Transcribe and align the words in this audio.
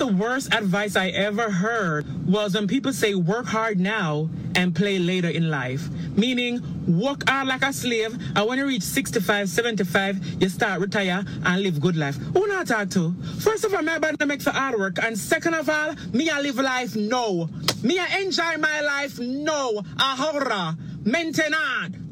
the 0.00 0.06
worst 0.06 0.54
advice 0.54 0.96
I 0.96 1.08
ever 1.08 1.50
heard 1.50 2.06
was 2.26 2.54
when 2.54 2.66
people 2.66 2.90
say 2.90 3.14
work 3.14 3.44
hard 3.44 3.78
now 3.78 4.30
and 4.56 4.74
play 4.74 4.98
later 4.98 5.28
in 5.28 5.50
life. 5.50 5.90
Meaning, 6.16 6.62
work 6.98 7.28
hard 7.28 7.48
like 7.48 7.62
a 7.62 7.70
slave, 7.70 8.18
and 8.34 8.48
when 8.48 8.56
you 8.56 8.66
reach 8.66 8.82
65, 8.82 9.50
75, 9.50 10.42
you 10.42 10.48
start 10.48 10.80
retire 10.80 11.22
and 11.44 11.62
live 11.62 11.82
good 11.82 11.96
life. 11.96 12.16
Who 12.16 12.46
not 12.46 12.68
talk 12.68 12.88
to? 12.90 13.14
First 13.40 13.64
of 13.64 13.74
all, 13.74 13.82
my 13.82 13.98
body 13.98 14.24
make 14.24 14.40
for 14.40 14.52
hard 14.52 14.78
work, 14.78 14.96
and 15.02 15.18
second 15.18 15.52
of 15.52 15.68
all, 15.68 15.94
me 16.14 16.30
I 16.30 16.40
live 16.40 16.56
life 16.56 16.96
no. 16.96 17.50
Me 17.82 17.98
I 17.98 18.20
enjoy 18.20 18.56
my 18.56 18.80
life 18.80 19.18
no. 19.18 19.82
A 19.98 20.16
horror. 20.16 20.76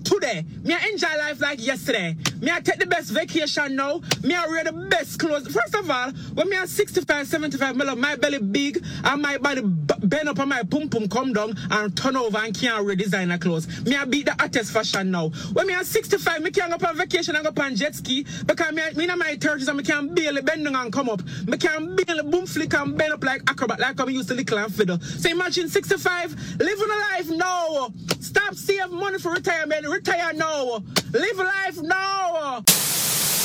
Today. 0.08 0.42
Me 0.64 0.72
I 0.72 0.88
enjoy 0.90 1.18
life 1.18 1.38
like 1.38 1.64
yesterday. 1.64 2.16
Me 2.40 2.50
I 2.50 2.60
take 2.60 2.78
the 2.78 2.86
best 2.86 3.10
vacation 3.10 3.76
now. 3.76 4.00
Me 4.22 4.34
I 4.34 4.46
wear 4.46 4.64
the 4.64 4.72
best 4.72 5.18
clothes. 5.18 5.46
First 5.48 5.74
of 5.74 5.90
all, 5.90 6.12
when 6.32 6.48
me 6.48 6.56
are 6.56 6.66
65, 6.66 7.26
75, 7.26 7.76
me 7.76 7.84
love 7.84 7.98
my 7.98 8.16
belly 8.16 8.38
big 8.38 8.82
and 9.04 9.20
my 9.20 9.36
body 9.36 9.60
bend 9.62 10.30
up 10.30 10.38
and 10.38 10.48
my 10.48 10.62
pum 10.62 10.88
pum 10.88 11.08
come 11.08 11.34
down 11.34 11.54
and 11.70 11.94
turn 11.94 12.16
over 12.16 12.38
and 12.38 12.58
can't 12.58 12.86
wear 12.86 12.96
designer 12.96 13.36
clothes. 13.36 13.84
Me 13.84 13.96
I 13.96 14.06
beat 14.06 14.24
the 14.24 14.32
hottest 14.32 14.72
fashion 14.72 15.10
now. 15.10 15.28
When 15.52 15.66
me 15.66 15.74
are 15.74 15.84
65, 15.84 16.40
me 16.40 16.52
can't 16.52 16.80
go 16.80 16.88
on 16.88 16.96
vacation 16.96 17.36
and 17.36 17.54
go 17.54 17.62
on 17.62 17.76
jet 17.76 17.94
ski 17.94 18.24
because 18.46 18.72
me, 18.72 18.82
me 18.94 19.10
in 19.10 19.18
my 19.18 19.36
30s 19.36 19.68
and 19.68 19.76
me 19.76 19.82
can 19.84 20.14
barely 20.14 20.40
bend 20.40 20.64
down 20.64 20.74
and 20.74 20.90
come 20.90 21.10
up. 21.10 21.20
Me 21.46 21.58
can 21.58 21.96
barely 21.96 22.22
boom 22.22 22.46
flick 22.46 22.72
and 22.72 22.96
bend 22.96 23.12
up 23.12 23.22
like 23.22 23.42
acrobat 23.46 23.78
like 23.78 24.00
I'm 24.00 24.08
used 24.08 24.28
to 24.28 24.34
little 24.34 24.58
and 24.58 24.74
fiddle. 24.74 24.98
So 25.00 25.28
imagine 25.28 25.68
65, 25.68 26.60
living 26.60 26.88
a 26.90 26.96
life 26.96 27.30
now. 27.30 27.92
Stop 28.20 28.54
saving 28.54 28.94
money 28.96 29.18
for 29.18 29.32
retirement. 29.32 29.86
Retire 29.98 30.32
now. 30.32 30.84
Live 31.12 31.38
life 31.38 31.82
now. 31.82 32.62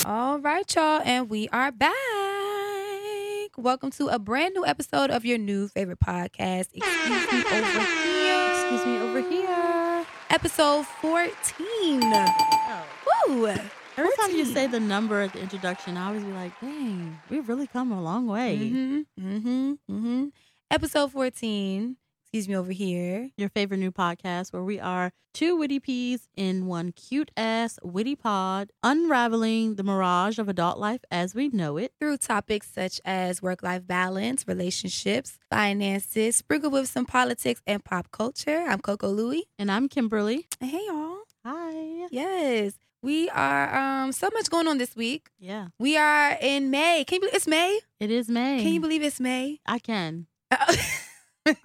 All 0.05 0.37
right, 0.37 0.75
y'all, 0.75 1.01
and 1.03 1.27
we 1.27 1.49
are 1.49 1.71
back. 1.71 1.95
Welcome 3.57 3.89
to 3.93 4.09
a 4.09 4.19
brand 4.19 4.53
new 4.53 4.63
episode 4.63 5.09
of 5.09 5.25
your 5.25 5.39
new 5.39 5.67
favorite 5.67 5.99
podcast. 5.99 6.67
Excuse 6.75 7.31
me 7.31 7.43
over 7.49 7.71
here. 7.81 8.51
Excuse 8.51 8.85
me 8.85 8.97
over 8.99 9.21
here. 9.27 10.05
Episode 10.29 10.85
14. 10.85 11.33
Oh. 11.65 12.85
Woo! 13.27 13.47
Every 13.47 14.11
time 14.19 14.35
you 14.35 14.45
say 14.45 14.67
the 14.67 14.79
number 14.79 15.21
at 15.21 15.33
the 15.33 15.39
introduction, 15.41 15.97
I 15.97 16.09
always 16.09 16.23
be 16.23 16.33
like, 16.33 16.61
dang, 16.61 17.19
we've 17.31 17.49
really 17.49 17.65
come 17.65 17.91
a 17.91 17.99
long 17.99 18.27
way. 18.27 18.59
Mm-hmm. 18.59 19.27
Mm-hmm. 19.27 19.71
Mm-hmm. 19.89 20.25
Episode 20.69 21.11
14. 21.11 21.97
Excuse 22.33 22.49
me 22.49 22.55
over 22.55 22.71
here. 22.71 23.29
Your 23.37 23.49
favorite 23.49 23.77
new 23.77 23.91
podcast 23.91 24.51
where 24.53 24.63
we 24.63 24.79
are 24.79 25.11
two 25.35 25.55
witty 25.55 25.79
peas 25.79 26.29
in 26.35 26.65
one 26.65 26.91
cute 26.91 27.29
ass 27.37 27.77
witty 27.83 28.15
pod, 28.15 28.71
unraveling 28.81 29.75
the 29.75 29.83
mirage 29.83 30.39
of 30.39 30.49
adult 30.49 30.79
life 30.79 31.01
as 31.11 31.35
we 31.35 31.49
know 31.49 31.77
it. 31.77 31.93
Through 31.99 32.17
topics 32.17 32.71
such 32.71 32.99
as 33.05 33.43
work 33.43 33.61
life 33.61 33.85
balance, 33.85 34.47
relationships, 34.47 35.37
finances, 35.51 36.37
sprinkled 36.37 36.73
with 36.73 36.89
some 36.89 37.05
politics 37.05 37.61
and 37.67 37.85
pop 37.85 38.09
culture. 38.09 38.65
I'm 38.67 38.79
Coco 38.79 39.09
Louie. 39.09 39.43
And 39.59 39.71
I'm 39.71 39.87
Kimberly. 39.87 40.47
Hey, 40.59 40.81
y'all. 40.87 41.17
Hi. 41.45 42.07
Yes. 42.09 42.73
We 43.03 43.29
are 43.29 43.75
um 43.77 44.11
so 44.11 44.31
much 44.33 44.49
going 44.49 44.67
on 44.67 44.79
this 44.79 44.95
week. 44.95 45.29
Yeah, 45.37 45.67
We 45.77 45.97
are 45.97 46.35
in 46.41 46.71
May. 46.71 47.03
Can 47.05 47.17
you 47.17 47.19
believe 47.19 47.35
it's 47.35 47.45
May? 47.47 47.79
it 47.99 48.09
is 48.09 48.27
May. 48.27 48.63
Can 48.63 48.73
you 48.73 48.79
believe 48.79 49.03
it's 49.03 49.19
May? 49.19 49.59
I 49.67 49.77
can. 49.77 50.25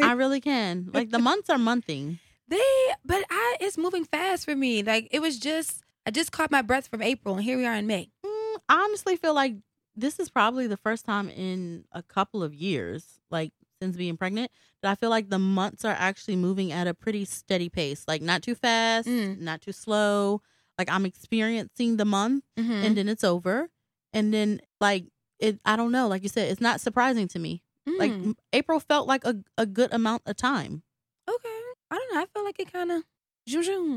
I 0.02 0.12
really 0.16 0.40
can. 0.40 0.90
Like 0.92 1.10
the 1.10 1.18
months 1.18 1.50
are 1.50 1.58
monthing. 1.58 2.18
they 2.48 2.60
but 3.04 3.24
I 3.30 3.56
it's 3.60 3.78
moving 3.78 4.04
fast 4.04 4.44
for 4.44 4.54
me. 4.56 4.82
Like 4.82 5.08
it 5.10 5.20
was 5.20 5.38
just 5.38 5.82
I 6.06 6.10
just 6.10 6.32
caught 6.32 6.50
my 6.50 6.62
breath 6.62 6.88
from 6.88 7.02
April 7.02 7.34
and 7.36 7.44
here 7.44 7.56
we 7.58 7.66
are 7.66 7.74
in 7.74 7.86
May. 7.86 8.10
Mm, 8.24 8.56
I 8.68 8.74
honestly 8.84 9.16
feel 9.16 9.34
like 9.34 9.56
this 9.96 10.18
is 10.20 10.30
probably 10.30 10.66
the 10.66 10.76
first 10.76 11.04
time 11.04 11.28
in 11.28 11.84
a 11.92 12.02
couple 12.02 12.42
of 12.42 12.54
years, 12.54 13.04
like 13.30 13.52
since 13.82 13.96
being 13.96 14.16
pregnant, 14.16 14.50
that 14.82 14.90
I 14.90 14.94
feel 14.94 15.10
like 15.10 15.28
the 15.28 15.38
months 15.38 15.84
are 15.84 15.94
actually 15.96 16.36
moving 16.36 16.72
at 16.72 16.86
a 16.86 16.94
pretty 16.94 17.24
steady 17.24 17.68
pace. 17.68 18.04
Like 18.08 18.22
not 18.22 18.42
too 18.42 18.54
fast, 18.54 19.06
Mm. 19.08 19.40
not 19.40 19.60
too 19.60 19.72
slow. 19.72 20.40
Like 20.78 20.90
I'm 20.90 21.04
experiencing 21.06 21.96
the 21.96 22.04
month 22.04 22.44
Mm-hmm. 22.58 22.72
and 22.72 22.96
then 22.96 23.08
it's 23.08 23.24
over. 23.24 23.68
And 24.12 24.32
then 24.32 24.60
like 24.80 25.04
it 25.38 25.60
I 25.64 25.76
don't 25.76 25.92
know, 25.92 26.08
like 26.08 26.22
you 26.22 26.28
said, 26.28 26.50
it's 26.50 26.60
not 26.60 26.80
surprising 26.80 27.28
to 27.28 27.38
me. 27.38 27.62
Like 27.98 28.10
Mm. 28.12 28.24
m- 28.26 28.36
April 28.52 28.80
felt 28.80 29.06
like 29.08 29.24
a, 29.24 29.36
a 29.56 29.64
good 29.66 29.92
amount 29.92 30.22
of 30.26 30.36
time. 30.36 30.82
okay. 31.28 31.48
I 31.90 31.96
don't 31.96 32.14
know. 32.14 32.20
I 32.20 32.26
feel 32.26 32.44
like 32.44 32.58
it 32.60 32.70
kind 32.72 32.92
of 32.92 33.02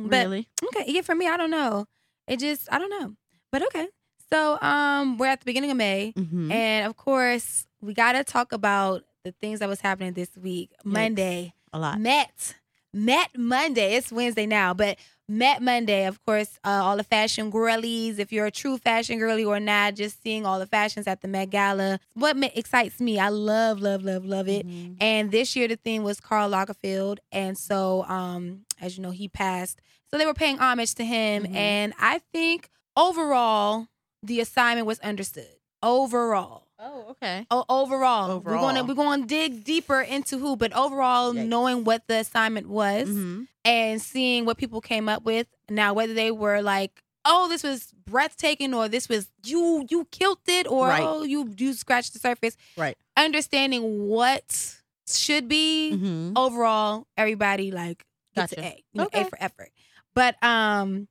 but 0.07 0.25
really. 0.27 0.47
okay, 0.63 0.85
yeah, 0.87 1.01
for 1.01 1.13
me, 1.15 1.27
I 1.27 1.35
don't 1.35 1.51
know. 1.51 1.85
It 2.27 2.39
just 2.39 2.69
I 2.71 2.79
don't 2.79 2.89
know. 2.89 3.15
But 3.51 3.63
okay. 3.63 3.87
So 4.31 4.57
um 4.61 5.17
we're 5.17 5.27
at 5.27 5.41
the 5.41 5.45
beginning 5.45 5.71
of 5.71 5.77
May. 5.77 6.13
Mm-hmm. 6.17 6.51
And 6.51 6.87
of 6.87 6.95
course, 6.95 7.67
we 7.81 7.93
gotta 7.93 8.23
talk 8.23 8.53
about 8.53 9.03
the 9.25 9.33
things 9.33 9.59
that 9.59 9.67
was 9.67 9.81
happening 9.81 10.13
this 10.13 10.29
week. 10.37 10.71
Monday. 10.85 11.53
a 11.73 11.79
lot. 11.79 11.99
Met. 11.99 12.55
Met 12.93 13.29
Monday. 13.37 13.95
It's 13.95 14.11
Wednesday 14.11 14.45
now, 14.45 14.73
but 14.73 14.97
Met 15.31 15.61
Monday, 15.61 16.07
of 16.07 16.21
course, 16.25 16.59
uh, 16.65 16.81
all 16.83 16.97
the 16.97 17.05
fashion 17.05 17.49
girlies. 17.51 18.19
If 18.19 18.33
you're 18.33 18.47
a 18.47 18.51
true 18.51 18.77
fashion 18.77 19.17
girly 19.17 19.45
or 19.45 19.61
not, 19.61 19.95
just 19.95 20.21
seeing 20.21 20.45
all 20.45 20.59
the 20.59 20.65
fashions 20.67 21.07
at 21.07 21.21
the 21.21 21.29
Met 21.29 21.49
Gala. 21.51 22.01
What 22.15 22.35
excites 22.53 22.99
me, 22.99 23.17
I 23.17 23.29
love, 23.29 23.79
love, 23.79 24.03
love, 24.03 24.25
love 24.25 24.49
it. 24.49 24.67
Mhm. 24.67 24.97
And 24.99 25.31
this 25.31 25.55
year 25.55 25.69
the 25.69 25.77
theme 25.77 26.03
was 26.03 26.19
Karl 26.19 26.49
Lagerfeld, 26.51 27.19
and 27.31 27.57
so 27.57 28.03
um, 28.09 28.65
as 28.81 28.97
you 28.97 29.03
know, 29.03 29.11
he 29.11 29.29
passed. 29.29 29.79
So 30.09 30.17
they 30.17 30.25
were 30.25 30.33
paying 30.33 30.57
homage 30.59 30.95
to 30.95 31.05
him, 31.05 31.45
Mhm. 31.45 31.55
and 31.55 31.93
I 31.97 32.19
think 32.33 32.69
overall 32.97 33.87
the 34.21 34.41
assignment 34.41 34.85
was 34.85 34.99
understood. 34.99 35.47
Overall. 35.81 36.67
Oh, 36.83 37.05
okay. 37.11 37.45
Oh, 37.51 37.63
overall, 37.69 38.31
overall, 38.31 38.55
we're 38.55 38.59
gonna 38.73 38.83
we're 38.83 38.95
gonna 38.95 39.25
dig 39.27 39.63
deeper 39.63 40.01
into 40.01 40.37
who, 40.39 40.55
but 40.55 40.73
overall, 40.73 41.31
Yikes. 41.33 41.45
knowing 41.47 41.83
what 41.83 42.07
the 42.07 42.15
assignment 42.15 42.67
was 42.67 43.07
Mhm. 43.07 43.47
and 43.63 44.01
seeing 44.01 44.45
what 44.45 44.57
people 44.57 44.81
came 44.81 45.07
up 45.07 45.23
with. 45.23 45.45
Now, 45.69 45.93
whether 45.93 46.15
they 46.15 46.31
were 46.31 46.61
like, 46.63 47.03
"Oh, 47.23 47.47
this 47.49 47.61
was 47.61 47.93
breathtaking," 48.05 48.73
or 48.73 48.87
"This 48.89 49.07
was 49.07 49.29
you 49.45 49.85
you 49.89 50.05
killed 50.05 50.39
it," 50.47 50.65
or 50.65 50.87
Right. 50.87 51.03
"Oh, 51.07 51.23
you 51.23 51.53
you 51.57 51.73
scratched 51.73 52.13
the 52.13 52.19
surface," 52.19 52.57
Right. 52.75 52.97
understanding 53.15 54.07
what 54.07 54.77
should 55.07 55.47
be 55.47 55.91
Mhm. 55.93 56.33
overall, 56.35 57.05
everybody 57.15 57.69
like 57.69 58.05
gets 58.33 58.53
an 58.53 58.63
A, 58.63 58.83
you 58.93 59.01
know, 59.01 59.09
A 59.13 59.23
for 59.25 59.37
effort. 59.39 59.71
But 60.15 60.41
um, 60.43 61.07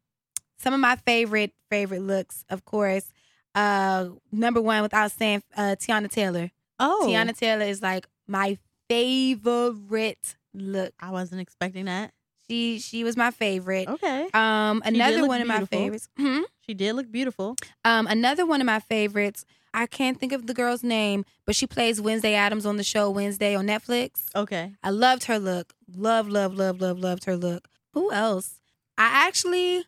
some 0.58 0.74
of 0.74 0.80
my 0.80 0.96
favorite 0.96 1.52
favorite 1.70 2.02
looks, 2.02 2.44
of 2.50 2.64
course. 2.64 3.12
Uh, 3.54 4.10
number 4.30 4.60
one, 4.60 4.82
without 4.82 5.10
saying, 5.12 5.42
uh, 5.56 5.76
Teyana 5.78 6.10
Taylor. 6.10 6.50
Oh, 6.78 7.04
Teyana 7.06 7.36
Taylor 7.36 7.64
is 7.64 7.82
like 7.82 8.06
my 8.26 8.58
favorite 8.88 10.36
look. 10.54 10.92
I 11.00 11.10
wasn't 11.10 11.40
expecting 11.40 11.86
that. 11.86 12.12
She 12.48 12.78
she 12.80 13.04
was 13.04 13.16
my 13.16 13.30
favorite. 13.30 13.88
Okay. 13.88 14.28
Um, 14.34 14.82
another 14.84 15.26
one 15.26 15.40
of 15.40 15.46
my 15.46 15.64
favorites. 15.64 16.08
Hmm? 16.18 16.40
She 16.66 16.74
did 16.74 16.94
look 16.94 17.10
beautiful. 17.10 17.56
Um, 17.84 18.06
another 18.08 18.44
one 18.44 18.60
of 18.60 18.66
my 18.66 18.80
favorites. 18.80 19.44
I 19.72 19.86
can't 19.86 20.18
think 20.18 20.32
of 20.32 20.48
the 20.48 20.54
girl's 20.54 20.82
name, 20.82 21.24
but 21.46 21.54
she 21.54 21.66
plays 21.68 22.00
Wednesday 22.00 22.34
Addams 22.34 22.66
on 22.66 22.76
the 22.76 22.82
show 22.82 23.08
Wednesday 23.08 23.54
on 23.54 23.68
Netflix. 23.68 24.24
Okay. 24.34 24.72
I 24.82 24.90
loved 24.90 25.24
her 25.24 25.38
look. 25.38 25.72
Love, 25.94 26.28
love, 26.28 26.54
love, 26.54 26.80
love, 26.80 26.98
loved 26.98 27.24
her 27.26 27.36
look. 27.36 27.68
Who 27.92 28.10
else? 28.10 28.60
I 28.98 29.26
actually 29.28 29.84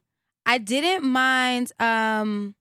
I 0.47 0.59
didn't 0.59 1.05
mind 1.05 1.73
um 1.81 2.55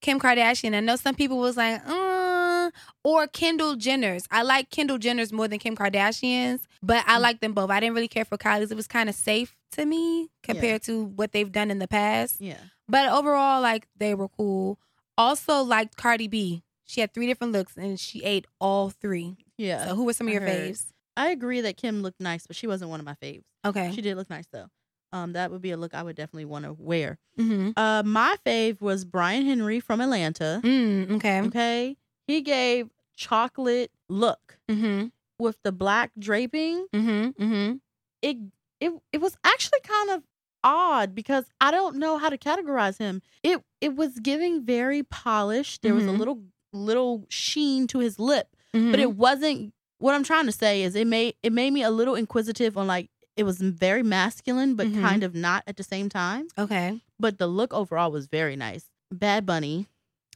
Kim 0.00 0.20
Kardashian. 0.20 0.74
I 0.74 0.80
know 0.80 0.96
some 0.96 1.14
people 1.14 1.38
was 1.38 1.56
like, 1.56 1.80
uh, 1.86 2.70
or 3.04 3.26
Kendall 3.26 3.76
Jenner's. 3.76 4.26
I 4.30 4.42
like 4.42 4.70
Kendall 4.70 4.98
Jenner's 4.98 5.32
more 5.32 5.48
than 5.48 5.58
Kim 5.58 5.76
Kardashian's, 5.76 6.66
but 6.82 7.04
I 7.06 7.16
Mm. 7.18 7.20
like 7.20 7.40
them 7.40 7.52
both. 7.52 7.70
I 7.70 7.80
didn't 7.80 7.94
really 7.94 8.08
care 8.08 8.24
for 8.24 8.36
Kylie's. 8.38 8.70
It 8.70 8.76
was 8.76 8.86
kind 8.86 9.08
of 9.08 9.14
safe 9.14 9.56
to 9.72 9.84
me 9.84 10.28
compared 10.42 10.82
to 10.84 11.04
what 11.04 11.32
they've 11.32 11.50
done 11.50 11.70
in 11.70 11.78
the 11.78 11.88
past. 11.88 12.40
Yeah. 12.40 12.58
But 12.88 13.08
overall, 13.10 13.60
like 13.60 13.86
they 13.96 14.14
were 14.14 14.28
cool. 14.28 14.78
Also 15.16 15.62
liked 15.62 15.96
Cardi 15.96 16.28
B. 16.28 16.62
She 16.86 17.00
had 17.00 17.12
three 17.12 17.26
different 17.26 17.52
looks 17.52 17.76
and 17.76 17.98
she 17.98 18.22
ate 18.24 18.46
all 18.60 18.90
three. 18.90 19.36
Yeah. 19.58 19.86
So 19.88 19.94
who 19.96 20.04
were 20.04 20.12
some 20.12 20.26
of 20.28 20.32
your 20.32 20.42
faves? 20.42 20.86
I 21.16 21.30
agree 21.30 21.60
that 21.62 21.76
Kim 21.76 22.00
looked 22.02 22.20
nice, 22.20 22.46
but 22.46 22.54
she 22.56 22.66
wasn't 22.66 22.90
one 22.90 23.00
of 23.00 23.04
my 23.06 23.14
faves. 23.20 23.42
Okay. 23.64 23.90
She 23.94 24.00
did 24.00 24.16
look 24.16 24.30
nice 24.30 24.46
though. 24.52 24.68
Um, 25.12 25.32
that 25.32 25.50
would 25.50 25.62
be 25.62 25.70
a 25.70 25.76
look 25.76 25.94
I 25.94 26.02
would 26.02 26.16
definitely 26.16 26.44
want 26.44 26.64
to 26.66 26.74
wear. 26.74 27.18
Mm-hmm. 27.38 27.70
Uh, 27.76 28.02
my 28.04 28.36
fave 28.44 28.80
was 28.80 29.04
Brian 29.04 29.44
Henry 29.46 29.80
from 29.80 30.00
Atlanta. 30.00 30.60
Mm, 30.62 31.12
okay. 31.16 31.40
Okay, 31.42 31.96
he 32.26 32.40
gave 32.42 32.88
chocolate 33.16 33.90
look 34.08 34.58
Mm-hmm. 34.70 35.06
with 35.38 35.58
the 35.64 35.72
black 35.72 36.10
draping. 36.18 36.86
Mm-hmm. 36.94 37.42
Mm-hmm. 37.42 37.76
It 38.22 38.36
it 38.80 38.92
it 39.12 39.20
was 39.20 39.36
actually 39.44 39.80
kind 39.82 40.10
of 40.10 40.22
odd 40.64 41.14
because 41.14 41.44
I 41.60 41.70
don't 41.70 41.96
know 41.96 42.18
how 42.18 42.28
to 42.28 42.36
categorize 42.38 42.98
him. 42.98 43.22
It 43.42 43.62
it 43.80 43.96
was 43.96 44.18
giving 44.20 44.64
very 44.64 45.02
polished. 45.04 45.82
There 45.82 45.94
was 45.94 46.04
a 46.04 46.08
Mhm. 46.08 46.18
little 46.18 46.42
little 46.72 47.24
sheen 47.30 47.86
to 47.88 47.98
his 48.00 48.18
lip, 48.18 48.48
but 48.72 48.78
Mm-hmm. 48.80 49.00
it 49.00 49.12
wasn't 49.16 49.72
what 50.00 50.14
I'm 50.14 50.22
trying 50.22 50.46
to 50.46 50.52
say 50.52 50.82
is 50.82 50.94
it 50.94 51.06
made 51.06 51.34
it 51.42 51.52
made 51.52 51.72
me 51.72 51.82
a 51.82 51.90
little 51.90 52.14
inquisitive 52.14 52.76
on 52.76 52.86
like 52.86 53.08
it 53.38 53.44
was 53.44 53.58
very 53.60 54.02
masculine 54.02 54.74
but 54.74 54.86
Mhm. 54.88 55.00
kind 55.00 55.22
of 55.22 55.34
not 55.34 55.62
at 55.66 55.76
the 55.76 55.82
same 55.84 56.08
time. 56.10 56.48
okay. 56.58 57.00
But 57.18 57.38
the 57.38 57.46
look 57.46 57.72
overall 57.72 58.10
was 58.12 58.26
very 58.26 58.56
nice. 58.56 58.90
Bad 59.10 59.46
Bunny, 59.46 59.86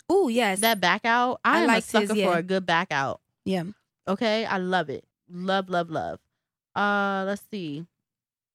Oh 0.09 0.29
yes. 0.29 0.61
that 0.61 0.81
back 0.81 1.05
out, 1.05 1.41
I 1.45 1.59
I 1.59 1.63
am 1.65 1.71
a 1.71 1.75
his, 1.77 1.85
sucker 1.85 2.15
yeah. 2.15 2.31
for 2.33 2.39
a 2.39 2.43
good 2.43 2.65
back 2.67 2.89
out. 2.91 3.21
yeah. 3.45 3.65
Okay, 4.09 4.45
I 4.45 4.59
love 4.59 4.91
it. 4.91 5.05
Love, 5.31 5.71
love, 5.71 5.89
love. 5.91 6.19
Uh, 6.75 7.23
let's 7.27 7.43
see. 7.51 7.87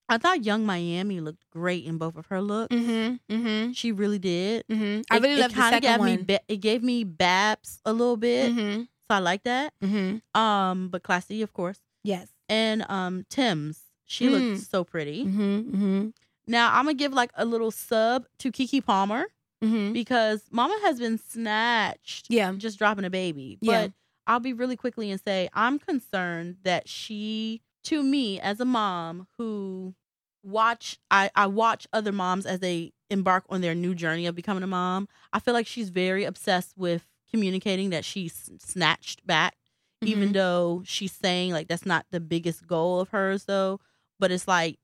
I 0.10 0.18
thought 0.18 0.44
Yung 0.44 0.66
Miami 0.66 1.20
looked 1.20 1.44
great 1.52 1.86
in 1.86 1.98
both 1.98 2.16
of 2.18 2.26
her 2.28 2.42
looks. 2.42 2.74
Mm-hmm. 2.76 3.34
Mm-hmm. 3.34 3.72
She 3.72 3.92
really 3.92 4.20
did. 4.20 4.66
Mm-hmm. 4.68 5.02
I 5.12 5.18
really 5.20 5.36
it 5.36 5.40
love 5.40 5.54
the 5.56 5.62
second 5.70 5.82
gave 5.82 6.00
one. 6.00 6.16
Me, 6.16 6.18
ba- 6.24 6.40
it 6.48 6.58
gave 6.58 6.84
me 6.84 7.04
Babs 7.06 7.80
a 7.86 7.92
little 7.94 8.18
bit, 8.18 8.52
mm-hmm. 8.52 8.82
so 8.84 9.10
I 9.10 9.20
like 9.20 9.44
that. 9.44 9.74
Mm-hmm. 9.84 10.40
Um, 10.40 10.90
but 10.90 11.04
classy, 11.04 11.42
of 11.42 11.54
course. 11.54 11.80
Yes. 12.04 12.28
And 12.50 12.86
um, 12.90 13.26
Tim's, 13.30 13.82
she 14.08 14.28
Mm. 14.28 14.32
looked 14.32 14.64
so 14.72 14.84
pretty. 14.84 15.24
Mm-hmm. 15.26 15.42
Mm-hmm. 15.60 16.08
Now 16.48 16.70
I'm 16.74 16.86
gonna 16.86 16.96
give 16.96 17.14
like 17.14 17.32
a 17.36 17.46
little 17.46 17.70
sub 17.72 18.26
to 18.40 18.52
Keke 18.52 18.84
Palmer 18.84 19.26
Mm-hmm. 19.64 19.92
because 19.94 20.42
Mama 20.52 20.78
has 20.84 21.00
been 21.00 21.18
snatched 21.18 22.28
Yeah. 22.30 22.52
just 22.54 22.78
dropping 22.78 23.06
a 23.06 23.10
baby. 23.10 23.58
But 23.62 23.68
Yeah. 23.72 23.88
I'll 24.28 24.40
be 24.40 24.54
really 24.54 24.76
quickly 24.76 25.10
and 25.12 25.20
say 25.22 25.50
I'm 25.54 25.80
concerned 25.80 26.58
that 26.64 26.88
she, 26.90 27.62
to 27.86 28.04
me 28.04 28.40
as 28.40 28.60
a 28.60 28.66
mom 28.66 29.28
who 29.38 29.96
watch, 30.44 30.98
I, 31.10 31.30
I 31.36 31.48
watch 31.48 31.88
other 31.94 32.12
moms 32.12 32.46
as 32.46 32.60
they 32.60 32.94
embark 33.10 33.46
on 33.50 33.62
their 33.62 33.74
new 33.76 33.96
journey 33.96 34.26
of 34.28 34.36
becoming 34.36 34.64
a 34.64 34.68
mom. 34.68 35.08
I 35.34 35.40
feel 35.40 35.54
like 35.54 35.68
she's 35.68 35.90
very 35.90 36.24
obsessed 36.24 36.78
with 36.78 37.08
communicating 37.32 37.90
that 37.90 38.06
she's 38.06 38.50
snatched 38.60 39.26
back, 39.26 39.56
even 40.02 40.30
Mhm. 40.30 40.34
though 40.34 40.82
she's 40.86 41.12
saying 41.14 41.52
like 41.52 41.68
that's 41.68 41.86
not 41.86 42.06
the 42.12 42.20
biggest 42.20 42.68
goal 42.68 43.00
of 43.00 43.10
hers 43.10 43.46
though. 43.46 43.80
But 44.20 44.32
it's 44.32 44.48
like 44.48 44.78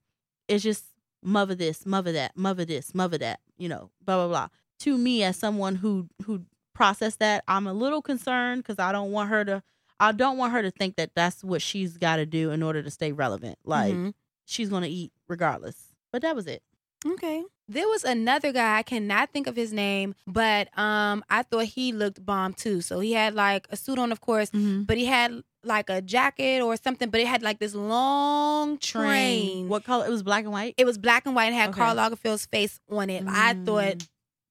it's 0.48 0.64
just 0.64 0.86
mother 1.22 1.56
this, 1.56 1.86
mother 1.86 2.12
that, 2.12 2.36
mother 2.38 2.66
this, 2.66 2.94
mother 2.94 3.18
that, 3.20 3.40
you 3.58 3.70
know, 3.70 3.90
blah 4.04 4.18
blah 4.18 4.28
blah. 4.28 4.48
To 4.82 4.98
me, 4.98 5.24
as 5.24 5.38
someone 5.38 5.76
who 5.76 6.10
who 6.26 6.42
processed 6.74 7.20
that, 7.20 7.44
I'm 7.48 7.68
a 7.68 7.74
little 7.74 8.02
concerned 8.02 8.64
because 8.64 8.80
I 8.80 8.92
don't 8.92 9.12
want 9.12 9.30
her 9.30 9.46
to. 9.46 9.64
I 10.00 10.12
don't 10.12 10.38
want 10.38 10.52
her 10.54 10.62
to 10.62 10.72
think 10.72 10.96
that 10.98 11.12
that's 11.16 11.44
what 11.44 11.62
she's 11.62 11.98
got 11.98 12.18
to 12.18 12.26
do 12.26 12.52
in 12.52 12.62
order 12.64 12.84
to 12.84 12.92
stay 12.92 13.12
relevant. 13.14 13.58
Like 13.64 13.94
Mhm. 13.94 14.14
she's 14.46 14.70
gonna 14.70 14.88
eat 14.88 15.14
regardless. 15.30 15.94
But 16.12 16.22
that 16.24 16.36
was 16.36 16.48
it. 16.48 16.62
Okay. 17.06 17.44
There 17.70 17.88
was 17.88 18.04
another 18.04 18.52
guy, 18.52 18.78
I 18.78 18.84
cannot 18.84 19.32
think 19.32 19.48
of 19.48 19.56
his 19.56 19.72
name, 19.72 20.16
but 20.28 20.68
um 20.78 21.24
I 21.30 21.44
thought 21.44 21.66
he 21.66 21.92
looked 21.94 22.26
bomb 22.26 22.54
too. 22.54 22.82
So 22.82 23.00
he 23.00 23.14
had 23.14 23.34
like 23.34 23.68
a 23.70 23.78
suit 23.78 23.98
on, 24.00 24.12
of 24.12 24.20
course, 24.22 24.50
but 24.54 24.98
he 24.98 25.06
had 25.06 25.44
like 25.64 25.90
a 25.90 26.02
jacket 26.02 26.62
or 26.62 26.76
something, 26.76 27.10
but 27.10 27.22
it 27.22 27.28
had 27.28 27.42
like 27.42 27.60
this 27.60 27.74
long 27.74 28.78
train. 28.80 29.70
What 29.70 29.86
color? 29.86 30.06
It 30.06 30.10
was 30.10 30.24
black 30.24 30.44
and 30.44 30.52
white. 30.52 30.74
It 30.78 30.86
was 30.86 30.98
black 30.98 31.26
and 31.26 31.36
white 31.36 31.46
and 31.46 31.56
had 31.56 31.70
Okay. 31.70 31.80
Karl 31.80 31.96
Lagerfeld's 31.96 32.46
face 32.48 32.80
on 32.90 33.10
it. 33.10 33.24
I 33.28 33.54
thought 33.54 33.98
Mm. 34.00 34.08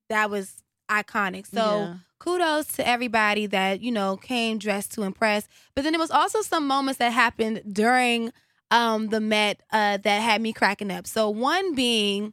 that 0.08 0.30
was 0.30 0.62
iconic. 0.90 1.46
So 1.46 1.60
Yeah. 1.90 1.94
kudos 2.18 2.68
to 2.76 2.86
everybody 2.88 3.44
that, 3.46 3.82
you 3.82 3.92
know, 3.92 4.16
came 4.16 4.56
dressed 4.58 4.92
to 4.92 5.02
impress. 5.02 5.46
But 5.74 5.82
then 5.84 5.92
there 5.92 6.00
was 6.00 6.10
also 6.10 6.40
some 6.40 6.66
moments 6.66 6.98
that 6.98 7.12
happened 7.12 7.62
during 7.70 8.32
um 8.70 9.08
the 9.08 9.20
Met 9.20 9.60
uh 9.70 9.98
that 9.98 10.18
had 10.22 10.40
me 10.40 10.54
cracking 10.54 10.90
up. 10.90 11.06
So 11.06 11.28
one 11.28 11.74
being 11.74 12.32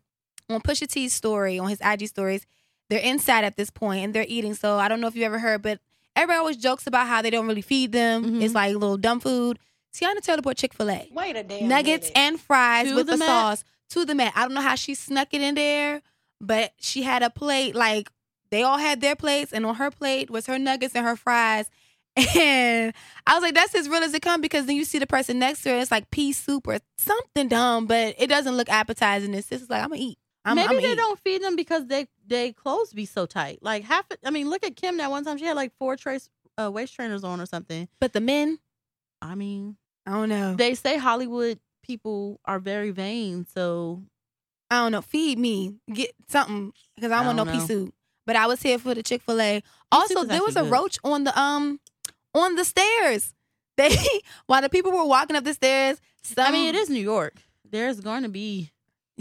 on 0.50 0.62
Pusha 0.62 0.88
T's 0.88 1.14
story, 1.14 1.60
on 1.60 1.70
his 1.70 1.80
IG 1.82 2.08
stories, 2.08 2.46
they're 2.90 3.00
inside 3.00 3.44
at 3.44 3.56
this 3.56 3.70
point 3.70 4.04
and 4.04 4.14
they're 4.14 4.26
eating. 4.28 4.54
So 4.56 4.78
I 4.78 4.88
don't 4.88 5.00
know 5.02 5.08
if 5.08 5.16
you 5.16 5.24
ever 5.26 5.40
heard, 5.40 5.62
but 5.62 5.80
everybody 6.16 6.40
always 6.40 6.58
jokes 6.58 6.88
about 6.88 7.08
how 7.08 7.22
they 7.22 7.30
don't 7.30 7.48
really 7.48 7.62
feed 7.62 7.92
them. 7.92 8.24
Mhm. 8.26 8.42
It's 8.44 8.54
like 8.56 8.74
little 8.74 8.98
dumb 8.98 9.20
food. 9.20 9.60
Teyana 9.94 10.22
Taylor 10.22 10.42
bought 10.42 10.58
Chick-fil-A 10.58 11.10
Wait 11.12 11.36
a 11.36 11.44
damn 11.44 11.68
nuggets 11.68 12.08
minute. 12.08 12.18
and 12.18 12.40
fries 12.42 12.88
To 12.88 12.96
with 12.96 13.08
the 13.08 13.18
the, 13.18 13.26
sauce 13.26 13.64
to 13.90 14.06
the 14.06 14.14
mat. 14.16 14.34
I 14.36 14.42
don't 14.44 14.54
know 14.54 14.62
how 14.62 14.76
she 14.76 14.94
snuck 14.96 15.30
it 15.34 15.42
in 15.42 15.56
there, 15.56 16.02
but 16.40 16.74
she 16.80 17.02
had 17.04 17.24
a 17.24 17.30
plate 17.30 17.76
like 17.76 18.10
they 18.52 18.64
all 18.64 18.78
had 18.80 19.02
their 19.02 19.16
plates, 19.16 19.52
and 19.54 19.66
on 19.66 19.76
her 19.76 19.92
plate 19.92 20.30
was 20.32 20.46
her 20.48 20.58
nuggets 20.60 20.96
and 20.96 21.06
her 21.06 21.16
fries. 21.16 21.70
And 22.36 22.94
I 23.26 23.34
was 23.36 23.44
like, 23.44 23.54
that's 23.54 23.74
as 23.76 23.88
real 23.88 24.04
as 24.04 24.14
it 24.14 24.22
comes 24.22 24.42
because 24.42 24.66
then 24.66 24.76
you 24.76 24.84
see 24.84 25.00
the 25.00 25.08
person 25.08 25.40
next 25.40 25.62
to 25.64 25.70
her, 25.70 25.78
it's 25.80 25.92
like 25.92 26.10
pea 26.12 26.34
soup 26.34 26.68
or 26.68 26.80
something 26.98 27.48
dumb, 27.48 27.86
but 27.86 28.16
it 28.18 28.28
doesn't 28.28 28.58
look 28.58 28.68
appetizing. 28.70 29.34
It's 29.34 29.48
just 29.50 29.70
like, 29.70 29.82
I'm 29.84 29.90
gonna 29.90 30.02
eat. 30.02 30.18
I'm, 30.46 30.56
Maybe 30.56 30.70
I'ma 30.78 30.82
they 30.82 30.96
don't 30.96 31.20
feed 31.20 31.44
them 31.44 31.56
because 31.56 31.86
they 31.88 32.08
they 32.26 32.54
clothes 32.54 32.94
be 32.94 33.06
so 33.06 33.26
tight. 33.26 33.60
Like 33.62 33.84
half. 33.84 34.06
I 34.24 34.32
mean, 34.32 34.50
look 34.50 34.64
at 34.64 34.76
Kim. 34.76 34.98
That 34.98 35.12
one 35.12 35.26
time 35.26 35.38
she 35.38 35.46
had 35.46 35.56
like 35.56 35.74
four 35.78 35.96
trace 35.96 36.30
uh, 36.62 36.72
waist 36.72 36.96
trainers 36.96 37.24
on 37.24 37.42
or 37.42 37.46
something. 37.46 37.88
But 38.00 38.14
the 38.14 38.22
men, 38.22 38.60
I 39.22 39.36
mean, 39.36 39.78
I 40.06 40.12
don't 40.12 40.30
know. 40.30 40.56
they 40.56 40.76
say 40.76 40.98
Hollywood 40.98 41.60
people 41.84 42.40
are 42.46 42.60
very 42.60 42.92
vain. 42.92 43.46
So 43.54 44.04
I 44.72 44.78
don't 44.78 44.92
know. 44.92 45.02
Feed 45.02 45.38
me, 45.40 45.76
get 45.92 46.12
something 46.28 46.72
because 46.96 47.12
I, 47.12 47.22
I 47.22 47.26
want 47.26 47.38
no 47.38 47.46
pea 47.46 47.60
soup. 47.60 47.94
But 48.26 48.36
I 48.36 48.46
was 48.48 48.62
here 48.62 48.78
for 48.78 48.94
the 48.94 49.04
Chick 49.04 49.24
Fil 49.24 49.42
A. 49.42 49.64
Also, 49.92 50.24
there 50.24 50.44
was 50.44 50.56
a 50.56 50.62
good. 50.62 50.72
roach 50.72 51.00
on 51.04 51.24
the 51.24 51.38
um 51.40 51.80
on 52.34 52.56
the 52.56 52.64
stairs. 52.64 53.34
They 53.76 53.96
while 54.46 54.62
the 54.62 54.70
people 54.70 54.92
were 54.92 55.06
walking 55.06 55.36
up 55.36 55.44
the 55.44 55.54
stairs. 55.54 56.00
Some, 56.22 56.46
I 56.48 56.52
mean, 56.52 56.68
it 56.68 56.76
is 56.76 56.90
New 56.90 57.02
York. 57.02 57.42
There's 57.70 58.00
going 58.02 58.24
to 58.24 58.30
be. 58.30 58.72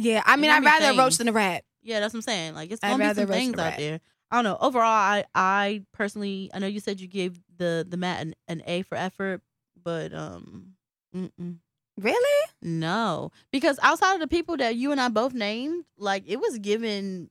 Yeah, 0.00 0.22
I 0.24 0.36
mean, 0.36 0.50
I'd 0.50 0.60
be 0.60 0.66
rather 0.66 0.90
a 0.90 0.96
roach 0.96 1.16
than 1.18 1.28
a 1.28 1.32
rat. 1.32 1.64
Yeah, 1.82 2.00
that's 2.00 2.14
what 2.14 2.18
I'm 2.18 2.22
saying. 2.22 2.54
Like 2.54 2.70
it's 2.70 2.82
I'd 2.82 2.90
gonna 2.90 3.02
be 3.02 3.06
rather 3.08 3.22
some 3.22 3.30
things 3.30 3.58
out 3.58 3.76
there. 3.76 4.00
I 4.30 4.36
don't 4.36 4.44
know. 4.44 4.56
Overall, 4.60 4.84
I 4.84 5.24
I 5.34 5.82
personally, 5.92 6.50
I 6.54 6.58
know 6.60 6.66
you 6.66 6.80
said 6.80 7.00
you 7.00 7.08
gave 7.08 7.40
the 7.56 7.84
the 7.88 7.96
mat 7.96 8.22
an, 8.22 8.34
an 8.46 8.62
A 8.66 8.82
for 8.82 8.96
effort, 8.96 9.42
but 9.82 10.12
um, 10.14 10.74
mm-mm. 11.14 11.56
Really? 12.00 12.50
No, 12.62 13.32
because 13.50 13.78
outside 13.82 14.14
of 14.14 14.20
the 14.20 14.28
people 14.28 14.56
that 14.58 14.76
you 14.76 14.92
and 14.92 15.00
I 15.00 15.08
both 15.08 15.34
named, 15.34 15.84
like 15.96 16.24
it 16.28 16.38
was 16.40 16.58
given 16.58 17.28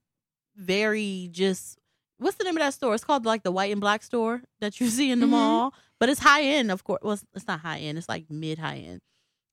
very 0.56 1.30
just. 1.31 1.78
What's 2.19 2.36
the 2.38 2.44
name 2.46 2.58
of 2.58 2.62
that 2.62 2.74
store? 2.74 2.96
It's 2.96 3.04
called 3.04 3.25
like 3.25 3.44
the 3.44 3.52
white 3.52 3.72
and 3.72 3.80
black 3.80 4.02
store 4.04 4.42
that 4.60 4.80
you 4.81 4.88
see 4.90 5.12
in 5.12 5.19
the 5.19 5.28
Mhm. 5.28 5.30
mall, 5.31 5.74
but 6.00 6.10
it's 6.10 6.19
high 6.19 6.42
end, 6.42 6.72
of 6.72 6.84
course. 6.84 7.00
Well, 7.04 7.14
it's- 7.14 7.25
it's 7.36 7.48
not 7.48 7.60
high 7.60 7.78
end. 7.80 7.98
It's 7.98 8.10
like 8.10 8.25
mid 8.30 8.58
high 8.58 8.78
end. 8.78 9.02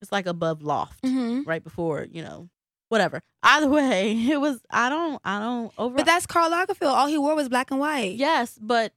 It's 0.00 0.10
like 0.10 0.26
above 0.26 0.62
loft, 0.62 1.02
Mm-hmm. 1.02 1.42
right 1.48 1.62
before 1.62 2.06
you 2.10 2.22
know, 2.22 2.48
whatever. 2.94 3.20
Either 3.42 3.68
way, 3.68 4.12
it 4.30 4.40
was. 4.40 4.60
I 4.70 4.88
don't. 4.88 5.20
I 5.24 5.40
don't 5.40 5.72
over. 5.76 5.96
But 5.96 6.06
that's 6.06 6.26
Karl 6.26 6.48
Lagerfeld. 6.50 6.86
All 6.92 7.08
he 7.08 7.18
wore 7.18 7.34
was 7.34 7.48
black 7.48 7.70
and 7.72 7.80
white. 7.80 8.14
Yes, 8.14 8.56
but 8.60 8.92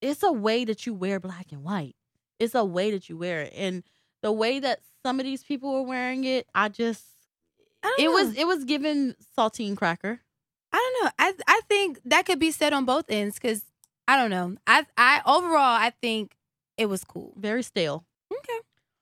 it's 0.00 0.22
a 0.22 0.32
way 0.32 0.64
that 0.64 0.86
you 0.86 0.94
wear 0.94 1.20
black 1.20 1.52
and 1.52 1.62
white. 1.62 1.94
It's 2.40 2.54
a 2.54 2.64
way 2.64 2.90
that 2.90 3.08
you 3.10 3.16
wear 3.18 3.42
it, 3.42 3.52
and 3.54 3.82
the 4.22 4.32
way 4.32 4.58
that 4.58 4.80
some 5.04 5.20
of 5.20 5.24
these 5.26 5.44
people 5.44 5.72
were 5.74 5.82
wearing 5.82 6.24
it, 6.24 6.46
I 6.54 6.70
just 6.70 7.04
I 7.82 7.88
don't 7.88 8.00
it 8.00 8.04
know. 8.04 8.12
was 8.12 8.36
it 8.36 8.46
was 8.46 8.64
given 8.64 9.14
saltine 9.36 9.76
cracker. 9.76 10.20
I 10.72 10.78
don't 10.78 11.04
know. 11.04 11.10
I 11.18 11.34
I 11.46 11.60
think 11.68 12.00
that 12.06 12.24
could 12.24 12.38
be 12.38 12.50
said 12.50 12.72
on 12.72 12.86
both 12.86 13.04
ends 13.10 13.34
because 13.34 13.62
I 14.08 14.16
don't 14.16 14.30
know. 14.30 14.56
I 14.66 14.86
I 14.96 15.20
overall 15.26 15.58
I 15.58 15.92
think 16.00 16.34
it 16.78 16.86
was 16.86 17.04
cool. 17.04 17.34
Very 17.36 17.62
stale. 17.62 18.06
Okay. 18.32 18.58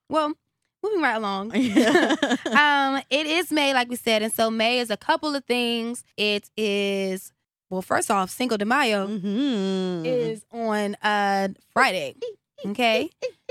Well, 0.08 0.34
moving 0.82 1.00
right 1.02 1.16
along. 1.16 1.50
Um, 2.56 3.02
it 3.10 3.26
is 3.26 3.50
May, 3.52 3.72
like 3.74 3.88
we 3.88 3.96
said, 3.96 4.22
and 4.22 4.32
so 4.32 4.50
May 4.50 4.78
is 4.80 4.90
a 4.90 4.96
couple 4.96 5.34
of 5.34 5.44
things. 5.44 6.04
It 6.16 6.50
is 6.56 7.32
well, 7.70 7.82
first 7.82 8.10
off, 8.10 8.30
Cinco 8.30 8.56
de 8.56 8.64
Mayo 8.64 9.06
Mhm. 9.06 10.04
is 10.04 10.44
on 10.52 10.96
uh 11.02 11.48
Friday. 11.72 12.14
Okay. 12.66 13.08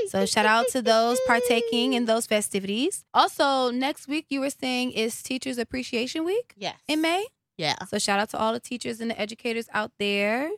So 0.09 0.25
shout 0.25 0.45
out 0.45 0.67
to 0.69 0.81
those 0.81 1.19
partaking 1.25 1.93
in 1.93 2.05
those 2.05 2.27
festivities. 2.27 3.03
Also, 3.13 3.71
next 3.71 4.07
week 4.07 4.25
you 4.29 4.39
were 4.39 4.50
saying 4.51 4.91
is 4.91 5.21
Teachers 5.24 5.57
Appreciation 5.57 6.24
Week 6.25 6.53
yes 6.57 6.75
in 6.88 7.01
May. 7.01 7.25
Yeah. 7.59 7.75
So 7.89 7.99
shout 7.99 8.19
out 8.19 8.29
to 8.29 8.37
all 8.37 8.53
the 8.53 8.59
teachers 8.61 9.01
and 9.01 9.11
the 9.11 9.19
educators 9.19 9.67
out 9.73 9.91
there. 9.99 10.49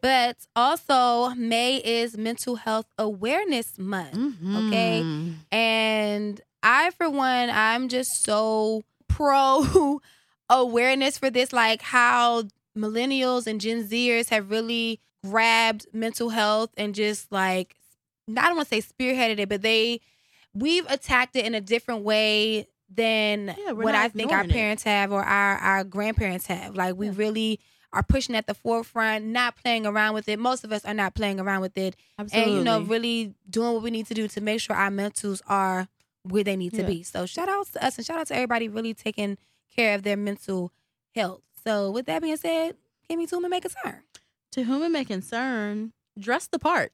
But 0.00 0.36
also, 0.56 1.30
May 1.34 1.76
is 1.76 2.16
Mental 2.16 2.56
Health 2.56 2.86
Awareness 2.98 3.78
Month. 3.78 4.14
Okay. 4.14 5.02
Mhm. 5.04 5.34
And 5.52 6.40
I, 6.62 6.90
for 6.92 7.10
one, 7.10 7.50
I'm 7.50 7.88
just 7.88 8.24
so 8.24 8.82
pro 9.08 10.00
awareness 10.48 11.18
for 11.18 11.28
this, 11.30 11.52
like 11.52 11.82
how 11.82 12.44
millennials 12.76 13.46
and 13.46 13.60
Gen 13.60 13.86
Zers 13.86 14.30
have 14.30 14.50
really 14.50 15.00
grabbed 15.26 15.86
mental 15.92 16.30
health 16.30 16.70
and 16.78 16.94
just 16.94 17.30
like, 17.30 17.74
I 18.30 18.46
don't 18.46 18.56
want 18.56 18.68
to 18.70 18.80
say 18.80 18.86
spearheaded 18.94 19.38
it, 19.40 19.48
but 19.48 19.62
they, 19.62 20.00
we've 20.54 20.86
attacked 20.88 21.34
it 21.36 21.44
in 21.44 21.54
a 21.54 21.60
different 21.60 22.02
way 22.04 22.68
than 22.88 23.54
Yeah, 23.58 23.72
what 23.72 23.94
I 23.94 24.08
think 24.08 24.32
our 24.32 24.40
ignoring 24.40 24.50
it. 24.50 24.52
parents 24.54 24.82
have 24.84 25.12
or 25.12 25.22
our, 25.22 25.56
our 25.58 25.84
grandparents 25.84 26.46
have. 26.46 26.74
Like, 26.74 26.96
we 26.96 27.06
Yeah. 27.06 27.12
really 27.16 27.60
are 27.92 28.02
pushing 28.02 28.34
at 28.36 28.46
the 28.46 28.54
forefront, 28.54 29.24
not 29.24 29.56
playing 29.56 29.86
around 29.86 30.14
with 30.14 30.28
it. 30.28 30.38
Most 30.38 30.62
of 30.64 30.72
us 30.72 30.84
are 30.84 30.92
not 30.94 31.14
playing 31.14 31.40
around 31.40 31.60
with 31.62 31.76
it 31.78 31.96
Absolutely. 32.18 32.50
and 32.52 32.58
you 32.58 32.64
know 32.64 32.80
really 32.82 33.34
doing 33.48 33.72
what 33.72 33.82
we 33.82 33.90
need 33.90 34.06
to 34.06 34.14
do 34.14 34.28
to 34.28 34.40
make 34.40 34.60
sure 34.60 34.76
our 34.76 34.90
mentals 34.90 35.40
are 35.46 35.88
where 36.22 36.44
they 36.44 36.56
need 36.56 36.72
to 36.74 36.82
Yeah. 36.82 36.86
be 36.86 37.02
so 37.02 37.24
shout 37.24 37.48
out 37.48 37.66
to 37.72 37.82
us 37.84 37.96
and 37.96 38.06
shout 38.06 38.18
out 38.18 38.26
to 38.26 38.34
everybody 38.34 38.68
really 38.68 38.92
taking 38.92 39.38
care 39.74 39.94
of 39.94 40.02
their 40.02 40.16
mental 40.18 40.70
health 41.14 41.40
so 41.64 41.90
with 41.90 42.04
that 42.06 42.20
being 42.20 42.36
said 42.36 42.76
Kimmy 43.08 43.26
Tuma 43.30 43.48
make 43.48 43.64
a 43.64 43.70
turn 43.70 44.02
to 44.52 44.64
whom 44.64 44.82
it 44.82 44.90
may 44.90 45.04
concern, 45.06 45.92
dress 46.18 46.46
the 46.46 46.58
part. 46.58 46.92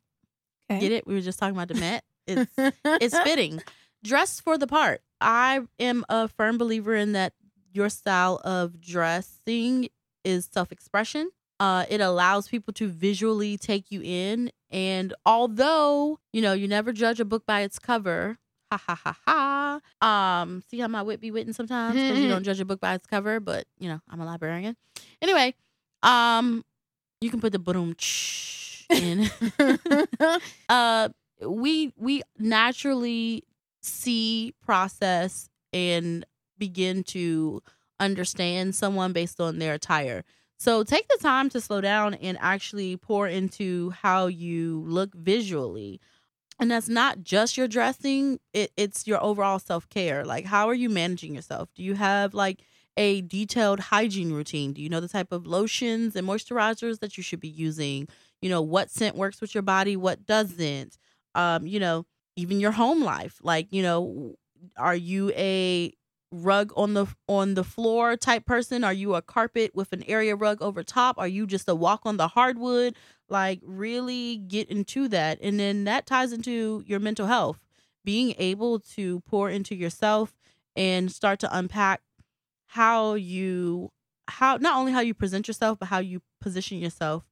Okay. 0.70 0.80
Get 0.80 0.92
it? 0.92 1.06
We 1.06 1.14
were 1.14 1.20
just 1.20 1.38
talking 1.40 1.56
about 1.56 1.68
the 1.68 1.74
Met. 1.74 2.04
It's 2.28 2.52
it's 2.84 3.18
fitting. 3.18 3.62
Dress 4.04 4.38
for 4.40 4.56
the 4.58 4.66
part. 4.68 5.02
I 5.25 5.62
am 5.81 6.04
a 6.09 6.28
firm 6.28 6.59
believer 6.59 6.95
in 6.95 7.12
that 7.12 7.33
your 7.73 7.88
style 7.88 8.40
of 8.45 8.81
dressing 8.81 9.88
is 10.25 10.49
self 10.52 10.71
expression. 10.71 11.31
Uh, 11.61 11.87
it 11.88 12.00
allows 12.00 12.49
people 12.49 12.73
to 12.75 12.88
visually 12.88 13.57
take 13.57 13.90
you 13.90 14.02
in 14.02 14.50
And 14.71 15.14
although, 15.25 16.19
you 16.33 16.43
know, 16.43 16.52
you 16.52 16.66
never 16.66 16.93
judge 16.93 17.21
a 17.21 17.25
book 17.25 17.47
by 17.47 17.61
its 17.61 17.78
cover, 17.78 18.38
ha 18.73 18.76
ha 18.76 18.95
ha 18.97 19.16
ha. 19.25 20.40
Um, 20.43 20.64
see 20.69 20.81
how 20.81 20.88
my 20.88 21.02
wit 21.02 21.21
be 21.21 21.31
witting 21.31 21.52
sometimes 21.52 21.95
because 21.95 22.19
you 22.19 22.28
don't 22.35 22.43
judge 22.43 22.59
a 22.61 22.64
book 22.64 22.81
by 22.81 22.95
its 22.95 23.07
cover, 23.07 23.38
but 23.38 23.66
you 23.78 23.88
know, 23.88 24.00
I'm 24.11 24.21
a 24.21 24.25
librarian. 24.25 24.76
Anyway, 25.23 25.54
um, 26.02 26.64
you 27.21 27.31
can 27.31 27.40
put 27.40 27.52
the 27.52 27.61
boom 27.61 27.95
in. 28.90 29.31
uh, 30.69 31.09
we 31.47 31.93
we 31.97 32.23
naturally 32.37 33.45
see, 33.87 34.55
process, 34.62 35.49
and 35.73 36.25
begin 36.59 37.03
to 37.05 37.62
understand 38.00 38.75
someone 38.75 39.12
based 39.12 39.41
on 39.41 39.59
their 39.59 39.75
attire. 39.75 40.25
So 40.57 40.83
take 40.85 41.09
the 41.09 41.19
time 41.21 41.50
to 41.50 41.61
slow 41.61 41.81
down 41.81 42.14
and 42.14 42.38
actually 42.41 42.97
pour 42.97 43.29
into 43.29 43.91
how 43.91 44.26
you 44.26 44.85
look 44.87 45.14
visually. 45.14 46.00
And 46.61 46.71
that's 46.71 46.88
not 46.88 47.23
just 47.23 47.57
your 47.57 47.67
dressing, 47.67 48.38
it, 48.53 48.71
it's 48.76 49.07
your 49.07 49.23
overall 49.23 49.59
self 49.59 49.88
care. 49.88 50.25
Like, 50.25 50.45
how 50.45 50.69
are 50.69 50.75
you 50.75 50.88
managing 50.88 51.35
yourself? 51.35 51.69
Do 51.75 51.83
you 51.83 51.95
have 51.95 52.33
like 52.33 52.62
a 52.97 53.23
detailed 53.23 53.81
hygiene 53.81 54.33
routine? 54.33 54.73
Do 54.73 54.81
you 54.81 54.88
know 54.88 55.00
the 55.00 55.09
type 55.09 55.33
of 55.33 55.47
lotions 55.47 56.14
and 56.14 56.26
moisturizers 56.26 57.00
that 57.00 57.17
you 57.17 57.23
should 57.23 57.41
be 57.41 57.49
using? 57.49 58.09
You 58.41 58.50
know, 58.50 58.62
what 58.62 58.91
scent 58.91 59.17
works 59.17 59.41
with 59.41 59.55
your 59.55 59.62
body, 59.62 59.97
what 59.97 60.26
doesn't? 60.26 60.97
Um, 61.35 61.67
you 61.67 61.81
know, 61.81 62.07
even 62.37 62.61
your 62.61 62.73
home 62.73 63.03
life. 63.03 63.38
Like, 63.43 63.69
you 63.71 63.83
know, 63.83 64.35
are 64.76 64.97
you 64.97 65.31
a 65.37 65.93
rug 66.33 66.73
on 66.76 66.95
the 66.95 67.07
on 67.29 67.55
the 67.55 67.64
floor 67.64 68.17
type 68.17 68.45
person? 68.45 68.85
Are 68.85 68.93
you 68.93 69.14
a 69.14 69.23
carpet 69.23 69.73
with 69.75 69.93
an 69.93 70.03
area 70.05 70.35
rug 70.35 70.61
over 70.61 70.83
top? 70.83 71.19
Are 71.19 71.29
you 71.29 71.47
just 71.47 71.69
a 71.69 71.75
walk 71.75 72.00
on 72.05 72.17
the 72.17 72.29
hardwood? 72.29 72.97
Like 73.29 73.61
really 73.62 74.37
get 74.37 74.69
into 74.69 75.09
that. 75.09 75.38
And 75.41 75.59
then 75.59 75.85
that 75.85 76.07
ties 76.07 76.33
into 76.33 76.83
your 76.87 77.00
mental 77.00 77.26
health. 77.26 77.59
Being 78.05 78.35
able 78.38 78.81
to 78.81 79.21
pour 79.21 79.49
into 79.49 79.75
yourself 79.75 80.35
and 80.76 81.11
start 81.11 81.38
to 81.41 81.57
unpack 81.57 82.03
how 82.67 83.14
you 83.14 83.91
how 84.26 84.57
not 84.57 84.76
only 84.76 84.93
how 84.93 85.00
you 85.00 85.14
present 85.14 85.47
yourself 85.47 85.79
but 85.79 85.87
how 85.87 85.99
you 85.99 86.21
position 86.41 86.79
yourself 86.79 87.25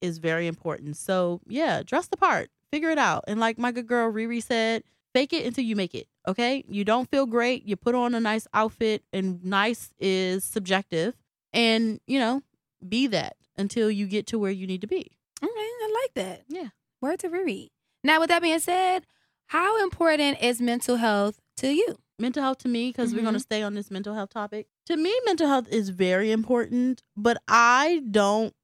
is 0.00 0.18
very 0.18 0.46
important. 0.46 0.96
So, 0.96 1.40
yeah, 1.46 1.82
dress 1.82 2.06
the 2.08 2.16
part. 2.16 2.50
Figure 2.72 2.90
it 2.90 2.98
out. 2.98 3.24
And 3.26 3.40
like 3.40 3.58
my 3.58 3.72
good 3.72 3.86
girl 3.86 4.12
Riri 4.12 4.42
said, 4.42 4.84
fake 5.14 5.32
it 5.32 5.46
until 5.46 5.64
you 5.64 5.74
make 5.76 5.94
it. 5.94 6.06
Okay. 6.26 6.64
You 6.68 6.84
don't 6.84 7.10
feel 7.10 7.26
great. 7.26 7.64
You 7.64 7.76
put 7.76 7.94
on 7.94 8.14
a 8.14 8.20
nice 8.20 8.46
outfit, 8.52 9.02
and 9.12 9.42
nice 9.44 9.90
is 9.98 10.44
subjective. 10.44 11.14
And, 11.52 12.00
you 12.06 12.18
know, 12.18 12.42
be 12.86 13.06
that 13.08 13.36
until 13.56 13.90
you 13.90 14.06
get 14.06 14.26
to 14.28 14.38
where 14.38 14.50
you 14.50 14.66
need 14.66 14.82
to 14.82 14.86
be. 14.86 15.10
Okay. 15.42 15.50
I 15.54 16.00
like 16.02 16.14
that. 16.14 16.44
Yeah. 16.48 16.68
Word 17.00 17.20
to 17.20 17.28
Riri. 17.28 17.68
Now, 18.04 18.20
with 18.20 18.28
that 18.28 18.42
being 18.42 18.58
said, 18.58 19.06
how 19.46 19.82
important 19.82 20.42
is 20.42 20.60
mental 20.60 20.96
health 20.96 21.40
to 21.56 21.68
you? 21.72 21.96
Mental 22.18 22.42
health 22.42 22.58
to 22.58 22.68
me, 22.68 22.90
because 22.90 23.14
we're 23.14 23.20
Mhm. 23.20 23.24
going 23.24 23.34
to 23.34 23.40
stay 23.40 23.62
on 23.62 23.74
this 23.74 23.90
mental 23.90 24.14
health 24.14 24.30
topic. 24.30 24.66
To 24.86 24.96
me, 24.96 25.14
mental 25.24 25.46
health 25.46 25.68
is 25.68 25.88
very 25.88 26.30
important, 26.32 27.02
but 27.16 27.40
I 27.48 28.02
don't 28.10 28.54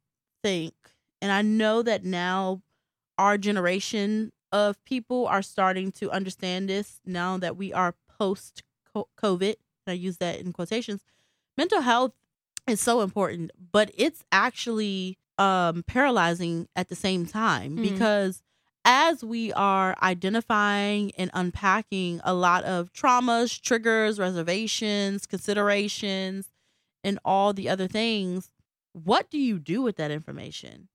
think, 0.43 0.75
and 1.23 1.31
I 1.33 1.43
know 1.43 1.81
that 1.83 2.05
now 2.05 2.63
our 3.19 3.39
generation 3.39 4.33
of 4.53 4.83
people 4.85 5.27
are 5.27 5.43
starting 5.43 5.91
to 5.93 6.11
understand 6.11 6.69
this 6.69 7.01
now 7.05 7.37
that 7.39 7.57
we 7.57 7.73
are 7.73 7.95
post 8.19 8.63
COVID. 8.95 9.55
And 9.87 9.89
I 9.89 9.93
use 9.93 10.19
that 10.19 10.41
in 10.41 10.53
quotations. 10.53 11.03
Mental 11.57 11.81
health 11.81 12.13
is 12.67 12.81
so 12.81 13.01
important, 13.01 13.51
but 13.73 13.91
it's 13.97 14.25
actually 14.33 15.19
um, 15.37 15.83
paralyzing 15.89 16.69
at 16.77 16.89
the 16.89 16.95
same 16.95 17.27
time 17.27 17.77
Mhm. 17.77 17.83
because 17.83 18.41
as 18.85 19.25
we 19.25 19.53
are 19.55 19.97
identifying 20.03 21.11
and 21.19 21.31
unpacking 21.35 22.21
a 22.23 22.33
lot 22.35 22.63
of 22.65 22.93
traumas, 22.93 23.61
triggers, 23.61 24.19
reservations, 24.21 25.27
considerations, 25.27 26.51
and 27.03 27.19
all 27.25 27.53
the 27.53 27.69
other 27.69 27.89
things, 27.89 28.51
what 28.93 29.29
do 29.31 29.39
you 29.39 29.59
do 29.59 29.83
with 29.83 29.97
that 29.97 30.11
information? 30.13 30.89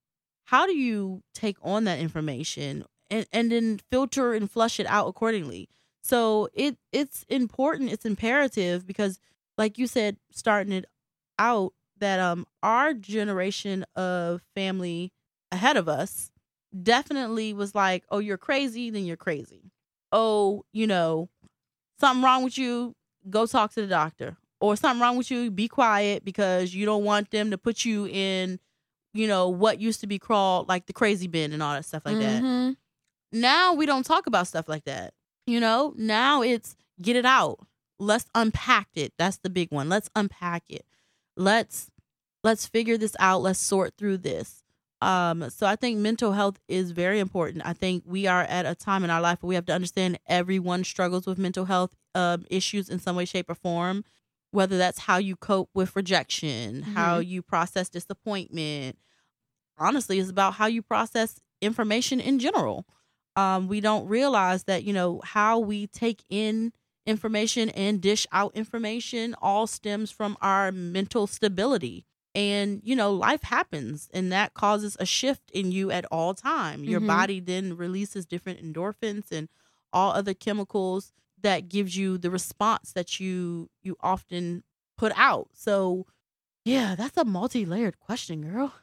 How 0.50 0.65
do 0.65 0.75
you 0.75 1.22
take 1.36 1.58
on 1.62 1.84
that 1.84 2.00
information 2.00 2.84
and, 3.12 3.27
and 3.32 3.51
then 3.51 3.79
filter 3.91 4.34
and 4.34 4.50
flush 4.50 4.79
it 4.79 4.88
out 4.88 5.08
accordingly? 5.08 5.70
So 6.01 6.50
it 6.56 6.75
it's 6.91 7.24
important, 7.29 7.91
it's 7.91 8.03
imperative 8.03 8.88
because 8.88 9.20
like 9.60 9.77
you 9.77 9.86
said, 9.86 10.18
starting 10.32 10.74
it 10.74 10.86
out 11.38 11.74
that 12.00 12.20
um 12.20 12.48
our 12.63 12.96
generation 12.96 13.86
of 13.96 14.41
family 14.56 15.13
ahead 15.51 15.77
of 15.77 15.88
us 15.88 16.32
definitely 16.82 17.53
was 17.53 17.75
like, 17.75 18.03
oh, 18.10 18.18
you're 18.18 18.39
crazy, 18.39 18.89
then 18.89 19.06
you're 19.06 19.18
crazy. 19.18 19.72
Oh, 20.12 20.63
you 20.74 20.88
know, 20.88 21.29
something 22.00 22.24
wrong 22.24 22.44
with 22.44 22.58
you, 22.58 22.96
go 23.29 23.46
talk 23.46 23.72
to 23.74 23.82
the 23.82 23.88
doctor. 23.88 24.36
Or 24.60 24.75
something 24.75 25.00
wrong 25.00 25.15
with 25.15 25.29
you, 25.29 25.51
be 25.51 25.68
quiet 25.68 26.25
because 26.25 26.74
you 26.74 26.88
don't 26.88 27.03
want 27.03 27.29
them 27.29 27.51
to 27.51 27.58
put 27.60 27.86
you 27.86 28.08
in, 28.08 28.60
you 29.13 29.27
know, 29.27 29.49
what 29.49 29.79
used 29.79 29.99
to 30.01 30.07
be 30.07 30.19
called 30.19 30.67
like 30.69 30.85
the 30.85 30.93
crazy 30.93 31.27
bin 31.27 31.53
and 31.53 31.63
all 31.63 31.73
that 31.73 31.85
stuff 31.85 32.03
like 32.05 32.19
that. 32.19 32.43
Mhm. 32.43 32.77
Now 33.31 33.73
we 33.73 33.85
don't 33.85 34.05
talk 34.05 34.27
about 34.27 34.47
stuff 34.47 34.67
like 34.67 34.85
that. 34.85 35.13
You 35.47 35.59
know, 35.59 35.93
now 35.97 36.41
it's 36.41 36.75
get 37.01 37.15
it 37.15 37.25
out. 37.25 37.59
Let's 37.99 38.25
unpack 38.35 38.87
it. 38.95 39.13
That's 39.17 39.37
the 39.37 39.49
big 39.49 39.71
one. 39.71 39.89
Let's 39.89 40.09
unpack 40.15 40.63
it. 40.69 40.85
Let's 41.35 41.89
let's 42.43 42.65
figure 42.65 42.97
this 42.97 43.15
out. 43.19 43.41
Let's 43.41 43.59
sort 43.59 43.95
through 43.97 44.19
this. 44.19 44.63
Um, 45.01 45.49
so 45.49 45.65
I 45.65 45.75
think 45.77 45.97
mental 45.99 46.33
health 46.33 46.59
is 46.67 46.91
very 46.91 47.19
important. 47.19 47.65
I 47.65 47.71
think 47.73 48.03
we 48.05 48.27
are 48.27 48.41
at 48.43 48.65
a 48.65 48.75
time 48.75 49.03
in 49.05 49.09
our 49.09 49.21
life 49.21 49.41
where 49.41 49.47
we 49.47 49.55
have 49.55 49.65
to 49.67 49.73
understand 49.73 50.19
everyone 50.27 50.83
struggles 50.83 51.25
with 51.25 51.37
mental 51.37 51.65
health 51.65 51.95
um, 52.15 52.45
issues 52.49 52.89
in 52.89 52.99
some 52.99 53.15
way, 53.15 53.23
shape, 53.25 53.49
or 53.49 53.55
form. 53.55 54.03
Whether 54.51 54.77
that's 54.77 55.00
how 55.00 55.18
you 55.18 55.36
cope 55.36 55.70
with 55.74 55.96
rejection, 55.96 56.84
how 56.84 57.20
you 57.20 57.41
process 57.41 57.89
disappointment. 57.89 58.98
Honestly, 59.77 60.20
it's 60.20 60.29
about 60.29 60.56
how 60.56 60.65
you 60.68 60.82
process 60.82 61.39
information 61.62 62.20
in 62.20 62.39
general. 62.39 62.86
Um, 63.36 63.68
we 63.68 63.79
don't 63.79 64.08
realize 64.08 64.65
that 64.65 64.84
you 64.84 64.94
know 64.94 65.22
how 65.24 65.60
we 65.60 65.88
take 65.88 66.24
in 66.29 66.74
information 67.06 67.70
and 67.70 68.01
dish 68.01 68.27
out 68.32 68.51
information 68.56 69.36
all 69.41 69.65
stems 69.65 70.12
from 70.12 70.38
our 70.41 70.72
mental 70.72 71.25
stability 71.25 72.06
and 72.36 72.82
you 72.84 72.96
know 72.96 73.12
life 73.12 73.41
happens 73.44 74.10
and 74.13 74.32
that 74.32 74.53
causes 74.53 74.96
a 75.00 75.06
shift 75.06 75.50
in 75.51 75.72
you 75.72 75.89
at 75.89 76.06
all 76.12 76.34
time 76.36 76.84
your 76.84 77.00
Mhm. 77.01 77.08
body 77.08 77.39
then 77.39 77.75
releases 77.75 78.25
different 78.27 78.62
endorphins 78.62 79.32
and 79.32 79.50
all 79.91 80.12
other 80.12 80.34
chemicals 80.36 81.13
that 81.41 81.69
gives 81.69 81.96
you 81.96 82.17
the 82.17 82.29
response 82.31 82.91
that 82.93 83.19
you 83.19 83.69
you 83.84 83.96
often 84.01 84.63
put 84.98 85.12
out 85.15 85.48
so 85.53 86.05
yeah 86.65 86.96
that's 86.96 87.17
a 87.17 87.25
multi-layered 87.25 87.98
question 88.00 88.41
girl 88.41 88.74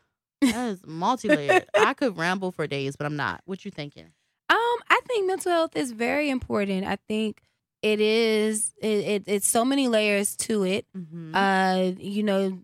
that 0.40 0.68
is 0.70 0.80
multi-layered 0.86 1.66
i 1.74 1.92
could 1.94 2.16
ramble 2.16 2.50
for 2.52 2.66
days 2.66 2.96
but 2.96 3.04
i'm 3.06 3.16
not 3.16 3.40
what 3.44 3.64
you 3.64 3.70
thinking 3.70 4.06
Um, 4.48 4.78
I 4.88 5.00
think 5.06 5.26
mental 5.26 5.50
health 5.52 5.74
is 5.76 5.90
very 5.92 6.30
important. 6.30 6.84
I 6.86 6.96
think 7.08 7.42
it 7.82 8.00
is. 8.00 8.72
It, 8.80 8.98
it 9.12 9.22
it's 9.26 9.48
so 9.48 9.64
many 9.64 9.88
layers 9.88 10.36
to 10.46 10.62
it. 10.64 10.86
mm-hmm. 10.96 11.34
Uh, 11.34 11.92
you 11.98 12.22
know 12.22 12.58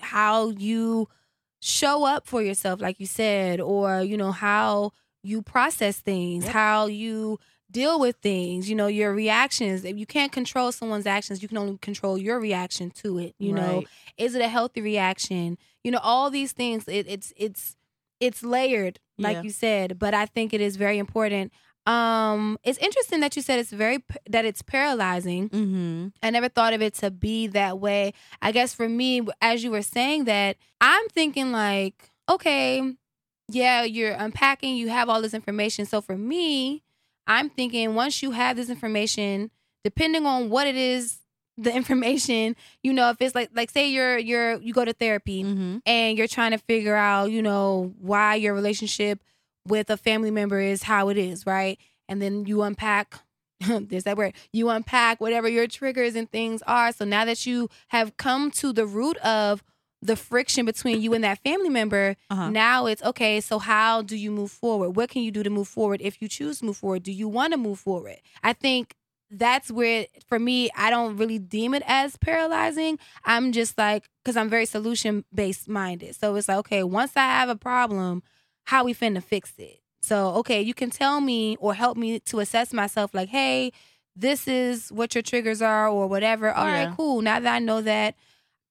how 0.00 0.50
you 0.50 1.08
show 1.60 2.04
up 2.04 2.26
for 2.26 2.42
yourself, 2.42 2.80
like 2.80 2.98
you 3.00 3.06
said, 3.06 3.60
or 3.60 4.00
you 4.02 4.16
know 4.16 4.32
how 4.32 4.92
you 5.22 5.42
process 5.42 5.98
things, 6.00 6.44
Yep. 6.44 6.52
how 6.52 6.86
you 6.86 7.38
deal 7.80 7.96
with 8.04 8.16
things. 8.30 8.68
You 8.70 8.76
know 8.80 8.86
your 9.00 9.12
reactions. 9.12 9.84
If 9.84 9.96
you 9.98 10.06
can't 10.16 10.32
control 10.32 10.68
someone's 10.72 11.06
actions, 11.06 11.42
you 11.42 11.48
can 11.48 11.58
only 11.58 11.78
control 11.88 12.16
your 12.26 12.38
reaction 12.48 12.90
to 13.02 13.08
it. 13.24 13.34
You 13.38 13.52
know, 13.52 13.84
is 14.16 14.34
it 14.36 14.42
a 14.42 14.48
healthy 14.56 14.80
reaction? 14.92 15.58
You 15.84 15.90
know, 15.92 16.00
all 16.02 16.30
these 16.30 16.52
things. 16.52 16.84
It, 16.88 17.06
it's 17.14 17.32
it's 17.36 17.76
it's 18.26 18.42
layered, 18.42 18.98
like 19.18 19.36
Yeah. 19.36 19.42
you 19.46 19.50
said. 19.50 19.98
But 19.98 20.12
I 20.14 20.24
think 20.34 20.52
it 20.54 20.60
is 20.60 20.76
very 20.76 20.98
important. 21.06 21.52
Um, 21.86 22.58
it's 22.64 22.78
interesting 22.78 23.20
that 23.20 23.36
you 23.36 23.42
said 23.42 23.60
it's 23.60 23.70
very 23.84 23.98
that 24.34 24.44
it's 24.44 24.62
paralyzing. 24.62 25.48
mm-hmm. 25.50 26.08
I 26.22 26.30
never 26.30 26.48
thought 26.48 26.72
of 26.72 26.82
it 26.82 26.94
to 27.02 27.10
be 27.10 27.46
that 27.48 27.78
way. 27.78 28.12
I 28.42 28.50
guess 28.52 28.74
for 28.74 28.88
me, 28.88 29.10
as 29.40 29.62
you 29.62 29.70
were 29.70 29.82
saying 29.82 30.24
that, 30.24 30.56
I'm 30.80 31.06
thinking 31.10 31.52
like, 31.52 32.10
okay, 32.28 32.82
yeah, 33.48 33.84
you're 33.84 34.14
unpacking, 34.18 34.76
you 34.76 34.88
have 34.88 35.08
all 35.08 35.22
this 35.22 35.34
information. 35.34 35.86
So 35.86 36.00
for 36.00 36.16
me, 36.18 36.82
I'm 37.26 37.50
thinking 37.50 37.94
once 37.94 38.22
you 38.22 38.32
have 38.32 38.56
this 38.56 38.70
information, 38.70 39.50
depending 39.84 40.26
on 40.26 40.50
what 40.50 40.66
it 40.66 40.76
is, 40.76 41.18
the 41.58 41.74
information, 41.74 42.54
you 42.82 42.92
know, 42.92 43.08
if 43.10 43.16
it's 43.20 43.34
like 43.34 43.50
like 43.54 43.70
say 43.70 43.88
you're 43.88 44.18
you're 44.18 44.60
you 44.60 44.74
go 44.74 44.84
to 44.84 44.92
therapy 44.92 45.42
Mm-hmm. 45.42 45.78
and 45.86 46.18
you're 46.18 46.28
trying 46.28 46.50
to 46.50 46.58
figure 46.58 46.94
out, 46.94 47.30
you 47.30 47.40
know, 47.42 47.94
why 47.98 48.34
your 48.34 48.52
relationship 48.52 49.20
with 49.66 49.88
a 49.88 49.96
family 49.96 50.30
member 50.30 50.60
is 50.60 50.82
how 50.82 51.08
it 51.08 51.16
is, 51.16 51.46
right? 51.46 51.78
And 52.08 52.20
then 52.20 52.44
you 52.44 52.62
unpack 52.62 53.20
there's 53.60 54.04
that 54.04 54.18
word. 54.18 54.34
You 54.52 54.68
unpack 54.68 55.18
whatever 55.18 55.48
your 55.48 55.66
triggers 55.66 56.14
and 56.14 56.30
things 56.30 56.62
are. 56.66 56.92
So 56.92 57.06
now 57.06 57.24
that 57.24 57.46
you 57.46 57.70
have 57.88 58.18
come 58.18 58.50
to 58.52 58.72
the 58.72 58.86
root 58.86 59.16
of 59.18 59.64
the 60.02 60.16
friction 60.16 60.64
between 60.66 61.00
you 61.00 61.14
and 61.14 61.24
that 61.24 61.38
family 61.42 61.68
member. 61.70 62.16
Uh-huh. 62.30 62.50
Now 62.50 62.86
it's 62.86 63.02
okay. 63.02 63.40
So 63.40 63.58
how 63.58 64.02
do 64.02 64.16
you 64.16 64.30
move 64.30 64.50
forward? 64.50 64.90
What 64.90 65.10
can 65.10 65.22
you 65.22 65.30
do 65.30 65.42
to 65.42 65.50
move 65.50 65.68
forward 65.68 66.00
if 66.02 66.20
you 66.20 66.28
choose 66.28 66.58
to 66.60 66.66
move 66.66 66.76
forward? 66.76 67.02
Do 67.02 67.12
you 67.12 67.28
want 67.28 67.52
to 67.52 67.56
move 67.56 67.78
forward? 67.78 68.16
I 68.42 68.52
think 68.52 68.94
that's 69.30 69.70
where 69.72 70.06
for 70.28 70.38
me 70.38 70.70
I 70.76 70.90
don't 70.90 71.16
really 71.16 71.38
deem 71.38 71.74
it 71.74 71.82
as 71.86 72.16
paralyzing. 72.16 72.98
I'm 73.24 73.50
just 73.52 73.76
like 73.78 74.04
cuz 74.24 74.36
I'm 74.36 74.48
very 74.48 74.66
solution 74.66 75.24
based 75.34 75.68
minded. 75.68 76.14
So 76.14 76.34
it's 76.36 76.46
like 76.48 76.58
okay, 76.58 76.82
once 76.84 77.12
I 77.16 77.22
have 77.26 77.48
a 77.48 77.56
problem, 77.56 78.22
how 78.64 78.84
we 78.84 78.94
finna 78.94 79.22
fix 79.22 79.54
it? 79.58 79.80
So 80.02 80.28
okay, 80.34 80.62
you 80.62 80.74
can 80.74 80.90
tell 80.90 81.20
me 81.20 81.56
or 81.58 81.74
help 81.74 81.96
me 81.96 82.20
to 82.20 82.38
assess 82.38 82.72
myself 82.72 83.12
like, 83.14 83.30
"Hey, 83.30 83.72
this 84.14 84.46
is 84.46 84.92
what 84.92 85.14
your 85.16 85.22
triggers 85.22 85.60
are 85.60 85.88
or 85.88 86.06
whatever." 86.06 86.52
All 86.52 86.66
right, 86.66 86.82
Yeah. 86.82 86.94
cool. 86.94 87.22
Now 87.22 87.40
that 87.40 87.52
I 87.52 87.58
know 87.58 87.80
that 87.82 88.14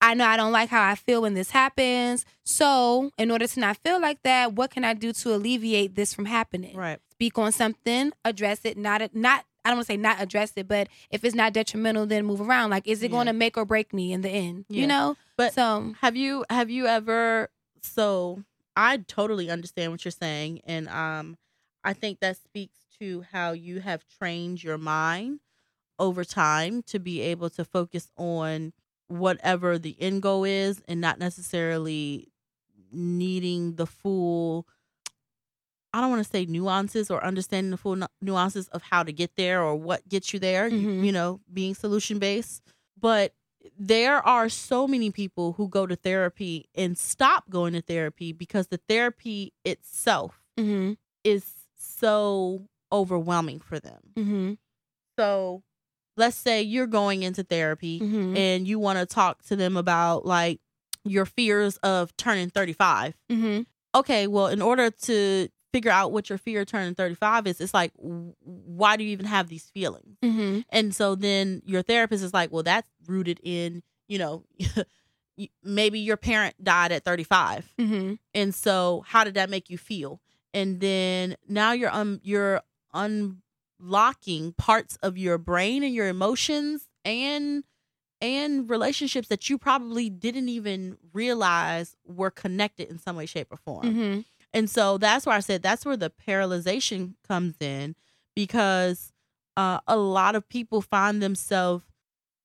I 0.02 0.14
know 0.14 0.26
I 0.26 0.38
don't 0.38 0.52
like 0.52 0.70
how 0.70 0.84
I 0.88 0.96
feel 0.96 1.22
when 1.22 1.34
this 1.34 1.52
happens. 1.52 2.26
So, 2.44 3.12
in 3.18 3.32
order 3.32 3.48
to 3.48 3.60
not 3.60 3.78
feel 3.78 4.00
like 4.00 4.22
that, 4.24 4.54
what 4.54 4.72
can 4.72 4.84
I 4.84 4.94
do 4.94 5.14
to 5.14 5.34
alleviate 5.36 5.96
this 5.96 6.14
from 6.14 6.26
happening? 6.26 6.76
Right. 6.76 7.00
Speak 7.12 7.38
on 7.38 7.52
something, 7.52 8.12
address 8.24 8.60
it, 8.66 8.78
not 8.78 9.02
not 9.16 9.46
I 9.64 9.70
don't 9.70 9.78
want 9.78 9.88
to 9.88 9.94
say 9.94 9.98
not 9.98 10.22
address 10.22 10.52
it, 10.58 10.68
but 10.68 10.90
if 11.10 11.24
it's 11.24 11.34
not 11.34 11.54
detrimental, 11.54 12.06
then 12.06 12.26
move 12.26 12.40
around. 12.40 12.70
Like, 12.70 12.88
is 12.88 13.02
it 13.02 13.06
Yeah. 13.06 13.12
going 13.18 13.28
to 13.28 13.34
make 13.34 13.58
or 13.58 13.66
break 13.66 13.94
me 13.94 14.14
in 14.14 14.22
the 14.22 14.30
end? 14.30 14.66
Yeah. 14.70 14.82
You 14.82 14.88
know. 14.88 15.18
But 15.38 15.54
So, 15.54 15.96
have 16.02 16.16
you 16.16 16.46
have 16.50 16.70
you 16.70 16.86
ever 16.88 17.50
so 17.82 18.44
I 18.76 18.98
totally 18.98 19.50
understand 19.50 19.92
what 19.92 20.04
you're 20.06 20.12
saying 20.12 20.62
and 20.66 20.88
um 20.90 21.38
I 21.84 21.94
think 21.94 22.20
that 22.20 22.38
speaks 22.38 22.78
to 23.00 23.26
how 23.32 23.52
you 23.54 23.80
have 23.80 24.04
trained 24.20 24.64
your 24.64 24.78
mind 24.78 25.40
over 26.00 26.24
time 26.24 26.82
to 26.84 27.00
be 27.00 27.22
able 27.22 27.50
to 27.52 27.64
focus 27.66 28.12
on 28.18 28.74
whatever 29.08 29.78
the 29.78 29.96
end 30.02 30.22
goal 30.22 30.44
is 30.44 30.82
and 30.88 31.00
not 31.02 31.20
necessarily 31.20 32.28
needing 32.92 33.76
the 33.76 33.86
full 33.86 34.68
I 35.94 36.02
don't 36.02 36.10
want 36.10 36.26
to 36.26 36.30
say 36.30 36.46
nuances 36.46 37.10
or 37.10 37.24
understanding 37.24 37.72
the 37.72 37.78
full 37.78 37.98
nuances 38.22 38.68
of 38.70 38.82
how 38.84 39.04
to 39.04 39.14
get 39.14 39.38
there 39.38 39.62
or 39.64 39.78
what 39.78 40.06
gets 40.10 40.34
you 40.34 40.40
there, 40.40 40.68
you- 40.68 40.90
Mhm. 40.90 41.06
you 41.06 41.12
know, 41.14 41.40
being 41.54 41.74
solution 41.74 42.20
based. 42.20 42.62
But 43.00 43.34
there 43.80 44.18
are 44.28 44.50
so 44.50 44.90
many 44.90 45.10
people 45.10 45.54
who 45.54 45.70
go 45.70 45.88
to 45.88 45.96
therapy 45.96 46.68
and 46.76 46.98
stop 46.98 47.50
going 47.50 47.72
to 47.74 47.82
therapy 47.82 48.34
because 48.34 48.68
the 48.68 48.78
therapy 48.90 49.54
itself 49.64 50.42
hmm 50.58 50.94
is 51.24 51.46
so 51.78 52.68
overwhelming 52.92 53.60
for 53.62 53.80
them. 53.80 54.02
hmm 54.16 54.54
So 55.18 55.64
let's 56.18 56.38
say 56.38 56.62
you're 56.62 56.88
going 56.88 57.24
into 57.24 57.44
therapy 57.44 58.00
hmm 58.00 58.36
and 58.38 58.68
you 58.68 58.80
want 58.80 59.00
to 59.00 59.06
talk 59.06 59.44
to 59.44 59.56
them 59.56 59.78
about 59.78 60.26
like 60.26 60.60
your 61.04 61.26
fears 61.26 61.78
of 61.78 62.16
turning 62.18 62.50
35. 62.50 63.16
hmm 63.30 63.62
Okay, 63.94 64.28
well, 64.28 64.48
in 64.48 64.62
order 64.62 64.90
to 64.92 65.48
figure 65.72 65.92
out 65.92 66.12
what 66.12 66.30
your 66.30 66.38
fear 66.38 66.62
of 66.62 66.68
turning 66.68 66.96
35 66.96 67.48
is, 67.48 67.62
it's 67.62 67.74
like, 67.74 67.92
why 67.96 68.98
do 68.98 69.04
you 69.04 69.12
even 69.12 69.26
have 69.26 69.48
these 69.48 69.70
feelings? 69.70 70.18
hmm 70.22 70.60
And 70.70 70.94
so 70.96 71.16
then 71.16 71.62
your 71.66 71.82
therapist 71.82 72.24
is 72.24 72.34
like, 72.34 72.52
well, 72.52 72.64
that's 72.64 72.90
rooted 73.08 73.40
in, 73.44 73.84
you 74.08 74.18
know, 74.18 74.44
maybe 75.64 76.00
your 76.00 76.18
parent 76.18 76.62
died 76.64 76.92
at 76.92 77.04
35. 77.04 77.74
hmm 77.80 78.14
And 78.34 78.54
so 78.56 79.04
how 79.08 79.24
did 79.24 79.34
that 79.36 79.50
make 79.50 79.70
you 79.70 79.78
feel? 79.78 80.22
And 80.54 80.80
then 80.80 81.36
now 81.48 81.74
you're 81.74 81.92
um 81.94 82.20
you're 82.24 82.62
unlocking 83.80 84.54
parts 84.54 84.98
of 85.02 85.18
your 85.18 85.38
brain 85.38 85.84
and 85.84 85.94
your 85.94 86.08
emotions 86.08 86.88
and 87.04 87.64
and 88.22 88.70
relationships 88.70 89.28
that 89.28 89.50
you 89.50 89.58
probably 89.58 90.10
didn't 90.10 90.50
even 90.50 90.98
realize 91.14 91.96
were 92.06 92.32
connected 92.32 92.90
in 92.90 92.98
some 92.98 93.16
way 93.16 93.26
shape 93.26 93.48
or 93.52 93.58
form. 93.58 93.94
hmm 93.94 94.20
And 94.54 94.70
so 94.70 94.98
that's 94.98 95.26
where 95.26 95.36
I 95.36 95.42
said 95.42 95.62
that's 95.62 95.86
where 95.86 95.98
the 95.98 96.10
paralyzation 96.10 97.16
comes 97.28 97.56
in 97.60 97.96
because 98.36 99.12
uh, 99.58 99.80
a 99.88 99.98
lot 99.98 100.36
of 100.36 100.48
people 100.48 100.82
find 100.82 101.22
themselves 101.22 101.84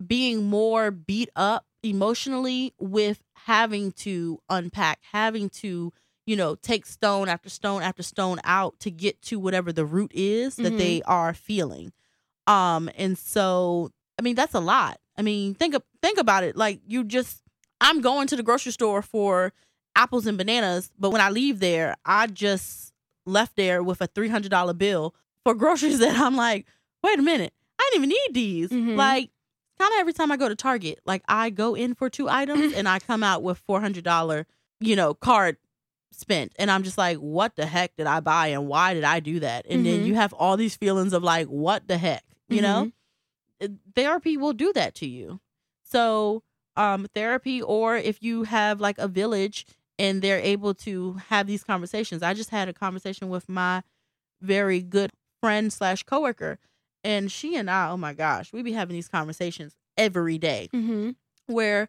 being 0.04 0.45
more 0.47 0.90
beat 0.90 1.28
up 1.36 1.66
emotionally 1.82 2.75
with 2.78 3.23
having 3.34 3.93
to 3.93 4.38
unpack, 4.49 5.00
having 5.12 5.49
to, 5.50 5.93
you 6.30 6.36
know, 6.36 6.54
take 6.54 6.86
stone 6.86 7.28
after 7.28 7.49
stone 7.50 7.82
after 7.82 8.02
stone 8.02 8.38
out 8.45 8.78
to 8.80 8.90
get 8.90 9.21
to 9.23 9.38
whatever 9.38 9.73
the 9.73 9.84
root 9.84 10.12
is 10.14 10.56
that 10.56 10.73
Mhm. 10.75 10.78
they 10.78 11.02
are 11.19 11.34
feeling. 11.34 11.93
Um 12.47 12.88
and 12.97 13.19
so 13.19 13.90
I 14.19 14.23
mean 14.23 14.36
that's 14.36 14.54
a 14.54 14.60
lot. 14.60 14.99
I 15.19 15.23
mean 15.23 15.54
think 15.54 15.75
think 16.02 16.19
about 16.19 16.45
it 16.45 16.56
like 16.56 16.80
you 16.86 17.04
just 17.04 17.43
I'm 17.80 18.00
going 18.00 18.26
to 18.28 18.36
the 18.36 18.43
grocery 18.43 18.73
store 18.73 19.02
for 19.02 19.52
apples 19.97 20.26
and 20.26 20.38
bananas, 20.38 20.90
but 20.99 21.10
when 21.10 21.21
I 21.21 21.30
leave 21.30 21.58
there, 21.60 21.97
I 22.04 22.26
just 22.28 22.93
left 23.26 23.56
there 23.56 23.82
with 23.82 24.00
a 24.00 24.08
$300 24.08 24.76
bill 24.78 25.14
for 25.45 25.54
groceries 25.54 25.99
that 26.04 26.16
I'm 26.16 26.36
like, 26.36 26.66
wait 27.02 27.19
a 27.19 27.23
minute, 27.23 27.52
I 27.78 27.88
didn't 27.90 28.04
even 28.04 28.08
need 28.19 28.34
these. 28.34 28.71
Mhm. 28.71 28.97
Like, 28.97 29.30
kind 29.78 29.93
of 29.95 29.99
every 30.00 30.12
time 30.12 30.30
I 30.30 30.36
go 30.36 30.49
to 30.49 30.54
Target, 30.54 31.00
like 31.06 31.23
I 31.28 31.50
go 31.50 31.75
in 31.75 31.95
for 31.95 32.08
two 32.10 32.28
items 32.28 32.73
and 32.78 32.86
I 32.88 32.99
come 33.00 33.23
out 33.23 33.43
with 33.43 33.60
$400, 33.66 34.45
you 34.80 34.95
know, 34.97 35.14
card 35.14 35.56
spent. 36.21 36.52
And 36.59 36.71
I'm 36.71 36.83
just 36.85 36.97
like, 36.99 37.19
what 37.19 37.56
the 37.56 37.67
heck 37.67 37.97
did 37.97 38.06
I 38.06 38.21
buy 38.21 38.49
and 38.49 38.69
why 38.69 38.95
did 38.95 39.04
I 39.04 39.21
do 39.21 39.41
that? 39.41 39.67
And 39.69 39.85
then 39.85 40.00
Mhm. 40.00 40.06
you 40.06 40.15
have 40.15 40.33
all 40.35 40.56
these 40.56 40.76
feelings 40.76 41.13
of 41.13 41.23
like, 41.25 41.49
what 41.49 41.89
the 41.89 41.99
heck, 41.99 42.23
you 42.49 42.63
know? 42.63 42.93
Uh, 43.63 43.69
Therapy 43.95 44.37
will 44.37 44.52
do 44.52 44.73
that 44.75 44.95
to 44.97 45.06
you. 45.09 45.41
So, 45.83 46.43
um, 46.76 47.06
therapy, 47.15 47.61
or 47.61 47.97
if 47.97 48.23
you 48.23 48.45
have 48.45 48.80
like 48.80 48.99
a 48.99 49.09
village 49.09 49.67
and 49.99 50.23
they're 50.23 50.39
able 50.41 50.73
to 50.75 51.15
have 51.28 51.47
these 51.47 51.63
conversations. 51.65 52.23
I 52.23 52.33
just 52.33 52.50
had 52.50 52.69
a 52.69 52.73
conversation 52.73 53.28
with 53.28 53.49
my 53.49 53.83
very 54.41 54.80
good 54.80 55.11
friend 55.43 55.71
slash 55.73 56.04
coworker, 56.04 56.59
and 57.04 57.30
she 57.30 57.54
and 57.56 57.71
I, 57.71 57.91
oh 57.91 57.97
my 57.99 58.15
gosh, 58.15 58.52
we 58.52 58.63
be 58.63 58.73
having 58.73 58.95
these 58.95 59.09
conversations 59.09 59.75
every 59.99 60.39
day. 60.39 60.71
mm-hmm. 60.73 61.11
Where, 61.47 61.89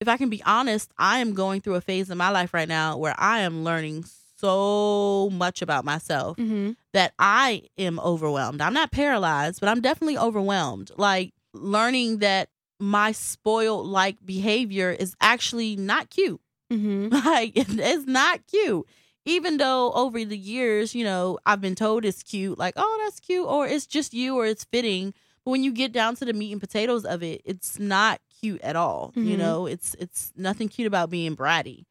if 0.00 0.08
I 0.08 0.16
can 0.16 0.30
be 0.30 0.42
honest, 0.44 0.90
I 0.98 1.18
am 1.18 1.34
going 1.34 1.60
through 1.60 1.74
a 1.74 1.80
phase 1.80 2.10
in 2.10 2.18
my 2.18 2.30
life 2.30 2.54
right 2.54 2.68
now 2.68 2.96
where 2.96 3.14
I 3.18 3.40
am 3.40 3.64
learning 3.64 4.04
so 4.36 5.28
much 5.32 5.60
about 5.62 5.84
myself 5.84 6.36
hmm 6.38 6.70
that 6.92 7.12
I 7.20 7.62
am 7.78 8.00
overwhelmed. 8.00 8.60
I'm 8.60 8.74
not 8.74 8.90
paralyzed, 8.90 9.60
but 9.60 9.68
I'm 9.68 9.80
definitely 9.80 10.18
overwhelmed. 10.18 10.90
Like 10.96 11.32
learning 11.52 12.18
that 12.18 12.48
my 12.80 13.12
spoiled 13.12 13.86
like 13.86 14.16
behavior 14.26 14.90
is 14.90 15.14
actually 15.20 15.76
not 15.76 16.10
cute. 16.10 16.40
hmm 16.70 17.08
Like 17.12 17.52
it's 17.54 18.06
not 18.06 18.40
cute. 18.48 18.86
Even 19.26 19.58
though 19.58 19.92
over 19.92 20.24
the 20.24 20.36
years, 20.38 20.94
you 20.94 21.04
know, 21.04 21.38
I've 21.46 21.60
been 21.60 21.74
told 21.76 22.04
it's 22.04 22.22
cute, 22.24 22.58
like, 22.58 22.74
oh, 22.76 23.00
that's 23.04 23.20
cute, 23.20 23.46
or 23.46 23.66
it's 23.68 23.86
just 23.86 24.14
you, 24.14 24.34
or 24.36 24.46
it's 24.46 24.64
fitting. 24.64 25.12
But 25.44 25.50
when 25.52 25.62
you 25.62 25.72
get 25.72 25.92
down 25.92 26.16
to 26.16 26.24
the 26.24 26.32
meat 26.32 26.50
and 26.52 26.60
potatoes 26.60 27.04
of 27.04 27.22
it, 27.22 27.42
it's 27.44 27.78
not 27.78 28.20
cute 28.40 28.60
at 28.62 28.76
all. 28.76 29.12
You 29.16 29.36
Mhm. 29.36 29.38
know, 29.38 29.66
it's 29.66 29.94
it's 29.98 30.32
nothing 30.36 30.68
cute 30.68 30.86
about 30.86 31.10
being 31.10 31.36
bratty. 31.36 31.84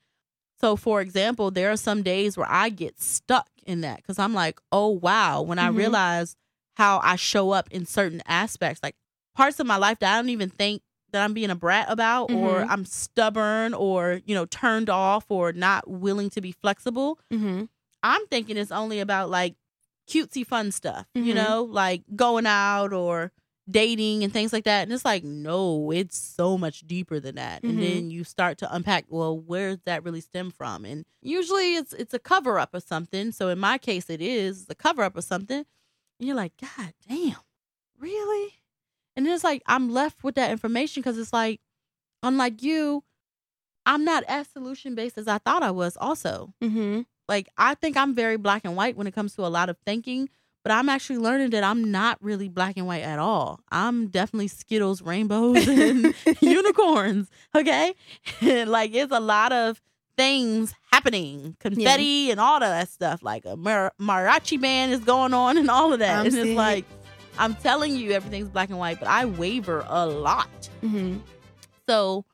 So, 0.60 0.76
for 0.76 1.00
example, 1.02 1.52
there 1.52 1.72
are 1.72 1.78
some 1.78 2.04
days 2.04 2.36
where 2.38 2.50
I 2.50 2.70
get 2.70 3.00
stuck 3.02 3.48
in 3.66 3.82
that 3.82 3.98
because 3.98 4.20
I'm 4.20 4.34
like, 4.34 4.60
oh 4.72 4.90
wow, 4.90 5.42
when 5.42 5.60
I 5.60 5.70
Mhm. 5.70 5.76
realize 5.78 6.36
how 6.76 7.00
I 7.04 7.16
show 7.16 7.52
up 7.52 7.70
in 7.72 7.86
certain 7.86 8.22
aspects, 8.26 8.82
like 8.84 8.96
parts 9.36 9.60
of 9.60 9.68
my 9.68 9.78
life 9.78 10.00
that 10.00 10.14
I 10.14 10.18
don't 10.18 10.30
even 10.30 10.50
think 10.50 10.82
that 11.12 11.24
I'm 11.24 11.34
being 11.34 11.50
a 11.50 11.56
brat 11.56 11.88
about, 11.90 12.26
or 12.32 12.62
Mhm. 12.62 12.70
I'm 12.70 12.86
stubborn, 12.86 13.74
or 13.74 14.22
you 14.26 14.36
know, 14.36 14.46
turned 14.46 14.90
off, 14.90 15.26
or 15.30 15.54
not 15.54 15.90
willing 15.90 16.30
to 16.32 16.42
be 16.42 16.52
flexible. 16.52 17.20
Mm-hmm. 17.32 17.66
I'm 18.04 18.28
thinking 18.28 18.58
it's 18.58 18.72
only 18.72 19.00
about 19.00 19.30
like 19.30 19.56
cutesy 20.08 20.46
fun 20.46 20.72
stuff, 20.72 21.06
you 21.14 21.34
Mhm. 21.34 21.36
know, 21.36 21.64
like 21.64 22.04
going 22.16 22.46
out 22.46 22.94
or 22.94 23.32
dating 23.70 24.24
and 24.24 24.34
things 24.34 24.52
like 24.54 24.64
that. 24.64 24.84
And 24.84 24.92
it's 24.94 25.06
like, 25.06 25.24
no, 25.24 25.92
it's 25.92 26.18
so 26.18 26.58
much 26.58 26.82
deeper 26.88 27.20
than 27.20 27.36
that. 27.36 27.62
Mhm. 27.64 27.70
And 27.70 27.82
then 27.82 28.12
you 28.12 28.24
start 28.24 28.58
to 28.60 28.74
unpack, 28.74 29.06
well, 29.10 29.38
where 29.40 29.72
does 29.76 29.84
that 29.86 30.04
really 30.04 30.22
stem 30.22 30.52
from? 30.52 30.86
And 30.86 31.06
usually 31.22 31.76
it's 31.76 31.94
it's 31.94 32.14
a 32.14 32.20
cover 32.20 32.58
up 32.60 32.74
of 32.74 32.84
something. 32.84 33.32
So 33.32 33.50
in 33.50 33.60
my 33.60 33.78
case 33.78 34.10
it 34.10 34.22
is 34.22 34.66
a 34.70 34.76
cover 34.76 35.04
up 35.04 35.16
of 35.18 35.24
something. 35.24 35.66
And 36.20 36.28
you're 36.28 36.36
like, 36.36 36.54
God 36.60 36.94
damn, 37.08 37.36
really? 38.00 38.54
And 39.16 39.26
then 39.26 39.34
it's 39.34 39.44
like 39.44 39.62
I'm 39.66 39.92
left 39.92 40.24
with 40.24 40.36
that 40.36 40.52
information 40.52 41.02
because 41.02 41.18
it's 41.18 41.34
like, 41.34 41.62
unlike 42.24 42.62
you, 42.64 43.04
I'm 43.86 44.04
not 44.04 44.24
as 44.28 44.48
solution 44.48 44.96
based 44.96 45.18
as 45.18 45.28
I 45.28 45.38
thought 45.40 45.64
I 45.64 45.72
was 45.72 45.98
also 45.98 46.54
hmm 46.62 47.02
like 47.28 47.48
I 47.58 47.76
think 47.76 47.96
I'm 47.96 48.16
very 48.16 48.38
black 48.38 48.66
and 48.66 48.76
white 48.76 48.98
when 48.98 49.06
it 49.08 49.14
comes 49.14 49.36
to 49.36 49.46
a 49.46 49.48
lot 49.50 49.70
of 49.70 49.78
thinking, 49.86 50.30
but 50.64 50.72
I'm 50.72 50.90
actually 50.90 51.18
learning 51.20 51.52
that 51.52 51.64
I'm 51.64 51.90
not 51.92 52.18
really 52.22 52.50
black 52.50 52.78
and 52.78 52.86
white 52.88 53.04
at 53.04 53.20
all. 53.20 53.60
I'm 53.72 54.08
definitely 54.08 54.48
Skittles, 54.50 55.02
rainbows, 55.02 55.68
and 55.68 56.14
unicorns. 56.42 57.30
Okay, 57.56 57.94
And 58.42 58.70
like 58.78 58.94
it's 58.94 59.12
a 59.14 59.20
lot 59.20 59.52
of 59.52 59.82
things 60.18 60.74
happening, 60.92 61.56
confetti 61.60 62.30
and 62.32 62.40
all 62.40 62.56
of 62.58 62.62
that 62.62 62.90
stuff. 62.90 63.24
Like 63.24 63.46
a 63.46 63.56
mar- 63.56 63.94
mariachi 64.00 64.60
band 64.60 64.92
is 64.92 65.00
going 65.00 65.34
on 65.34 65.58
and 65.58 65.70
all 65.70 65.94
of 65.94 66.00
that, 66.00 66.20
I'm 66.20 66.26
and 66.26 66.36
it's 66.36 66.50
it. 66.50 66.58
like 66.58 66.86
I'm 67.38 67.56
telling 67.56 67.96
you 67.96 68.12
everything's 68.12 68.50
black 68.50 68.70
and 68.70 68.78
white, 68.78 69.00
but 69.00 69.08
I 69.08 69.24
waver 69.26 69.86
a 69.88 70.06
lot. 70.06 70.50
hmm 70.82 71.18
So 71.88 72.26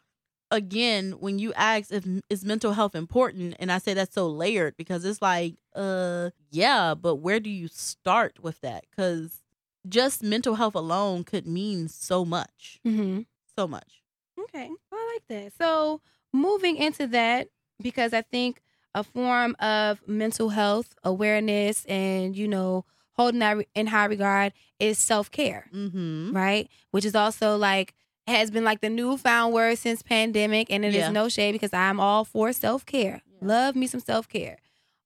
again, 0.51 1.13
when 1.19 1.39
you 1.39 1.53
ask 1.53 1.91
if 1.91 2.05
is 2.29 2.45
mental 2.45 2.73
health 2.73 2.95
important, 2.95 3.55
and 3.59 3.71
I 3.71 3.77
say 3.79 3.93
that's 3.93 4.15
so 4.15 4.27
layered 4.27 4.77
because 4.77 5.03
it's 5.05 5.21
like, 5.21 5.55
uh, 5.75 6.29
yeah, 6.51 6.93
but 6.95 7.15
where 7.15 7.39
do 7.39 7.49
you 7.49 7.67
start 7.67 8.41
with 8.41 8.61
that? 8.61 8.85
Because 8.89 9.41
just 9.87 10.23
mental 10.23 10.55
health 10.55 10.75
alone 10.75 11.23
could 11.23 11.45
mean 11.47 11.87
so 11.87 12.25
much, 12.25 12.79
Mm-hmm. 12.85 13.21
so 13.57 13.67
much. 13.67 14.01
Okay, 14.39 14.69
I 14.91 15.13
like 15.13 15.27
that. 15.29 15.53
So 15.57 16.01
moving 16.33 16.77
into 16.77 17.07
that, 17.07 17.49
because 17.81 18.13
I 18.13 18.21
think 18.21 18.61
a 18.93 19.03
form 19.03 19.55
of 19.59 19.99
mental 20.07 20.49
health 20.49 20.95
awareness 21.03 21.83
and 21.85 22.35
you 22.35 22.47
know 22.47 22.85
holding 23.13 23.39
that 23.39 23.57
in 23.75 23.87
high 23.87 24.05
regard 24.05 24.53
is 24.79 24.97
self 24.97 25.29
care, 25.31 25.69
Mm-hmm. 25.73 26.35
right? 26.35 26.69
Which 26.91 27.05
is 27.05 27.15
also 27.15 27.57
like 27.57 27.93
has 28.27 28.49
been 28.51 28.63
like 28.63 28.81
the 28.81 28.89
newfound 28.89 29.53
word 29.53 29.77
since 29.77 30.01
pandemic, 30.01 30.71
and 30.71 30.83
it 30.83 30.89
is 30.89 30.95
Yeah. 30.95 31.09
no 31.11 31.29
shade 31.29 31.51
because 31.53 31.73
I'm 31.73 31.99
all 31.99 32.25
for 32.25 32.51
self 32.53 32.85
care. 32.85 33.21
Yeah. 33.25 33.47
Love 33.47 33.75
me 33.75 33.87
some 33.87 33.99
self 33.99 34.27
care, 34.27 34.57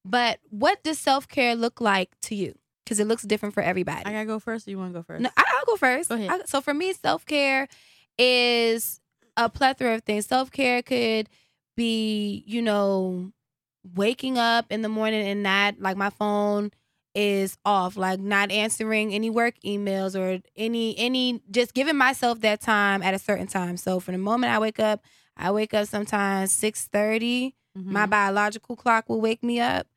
but 0.05 0.39
what 0.49 0.81
does 0.83 0.97
self 0.99 1.27
care 1.27 1.55
look 1.55 1.81
like 1.81 2.09
to 2.23 2.35
you? 2.35 2.55
Because 2.85 2.99
it 2.99 3.05
looks 3.07 3.23
different 3.23 3.53
for 3.53 3.61
everybody. 3.61 4.03
I 4.05 4.11
gotta 4.13 4.25
go 4.25 4.39
first. 4.39 4.67
Or 4.67 4.71
you 4.71 4.77
want 4.79 4.93
to 4.93 4.99
go 4.99 5.03
first? 5.03 5.21
No, 5.21 5.29
I, 5.37 5.43
I'll 5.59 5.65
go 5.65 5.75
first. 5.75 6.09
Go 6.09 6.15
ahead. 6.15 6.29
I- 6.31 6.45
so 6.45 6.61
for 6.61 6.73
me, 6.73 6.93
self 6.93 7.25
care 7.25 7.67
is 8.17 8.99
a 9.37 9.49
plethora 9.49 9.95
of 9.95 10.03
things. 10.03 10.25
Self 10.25 10.51
care 10.51 10.81
could 10.81 11.29
be, 11.75 12.43
you 12.47 12.61
know, 12.61 13.31
waking 13.95 14.37
up 14.37 14.65
in 14.69 14.81
the 14.81 14.89
morning 14.89 15.25
and 15.27 15.41
not 15.43 15.79
like 15.79 15.97
my 15.97 16.09
phone 16.09 16.71
is 17.19 17.57
off, 17.65 17.97
like 17.97 18.19
not 18.19 18.51
answering 18.51 19.13
any 19.13 19.29
work 19.29 19.55
emails 19.65 20.17
or 20.17 20.41
any 20.55 20.97
any 20.97 21.41
just 21.51 21.73
giving 21.73 21.97
myself 21.97 22.39
that 22.41 22.61
time 22.61 23.01
at 23.01 23.13
a 23.13 23.19
certain 23.19 23.47
time. 23.47 23.75
So 23.77 23.99
from 23.99 24.13
the 24.13 24.19
moment 24.19 24.53
I 24.53 24.59
wake 24.59 24.79
up, 24.79 25.01
I 25.35 25.51
wake 25.51 25.73
up 25.73 25.87
sometimes 25.87 26.53
six 26.53 26.87
thirty. 26.87 27.55
Mhm. 27.77 27.85
My 27.85 28.05
biological 28.05 28.75
clock 28.75 29.09
will 29.09 29.21
wake 29.21 29.43
me 29.43 29.59
up 29.59 29.87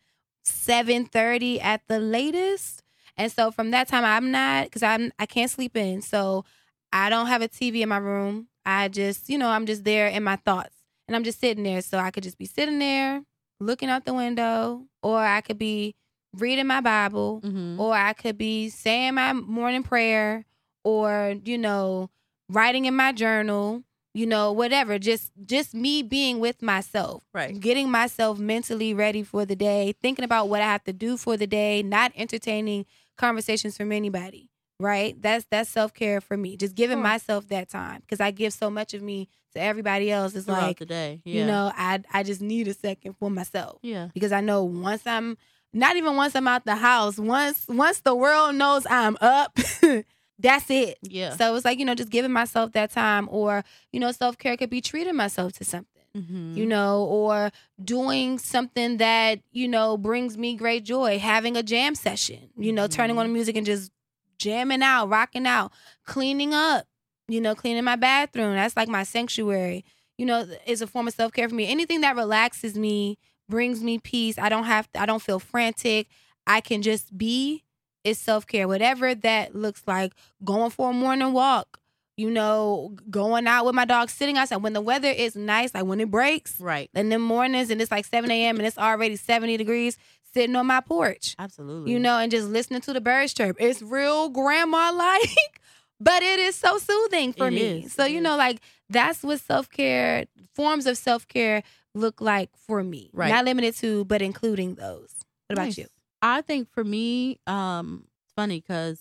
7:30 0.44 1.60
at 1.60 1.82
the 1.88 1.98
latest. 1.98 2.82
And 3.16 3.30
so 3.30 3.50
from 3.50 3.70
that 3.70 3.88
time 3.88 4.04
I'm 4.04 4.30
not 4.30 4.70
cuz 4.70 4.82
I'm 4.82 5.12
I 5.18 5.26
can't 5.26 5.50
sleep 5.50 5.76
in. 5.76 6.02
So 6.02 6.44
I 6.92 7.08
don't 7.08 7.26
have 7.28 7.42
a 7.42 7.48
TV 7.48 7.82
in 7.82 7.88
my 7.88 7.98
room. 7.98 8.48
I 8.66 8.88
just, 8.88 9.28
you 9.28 9.38
know, 9.38 9.48
I'm 9.48 9.66
just 9.66 9.84
there 9.84 10.08
in 10.08 10.22
my 10.22 10.36
thoughts. 10.36 10.76
And 11.08 11.16
I'm 11.16 11.24
just 11.24 11.40
sitting 11.40 11.64
there. 11.64 11.82
So 11.82 11.98
I 11.98 12.10
could 12.10 12.22
just 12.22 12.38
be 12.38 12.46
sitting 12.46 12.78
there 12.78 13.22
looking 13.60 13.88
out 13.88 14.04
the 14.04 14.14
window 14.14 14.86
or 15.02 15.18
I 15.18 15.40
could 15.40 15.58
be 15.58 15.94
reading 16.36 16.66
my 16.66 16.80
Bible 16.80 17.40
Mhm. 17.44 17.78
or 17.78 17.94
I 17.94 18.12
could 18.12 18.38
be 18.38 18.68
saying 18.68 19.14
my 19.14 19.32
morning 19.32 19.82
prayer 19.82 20.44
or 20.84 21.36
you 21.44 21.58
know 21.58 22.10
writing 22.48 22.86
in 22.86 22.94
my 22.96 23.12
journal 23.12 23.84
you 24.14 24.26
know 24.26 24.52
whatever 24.52 24.98
just 24.98 25.30
just 25.46 25.74
me 25.74 26.02
being 26.02 26.38
with 26.40 26.60
myself 26.62 27.22
Right. 27.32 27.58
getting 27.58 27.90
myself 27.90 28.38
mentally 28.38 28.92
ready 28.94 29.22
for 29.22 29.44
the 29.46 29.56
day 29.56 29.94
thinking 30.02 30.24
about 30.24 30.48
what 30.48 30.60
I 30.60 30.66
have 30.66 30.84
to 30.84 30.92
do 30.92 31.16
for 31.16 31.36
the 31.36 31.46
day 31.46 31.82
not 31.82 32.12
entertaining 32.16 32.84
conversations 33.16 33.76
from 33.76 33.92
anybody 33.92 34.48
right 34.80 35.20
that's 35.22 35.46
that's 35.50 35.70
self-care 35.70 36.20
for 36.20 36.36
me 36.36 36.56
just 36.56 36.74
giving 36.74 36.96
Sure. 36.96 37.02
myself 37.02 37.48
that 37.48 37.68
time 37.68 38.00
because 38.00 38.20
I 38.20 38.30
give 38.32 38.52
so 38.52 38.68
much 38.70 38.94
of 38.94 39.02
me 39.02 39.28
to 39.54 39.60
everybody 39.60 40.10
else 40.10 40.34
it's 40.34 40.46
Throughout 40.46 40.62
like 40.62 40.78
the 40.78 40.86
day. 40.86 41.20
Yeah. 41.24 41.40
you 41.40 41.46
know 41.46 41.72
I 41.76 42.00
I 42.12 42.22
just 42.22 42.40
need 42.40 42.68
a 42.68 42.74
second 42.74 43.14
for 43.14 43.30
myself 43.30 43.78
Yeah. 43.82 44.08
because 44.14 44.32
I 44.32 44.40
know 44.40 44.64
once 44.64 45.06
I'm 45.06 45.36
not 45.72 45.96
even 45.96 46.16
once 46.16 46.34
I'm 46.34 46.48
out 46.48 46.64
the 46.64 46.76
house, 46.76 47.18
once 47.18 47.64
once 47.68 48.00
the 48.00 48.14
world 48.14 48.54
knows 48.54 48.86
I'm 48.88 49.16
up, 49.20 49.58
that's 50.38 50.70
it. 50.70 50.98
Yeah. 51.02 51.36
So 51.36 51.54
it's 51.54 51.64
like, 51.64 51.78
you 51.78 51.84
know, 51.84 51.94
just 51.94 52.10
giving 52.10 52.32
myself 52.32 52.72
that 52.72 52.90
time 52.90 53.28
or, 53.30 53.64
you 53.92 54.00
know, 54.00 54.12
self-care 54.12 54.56
could 54.56 54.70
be 54.70 54.80
treating 54.80 55.16
myself 55.16 55.52
to 55.54 55.64
something. 55.64 56.02
mm-hmm. 56.16 56.56
You 56.56 56.66
know, 56.66 57.04
or 57.04 57.50
doing 57.82 58.38
something 58.38 58.98
that, 58.98 59.40
you 59.50 59.68
know, 59.68 59.96
brings 59.96 60.36
me 60.36 60.54
great 60.56 60.84
joy, 60.84 61.18
having 61.18 61.56
a 61.56 61.62
jam 61.62 61.94
session, 61.94 62.50
you 62.56 62.72
know, 62.72 62.86
turning 62.86 63.18
on 63.18 63.26
the 63.26 63.32
music 63.32 63.56
and 63.56 63.66
just 63.66 63.90
jamming 64.38 64.82
out, 64.82 65.08
rocking 65.08 65.46
out, 65.46 65.72
cleaning 66.04 66.52
up, 66.54 66.86
you 67.28 67.40
know, 67.40 67.54
cleaning 67.54 67.84
my 67.84 67.96
bathroom. 67.96 68.54
That's 68.54 68.76
like 68.76 68.88
my 68.88 69.04
sanctuary. 69.04 69.84
You 70.18 70.26
know, 70.26 70.46
is 70.66 70.82
a 70.82 70.86
form 70.86 71.08
of 71.08 71.14
self-care 71.14 71.48
for 71.48 71.54
me. 71.54 71.66
Anything 71.66 72.02
that 72.02 72.14
relaxes 72.16 72.76
me, 72.76 73.18
brings 73.52 73.82
me 73.82 73.98
peace. 73.98 74.38
I 74.38 74.48
don't 74.48 74.64
have 74.64 74.88
I 74.98 75.04
don't 75.06 75.22
feel 75.22 75.38
frantic. 75.38 76.08
I 76.46 76.60
can 76.60 76.80
just 76.82 77.16
be 77.16 77.62
is 78.02 78.18
self-care. 78.18 78.66
Whatever 78.66 79.14
that 79.14 79.54
looks 79.54 79.82
like, 79.86 80.12
going 80.42 80.70
for 80.70 80.90
a 80.90 80.92
morning 80.92 81.32
walk, 81.32 81.78
you 82.16 82.30
know, 82.30 82.96
going 83.10 83.46
out 83.46 83.64
with 83.64 83.74
my 83.76 83.84
dog, 83.84 84.10
sitting 84.10 84.36
outside 84.38 84.56
when 84.56 84.72
the 84.72 84.80
weather 84.80 85.08
is 85.10 85.36
nice, 85.36 85.72
like 85.74 85.84
when 85.84 86.00
it 86.00 86.10
breaks, 86.10 86.58
right. 86.60 86.90
in 86.94 87.10
the 87.10 87.18
mornings 87.20 87.70
and 87.70 87.80
it's 87.80 87.92
like 87.92 88.04
7 88.06 88.28
a.m. 88.30 88.56
and 88.56 88.66
it's 88.66 88.78
already 88.78 89.14
70 89.16 89.56
degrees, 89.56 89.96
sitting 90.34 90.56
on 90.56 90.66
my 90.66 90.80
porch 90.80 91.36
Absolutely. 91.38 91.92
you 91.92 91.98
know, 92.00 92.16
and 92.18 92.30
just 92.32 92.48
listening 92.48 92.80
to 92.80 92.92
the 92.92 93.00
birds 93.00 93.34
chirp. 93.34 93.56
It's 93.60 93.80
real 93.82 94.28
grandma 94.30 94.90
like, 94.96 95.60
but 96.00 96.22
it 96.22 96.40
is 96.40 96.56
so 96.56 96.78
soothing 96.78 97.32
for 97.34 97.48
It 97.48 97.52
me. 97.52 97.84
is, 97.84 97.92
So, 97.92 98.04
you 98.04 98.20
know, 98.20 98.36
like 98.36 98.60
that's 98.90 99.22
what 99.22 99.38
self 99.40 99.70
care, 99.70 100.24
forms 100.56 100.86
of 100.86 100.96
self 100.98 101.28
care 101.28 101.62
look 101.94 102.20
like 102.20 102.50
for 102.56 102.82
me. 102.82 103.10
Right. 103.12 103.28
Not 103.30 103.44
limited 103.44 103.74
to, 103.76 104.04
but 104.04 104.22
including 104.22 104.74
those. 104.76 105.12
What 105.48 105.54
about 105.54 105.64
Nice. 105.66 105.78
you? 105.78 105.86
I 106.22 106.40
think 106.42 106.70
for 106.72 106.84
me, 106.84 107.38
um, 107.46 108.06
it's 108.24 108.32
funny 108.34 108.60
because 108.60 109.00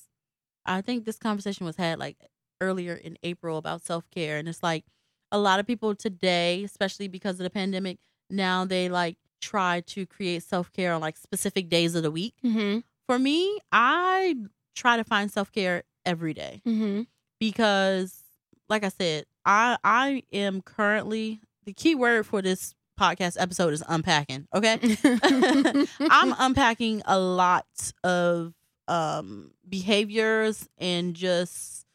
I 0.66 0.82
think 0.82 1.06
this 1.06 1.18
conversation 1.18 1.66
was 1.66 1.76
had 1.78 2.00
like 2.00 2.18
earlier 2.60 2.94
in 2.94 3.18
April 3.24 3.58
about 3.58 3.82
self 3.82 4.10
care, 4.12 4.38
and 4.38 4.48
it's 4.50 4.62
like 4.64 4.86
a 5.32 5.38
lot 5.40 5.60
of 5.60 5.68
people 5.68 5.96
today, 5.96 6.64
especially 6.64 7.08
because 7.08 7.40
of 7.40 7.44
the 7.44 7.50
pandemic, 7.50 7.98
now 8.30 8.66
they 8.66 8.90
like 8.90 9.18
try 9.42 9.82
to 9.88 10.06
create 10.06 10.44
self 10.44 10.72
care 10.74 10.94
on 10.94 11.02
like 11.02 11.18
specific 11.18 11.70
days 11.70 11.96
of 11.96 12.04
the 12.04 12.12
week. 12.12 12.34
Mm-hmm. 12.44 12.80
For 13.08 13.18
me, 13.20 13.60
I 13.72 14.36
try 14.76 14.98
to 14.98 15.04
find 15.04 15.32
self 15.32 15.52
care 15.52 15.84
every 16.06 16.34
day 16.34 16.62
Mm-hmm. 16.68 17.04
because, 17.40 18.24
like 18.70 18.84
I 18.84 18.90
said, 18.90 19.26
I 19.46 19.78
I 19.84 20.24
am 20.32 20.62
currently 20.62 21.42
the 21.66 21.74
key 21.74 21.96
word 21.96 22.26
for 22.26 22.42
this 22.42 22.74
podcast 23.02 23.36
episode 23.40 23.74
is 23.74 23.84
unpacking. 23.88 24.48
Okay. 24.54 24.78
I'm 26.00 26.36
unpacking 26.38 27.02
a 27.06 27.20
lot 27.20 27.66
of 28.04 28.54
um 28.88 29.52
behaviors 29.68 30.70
and 30.78 31.16
just 31.16 31.86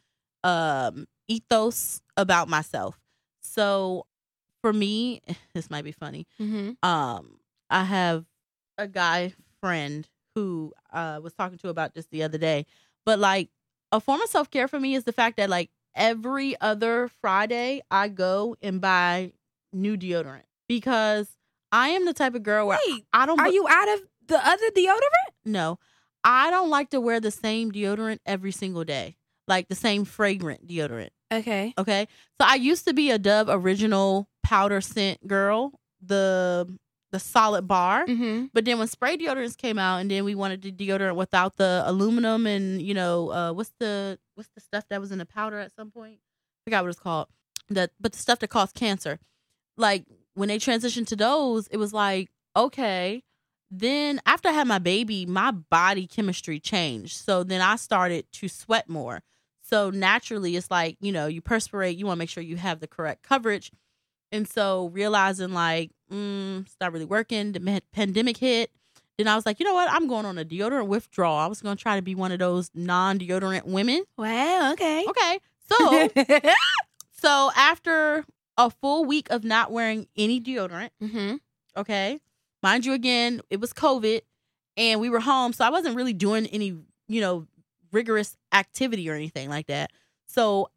um 0.43 1.07
ethos 1.29 2.01
about 2.17 2.49
myself. 2.49 2.99
So 3.39 4.05
for 4.61 4.73
me, 4.73 5.21
this 5.53 5.69
might 5.69 5.85
be 5.85 5.93
funny. 5.93 6.27
mm-hmm. 6.41 6.71
Um 6.87 7.39
I 7.69 7.85
have 7.85 8.25
a 8.77 8.87
guy 8.87 9.33
friend 9.61 10.07
who 10.35 10.73
uh 10.91 11.21
was 11.23 11.33
talking 11.33 11.57
to 11.59 11.69
about 11.69 11.93
this 11.93 12.07
the 12.07 12.23
other 12.23 12.37
day. 12.37 12.65
But 13.05 13.19
like 13.19 13.49
a 13.93 14.01
form 14.01 14.19
of 14.21 14.29
self-care 14.29 14.67
for 14.67 14.79
me 14.79 14.95
is 14.95 15.05
the 15.05 15.13
fact 15.13 15.37
that 15.37 15.49
like 15.49 15.69
every 15.95 16.59
other 16.59 17.09
Friday 17.21 17.81
I 17.89 18.09
go 18.09 18.57
and 18.61 18.81
buy 18.81 19.31
new 19.71 19.95
deodorant 19.95 20.43
because 20.67 21.29
I 21.71 21.89
am 21.89 22.05
the 22.05 22.13
type 22.13 22.35
of 22.35 22.43
girl 22.43 22.67
where 22.67 22.79
Wait, 22.87 23.05
I 23.13 23.25
don't 23.25 23.39
are 23.39 23.49
you 23.49 23.67
out 23.67 23.89
of 23.89 24.01
the 24.27 24.47
other 24.47 24.69
deodorant? 24.71 25.33
no, 25.45 25.79
I 26.23 26.49
don't 26.49 26.69
like 26.69 26.89
to 26.91 27.01
wear 27.01 27.19
the 27.19 27.31
same 27.31 27.71
deodorant 27.71 28.19
every 28.25 28.51
single 28.51 28.83
day, 28.83 29.17
like 29.47 29.67
the 29.67 29.75
same 29.75 30.05
fragrant 30.05 30.67
deodorant. 30.67 31.09
Okay. 31.31 31.73
Okay, 31.77 32.07
so 32.39 32.47
I 32.47 32.55
used 32.55 32.85
to 32.87 32.93
be 32.93 33.11
a 33.11 33.17
Dove 33.19 33.47
original 33.49 34.29
powder 34.43 34.81
scent 34.81 35.25
girl, 35.27 35.79
the 36.01 36.77
the 37.11 37.19
solid 37.19 37.67
bar. 37.67 38.05
Mm-hmm. 38.05 38.45
But 38.53 38.65
then 38.65 38.79
when 38.79 38.87
spray 38.87 39.17
deodorants 39.17 39.57
came 39.57 39.77
out, 39.79 39.97
and 39.99 40.11
then 40.11 40.25
we 40.25 40.35
wanted 40.35 40.61
the 40.61 40.71
deodorant 40.71 41.15
without 41.15 41.55
the 41.57 41.83
aluminum 41.85 42.45
and 42.45 42.81
you 42.81 42.93
know 42.93 43.31
uh, 43.31 43.53
what's 43.53 43.71
the 43.79 44.19
what's 44.35 44.49
the 44.55 44.61
stuff 44.61 44.85
that 44.89 45.01
was 45.01 45.11
in 45.11 45.17
the 45.19 45.25
powder 45.25 45.59
at 45.59 45.73
some 45.75 45.91
point? 45.91 46.19
I 46.19 46.69
forgot 46.69 46.83
what 46.83 46.89
it's 46.89 46.99
called. 46.99 47.27
That 47.69 47.91
but 47.99 48.13
the 48.13 48.19
stuff 48.19 48.39
that 48.39 48.49
caused 48.49 48.75
cancer. 48.75 49.19
Like 49.77 50.05
when 50.37 50.49
they 50.49 50.59
transitioned 50.59 51.07
to 51.07 51.15
those, 51.15 51.67
it 51.67 51.77
was 51.77 51.93
like 51.93 52.29
okay. 52.55 53.23
Then 53.69 54.21
after 54.25 54.47
I 54.47 54.53
had 54.53 54.67
my 54.67 54.79
baby, 54.79 55.25
my 55.25 55.51
body 55.51 56.07
chemistry 56.07 56.59
changed. 56.59 57.17
So 57.17 57.43
then 57.43 57.59
I 57.59 57.75
started 57.75 58.25
to 58.33 58.47
sweat 58.47 58.87
more. 58.87 59.23
So 59.61 59.89
naturally, 59.89 60.55
it's 60.55 60.71
like 60.71 60.97
you 61.01 61.11
know 61.11 61.27
you 61.27 61.41
perspirate. 61.41 61.97
You 61.97 62.05
want 62.05 62.17
to 62.17 62.19
make 62.19 62.29
sure 62.29 62.43
you 62.43 62.55
have 62.57 62.79
the 62.79 62.87
correct 62.87 63.23
coverage. 63.23 63.71
And 64.31 64.47
so 64.47 64.89
realizing 64.93 65.53
like, 65.53 65.91
mm, 66.11 66.61
it's 66.61 66.75
not 66.79 66.93
really 66.93 67.05
working. 67.05 67.53
The 67.53 67.81
pandemic 67.91 68.37
hit. 68.37 68.71
Then 69.17 69.27
I 69.27 69.35
was 69.35 69.45
like, 69.45 69.59
you 69.59 69.65
know 69.65 69.73
what? 69.73 69.89
I'm 69.89 70.07
going 70.07 70.25
on 70.25 70.37
a 70.37 70.45
deodorant 70.45 70.87
withdrawal. 70.87 71.37
I 71.37 71.47
was 71.47 71.61
going 71.61 71.75
to 71.75 71.81
try 71.81 71.95
to 71.95 72.03
be 72.03 72.13
one 72.13 72.31
of 72.31 72.39
those 72.39 72.69
non 72.75 73.17
deodorant 73.17 73.65
women. 73.65 74.03
Wow. 74.17 74.73
Okay. 74.73 75.05
Okay. 75.07 75.39
So, 75.71 76.09
so 77.13 77.51
after 77.55 78.25
a 78.57 78.69
full 78.69 79.05
week 79.05 79.27
of 79.29 79.43
not 79.43 79.71
wearing 79.71 80.07
any 80.15 80.41
deodorant, 80.41 80.89
mm-hmm. 81.01 81.35
okay, 81.75 82.19
mind 82.63 82.85
you, 82.85 82.93
again, 82.93 83.41
it 83.49 83.59
was 83.59 83.71
COVID 83.73 84.21
and 84.75 84.99
we 84.99 85.09
were 85.09 85.19
home. 85.19 85.53
So 85.53 85.63
I 85.65 85.69
wasn't 85.69 85.95
really 85.95 86.13
doing 86.13 86.47
any, 86.47 86.75
you 87.07 87.21
know, 87.21 87.47
rigorous 87.91 88.35
activity 88.51 89.09
or 89.09 89.13
anything 89.13 89.49
like 89.49 89.67
that. 89.67 89.91
So 90.27 90.69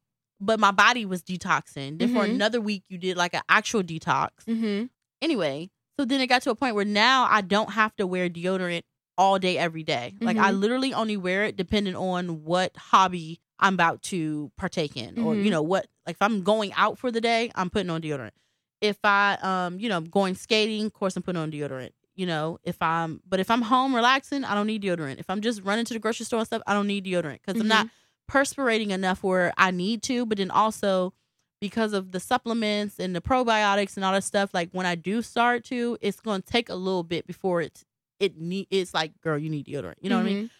but 0.42 0.58
my 0.58 0.70
body 0.70 1.04
was 1.04 1.22
detoxing. 1.22 1.98
Then 1.98 2.14
for 2.14 2.24
Mhm. 2.26 2.30
another 2.30 2.62
week, 2.62 2.84
you 2.88 2.96
did 2.96 3.18
like 3.18 3.34
an 3.34 3.42
actual 3.50 3.82
detox. 3.82 4.30
Mm-hmm. 4.48 4.86
Anyway, 5.20 5.70
so 5.98 6.06
then 6.06 6.18
it 6.22 6.28
got 6.28 6.40
to 6.42 6.50
a 6.50 6.54
point 6.54 6.74
where 6.74 6.86
now 6.86 7.26
I 7.30 7.42
don't 7.42 7.72
have 7.72 7.94
to 7.96 8.06
wear 8.06 8.30
deodorant 8.30 8.84
all 9.18 9.38
day, 9.38 9.58
every 9.58 9.82
day. 9.82 10.14
Like 10.22 10.38
I 10.38 10.50
Mhm. 10.50 10.60
literally 10.60 10.94
only 10.94 11.18
wear 11.18 11.44
it 11.44 11.56
depending 11.58 11.94
on 11.94 12.42
what 12.42 12.74
hobby 12.74 13.40
I'm 13.60 13.74
about 13.74 14.02
to 14.04 14.50
partake 14.56 14.96
in, 14.96 15.18
or 15.18 15.36
you 15.36 15.44
Mhm. 15.44 15.50
know 15.50 15.62
what. 15.62 15.86
Like 16.06 16.16
if 16.16 16.22
I'm 16.22 16.42
going 16.42 16.72
out 16.74 16.98
for 16.98 17.10
the 17.10 17.20
day, 17.20 17.52
I'm 17.54 17.70
putting 17.70 17.90
on 17.90 18.00
deodorant. 18.02 18.32
If 18.80 18.98
I, 19.04 19.36
um, 19.42 19.78
you 19.78 19.88
know, 19.88 20.00
going 20.00 20.34
skating, 20.34 20.86
of 20.86 20.92
course 20.94 21.14
I'm 21.16 21.22
putting 21.22 21.40
on 21.40 21.50
deodorant. 21.52 21.90
You 22.16 22.26
know, 22.26 22.58
if 22.64 22.80
I'm, 22.82 23.20
but 23.28 23.38
if 23.40 23.50
I'm 23.50 23.62
home 23.62 23.94
relaxing, 23.94 24.44
I 24.44 24.54
don't 24.54 24.66
need 24.66 24.82
deodorant. 24.82 25.20
If 25.20 25.30
I'm 25.30 25.40
just 25.40 25.62
running 25.62 25.84
to 25.86 25.94
the 25.94 26.00
grocery 26.00 26.26
store 26.26 26.38
and 26.40 26.46
stuff, 26.46 26.62
I 26.66 26.72
don't 26.74 26.86
need 26.86 27.04
deodorant 27.04 27.40
because 27.44 27.60
I'm 27.60 27.68
not 27.68 27.88
perspirating 28.26 28.90
enough 28.90 29.22
where 29.22 29.52
I 29.58 29.70
need 29.70 30.02
to. 30.04 30.24
But 30.26 30.38
then 30.38 30.50
also 30.50 31.12
because 31.60 31.92
of 31.92 32.12
the 32.12 32.20
supplements 32.20 32.98
and 32.98 33.14
the 33.14 33.20
probiotics 33.20 33.96
and 33.96 34.04
all 34.04 34.12
that 34.12 34.24
stuff, 34.24 34.50
like 34.54 34.70
when 34.72 34.86
I 34.86 34.94
do 34.94 35.20
start 35.22 35.64
to, 35.66 35.98
it's 36.00 36.20
going 36.20 36.40
to 36.42 36.46
take 36.50 36.68
a 36.70 36.74
little 36.74 37.02
bit 37.02 37.26
before 37.26 37.60
it's 37.60 37.84
it 38.18 38.36
need. 38.38 38.66
It's 38.70 38.92
like, 38.94 39.18
girl, 39.22 39.38
you 39.38 39.48
need 39.50 39.66
deodorant. 39.66 39.94
You 40.00 40.08
know 40.10 40.16
what 40.16 40.22
I 40.26 40.34
mean? 40.34 40.50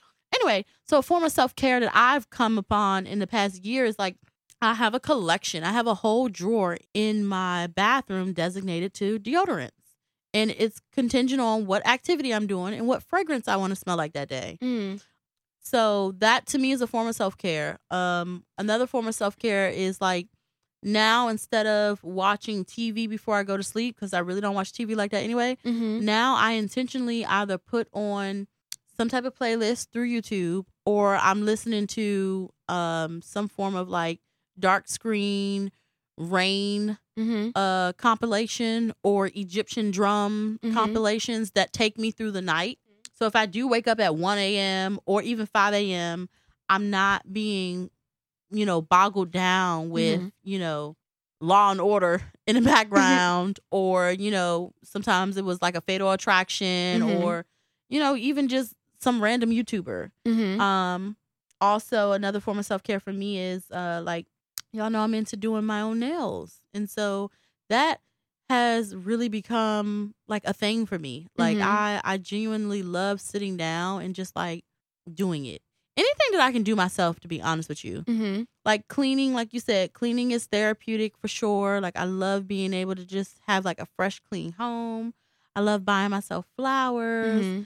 Anyway, 0.41 0.65
so 0.87 0.99
a 0.99 1.03
form 1.03 1.25
of 1.25 1.33
self 1.33 1.55
care 1.55 1.81
that 1.81 1.91
I've 1.95 2.31
come 2.31 2.59
upon 2.59 3.07
in 3.07 3.19
the 3.19 3.27
past 3.27 3.65
year 3.65 3.85
is 3.85 3.99
like 3.99 4.17
I 4.63 4.75
have 4.75 4.95
a 4.95 5.01
collection. 5.01 5.65
I 5.65 5.73
have 5.73 5.87
a 5.87 5.95
whole 5.95 6.29
drawer 6.29 6.79
in 6.93 7.25
my 7.25 7.67
bathroom 7.69 8.33
designated 8.33 8.93
to 8.95 9.19
deodorants. 9.19 9.71
And 10.33 10.55
it's 10.57 10.81
contingent 10.93 11.41
on 11.41 11.67
what 11.67 11.85
activity 11.87 12.33
I'm 12.33 12.47
doing 12.47 12.75
and 12.75 12.87
what 12.87 13.03
fragrance 13.03 13.49
I 13.49 13.57
want 13.57 13.73
to 13.73 13.77
smell 13.77 13.97
like 13.97 14.13
that 14.13 14.29
day. 14.29 14.59
Mm-hmm. 14.63 14.99
So 15.63 16.13
that 16.19 16.47
to 16.47 16.59
me 16.59 16.71
is 16.73 16.81
a 16.81 16.87
form 16.87 17.09
of 17.09 17.17
self 17.17 17.37
care. 17.37 17.79
Um, 17.91 18.45
another 18.57 18.87
form 18.87 19.09
of 19.09 19.15
self 19.15 19.37
care 19.37 19.69
is 19.69 20.01
like 20.01 20.29
now 20.83 21.29
instead 21.29 21.67
of 21.67 22.03
watching 22.05 22.65
TV 22.65 23.09
before 23.09 23.37
I 23.37 23.43
go 23.43 23.57
to 23.57 23.63
sleep 23.63 23.97
because 23.97 24.15
I 24.15 24.21
really 24.21 24.41
don't 24.41 24.55
watch 24.55 24.73
TV 24.73 24.97
like 24.97 25.11
that 25.11 25.23
anyway. 25.23 25.59
Mm-hmm. 25.65 26.05
Now 26.05 26.37
I 26.37 26.53
intentionally 26.53 27.25
either 27.25 27.59
put 27.59 27.89
on 27.93 28.47
some 29.01 29.09
type 29.09 29.25
of 29.25 29.35
playlist 29.35 29.89
through 29.93 30.07
YouTube 30.07 30.67
or 30.85 31.17
I'm 31.17 31.47
listening 31.47 31.87
to 31.89 32.51
um 32.69 33.23
some 33.23 33.49
form 33.49 33.75
of 33.75 33.89
like 33.89 34.21
dark 34.59 34.89
screen 34.89 35.73
rain 36.19 36.99
Mm-hmm. 37.19 37.51
uh 37.55 37.93
compilation 37.95 38.93
or 39.03 39.31
Egyptian 39.35 39.91
drum 39.91 40.59
Mhm. 40.63 40.75
compilations 40.75 41.53
that 41.53 41.73
take 41.73 41.97
me 41.99 42.11
through 42.11 42.33
the 42.33 42.43
night. 42.43 42.79
So 43.15 43.25
if 43.25 43.35
I 43.35 43.47
do 43.47 43.67
wake 43.69 43.89
up 43.89 44.01
at 44.01 44.17
1 44.17 44.37
a.m. 44.39 45.01
or 45.07 45.23
even 45.23 45.47
5 45.47 45.73
a.m., 45.75 46.29
I'm 46.69 46.91
not 46.91 47.31
being, 47.33 47.91
you 48.51 48.65
know, 48.67 48.81
boggled 48.83 49.31
down 49.31 49.89
with, 49.91 50.21
Mhm. 50.21 50.33
you 50.43 50.59
know, 50.59 50.97
law 51.41 51.71
and 51.71 51.81
order 51.81 52.21
in 52.47 52.55
the 52.57 52.63
background 52.63 53.61
or, 53.71 54.11
you 54.13 54.31
know, 54.31 54.73
sometimes 54.85 55.39
it 55.39 55.45
was 55.45 55.61
like 55.63 55.75
a 55.75 55.81
fatal 55.81 56.11
attraction 56.13 57.01
Mhm. 57.03 57.09
or, 57.23 57.47
you 57.89 57.99
know, 57.99 58.15
even 58.15 58.49
just 58.49 58.75
some 59.01 59.23
random 59.23 59.51
YouTuber. 59.51 60.11
Mm-hmm. 60.27 60.61
Um, 60.61 61.17
also 61.61 62.13
another 62.13 62.41
form 62.41 62.59
of 62.59 62.67
self 62.67 62.83
care 62.83 63.01
for 63.01 63.13
me 63.13 63.39
is 63.39 63.71
uh 63.71 64.01
like 64.05 64.27
y'all 64.73 64.91
know 64.91 65.01
I'm 65.03 65.15
into 65.15 65.37
doing 65.37 65.65
my 65.65 65.81
own 65.81 65.99
nails, 65.99 66.61
and 66.75 66.89
so 66.89 67.31
that 67.69 68.01
has 68.49 68.97
really 68.97 69.29
become 69.29 70.15
like 70.27 70.45
a 70.45 70.53
thing 70.53 70.85
for 70.87 70.99
me. 70.99 71.27
Like 71.39 71.59
Mhm. 71.59 71.63
I 71.65 72.01
I 72.03 72.17
genuinely 72.19 72.83
love 72.83 73.21
sitting 73.21 73.57
down 73.57 74.03
and 74.03 74.15
just 74.15 74.35
like 74.35 74.65
doing 75.13 75.45
it. 75.47 75.63
Anything 75.97 76.29
that 76.33 76.41
I 76.41 76.51
can 76.53 76.63
do 76.63 76.75
myself, 76.75 77.21
to 77.21 77.29
be 77.29 77.43
honest 77.43 77.69
with 77.69 77.85
you. 77.85 78.03
Mm-hmm. 78.03 78.43
Like 78.65 78.89
cleaning, 78.89 79.35
like 79.35 79.53
you 79.53 79.61
said, 79.61 79.93
cleaning 79.93 80.31
is 80.31 80.47
therapeutic 80.47 81.17
for 81.19 81.29
sure. 81.29 81.81
Like 81.81 81.97
I 81.97 82.05
love 82.05 82.49
being 82.49 82.73
able 82.73 82.95
to 82.95 83.05
just 83.05 83.37
have 83.47 83.65
like 83.65 83.79
a 83.81 83.87
fresh, 83.97 84.21
clean 84.31 84.53
home. 84.53 85.15
I 85.55 85.61
love 85.61 85.85
buying 85.85 86.11
myself 86.11 86.47
flowers. 86.57 87.45
Mm-hmm. 87.45 87.63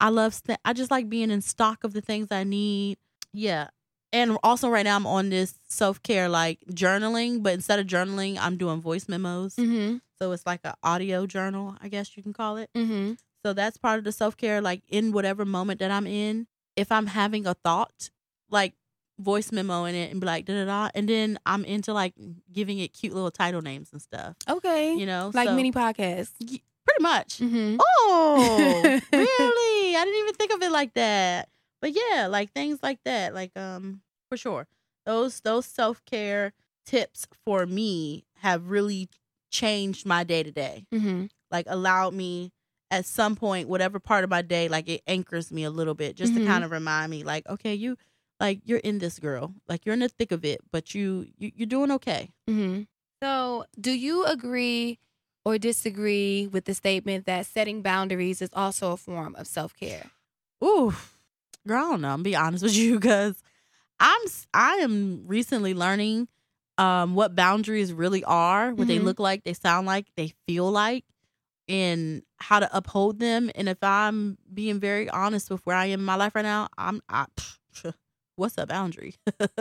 I 0.00 0.08
love 0.10 0.34
st- 0.34 0.58
I 0.64 0.72
just 0.72 0.90
like 0.90 1.08
being 1.08 1.30
in 1.30 1.40
stock 1.40 1.84
of 1.84 1.92
the 1.92 2.00
things 2.00 2.28
I 2.30 2.44
need. 2.44 2.98
Yeah. 3.32 3.68
And 4.12 4.38
also 4.42 4.68
right 4.68 4.84
now 4.84 4.96
I'm 4.96 5.06
on 5.06 5.30
this 5.30 5.54
self-care 5.68 6.28
like 6.28 6.60
journaling, 6.70 7.42
but 7.42 7.52
instead 7.54 7.78
of 7.78 7.86
journaling, 7.86 8.38
I'm 8.40 8.56
doing 8.56 8.80
voice 8.80 9.08
memos. 9.08 9.56
Mm-hmm. 9.56 9.96
So 10.18 10.32
it's 10.32 10.46
like 10.46 10.60
an 10.64 10.74
audio 10.82 11.26
journal, 11.26 11.76
I 11.82 11.88
guess 11.88 12.16
you 12.16 12.22
can 12.22 12.32
call 12.32 12.56
it. 12.56 12.70
Mm-hmm. 12.74 13.14
So 13.44 13.52
that's 13.52 13.76
part 13.76 13.98
of 13.98 14.04
the 14.04 14.12
self-care 14.12 14.60
like 14.60 14.82
in 14.88 15.12
whatever 15.12 15.44
moment 15.44 15.80
that 15.80 15.90
I'm 15.90 16.06
in. 16.06 16.46
If 16.76 16.90
I'm 16.92 17.06
having 17.06 17.46
a 17.46 17.54
thought, 17.54 18.10
like 18.50 18.74
voice 19.18 19.50
memo 19.50 19.84
in 19.84 19.94
it 19.94 20.10
and 20.12 20.20
be 20.20 20.26
like 20.26 20.44
da 20.44 20.52
da 20.52 20.64
da 20.66 20.90
and 20.94 21.08
then 21.08 21.38
I'm 21.46 21.64
into 21.64 21.92
like 21.94 22.12
giving 22.52 22.78
it 22.78 22.88
cute 22.92 23.14
little 23.14 23.30
title 23.30 23.62
names 23.62 23.88
and 23.92 24.00
stuff. 24.00 24.36
Okay. 24.48 24.94
You 24.94 25.06
know? 25.06 25.30
like 25.34 25.48
So- 25.48 25.54
mini 25.56 25.72
podcasts. 25.72 26.60
Pretty 26.96 27.02
much. 27.02 27.38
Mm-hmm. 27.38 27.76
Oh, 27.80 28.82
really? 29.12 29.96
I 29.96 30.04
didn't 30.04 30.20
even 30.20 30.34
think 30.34 30.52
of 30.52 30.62
it 30.62 30.70
like 30.72 30.94
that. 30.94 31.48
But 31.80 31.92
yeah, 31.94 32.26
like 32.26 32.52
things 32.52 32.78
like 32.82 32.98
that, 33.04 33.34
like 33.34 33.56
um, 33.56 34.00
for 34.28 34.36
sure. 34.36 34.66
Those 35.04 35.40
those 35.40 35.66
self 35.66 36.04
care 36.04 36.52
tips 36.84 37.26
for 37.44 37.66
me 37.66 38.24
have 38.38 38.68
really 38.70 39.08
changed 39.50 40.06
my 40.06 40.24
day 40.24 40.42
to 40.42 40.50
day. 40.50 40.86
Mm-hmm. 40.92 41.26
Like 41.50 41.66
allowed 41.68 42.14
me 42.14 42.52
at 42.90 43.04
some 43.04 43.36
point, 43.36 43.68
whatever 43.68 43.98
part 43.98 44.24
of 44.24 44.30
my 44.30 44.42
day, 44.42 44.68
like 44.68 44.88
it 44.88 45.02
anchors 45.06 45.50
me 45.52 45.64
a 45.64 45.70
little 45.70 45.94
bit, 45.94 46.16
just 46.16 46.32
Mhm. 46.32 46.38
to 46.38 46.46
kind 46.46 46.64
of 46.64 46.70
remind 46.70 47.10
me, 47.10 47.24
like, 47.24 47.48
okay, 47.48 47.74
you, 47.74 47.96
like 48.40 48.60
you're 48.64 48.78
in 48.78 48.98
this, 48.98 49.18
girl. 49.18 49.54
Like 49.68 49.84
you're 49.84 49.92
in 49.92 49.98
the 50.00 50.08
thick 50.08 50.30
of 50.32 50.44
it, 50.44 50.60
but 50.72 50.94
you, 50.94 51.26
you 51.36 51.52
you're 51.56 51.66
doing 51.66 51.90
okay. 51.92 52.30
Mm-hmm. 52.48 52.82
So, 53.22 53.64
do 53.80 53.90
you 53.92 54.24
agree 54.24 54.98
or 55.46 55.58
disagree 55.58 56.48
with 56.48 56.66
the 56.66 56.74
statement 56.74 57.26
that 57.26 57.46
setting 57.46 57.80
boundaries 57.82 58.42
is 58.42 58.50
also 58.52 58.92
a 58.92 58.96
form 58.98 59.36
of 59.36 59.46
self 59.46 59.76
care? 59.76 60.10
Ooh, 60.64 60.94
girl, 61.66 61.84
I 61.86 61.90
don't 61.92 62.00
know. 62.00 62.08
I'm 62.10 62.22
be 62.22 62.36
honest 62.36 62.64
with 62.64 62.76
you 62.76 62.96
because 62.96 63.42
I'm 64.00 64.20
I 64.54 64.74
am 64.76 65.24
recently 65.26 65.74
learning 65.74 66.28
um 66.78 67.14
what 67.14 67.34
boundaries 67.36 67.92
really 67.92 68.24
are, 68.24 68.72
what 68.74 68.88
they 68.88 68.98
Mhm. 68.98 69.04
look 69.04 69.20
like, 69.20 69.44
they 69.44 69.54
sound 69.54 69.86
like, 69.86 70.08
they 70.16 70.34
feel 70.46 70.70
like, 70.70 71.04
and 71.68 72.22
how 72.38 72.60
to 72.60 72.76
uphold 72.76 73.18
them. 73.18 73.50
And 73.54 73.68
if 73.68 73.78
I'm 73.82 74.38
being 74.52 74.80
very 74.80 75.08
honest 75.10 75.50
with 75.50 75.64
where 75.66 75.76
I 75.76 75.86
am 75.86 76.00
in 76.00 76.06
my 76.06 76.16
life 76.16 76.34
right 76.34 76.42
now, 76.42 76.68
I'm 76.78 77.02
I, 77.08 77.26
what's 78.36 78.58
a 78.58 78.66
boundary? 78.66 79.14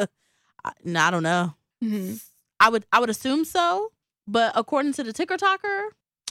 I, 0.65 0.71
no, 0.83 0.99
I 1.01 1.11
don't 1.11 1.23
know. 1.23 1.53
Mm-hmm. 1.83 2.15
I 2.59 2.69
would 2.69 2.85
I 2.91 2.99
would 2.99 3.09
assume 3.09 3.45
so, 3.45 3.91
but 4.27 4.51
according 4.55 4.93
to 4.93 5.03
the 5.03 5.13
ticker 5.13 5.37
talker, 5.37 5.89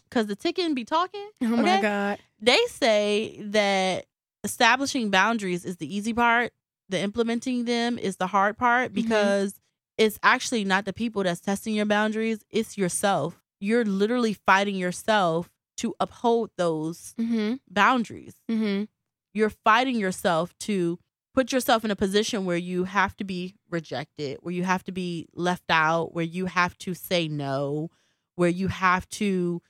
because 0.09 0.27
the 0.27 0.37
ticking 0.37 0.75
be 0.75 0.85
talking, 0.85 1.29
Oh 1.43 1.47
my 1.49 1.63
Okay. 1.63 1.81
god. 1.81 2.19
they 2.41 2.59
say 2.69 3.41
that 3.47 4.07
establishing 4.45 5.11
boundaries 5.11 5.65
is 5.65 5.77
the 5.79 5.95
easy 5.95 6.13
part 6.13 6.53
the 6.91 7.01
implementing 7.01 7.65
them 7.65 7.99
is 7.99 8.17
the 8.17 8.27
hard 8.27 8.59
part 8.59 8.91
Mhm. 8.91 8.95
because 8.95 9.59
it's 9.97 10.19
actually 10.23 10.65
not 10.65 10.85
the 10.85 10.93
people 10.93 11.23
that's 11.23 11.41
testing 11.41 11.75
your 11.75 11.87
boundaries 11.87 12.45
it's 12.51 12.77
yourself 12.77 13.41
you're 13.59 13.87
literally 13.87 14.35
fighting 14.35 14.75
yourself 14.77 15.49
to 15.79 15.95
uphold 15.99 16.51
those 16.59 17.15
Mm-hmm. 17.19 17.55
boundaries 17.71 18.35
Mm-hmm. 18.51 18.85
you're 19.33 19.49
fighting 19.51 19.97
yourself 19.99 20.57
to 20.59 20.99
put 21.33 21.51
yourself 21.53 21.85
in 21.87 21.91
a 21.91 21.97
position 21.97 22.45
where 22.45 22.59
you 22.59 22.85
have 22.85 23.17
to 23.17 23.25
be 23.25 23.55
rejected 23.75 24.39
where 24.41 24.55
you 24.55 24.63
have 24.65 24.83
to 24.85 24.93
be 24.93 25.27
left 25.35 25.69
out 25.69 26.15
where 26.15 26.25
you 26.25 26.47
have 26.47 26.77
to 26.79 26.95
say 26.95 27.29
no 27.29 27.91
where 28.37 28.49
you 28.49 28.69
have 28.69 29.07
to 29.11 29.61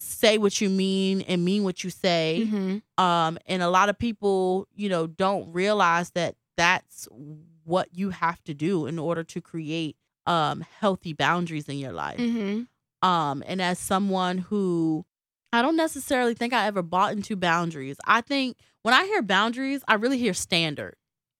say 0.00 0.36
what 0.36 0.60
you 0.60 0.68
mean 0.68 1.22
and 1.22 1.44
mean 1.44 1.62
what 1.64 1.82
you 1.84 1.90
say 1.90 2.46
Mm-hmm. 2.46 3.02
um 3.04 3.38
and 3.46 3.62
a 3.62 3.70
lot 3.70 3.88
of 3.88 3.96
people 3.98 4.66
you 4.74 4.88
know 4.88 5.06
don't 5.06 5.52
realize 5.52 6.10
that 6.10 6.34
that's 6.56 7.08
what 7.64 7.88
you 7.92 8.10
have 8.10 8.42
to 8.44 8.52
do 8.54 8.86
in 8.86 8.98
order 8.98 9.22
to 9.24 9.40
create 9.40 9.96
um 10.26 10.64
healthy 10.80 11.12
boundaries 11.12 11.68
in 11.68 11.78
your 11.78 11.92
life 11.92 12.18
Mm-hmm. 12.18 13.08
um 13.08 13.42
and 13.46 13.62
as 13.62 13.78
someone 13.78 14.38
who 14.38 15.04
i 15.52 15.62
don't 15.62 15.76
necessarily 15.76 16.34
think 16.34 16.52
i 16.52 16.66
ever 16.66 16.82
bought 16.82 17.12
into 17.12 17.36
boundaries 17.36 17.96
i 18.06 18.20
think 18.20 18.56
when 18.82 18.94
i 18.94 19.04
hear 19.04 19.22
boundaries 19.22 19.82
i 19.88 19.94
really 19.94 20.18
hear 20.18 20.34
standard 20.34 20.96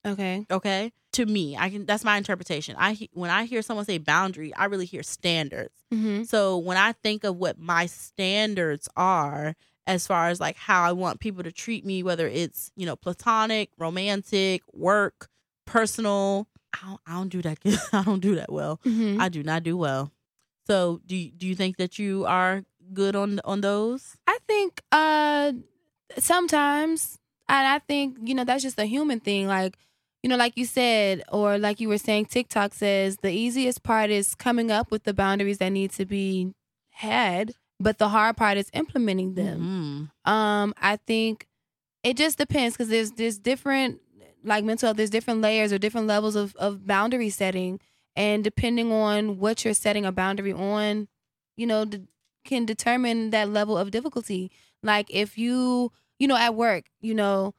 Okay. 0.06 0.46
okay 0.50 0.92
to 1.12 1.26
me 1.26 1.56
i 1.58 1.68
can 1.70 1.84
that's 1.86 2.04
my 2.04 2.16
interpretation 2.16 2.74
i 2.78 2.96
when 3.12 3.30
i 3.30 3.44
hear 3.44 3.62
someone 3.62 3.84
say 3.84 3.98
boundary 3.98 4.54
i 4.54 4.64
really 4.66 4.86
hear 4.86 5.02
standards 5.02 5.74
Mm-hmm. 5.92 6.22
so 6.22 6.56
when 6.56 6.78
I 6.78 6.92
think 6.92 7.22
of 7.22 7.36
what 7.36 7.58
my 7.58 7.84
standards 7.84 8.88
are 8.96 9.54
as 9.86 10.06
far 10.06 10.28
as 10.28 10.40
like 10.40 10.56
how 10.56 10.82
I 10.82 10.92
want 10.92 11.20
people 11.20 11.42
to 11.42 11.52
treat 11.52 11.84
me, 11.84 12.02
whether 12.02 12.26
it's, 12.26 12.70
you 12.76 12.86
know, 12.86 12.96
platonic, 12.96 13.68
romantic, 13.76 14.62
work, 14.72 15.28
personal, 15.66 16.48
I 16.72 16.86
don't, 16.86 17.00
I 17.06 17.12
don't 17.12 17.28
do 17.28 17.42
that 17.42 17.60
good. 17.60 17.78
I 17.92 18.04
don't 18.04 18.20
do 18.20 18.36
that 18.36 18.50
well. 18.50 18.80
Mm-hmm. 18.86 19.20
I 19.20 19.28
do 19.28 19.42
not 19.42 19.64
do 19.64 19.76
well. 19.76 20.12
So 20.66 21.02
do 21.04 21.14
you, 21.14 21.30
do 21.30 21.46
you 21.46 21.54
think 21.54 21.76
that 21.76 21.98
you 21.98 22.24
are 22.24 22.64
good 22.94 23.14
on 23.14 23.38
on 23.44 23.60
those? 23.60 24.16
I 24.26 24.38
think 24.46 24.80
uh 24.92 25.52
sometimes 26.18 27.18
and 27.48 27.66
I 27.68 27.80
think, 27.80 28.16
you 28.22 28.34
know, 28.34 28.44
that's 28.44 28.62
just 28.62 28.78
a 28.78 28.86
human 28.86 29.20
thing. 29.20 29.46
Like, 29.46 29.76
you 30.22 30.28
know, 30.28 30.36
like 30.36 30.56
you 30.56 30.64
said, 30.66 31.22
or 31.32 31.58
like 31.58 31.80
you 31.80 31.88
were 31.88 31.98
saying, 31.98 32.26
TikTok 32.26 32.74
says 32.74 33.16
the 33.22 33.30
easiest 33.32 33.82
part 33.82 34.10
is 34.10 34.34
coming 34.34 34.70
up 34.70 34.90
with 34.90 35.04
the 35.04 35.14
boundaries 35.14 35.58
that 35.58 35.70
need 35.70 35.90
to 35.92 36.04
be 36.06 36.52
had, 36.90 37.52
but 37.80 37.98
the 37.98 38.08
hard 38.08 38.36
part 38.36 38.56
is 38.56 38.70
implementing 38.72 39.34
them. 39.34 40.10
Mhm. 40.26 40.30
Um, 40.30 40.74
I 40.80 40.96
think 40.96 41.46
it 42.04 42.16
just 42.16 42.38
depends 42.38 42.76
because 42.76 42.88
there's 42.88 43.12
there's 43.12 43.38
different 43.38 44.00
like 44.44 44.64
mental 44.64 44.88
health, 44.88 44.96
there's 44.96 45.10
different 45.10 45.40
layers 45.40 45.72
or 45.72 45.78
different 45.78 46.06
levels 46.08 46.34
of, 46.36 46.54
of 46.56 46.86
boundary 46.86 47.30
setting. 47.30 47.80
And 48.16 48.42
depending 48.44 48.92
on 48.92 49.38
what 49.38 49.64
you're 49.64 49.72
setting 49.74 50.04
a 50.04 50.12
boundary 50.12 50.52
on, 50.52 51.08
you 51.56 51.66
know, 51.66 51.84
d- 51.84 52.02
can 52.44 52.66
determine 52.66 53.30
that 53.30 53.48
level 53.48 53.78
of 53.78 53.90
difficulty. 53.92 54.50
Like 54.82 55.06
if 55.10 55.38
you, 55.38 55.92
you 56.18 56.26
know, 56.26 56.36
at 56.36 56.54
work, 56.56 56.86
you 57.00 57.14
know, 57.14 57.54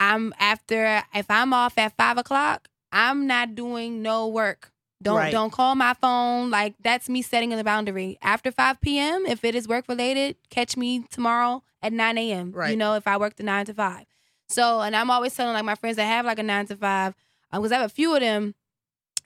I'm 0.00 0.32
after 0.38 1.02
if 1.14 1.30
I'm 1.30 1.52
off 1.52 1.76
at 1.78 1.96
five 1.96 2.18
o'clock, 2.18 2.68
I'm 2.92 3.26
not 3.26 3.54
doing 3.54 4.02
no 4.02 4.28
work. 4.28 4.70
Don't 5.00 5.16
Right. 5.16 5.32
don't 5.32 5.52
call 5.52 5.74
my 5.74 5.94
phone. 5.94 6.50
Like 6.50 6.74
that's 6.82 7.08
me 7.08 7.22
setting 7.22 7.50
the 7.50 7.62
boundary. 7.64 8.18
After 8.22 8.50
five 8.50 8.80
p.m., 8.80 9.26
if 9.26 9.44
it 9.44 9.54
is 9.54 9.68
work 9.68 9.86
related, 9.88 10.36
catch 10.50 10.76
me 10.76 11.04
tomorrow 11.10 11.62
at 11.82 11.92
nine 11.92 12.18
a.m. 12.18 12.52
You 12.70 12.76
know, 12.76 12.94
if 12.94 13.06
I 13.06 13.16
work 13.16 13.36
the 13.36 13.44
nine 13.44 13.66
to 13.66 13.74
five. 13.74 14.06
So, 14.48 14.80
and 14.80 14.96
I'm 14.96 15.10
always 15.10 15.34
telling 15.34 15.52
like 15.52 15.64
my 15.64 15.74
friends 15.74 15.96
that 15.96 16.04
have 16.06 16.24
like 16.26 16.38
a 16.38 16.42
nine 16.42 16.66
to 16.66 16.76
five, 16.76 17.14
um, 17.52 17.60
because 17.62 17.70
I 17.72 17.76
have 17.76 17.86
a 17.86 17.94
few 17.94 18.14
of 18.14 18.20
them 18.20 18.54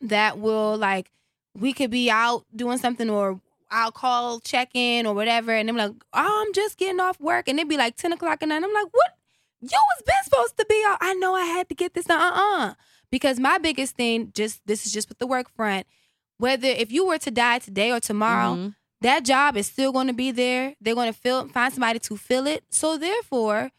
that 0.00 0.38
will 0.38 0.76
like 0.76 1.10
we 1.58 1.72
could 1.72 1.90
be 1.90 2.10
out 2.10 2.44
doing 2.54 2.78
something 2.78 3.08
or 3.08 3.40
I'll 3.70 3.92
call 3.92 4.40
check 4.40 4.70
in 4.74 5.06
or 5.06 5.14
whatever, 5.14 5.52
and 5.52 5.68
I'm 5.70 5.76
like, 5.76 5.92
oh, 6.12 6.44
I'm 6.46 6.52
just 6.52 6.76
getting 6.76 7.00
off 7.00 7.18
work, 7.20 7.48
and 7.48 7.58
it'd 7.58 7.68
be 7.68 7.76
like 7.78 7.96
ten 7.96 8.12
o'clock 8.12 8.42
at 8.42 8.48
night. 8.48 8.62
I'm 8.62 8.74
like, 8.74 8.92
what? 8.92 9.11
You 9.62 9.68
was 9.78 10.02
been 10.04 10.14
supposed 10.24 10.56
to 10.58 10.66
be 10.68 10.82
out. 10.86 10.98
I 11.00 11.14
know 11.14 11.34
I 11.34 11.44
had 11.44 11.68
to 11.68 11.74
get 11.74 11.94
this. 11.94 12.08
Uh 12.10 12.14
uh 12.34 12.74
Because 13.10 13.38
my 13.38 13.58
biggest 13.58 13.94
thing, 13.96 14.32
just 14.34 14.60
this 14.66 14.84
is 14.86 14.92
just 14.92 15.08
with 15.08 15.18
the 15.18 15.26
work 15.26 15.48
front. 15.54 15.86
Whether 16.38 16.68
if 16.68 16.90
you 16.90 17.06
were 17.06 17.18
to 17.18 17.30
die 17.30 17.58
today 17.60 17.92
or 17.92 18.00
tomorrow, 18.00 18.54
Mhm. 18.56 18.74
that 19.02 19.24
job 19.24 19.56
is 19.56 19.66
still 19.68 19.92
going 19.92 20.08
to 20.08 20.12
be 20.12 20.30
there. 20.32 20.74
They're 20.80 20.94
going 20.96 21.12
to 21.12 21.18
fill 21.18 21.46
find 21.48 21.72
somebody 21.72 21.98
to 22.00 22.16
fill 22.16 22.46
it. 22.46 22.64
So 22.70 22.96
therefore, 22.98 23.70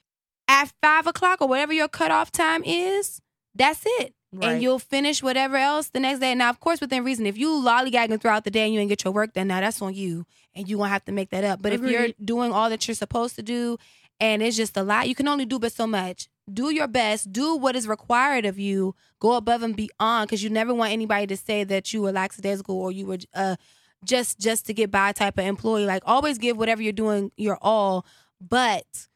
at 0.47 0.71
five 0.81 1.07
o'clock 1.07 1.41
or 1.41 1.47
whatever 1.47 1.73
your 1.73 1.87
cutoff 1.89 2.31
time 2.31 2.63
is, 2.63 3.19
that's 3.53 3.83
it. 3.85 4.13
Right. 4.35 4.53
And 4.53 4.63
you'll 4.63 4.79
finish 4.79 5.21
whatever 5.21 5.57
else 5.57 5.89
the 5.89 5.99
next 5.99 6.19
day. 6.19 6.33
Now, 6.33 6.49
of 6.49 6.59
course, 6.59 6.81
within 6.81 7.03
reason. 7.03 7.25
If 7.27 7.37
you 7.37 7.49
lollygagging 7.49 8.19
throughout 8.19 8.45
the 8.45 8.51
day 8.51 8.63
and 8.65 8.73
you 8.73 8.79
ain't 8.79 8.89
get 8.89 9.03
your 9.03 9.13
work 9.13 9.33
done, 9.33 9.47
now 9.47 9.61
that's 9.61 9.79
on 9.81 9.93
you, 9.93 10.25
and 10.55 10.67
you 10.67 10.77
gonna 10.77 10.89
have 10.89 11.05
to 11.05 11.11
make 11.11 11.29
that 11.29 11.43
up. 11.43 11.61
But 11.61 11.71
if 11.73 11.81
you're 11.81 12.07
doing 12.23 12.51
all 12.51 12.69
that 12.71 12.87
you're 12.87 12.95
supposed 12.95 13.35
to 13.35 13.43
do, 13.43 13.77
and 14.19 14.41
it's 14.41 14.57
just 14.57 14.77
a 14.77 14.83
lot, 14.83 15.07
you 15.07 15.15
can 15.15 15.27
only 15.27 15.45
do 15.45 15.59
but 15.59 15.71
so 15.71 15.87
much. 15.87 16.29
Do 16.51 16.69
your 16.69 16.87
best. 16.87 17.31
Do 17.31 17.55
what 17.55 17.75
is 17.75 17.87
required 17.87 18.45
of 18.45 18.59
you. 18.59 18.95
Go 19.19 19.33
above 19.33 19.63
and 19.63 19.75
beyond, 19.75 20.27
because 20.27 20.43
you 20.43 20.49
never 20.49 20.73
want 20.73 20.91
anybody 20.91 21.27
to 21.27 21.37
say 21.37 21.63
that 21.63 21.93
you 21.93 22.01
were 22.01 22.11
lackadaisical 22.11 22.75
or 22.75 22.91
you 22.91 23.05
were 23.05 23.19
uh 23.33 23.55
just 24.03 24.39
just 24.39 24.65
to 24.65 24.73
get 24.73 24.91
by 24.91 25.11
type 25.13 25.37
of 25.37 25.45
employee. 25.45 25.85
Like 25.85 26.03
always 26.05 26.37
give 26.37 26.57
whatever 26.57 26.81
you're 26.81 26.91
doing 26.91 27.31
your 27.37 27.57
all, 27.61 28.05
but 28.41 29.07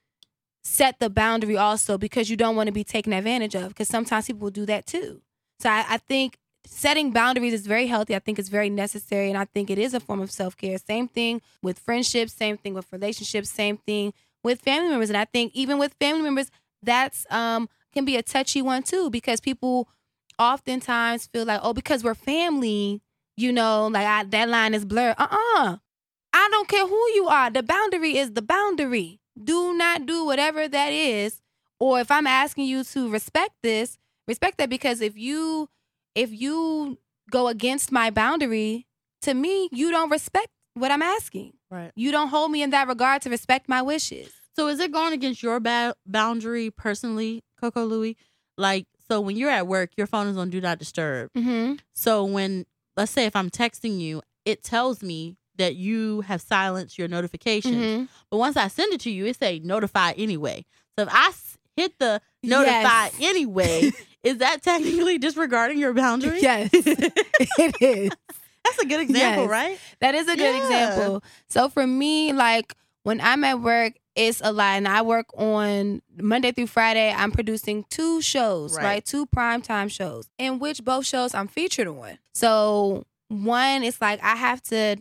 set 0.64 1.00
the 1.00 1.10
boundary 1.10 1.58
also 1.58 1.98
because 1.98 2.30
you 2.30 2.38
don't 2.38 2.56
want 2.56 2.68
to 2.68 2.74
be 2.74 2.84
taken 2.84 3.14
advantage 3.14 3.56
of 3.56 3.70
because 3.70 3.88
sometimes 3.88 4.28
people 4.28 4.42
will 4.42 4.52
do 4.52 4.66
that 4.66 4.86
too. 4.86 5.22
So 5.60 5.70
I, 5.70 5.86
I 5.90 5.98
think 5.98 6.38
setting 6.66 7.12
boundaries 7.12 7.54
is 7.54 7.66
very 7.66 7.88
healthy. 7.88 8.16
I 8.16 8.20
think 8.20 8.38
it's 8.38 8.50
very 8.50 8.70
necessary 8.70 9.30
and 9.30 9.38
I 9.38 9.46
think 9.46 9.70
it 9.70 9.78
is 9.78 9.94
a 9.94 10.00
form 10.00 10.22
of 10.22 10.32
self 10.32 10.56
care. 10.58 10.78
Same 10.78 11.08
thing 11.08 11.42
with 11.62 11.80
friendships, 11.80 12.34
same 12.34 12.58
thing 12.58 12.74
with 12.74 12.92
relationships, 12.92 13.50
same 13.50 13.78
thing 13.78 14.14
with 14.44 14.62
family 14.62 14.90
members. 14.90 15.10
And 15.10 15.18
I 15.18 15.26
think 15.26 15.54
even 15.56 15.78
with 15.78 15.96
family 16.00 16.24
members, 16.24 16.52
that's 16.84 17.26
um 17.32 17.70
can 17.94 18.06
be 18.06 18.16
a 18.16 18.24
touchy 18.24 18.62
one 18.62 18.84
too 18.84 19.10
because 19.10 19.40
people 19.40 19.90
oftentimes 20.40 21.28
feel 21.28 21.46
like, 21.46 21.60
oh, 21.64 21.74
because 21.74 22.04
we're 22.04 22.14
family, 22.14 23.02
you 23.36 23.52
know, 23.52 23.88
like 23.88 24.06
I, 24.06 24.24
that 24.24 24.50
line 24.50 24.74
is 24.74 24.86
blurred. 24.86 25.16
Uh 25.18 25.28
uh 25.32 25.78
I 26.34 26.48
don't 26.52 26.68
care 26.68 26.86
who 26.86 27.10
you 27.16 27.28
are. 27.28 27.50
The 27.50 27.64
boundary 27.64 28.18
is 28.18 28.34
the 28.34 28.42
boundary. 28.42 29.20
Do 29.42 29.74
not 29.74 30.06
do 30.06 30.26
whatever 30.26 30.68
that 30.68 30.92
is. 30.92 31.42
Or 31.80 32.00
if 32.00 32.12
I'm 32.12 32.28
asking 32.28 32.66
you 32.66 32.84
to 32.84 33.10
respect 33.10 33.54
this, 33.64 33.98
respect 34.28 34.58
that 34.58 34.70
because 34.70 35.02
if 35.02 35.18
you 35.18 35.70
if 36.16 36.32
you 36.32 36.98
go 37.30 37.48
against 37.48 37.92
my 37.92 38.10
boundary, 38.10 38.88
to 39.22 39.34
me, 39.34 39.70
you 39.72 39.92
don't 39.92 40.10
respect 40.10 40.48
what 40.74 40.92
I'm 40.92 41.02
asking. 41.02 41.54
Right. 41.70 41.92
You 41.96 42.12
don't 42.12 42.30
hold 42.30 42.52
me 42.52 42.62
in 42.64 42.70
that 42.72 42.88
regard 42.88 43.22
to 43.24 43.30
respect 43.30 43.68
my 43.68 43.82
wishes. 43.82 44.32
So 44.56 44.68
is 44.68 44.80
it 44.80 44.92
going 44.92 45.14
against 45.14 45.44
your 45.44 45.60
ba- 45.60 45.96
boundary 46.06 46.72
personally, 46.72 47.44
Coco 47.60 47.84
Louie? 47.86 48.16
Like, 48.58 48.88
so 49.10 49.22
when 49.22 49.36
you're 49.38 49.50
at 49.52 49.68
work, 49.68 49.92
your 49.98 50.08
phone 50.08 50.28
is 50.28 50.38
on 50.38 50.50
do 50.50 50.60
not 50.62 50.80
disturb. 50.80 51.32
Mm-hmm. 51.34 51.76
So 51.94 52.24
when, 52.26 52.66
let's 52.96 53.12
say, 53.12 53.26
if 53.26 53.36
I'm 53.36 53.50
texting 53.50 54.00
you, 54.00 54.22
it 54.46 54.64
tells 54.64 55.04
me 55.04 55.38
that 55.58 55.76
you 55.76 56.22
have 56.22 56.42
silenced 56.42 56.98
your 56.98 57.08
notifications. 57.08 57.76
Mm-hmm. 57.76 58.04
But 58.32 58.38
once 58.38 58.58
I 58.58 58.68
send 58.68 58.94
it 58.94 59.02
to 59.02 59.12
you, 59.12 59.26
it 59.26 59.38
say 59.38 59.60
notify 59.60 60.14
anyway. 60.18 60.66
So 60.98 61.04
if 61.04 61.10
I 61.12 61.28
s- 61.28 61.58
hit 61.76 62.00
the 62.00 62.22
notify 62.44 62.72
Yes. 62.72 63.16
anyway, 63.22 63.92
is 64.24 64.38
that 64.38 64.62
technically 64.64 65.18
disregarding 65.20 65.78
your 65.78 65.94
boundary? 65.94 66.42
Yes, 66.42 66.70
it 66.74 67.76
is. 67.82 68.12
That's 68.68 68.80
a 68.84 68.86
good 68.86 69.00
example, 69.02 69.44
Yes. 69.44 69.50
right? 69.50 69.80
That 70.02 70.16
is 70.16 70.28
a 70.28 70.36
good 70.36 70.56
Yeah. 70.56 70.64
example. 70.64 71.24
So 71.50 71.70
for 71.70 71.86
me, 71.88 72.34
like 72.34 72.76
when 73.04 73.22
I'm 73.22 73.44
at 73.44 73.62
work, 73.62 73.94
it's 74.16 74.42
a 74.44 74.52
lot. 74.52 74.78
And 74.78 74.88
I 74.88 75.02
work 75.04 75.28
on 75.38 76.02
Monday 76.20 76.52
through 76.52 76.68
Friday. 76.68 77.14
I'm 77.16 77.32
producing 77.32 77.86
two 77.90 78.22
shows, 78.22 78.76
Right. 78.76 78.84
right? 78.84 79.06
Two 79.06 79.26
primetime 79.28 79.92
shows, 79.92 80.28
in 80.38 80.60
which 80.60 80.84
both 80.84 81.06
shows 81.06 81.34
I'm 81.36 81.48
featured 81.48 81.88
on. 81.88 82.18
So 82.34 83.06
one, 83.30 83.84
it's 83.84 84.02
like 84.02 84.22
I 84.24 84.36
have 84.36 84.62
to 84.64 84.98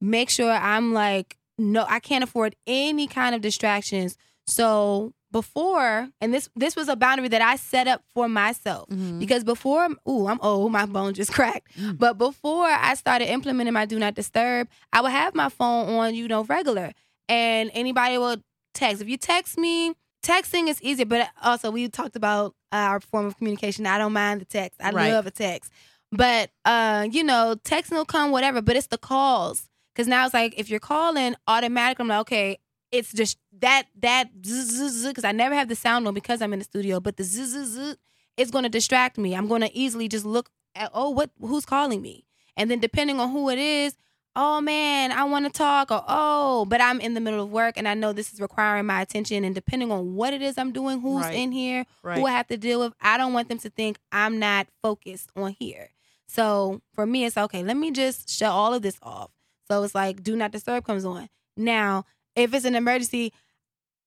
make 0.00 0.30
sure 0.30 0.50
I'm 0.52 0.92
like, 0.92 1.36
no, 1.58 1.84
I 1.88 1.98
can't 2.00 2.24
afford 2.24 2.54
any 2.66 3.06
kind 3.06 3.34
of 3.34 3.40
distractions. 3.40 4.16
So 4.46 5.12
before, 5.32 6.08
and 6.20 6.32
this 6.32 6.48
this 6.54 6.76
was 6.76 6.88
a 6.88 6.94
boundary 6.96 7.28
that 7.28 7.42
I 7.42 7.56
set 7.56 7.88
up 7.88 8.02
for 8.14 8.28
myself. 8.28 8.88
Mhm. 8.90 9.18
Because 9.18 9.42
before, 9.44 9.88
ooh, 10.08 10.26
I'm 10.28 10.38
old, 10.42 10.70
my 10.70 10.86
bone 10.86 11.14
just 11.14 11.32
cracked. 11.38 11.76
Mm. 11.76 11.98
But 11.98 12.18
before 12.18 12.66
I 12.66 12.94
started 12.94 13.30
implementing 13.30 13.72
my 13.74 13.86
do 13.86 13.98
not 13.98 14.14
disturb, 14.14 14.68
I 14.92 15.00
would 15.00 15.10
have 15.10 15.34
my 15.34 15.48
phone 15.48 15.88
on, 15.94 16.14
you 16.14 16.28
know, 16.28 16.44
regular. 16.44 16.92
And 17.28 17.70
anybody 17.74 18.18
will 18.18 18.36
text. 18.74 19.02
If 19.02 19.08
you 19.08 19.16
text 19.16 19.58
me, 19.58 19.94
texting 20.24 20.68
is 20.68 20.80
easier. 20.82 21.06
But 21.06 21.28
also, 21.42 21.70
we 21.70 21.88
talked 21.88 22.14
about 22.16 22.54
our 22.70 23.00
form 23.00 23.26
of 23.26 23.36
communication. 23.36 23.86
I 23.86 23.98
don't 23.98 24.12
mind 24.12 24.40
the 24.42 24.44
text. 24.44 24.80
I 24.82 24.90
Right. 24.90 25.12
love 25.12 25.26
a 25.26 25.30
text. 25.30 25.72
But 26.12 26.50
uh, 26.64 27.08
you 27.10 27.24
know, 27.24 27.56
texting 27.64 27.92
will 27.92 28.04
come, 28.04 28.30
whatever. 28.30 28.60
But 28.62 28.76
it's 28.76 28.88
the 28.88 28.98
calls. 28.98 29.68
Cause 29.94 30.06
now 30.06 30.24
it's 30.24 30.32
like 30.32 30.54
if 30.56 30.70
you're 30.70 30.80
calling, 30.80 31.34
automatically 31.46 32.02
I'm 32.04 32.08
like, 32.08 32.20
okay, 32.20 32.56
it's 32.92 33.12
just 33.12 33.38
that 33.60 33.84
that 34.00 34.30
because 34.42 35.24
I 35.24 35.32
never 35.32 35.54
have 35.54 35.68
the 35.68 35.74
sound 35.74 36.06
on 36.06 36.14
because 36.14 36.40
I'm 36.42 36.52
in 36.52 36.58
the 36.60 36.64
studio, 36.64 37.00
but 37.00 37.16
the 37.16 37.24
zzz, 37.24 37.96
it's 38.36 38.50
going 38.50 38.64
to 38.64 38.68
distract 38.68 39.18
me. 39.18 39.34
I'm 39.34 39.48
going 39.48 39.62
to 39.62 39.74
easily 39.76 40.08
just 40.08 40.24
look 40.26 40.50
at 40.74 40.90
oh 40.94 41.10
what 41.10 41.30
who's 41.40 41.64
calling 41.64 42.00
me, 42.02 42.24
and 42.56 42.70
then 42.70 42.78
depending 42.78 43.18
on 43.18 43.30
who 43.30 43.48
it 43.50 43.58
is, 43.58 43.96
oh 44.36 44.60
man, 44.60 45.10
I 45.12 45.24
want 45.24 45.46
to 45.46 45.50
talk 45.50 45.90
or 45.90 46.04
oh, 46.06 46.66
but 46.66 46.80
I'm 46.80 47.00
in 47.00 47.14
the 47.14 47.20
middle 47.20 47.42
of 47.42 47.50
work 47.50 47.74
and 47.76 47.88
I 47.88 47.94
know 47.94 48.12
this 48.12 48.32
is 48.32 48.40
requiring 48.40 48.86
my 48.86 49.00
attention, 49.00 49.42
and 49.44 49.54
depending 49.54 49.90
on 49.90 50.14
what 50.14 50.34
it 50.34 50.42
is 50.42 50.58
I'm 50.58 50.72
doing, 50.72 51.00
who's 51.00 51.24
Right. 51.24 51.34
in 51.34 51.50
here, 51.52 51.86
Right. 52.02 52.18
who 52.18 52.26
I 52.26 52.32
have 52.32 52.46
to 52.48 52.56
deal 52.58 52.80
with, 52.80 52.92
I 53.00 53.16
don't 53.16 53.32
want 53.32 53.48
them 53.48 53.58
to 53.58 53.70
think 53.70 53.98
I'm 54.12 54.38
not 54.38 54.66
focused 54.82 55.30
on 55.34 55.56
here. 55.58 55.90
So 56.28 56.80
for 56.94 57.06
me, 57.06 57.24
it's 57.24 57.36
okay. 57.36 57.62
Let 57.62 57.76
me 57.76 57.90
just 57.90 58.28
shut 58.30 58.50
all 58.50 58.72
of 58.74 58.82
this 58.82 58.98
off. 59.02 59.30
So 59.70 59.82
it's 59.82 59.94
like 59.94 60.22
do 60.22 60.36
not 60.36 60.50
disturb 60.52 60.84
comes 60.84 61.04
on. 61.04 61.28
Now, 61.56 62.04
if 62.36 62.54
it's 62.54 62.64
an 62.64 62.74
emergency, 62.74 63.32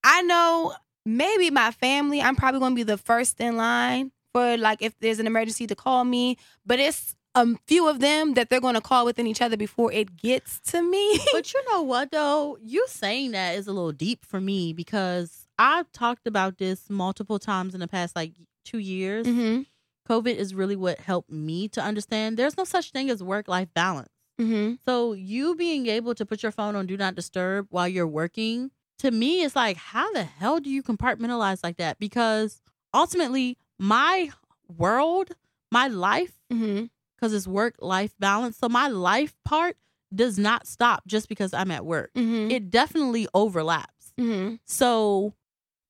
I 0.04 0.22
know 0.24 0.74
maybe 1.06 1.50
my 1.50 1.72
family, 1.72 2.22
I'm 2.22 2.36
probably 2.36 2.60
going 2.60 2.74
to 2.74 2.76
be 2.76 2.84
the 2.84 2.98
first 2.98 3.40
in 3.40 3.58
line 3.58 4.12
for 4.34 4.58
like 4.58 4.82
if 4.82 4.98
there's 5.00 5.20
an 5.20 5.28
emergency 5.28 5.68
to 5.68 5.76
call 5.76 6.04
me, 6.04 6.38
but 6.66 6.80
it's 6.80 7.16
a 7.36 7.48
few 7.68 7.88
of 7.88 8.00
them 8.00 8.34
that 8.34 8.50
they're 8.50 8.62
going 8.62 8.76
to 8.76 8.82
call 8.82 9.06
within 9.06 9.28
each 9.28 9.42
other 9.42 9.58
before 9.58 9.92
it 9.92 10.16
gets 10.18 10.60
to 10.72 10.82
me. 10.82 11.20
but 11.34 11.54
you 11.54 11.62
know 11.72 11.82
what 11.82 12.12
though? 12.12 12.58
You 12.64 12.86
saying 12.88 13.32
that 13.32 13.56
is 13.56 13.68
a 13.68 13.74
little 13.74 13.92
deep 13.92 14.26
for 14.26 14.40
me 14.40 14.74
because 14.74 15.46
I've 15.60 15.92
talked 15.92 16.28
about 16.28 16.58
this 16.58 16.90
multiple 16.90 17.40
times 17.40 17.74
in 17.74 17.80
the 17.80 17.88
past 17.88 18.16
like 18.16 18.34
two 18.64 18.80
years. 18.80 19.28
mm-hmm. 19.28 19.62
COVID 20.08 20.36
is 20.36 20.54
really 20.54 20.76
what 20.76 21.00
helped 21.00 21.32
me 21.32 21.68
to 21.70 21.82
understand 21.82 22.38
there's 22.38 22.58
no 22.58 22.64
such 22.64 22.92
thing 22.92 23.10
as 23.10 23.24
work 23.24 23.48
life 23.48 23.70
balance. 23.74 24.10
Mm-hmm. 24.40 24.76
So 24.86 25.14
you 25.14 25.56
being 25.56 25.88
able 25.88 26.14
to 26.16 26.26
put 26.26 26.44
your 26.44 26.52
phone 26.52 26.76
on 26.76 26.86
do 26.88 26.98
not 26.98 27.16
disturb 27.16 27.68
while 27.70 27.88
you're 27.88 28.08
working, 28.08 28.72
to 29.00 29.12
me 29.12 29.44
it's 29.44 29.56
like 29.56 29.78
how 29.78 30.12
the 30.14 30.24
hell 30.24 30.60
do 30.60 30.70
you 30.70 30.84
compartmentalize 30.84 31.64
like 31.64 31.78
that? 31.78 32.00
Because 32.00 32.62
ultimately 32.94 33.58
my 33.80 34.30
world, 34.78 35.32
my 35.72 35.88
life 35.88 36.32
Mm-hmm. 36.54 36.86
because 37.18 37.34
it's 37.34 37.48
work 37.48 37.76
life 37.80 38.14
balance. 38.20 38.58
So 38.58 38.70
my 38.70 38.88
life 38.88 39.34
part 39.46 39.78
does 40.14 40.38
not 40.38 40.68
stop 40.68 41.04
just 41.08 41.28
because 41.28 41.54
I'm 41.54 41.72
at 41.72 41.86
work. 41.86 42.12
Mm-hmm. 42.16 42.52
It 42.52 42.70
definitely 42.70 43.28
overlaps. 43.34 44.14
mm-hmm. 44.20 44.56
So, 44.66 45.34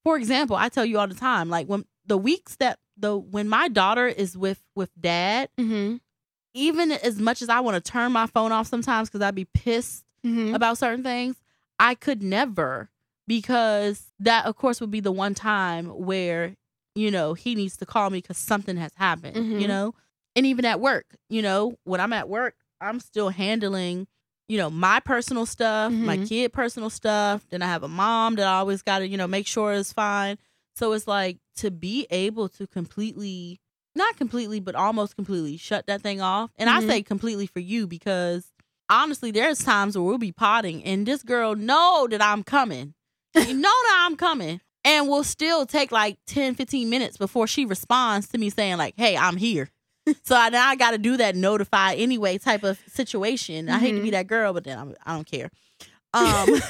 for 0.03 0.17
example, 0.17 0.55
I 0.55 0.69
tell 0.69 0.85
you 0.85 0.97
all 0.97 1.07
the 1.07 1.13
time, 1.13 1.49
like 1.49 1.67
when 1.67 1.83
the 2.05 2.17
weeks 2.17 2.55
that 2.57 2.79
the 2.97 3.17
when 3.17 3.49
my 3.49 3.67
daughter 3.67 4.07
is 4.07 4.37
with 4.37 4.61
with 4.75 4.89
dad, 4.99 5.49
Mm-hmm. 5.57 5.97
Even 6.55 6.91
as 6.91 7.19
much 7.19 7.41
as 7.43 7.49
I 7.49 7.59
want 7.59 7.75
to 7.83 7.91
turn 7.91 8.11
my 8.11 8.25
phone 8.25 8.51
off 8.51 8.65
sometimes 8.67 9.09
because 9.09 9.21
I'd 9.21 9.35
be 9.35 9.45
pissed 9.45 10.03
Mm-hmm. 10.25 10.55
about 10.55 10.79
certain 10.79 11.03
things, 11.03 11.35
I 11.77 11.93
could 11.93 12.23
never 12.23 12.89
because 13.27 14.11
that 14.19 14.45
of 14.47 14.55
course 14.55 14.81
would 14.81 14.89
be 14.89 14.99
the 15.01 15.11
one 15.11 15.35
time 15.35 15.85
where 15.87 16.55
you 16.95 17.11
know 17.11 17.35
he 17.35 17.53
needs 17.53 17.77
to 17.77 17.85
call 17.85 18.09
me 18.09 18.19
because 18.19 18.37
something 18.39 18.77
has 18.77 18.91
happened. 18.95 19.59
You 19.59 19.65
Mhm. 19.65 19.67
know, 19.67 19.93
and 20.35 20.45
even 20.47 20.65
at 20.65 20.79
work, 20.79 21.05
you 21.29 21.43
know, 21.43 21.75
when 21.83 22.01
I'm 22.01 22.13
at 22.13 22.27
work, 22.29 22.55
I'm 22.81 22.99
still 22.99 23.29
handling. 23.29 24.07
You 24.47 24.57
know, 24.57 24.69
my 24.69 24.99
personal 24.99 25.45
stuff, 25.47 25.91
my 25.91 26.17
Mhm. 26.17 26.27
kid 26.27 26.53
personal 26.53 26.89
stuff. 26.89 27.45
Then 27.49 27.61
I 27.61 27.67
have 27.67 27.83
a 27.83 27.87
mom 27.87 28.35
that 28.35 28.47
I 28.47 28.57
always 28.59 28.81
got 28.83 28.99
to, 28.99 29.07
you 29.07 29.17
know, 29.17 29.27
make 29.27 29.47
sure 29.47 29.73
is 29.73 29.91
fine. 29.91 30.37
So 30.75 30.91
it's 30.93 31.07
like 31.07 31.37
to 31.57 31.71
be 31.71 32.05
able 32.11 32.47
to 32.49 32.67
completely, 32.67 33.59
not 33.95 34.17
completely, 34.17 34.59
but 34.59 34.75
almost 34.75 35.15
completely 35.15 35.57
shut 35.57 35.87
that 35.87 36.01
thing 36.01 36.21
off. 36.21 36.51
And 36.57 36.69
Mhm. 36.69 36.73
I 36.73 36.87
say 36.87 37.01
completely 37.03 37.47
for 37.47 37.59
you 37.59 37.87
because 37.87 38.51
honestly, 38.89 39.31
there's 39.31 39.59
times 39.59 39.97
where 39.97 40.03
we'll 40.03 40.17
be 40.17 40.31
potting 40.31 40.83
and 40.83 41.05
this 41.05 41.23
girl 41.23 41.55
know 41.55 42.07
that 42.09 42.21
I'm 42.21 42.43
coming. 42.43 42.93
You 43.35 43.53
know 43.53 43.69
that 43.69 44.03
I'm 44.05 44.15
coming. 44.15 44.61
And 44.83 45.07
will 45.07 45.23
still 45.23 45.65
take 45.65 45.91
like 45.91 46.17
10, 46.27 46.53
15 46.53 46.87
minutes 46.91 47.17
before 47.17 47.47
she 47.47 47.65
responds 47.65 48.27
to 48.29 48.37
me 48.37 48.51
saying, 48.51 48.77
like, 48.77 48.93
hey, 48.97 49.17
I'm 49.17 49.35
here. 49.37 49.71
so 50.23 50.35
I, 50.35 50.49
now 50.49 50.67
I 50.69 50.75
got 50.75 50.91
to 50.91 50.99
do 50.99 51.17
that 51.17 51.35
notify 51.35 51.95
anyway 51.95 52.37
type 52.37 52.63
of 52.63 52.79
situation. 52.87 53.67
I 53.67 53.79
hate 53.79 53.93
to 53.93 54.03
be 54.03 54.11
that 54.11 54.27
girl, 54.27 54.53
but 54.53 54.63
then 54.63 54.77
I'm, 54.77 54.93
I 55.03 55.13
don't 55.15 55.25
care. 55.25 55.49
Um, 56.13 56.61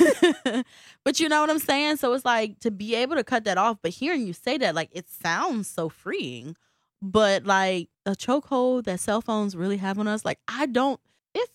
but 1.04 1.20
you 1.20 1.28
know 1.28 1.42
what 1.42 1.50
I'm 1.50 1.60
saying? 1.60 1.98
So 1.98 2.14
it's 2.14 2.24
like 2.24 2.58
to 2.62 2.72
be 2.72 2.96
able 2.96 3.18
to 3.18 3.24
cut 3.26 3.44
that 3.44 3.58
off. 3.58 3.78
But 3.82 3.92
hearing 3.92 4.26
you 4.26 4.32
say 4.32 4.58
that, 4.60 4.76
like, 4.76 4.90
it 4.94 5.10
sounds 5.10 5.68
so 5.70 5.90
freeing. 5.90 6.56
But 7.02 7.46
like 7.46 7.90
a 8.06 8.12
chokehold 8.12 8.86
that 8.86 9.00
cell 9.00 9.22
phones 9.22 9.56
really 9.56 9.78
have 9.78 10.00
on 10.00 10.08
us, 10.08 10.26
like, 10.26 10.40
I 10.48 10.66
don't, 10.66 11.00
it's 11.34 11.52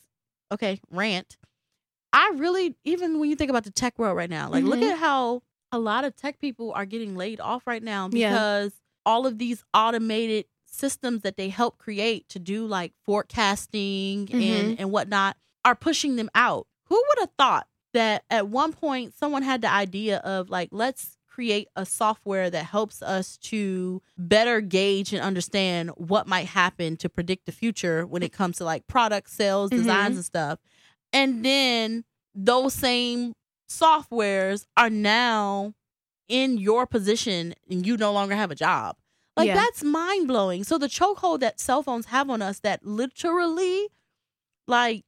okay, 0.52 0.80
rant. 0.90 1.36
I 2.12 2.32
really, 2.36 2.74
even 2.84 3.20
when 3.20 3.30
you 3.30 3.36
think 3.36 3.50
about 3.50 3.64
the 3.64 3.70
tech 3.70 3.98
world 3.98 4.16
right 4.16 4.30
now, 4.30 4.48
like, 4.50 4.64
look 4.64 4.80
Mhm. 4.80 4.90
at 4.92 4.98
how 4.98 5.42
a 5.72 5.78
lot 5.78 6.04
of 6.04 6.16
tech 6.16 6.38
people 6.40 6.72
are 6.72 6.84
getting 6.84 7.16
laid 7.16 7.40
off 7.40 7.66
right 7.66 7.82
now 7.82 8.08
Yeah. 8.12 8.30
because 8.32 8.72
all 9.06 9.26
of 9.26 9.38
these 9.38 9.62
automated 9.74 10.46
systems 10.66 11.22
that 11.22 11.36
they 11.36 11.48
help 11.48 11.78
create 11.78 12.28
to 12.28 12.38
do 12.38 12.66
like 12.66 12.92
forecasting 13.04 14.26
Mhm. 14.26 14.42
and 14.42 14.80
and 14.80 14.90
whatnot 14.92 15.36
are 15.64 15.74
pushing 15.74 16.16
them 16.16 16.30
out. 16.34 16.66
Who 16.84 16.94
would 16.96 17.18
have 17.20 17.30
thought 17.38 17.68
that 17.92 18.24
at 18.30 18.48
one 18.48 18.72
point 18.72 19.14
someone 19.14 19.42
had 19.42 19.62
the 19.62 19.70
idea 19.70 20.18
of 20.18 20.50
like 20.50 20.68
let's 20.72 21.16
create 21.40 21.68
a 21.74 21.86
software 21.86 22.50
that 22.50 22.66
helps 22.66 23.00
us 23.00 23.38
to 23.38 24.02
better 24.18 24.60
gauge 24.60 25.14
and 25.14 25.22
understand 25.22 25.88
what 25.96 26.26
might 26.26 26.44
happen 26.46 26.98
to 26.98 27.08
predict 27.08 27.46
the 27.46 27.52
future 27.52 28.06
when 28.06 28.22
it 28.22 28.30
comes 28.30 28.58
to 28.58 28.64
like 28.64 28.86
product 28.86 29.30
sales, 29.30 29.70
designs 29.70 30.12
Mhm. 30.12 30.16
and 30.16 30.24
stuff. 30.26 30.58
And 31.14 31.42
then 31.42 32.04
those 32.34 32.74
same 32.74 33.32
softwares 33.70 34.66
are 34.76 34.90
now 34.90 35.72
in 36.28 36.58
your 36.58 36.86
position 36.86 37.54
and 37.70 37.86
you 37.86 37.96
no 37.96 38.12
longer 38.12 38.34
have 38.36 38.50
a 38.50 38.54
job. 38.54 38.96
Like 39.34 39.46
Yeah. 39.46 39.54
that's 39.54 39.82
mind 39.82 40.28
blowing. 40.28 40.62
So 40.64 40.76
the 40.76 40.88
chokehold 40.88 41.40
that 41.40 41.58
cell 41.58 41.82
phones 41.82 42.06
have 42.06 42.28
on 42.28 42.42
us 42.42 42.60
that 42.60 42.84
literally 42.84 43.88
like 44.68 45.04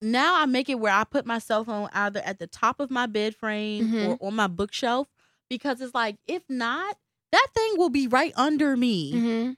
now 0.00 0.40
I 0.40 0.46
make 0.46 0.68
it 0.68 0.78
where 0.78 0.92
I 0.92 1.02
put 1.02 1.26
my 1.26 1.40
cell 1.40 1.64
phone 1.64 1.88
either 1.92 2.20
at 2.20 2.38
the 2.38 2.46
top 2.46 2.78
of 2.78 2.88
my 2.88 3.06
bed 3.06 3.34
frame 3.34 3.88
Mhm. 3.88 4.08
or 4.20 4.26
on 4.28 4.34
my 4.36 4.46
bookshelf 4.46 5.08
because 5.52 5.80
it's 5.82 5.94
like 5.94 6.16
if 6.26 6.42
not, 6.48 6.96
that 7.32 7.46
thing 7.54 7.72
will 7.76 7.90
be 7.90 8.06
right 8.08 8.32
under 8.36 8.76
me. 8.76 9.12
Mm-hmm. 9.12 9.52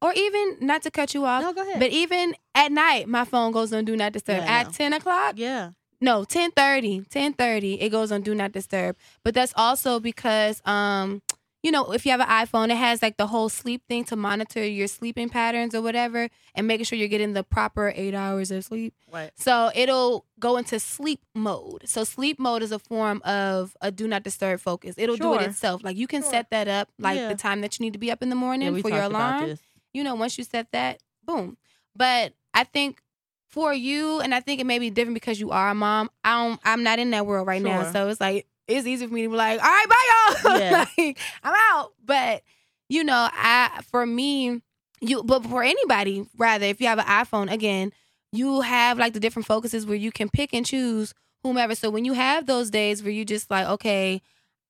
Or 0.00 0.12
even 0.14 0.56
not 0.60 0.82
to 0.82 0.90
cut 0.90 1.14
you 1.14 1.24
off, 1.24 1.42
No, 1.42 1.52
go 1.52 1.62
ahead. 1.62 1.80
but 1.80 1.90
even 1.90 2.34
at 2.54 2.70
night, 2.70 3.08
my 3.08 3.24
phone 3.24 3.50
goes 3.52 3.72
on 3.72 3.84
do 3.84 3.96
not 3.96 4.12
disturb. 4.12 4.38
Yeah, 4.38 4.60
at 4.60 4.72
ten 4.72 4.92
o'clock, 4.92 5.34
yeah. 5.36 5.70
no 6.00 6.24
10.30 6.24 7.08
10.30 7.08 7.78
it 7.80 7.88
goes 7.90 8.10
on 8.12 8.22
do 8.22 8.34
not 8.34 8.50
disturb 8.52 8.96
but 9.24 9.34
that's 9.34 9.52
also 9.56 10.00
because 10.00 10.60
um 10.64 11.22
you 11.62 11.70
know 11.70 11.92
if 11.92 12.04
you 12.04 12.10
have 12.12 12.20
an 12.20 12.28
iphone 12.28 12.70
it 12.70 12.76
has 12.76 13.02
like 13.02 13.16
the 13.16 13.26
whole 13.28 13.48
sleep 13.48 13.82
thing 13.88 14.04
to 14.04 14.16
monitor 14.16 14.64
your 14.66 14.86
sleeping 14.88 15.28
patterns 15.28 15.74
or 15.74 15.82
whatever 15.82 16.28
and 16.54 16.66
making 16.66 16.84
sure 16.84 16.98
you're 16.98 17.08
getting 17.08 17.32
the 17.34 17.42
proper 17.44 17.92
eight 17.96 18.14
hours 18.14 18.50
of 18.50 18.64
sleep 18.64 18.94
Right. 19.10 19.30
so 19.36 19.70
it'll 19.74 20.26
go 20.40 20.56
into 20.56 20.80
sleep 20.80 21.20
mode 21.34 21.82
so 21.86 22.04
sleep 22.04 22.38
mode 22.38 22.62
is 22.62 22.72
a 22.72 22.78
form 22.78 23.20
of 23.24 23.76
a 23.80 23.90
do 23.90 24.08
not 24.08 24.22
disturb 24.22 24.60
focus 24.60 24.94
it'll 24.98 25.16
do 25.16 25.34
it 25.34 25.42
itself 25.42 25.82
like 25.84 25.96
you 25.96 26.06
can 26.06 26.22
Sure. 26.22 26.30
set 26.30 26.50
that 26.50 26.68
up 26.68 26.88
like 26.98 27.18
Yeah. 27.18 27.28
the 27.28 27.34
time 27.36 27.60
that 27.60 27.78
you 27.78 27.84
need 27.84 27.92
to 27.92 27.98
be 27.98 28.10
up 28.10 28.22
in 28.22 28.28
the 28.30 28.36
morning 28.36 28.74
Yeah, 28.74 28.80
for 28.82 28.88
your 28.90 29.02
alarm 29.02 29.56
you 29.94 30.02
know, 30.02 30.14
once 30.14 30.38
you 30.38 30.44
set 30.44 30.72
that, 30.72 31.02
boom. 31.22 31.58
But 31.94 32.32
I 32.54 32.64
think 32.64 33.02
for 33.46 33.74
you, 33.74 34.20
and 34.20 34.34
I 34.34 34.40
think 34.40 34.58
it 34.58 34.64
may 34.64 34.78
be 34.78 34.88
different 34.88 35.12
because 35.12 35.38
you 35.38 35.50
are 35.50 35.68
a 35.68 35.74
mom. 35.74 36.08
I 36.24 36.32
don't. 36.48 36.60
I'm 36.64 36.82
not 36.82 36.98
in 36.98 37.10
that 37.10 37.26
world 37.26 37.46
right 37.46 37.60
now, 37.60 37.92
so 37.92 38.08
it's 38.08 38.18
like 38.18 38.46
it's 38.76 38.86
easy 38.86 39.06
for 39.06 39.12
me 39.14 39.22
to 39.22 39.28
be 39.30 39.36
like, 39.36 39.60
all 39.62 39.68
right, 39.68 39.86
bye 39.88 40.42
y'all. 40.44 40.58
Yeah. 40.60 40.84
like, 40.98 41.18
I'm 41.42 41.54
out. 41.72 41.92
But 42.04 42.42
you 42.88 43.04
know, 43.04 43.28
I 43.32 43.80
for 43.90 44.04
me, 44.06 44.60
you. 45.00 45.22
But 45.22 45.44
for 45.46 45.62
anybody, 45.62 46.26
rather, 46.36 46.66
if 46.66 46.80
you 46.80 46.86
have 46.88 46.98
an 46.98 47.06
iPhone, 47.06 47.50
again, 47.50 47.92
you 48.32 48.60
have 48.62 48.98
like 48.98 49.12
the 49.14 49.20
different 49.20 49.46
focuses 49.46 49.86
where 49.86 49.96
you 49.96 50.12
can 50.12 50.28
pick 50.28 50.52
and 50.54 50.64
choose 50.66 51.14
whomever. 51.42 51.74
So 51.74 51.90
when 51.90 52.04
you 52.04 52.12
have 52.12 52.46
those 52.46 52.70
days 52.70 53.02
where 53.02 53.12
you 53.12 53.24
just 53.24 53.50
like, 53.50 53.66
okay, 53.66 54.20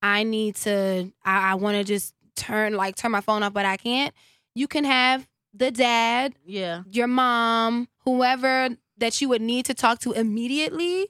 I 0.03 0.23
need 0.23 0.57
to, 0.57 1.13
I, 1.25 1.53
I 1.53 1.55
want 1.57 1.77
to 1.77 1.85
just 1.85 2.15
turn 2.35 2.75
like 2.75 2.97
turn 2.97 3.11
my 3.13 3.21
phone 3.21 3.43
off, 3.43 3.53
but 3.53 3.65
I 3.67 3.77
can't. 3.77 4.15
You 4.55 4.67
can 4.69 4.85
have 4.85 5.27
the 5.55 5.71
dad, 5.71 6.35
Yeah. 6.47 6.83
your 6.91 7.07
mom, 7.07 7.89
whoever 8.05 8.71
that 8.99 9.21
you 9.21 9.29
would 9.29 9.43
need 9.43 9.67
to 9.67 9.75
talk 9.75 9.99
to 10.01 10.13
immediately, 10.13 11.09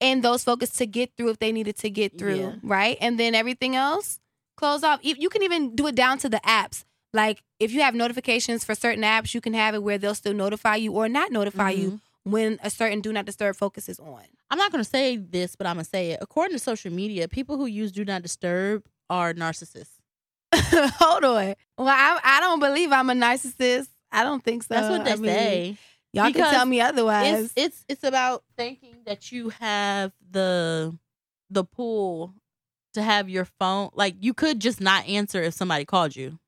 and 0.00 0.22
those 0.22 0.44
focus 0.44 0.70
to 0.70 0.86
get 0.86 1.12
through 1.16 1.30
if 1.30 1.38
they 1.38 1.52
needed 1.52 1.76
to 1.78 1.90
get 1.90 2.18
through, 2.18 2.36
Yeah. 2.36 2.52
right? 2.62 2.96
And 3.00 3.18
then 3.18 3.34
everything 3.34 3.74
else, 3.76 4.18
close 4.56 4.82
off. 4.82 5.00
You 5.02 5.28
can 5.28 5.42
even 5.42 5.74
do 5.74 5.86
it 5.86 5.94
down 5.94 6.18
to 6.18 6.28
the 6.28 6.40
apps. 6.44 6.84
Like 7.12 7.42
if 7.60 7.72
you 7.72 7.80
have 7.82 7.94
notifications 7.94 8.64
for 8.64 8.74
certain 8.74 9.04
apps, 9.04 9.34
you 9.34 9.40
can 9.40 9.54
have 9.54 9.74
it 9.74 9.82
where 9.82 9.98
they'll 9.98 10.14
still 10.14 10.34
notify 10.34 10.76
you 10.76 10.92
or 10.92 11.08
not 11.08 11.30
notify 11.30 11.70
you 11.70 11.90
Mhm. 11.92 12.00
when 12.24 12.58
a 12.62 12.70
certain 12.70 13.00
do 13.00 13.12
not 13.12 13.24
disturb 13.24 13.56
focus 13.56 13.88
is 13.88 14.00
on. 14.00 14.22
I'm 14.50 14.58
not 14.58 14.72
gonna 14.72 14.84
say 14.84 15.16
this, 15.16 15.54
but 15.56 15.66
I'm 15.66 15.76
gonna 15.76 15.84
say 15.84 16.10
it. 16.10 16.18
According 16.20 16.56
to 16.56 16.62
social 16.62 16.92
media, 16.92 17.28
people 17.28 17.56
who 17.56 17.66
use 17.66 17.92
Do 17.92 18.04
Not 18.04 18.22
Disturb 18.22 18.84
are 19.10 19.32
narcissists. 19.32 19.90
Hold 20.54 21.24
on. 21.24 21.54
Well, 21.78 21.88
I, 21.88 22.18
I 22.22 22.40
don't 22.40 22.60
believe 22.60 22.92
I'm 22.92 23.10
a 23.10 23.14
narcissist. 23.14 23.88
I 24.12 24.22
don't 24.22 24.42
think 24.44 24.62
so. 24.62 24.74
That's 24.74 24.88
what 24.88 25.04
they 25.04 25.12
I 25.12 25.16
mean, 25.16 25.24
say. 25.24 25.76
Y'all 26.14 26.32
can 26.32 26.50
tell 26.50 26.64
me 26.66 26.80
otherwise. 26.80 27.44
It's 27.44 27.52
it's 27.56 27.84
it's 27.88 28.04
about 28.04 28.44
thinking 28.56 28.96
that 29.06 29.32
you 29.32 29.50
have 29.60 30.12
the 30.30 30.96
the 31.50 31.64
pull 31.64 32.34
to 32.94 33.02
have 33.02 33.28
your 33.28 33.44
phone. 33.44 33.90
Like 33.94 34.16
you 34.20 34.34
could 34.34 34.60
just 34.60 34.80
not 34.80 35.06
answer 35.08 35.42
if 35.42 35.54
somebody 35.54 35.84
called 35.84 36.14
you 36.16 36.38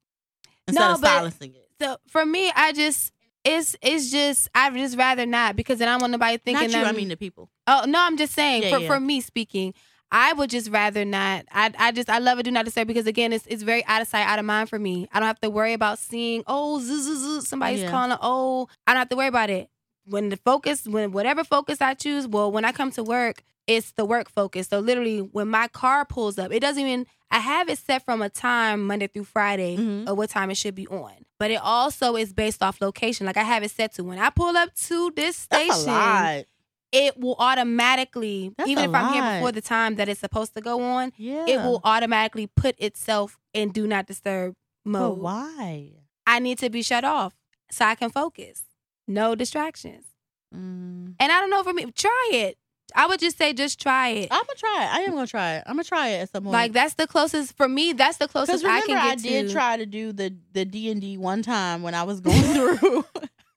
instead 0.69 0.81
No, 0.87 0.95
of 0.95 1.01
but- 1.01 1.09
silencing 1.09 1.55
it. 1.55 1.69
so 1.81 1.97
for 2.09 2.25
me, 2.25 2.51
I 2.55 2.73
just 2.73 3.13
it's 3.45 3.77
it's 3.83 4.11
just 4.11 4.49
I 4.55 4.71
would 4.71 4.79
just 4.79 4.97
rather 4.97 5.27
not 5.27 5.57
because 5.57 5.79
then 5.79 5.89
I 5.89 5.93
don't 5.93 6.01
want 6.03 6.11
nobody 6.13 6.37
thinking 6.39 6.71
Not 6.71 6.79
you. 6.79 6.85
I 6.85 6.87
I'm- 6.87 6.97
mean 6.97 7.09
the 7.09 7.17
people. 7.17 7.51
Oh 7.67 7.85
no, 7.87 8.01
I'm 8.01 8.17
just 8.17 8.33
saying 8.35 8.63
Yeah, 8.65 8.71
for 8.77 8.79
yeah. 8.81 8.87
for 8.89 9.01
me 9.01 9.21
speaking, 9.21 9.75
I 10.13 10.33
would 10.35 10.51
just 10.51 10.71
rather 10.71 11.05
not. 11.05 11.45
I 11.51 11.73
I 11.79 11.93
just 11.93 12.09
I 12.09 12.19
love 12.19 12.39
it 12.39 12.45
do 12.45 12.51
not 12.51 12.65
disturb 12.65 12.87
because 12.89 13.07
again 13.07 13.33
it's 13.33 13.47
it's 13.49 13.63
very 13.63 13.85
out 13.87 14.03
of 14.03 14.09
sight 14.09 14.27
out 14.27 14.39
of 14.39 14.45
mind 14.45 14.69
for 14.69 14.79
me. 14.79 15.09
I 15.13 15.19
don't 15.19 15.27
have 15.27 15.41
to 15.41 15.51
worry 15.51 15.73
about 15.73 15.99
seeing 15.99 16.43
oh 16.47 16.79
zzz, 16.79 17.03
zzz, 17.05 17.41
zzz, 17.43 17.49
somebody's 17.49 17.81
Yeah. 17.83 17.91
calling 17.91 18.17
oh 18.23 18.69
I 18.87 18.93
don't 18.93 19.01
have 19.01 19.09
to 19.11 19.17
worry 19.17 19.27
about 19.29 19.51
it. 19.51 19.69
When 20.05 20.29
the 20.29 20.37
focus 20.37 20.87
when 20.87 21.11
whatever 21.13 21.43
focus 21.45 21.81
I 21.81 21.95
choose, 21.95 22.27
well 22.29 22.53
when 22.53 22.65
I 22.65 22.73
come 22.73 22.91
to 22.93 23.03
work 23.03 23.43
it's 23.67 23.91
the 23.93 24.05
work 24.05 24.31
focus. 24.31 24.69
So 24.69 24.79
literally 24.79 25.19
when 25.19 25.49
my 25.49 25.67
car 25.67 26.05
pulls 26.05 26.39
up, 26.39 26.53
it 26.53 26.61
doesn't 26.61 26.81
even 26.81 27.05
I 27.33 27.41
have 27.41 27.69
it 27.69 27.79
set 27.79 28.05
from 28.05 28.23
a 28.23 28.29
time 28.29 28.87
Monday 28.87 29.09
through 29.09 29.25
Friday 29.25 29.77
Mhm. 29.77 30.07
of 30.07 30.17
what 30.17 30.31
time 30.31 30.53
it 30.53 30.57
should 30.57 30.77
be 30.77 30.87
on. 30.87 31.13
But 31.41 31.51
it 31.51 31.61
also 31.61 32.15
is 32.15 32.33
based 32.33 32.63
off 32.63 32.81
location. 32.81 33.27
Like 33.27 33.37
I 33.37 33.43
have 33.43 33.65
it 33.65 33.73
set 33.73 33.95
to 33.95 34.05
when 34.05 34.21
I 34.21 34.31
pull 34.31 34.57
up 34.57 34.73
to 34.87 35.11
this 35.17 35.37
station. 35.37 36.47
It 36.93 37.19
will 37.19 37.37
automatically, 37.39 38.53
That's 38.57 38.69
even 38.71 38.85
if 38.85 38.95
I'm 38.95 39.13
here 39.13 39.39
before 39.39 39.53
the 39.53 39.61
time 39.61 39.97
that 39.97 40.09
it's 40.09 40.21
supposed 40.21 40.55
to 40.55 40.61
go 40.61 40.81
on, 40.83 41.13
Yeah. 41.17 41.45
it 41.47 41.59
will 41.59 41.81
automatically 41.85 42.47
put 42.47 42.79
itself 42.79 43.39
in 43.53 43.71
do 43.71 43.87
not 43.87 44.07
disturb 44.07 44.55
But 44.85 45.15
why? 45.19 45.93
I 46.27 46.39
need 46.39 46.59
to 46.59 46.71
be 46.71 46.83
shut 46.83 47.05
off 47.05 47.35
so 47.71 47.85
I 47.85 47.95
can 47.97 48.11
focus. 48.11 48.65
No 49.09 49.35
distractions. 49.35 50.05
Mm. 50.55 51.15
And 51.19 51.33
I 51.33 51.41
don't 51.41 51.51
know 51.51 51.63
for 51.63 51.73
me, 51.73 51.87
try 51.93 52.31
it. 52.33 52.57
I 52.95 53.07
would 53.07 53.19
just 53.19 53.37
say 53.37 53.53
just 53.53 53.81
try 53.81 54.09
it. 54.11 54.29
I'm 54.31 54.45
gonna 54.47 54.57
try 54.57 54.85
it. 54.85 54.95
I 54.95 55.01
am 55.01 55.11
gonna 55.15 55.27
try 55.27 55.55
it. 55.57 55.65
I'm 55.67 55.75
gonna 55.75 55.85
try 55.85 56.09
it 56.11 56.19
at 56.23 56.31
some 56.31 56.45
point. 56.45 56.53
Like 56.53 56.73
that's 56.73 56.95
the 56.95 57.07
closest 57.09 57.57
for 57.57 57.69
me. 57.69 57.93
That's 57.93 58.19
the 58.19 58.29
closest 58.29 58.65
I 58.65 58.81
remember, 58.81 58.87
can 58.87 58.97
I, 58.97 59.15
did 59.17 59.49
to. 59.49 59.53
try 59.53 59.77
to 59.77 59.87
do 59.87 60.13
the 60.13 60.35
the 60.53 60.65
D 60.65 60.91
and 60.91 61.01
D 61.01 61.19
one 61.19 61.43
time 61.43 61.83
when 61.83 61.95
I 61.97 62.05
was 62.05 62.21
going 62.21 62.41
through 62.55 63.05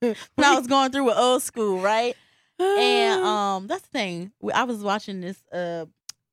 when 0.00 0.16
I 0.44 0.56
was 0.58 0.66
going 0.66 0.90
through 0.90 1.04
with 1.04 1.16
old 1.16 1.42
school, 1.42 1.80
right? 1.80 2.16
And 2.60 3.24
um, 3.24 3.66
that's 3.66 3.82
the 3.82 3.88
thing. 3.88 4.32
I 4.54 4.64
was 4.64 4.82
watching 4.82 5.20
this 5.20 5.42
uh 5.52 5.86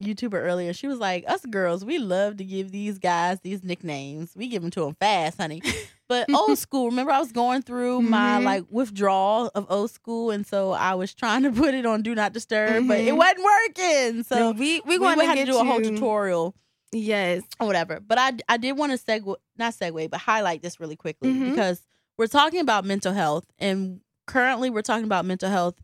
YouTuber 0.04 0.34
earlier. 0.36 0.74
She 0.74 0.88
was 0.88 1.00
like, 1.00 1.24
"Us 1.28 1.44
girls, 1.46 1.84
we 1.84 1.98
love 1.98 2.38
to 2.38 2.44
give 2.44 2.72
these 2.72 3.00
guys 3.00 3.40
these 3.42 3.64
nicknames. 3.64 4.34
We 4.36 4.48
give 4.48 4.62
them 4.62 4.70
to 4.72 4.82
them 4.82 4.96
fast, 5.00 5.40
honey." 5.42 5.62
But 6.08 6.32
old 6.32 6.58
school, 6.66 6.86
remember 6.86 7.12
I 7.12 7.20
was 7.20 7.32
going 7.32 7.64
through 7.64 8.04
my 8.04 8.40
Mhm. 8.40 8.44
like 8.44 8.64
withdrawal 8.70 9.50
of 9.56 9.66
old 9.70 9.90
school, 9.90 10.30
and 10.32 10.46
so 10.46 10.72
I 10.72 10.94
was 10.94 11.14
trying 11.16 11.44
to 11.44 11.52
put 11.64 11.74
it 11.74 11.86
on 11.86 12.04
do 12.04 12.14
not 12.14 12.32
disturb, 12.34 12.88
but 12.88 13.00
it 13.00 13.14
Mhm. 13.14 13.18
wasn't 13.18 13.44
working. 13.44 14.24
So 14.24 14.36
No, 14.36 14.52
we 14.52 14.82
we 14.82 14.98
we 14.98 15.00
want 15.00 15.20
to 15.20 15.26
have 15.26 15.36
get 15.36 15.46
to 15.46 15.52
do 15.54 15.60
a 15.60 15.64
whole 15.64 15.82
tutorial 15.82 16.54
Yes. 16.92 17.42
or 17.60 17.66
whatever. 17.68 18.00
But 18.00 18.20
I 18.20 18.34
I 18.48 18.58
did 18.58 18.78
want 18.78 18.92
to 18.92 18.98
segue, 19.04 19.36
not 19.58 19.74
segue, 19.74 20.10
but 20.12 20.20
highlight 20.20 20.62
this 20.62 20.80
really 20.80 20.96
quickly 20.96 21.34
Mhm. 21.34 21.50
because 21.50 21.82
we're 22.20 22.28
talking 22.28 22.60
about 22.60 22.86
mental 22.86 23.14
health, 23.14 23.46
and 23.58 24.02
currently 24.28 24.70
we're 24.70 24.82
talking 24.84 25.06
about 25.06 25.26
mental 25.26 25.50
health 25.50 25.76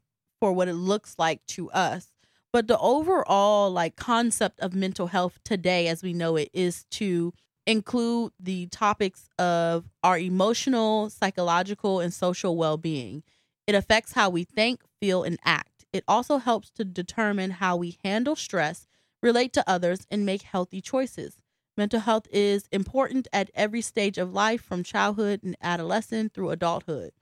for 0.43 0.51
what 0.51 0.67
it 0.67 0.73
looks 0.73 1.15
like 1.17 1.39
to 1.45 1.71
us. 1.71 2.09
But 2.51 2.67
the 2.67 2.77
overall 2.77 3.71
like 3.71 3.95
concept 3.95 4.59
of 4.59 4.75
mental 4.75 5.07
health 5.07 5.39
today, 5.45 5.87
as 5.87 6.03
we 6.03 6.11
know 6.11 6.35
it, 6.35 6.49
is 6.51 6.83
to 6.91 7.31
include 7.65 8.33
the 8.41 8.65
topics 8.67 9.29
of 9.39 9.85
our 10.03 10.17
emotional, 10.17 11.09
psychological, 11.09 12.01
and 12.01 12.13
social 12.13 12.57
well 12.57 12.75
being. 12.75 13.23
It 13.67 13.73
affects 13.73 14.11
how 14.11 14.29
we 14.29 14.43
think, 14.43 14.81
feel, 14.99 15.23
and 15.23 15.39
act. 15.45 15.85
It 15.93 16.03
also 16.09 16.39
helps 16.39 16.71
to 16.71 16.83
determine 16.83 17.51
how 17.51 17.77
we 17.77 17.97
handle 18.03 18.35
stress, 18.35 18.85
relate 19.21 19.53
to 19.53 19.63
others, 19.65 20.05
and 20.11 20.25
make 20.25 20.41
healthy 20.41 20.81
choices. 20.81 21.37
Mental 21.77 22.01
health 22.01 22.27
is 22.33 22.67
important 22.73 23.29
at 23.31 23.49
every 23.55 23.79
stage 23.79 24.17
of 24.17 24.33
life 24.33 24.61
from 24.61 24.83
childhood 24.83 25.39
and 25.41 25.55
adolescence 25.61 26.33
through 26.33 26.49
adulthood. 26.49 27.13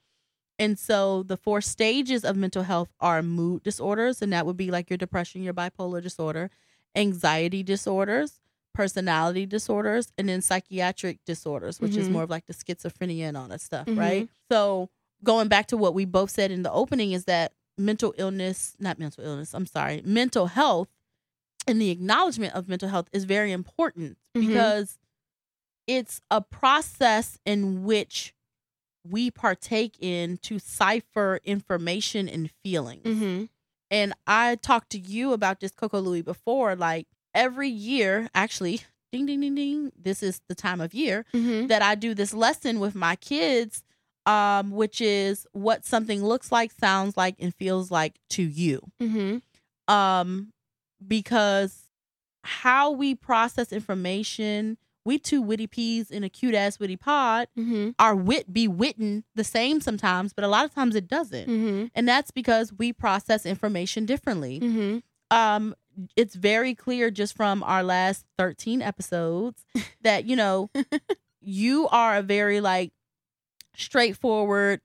And 0.62 0.78
so 0.78 1.24
the 1.24 1.38
four 1.38 1.60
stages 1.60 2.24
of 2.24 2.36
mental 2.38 2.62
health 2.62 2.90
are 3.00 3.24
mood 3.24 3.64
disorders, 3.64 4.22
and 4.22 4.32
that 4.32 4.46
would 4.46 4.58
be 4.58 4.70
like 4.70 4.92
your 4.92 4.98
depression, 4.98 5.42
your 5.42 5.56
bipolar 5.56 6.04
disorder, 6.04 6.52
anxiety 6.96 7.64
disorders, 7.64 8.40
personality 8.74 9.48
disorders, 9.48 10.14
and 10.20 10.30
then 10.30 10.40
psychiatric 10.42 11.18
disorders, 11.26 11.82
which 11.82 11.98
is 11.98 12.08
Mhm. 12.08 12.12
more 12.12 12.24
of 12.24 12.30
like 12.30 12.46
the 12.46 12.54
schizophrenia 12.54 13.24
and 13.24 13.36
all 13.36 13.48
that 13.48 13.60
stuff, 13.60 13.88
Mhm. 13.88 13.98
right? 13.98 14.30
So 14.52 14.90
going 15.24 15.48
back 15.48 15.66
to 15.70 15.78
what 15.78 15.96
we 15.96 16.06
both 16.06 16.30
said 16.30 16.52
in 16.52 16.62
the 16.62 16.72
opening 16.72 17.12
is 17.12 17.26
that 17.26 17.54
mental 17.76 18.14
illness, 18.20 18.76
not 18.80 19.00
mental 19.00 19.24
illness, 19.24 19.56
I'm 19.56 19.66
sorry, 19.66 20.04
mental 20.06 20.46
health 20.46 20.90
and 21.68 21.82
the 21.82 21.90
acknowledgement 21.90 22.54
of 22.54 22.70
mental 22.70 22.90
health 22.90 23.08
is 23.12 23.24
very 23.24 23.52
important 23.52 24.18
Mhm. 24.36 24.48
because 24.48 25.00
it's 25.88 26.22
a 26.30 26.40
process 26.42 27.40
in 27.46 27.84
which 27.84 28.36
we 29.08 29.32
partake 29.32 29.98
in 30.00 30.38
to 30.44 30.60
cipher 30.60 31.40
information 31.44 32.30
and 32.30 32.52
feelings. 32.64 33.04
Mm-hmm. 33.04 33.46
And 33.90 34.14
I 34.26 34.56
talked 34.56 34.92
to 34.92 35.00
you 35.00 35.34
about 35.34 35.60
this 35.60 35.72
Coco 35.72 36.00
Louie 36.00 36.22
before. 36.22 36.76
Like 36.76 37.08
every 37.34 37.70
year, 37.70 38.30
actually, 38.34 38.82
ding, 39.12 39.26
ding, 39.26 39.42
ding, 39.42 39.56
ding, 39.56 39.92
this 40.00 40.24
is 40.24 40.42
the 40.48 40.56
time 40.56 40.80
of 40.80 40.94
year 40.94 41.26
Mm-hmm. 41.34 41.68
that 41.68 41.82
I 41.82 41.96
do 41.96 42.14
this 42.14 42.34
lesson 42.34 42.80
with 42.80 42.96
my 42.96 43.16
kids, 43.18 43.84
um, 44.26 44.72
which 44.72 45.02
is 45.02 45.46
what 45.52 45.86
something 45.86 46.24
looks 46.24 46.52
like, 46.52 46.72
sounds 46.72 47.18
like, 47.18 47.36
and 47.40 47.54
feels 47.54 47.92
like 47.92 48.20
to 48.32 48.44
you. 48.44 48.82
Mm-hmm. 49.02 49.94
Um, 49.94 50.54
because 51.06 51.88
how 52.44 52.92
we 52.92 53.16
process 53.16 53.74
information, 53.74 54.78
we 55.06 55.18
two 55.18 55.42
witty 55.42 55.68
peas 55.68 56.12
in 56.12 56.24
a 56.24 56.30
cute 56.30 56.54
ass 56.56 56.80
witty 56.80 56.96
pod, 56.98 57.48
Mm-hmm. 57.58 57.90
our 58.00 58.16
wit 58.16 58.52
be 58.54 58.68
witten 58.68 59.24
the 59.36 59.44
same 59.44 59.82
sometimes, 59.82 60.34
but 60.34 60.44
a 60.46 60.48
lot 60.48 60.66
of 60.66 60.74
times 60.74 60.96
it 60.96 61.08
doesn't. 61.08 61.48
Mm-hmm. 61.50 61.86
And 61.96 62.08
that's 62.08 62.32
because 62.32 62.72
we 62.72 62.94
process 62.94 63.46
information 63.46 64.06
differently. 64.06 64.60
Mm-hmm. 64.60 64.98
Um, 65.36 65.76
it's 66.16 66.36
very 66.36 66.76
clear 66.76 67.10
just 67.12 67.36
from 67.36 67.64
our 67.64 67.84
last 67.84 68.26
13 68.38 68.82
episodes 68.82 69.66
that, 70.02 70.26
you 70.26 70.36
know, 70.36 70.70
you 71.42 71.88
are 71.90 72.18
a 72.18 72.22
very 72.22 72.62
like 72.62 72.92
straightforward, 73.76 74.82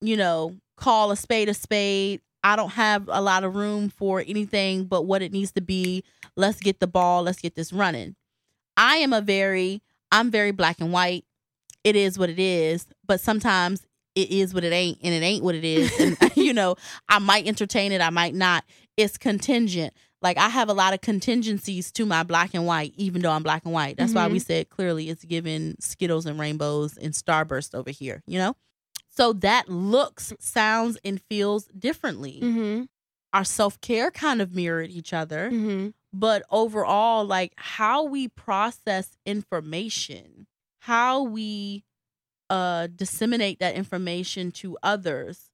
you 0.00 0.16
know, 0.16 0.56
call 0.76 1.10
a 1.10 1.16
spade 1.16 1.48
a 1.48 1.54
spade. 1.54 2.20
I 2.44 2.54
don't 2.56 2.70
have 2.70 3.08
a 3.08 3.20
lot 3.20 3.42
of 3.44 3.56
room 3.56 3.88
for 3.88 4.20
anything 4.26 4.84
but 4.84 5.02
what 5.02 5.22
it 5.22 5.32
needs 5.32 5.52
to 5.52 5.60
be. 5.60 6.04
Let's 6.36 6.60
get 6.60 6.78
the 6.80 6.86
ball, 6.86 7.22
let's 7.24 7.40
get 7.40 7.54
this 7.56 7.72
running. 7.72 8.14
I 8.78 8.96
am 8.96 9.12
a 9.12 9.20
very 9.20 9.82
I'm 10.10 10.30
very 10.30 10.52
black 10.52 10.80
and 10.80 10.92
white. 10.92 11.26
It 11.84 11.96
is 11.96 12.18
what 12.18 12.30
it 12.30 12.38
is, 12.38 12.86
but 13.06 13.20
sometimes 13.20 13.86
it 14.14 14.30
is 14.30 14.54
what 14.54 14.64
it 14.64 14.72
ain't 14.72 14.98
and 15.02 15.12
it 15.12 15.22
ain't 15.22 15.44
what 15.44 15.54
it 15.54 15.64
is. 15.64 15.92
And 16.00 16.16
you 16.36 16.54
know, 16.54 16.76
I 17.08 17.18
might 17.18 17.46
entertain 17.46 17.92
it, 17.92 18.00
I 18.00 18.10
might 18.10 18.34
not. 18.34 18.64
It's 18.96 19.18
contingent. 19.18 19.92
Like 20.22 20.38
I 20.38 20.48
have 20.48 20.68
a 20.68 20.72
lot 20.72 20.94
of 20.94 21.00
contingencies 21.00 21.92
to 21.92 22.06
my 22.06 22.22
black 22.22 22.54
and 22.54 22.66
white, 22.66 22.92
even 22.96 23.20
though 23.22 23.30
I'm 23.30 23.42
black 23.42 23.64
and 23.64 23.74
white. 23.74 23.96
That's 23.96 24.14
why 24.14 24.26
we 24.26 24.38
said 24.38 24.68
clearly 24.70 25.08
it's 25.10 25.24
given 25.24 25.76
Skittles 25.80 26.26
and 26.26 26.40
rainbows 26.40 26.96
and 26.96 27.14
Starburst 27.14 27.74
over 27.74 27.90
here, 27.90 28.22
you 28.26 28.38
know? 28.38 28.56
So 29.08 29.32
that 29.34 29.68
looks, 29.68 30.32
sounds, 30.40 30.98
and 31.04 31.20
feels 31.22 31.66
differently. 31.66 32.40
Mm-hmm. 32.42 32.84
Our 33.32 33.44
self 33.44 33.80
care 33.80 34.10
kind 34.10 34.40
of 34.40 34.54
mirrored 34.54 34.90
each 34.90 35.12
other, 35.12 35.50
Mm-hmm. 35.50 35.88
But 36.12 36.42
overall, 36.50 37.24
like 37.24 37.52
how 37.56 38.04
we 38.04 38.28
process 38.28 39.16
information, 39.26 40.46
how 40.80 41.22
we 41.22 41.84
uh 42.50 42.86
disseminate 42.88 43.58
that 43.60 43.74
information 43.74 44.50
to 44.52 44.76
others, 44.82 45.50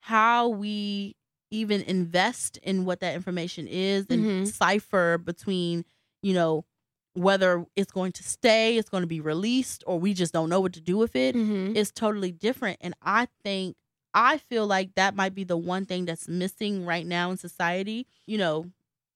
how 0.00 0.48
we 0.48 1.16
even 1.50 1.82
invest 1.82 2.58
in 2.58 2.84
what 2.84 3.00
that 3.00 3.14
information 3.14 3.66
is 3.68 4.06
and 4.10 4.26
Mhm. 4.26 4.46
cipher 4.46 5.18
between, 5.18 5.84
you 6.22 6.34
know, 6.34 6.64
whether 7.14 7.64
it's 7.76 7.92
going 7.92 8.12
to 8.12 8.22
stay, 8.24 8.76
it's 8.76 8.90
going 8.90 9.02
to 9.02 9.06
be 9.08 9.20
released, 9.20 9.84
or 9.86 9.98
we 10.00 10.14
just 10.14 10.32
don't 10.32 10.48
know 10.50 10.60
what 10.60 10.72
to 10.74 10.80
do 10.80 10.96
with 10.98 11.16
it 11.16 11.36
Mm-hmm. 11.36 11.76
is 11.76 11.92
totally 11.92 12.32
different. 12.32 12.78
And 12.80 12.94
I 13.02 13.28
think 13.44 13.76
I 14.14 14.38
feel 14.38 14.66
like 14.66 14.94
that 14.96 15.14
might 15.16 15.34
be 15.34 15.44
the 15.44 15.56
one 15.56 15.86
thing 15.86 16.04
that's 16.06 16.28
missing 16.28 16.84
right 16.86 17.06
now 17.06 17.30
in 17.30 17.36
society. 17.36 18.06
You 18.26 18.38
know, 18.38 18.72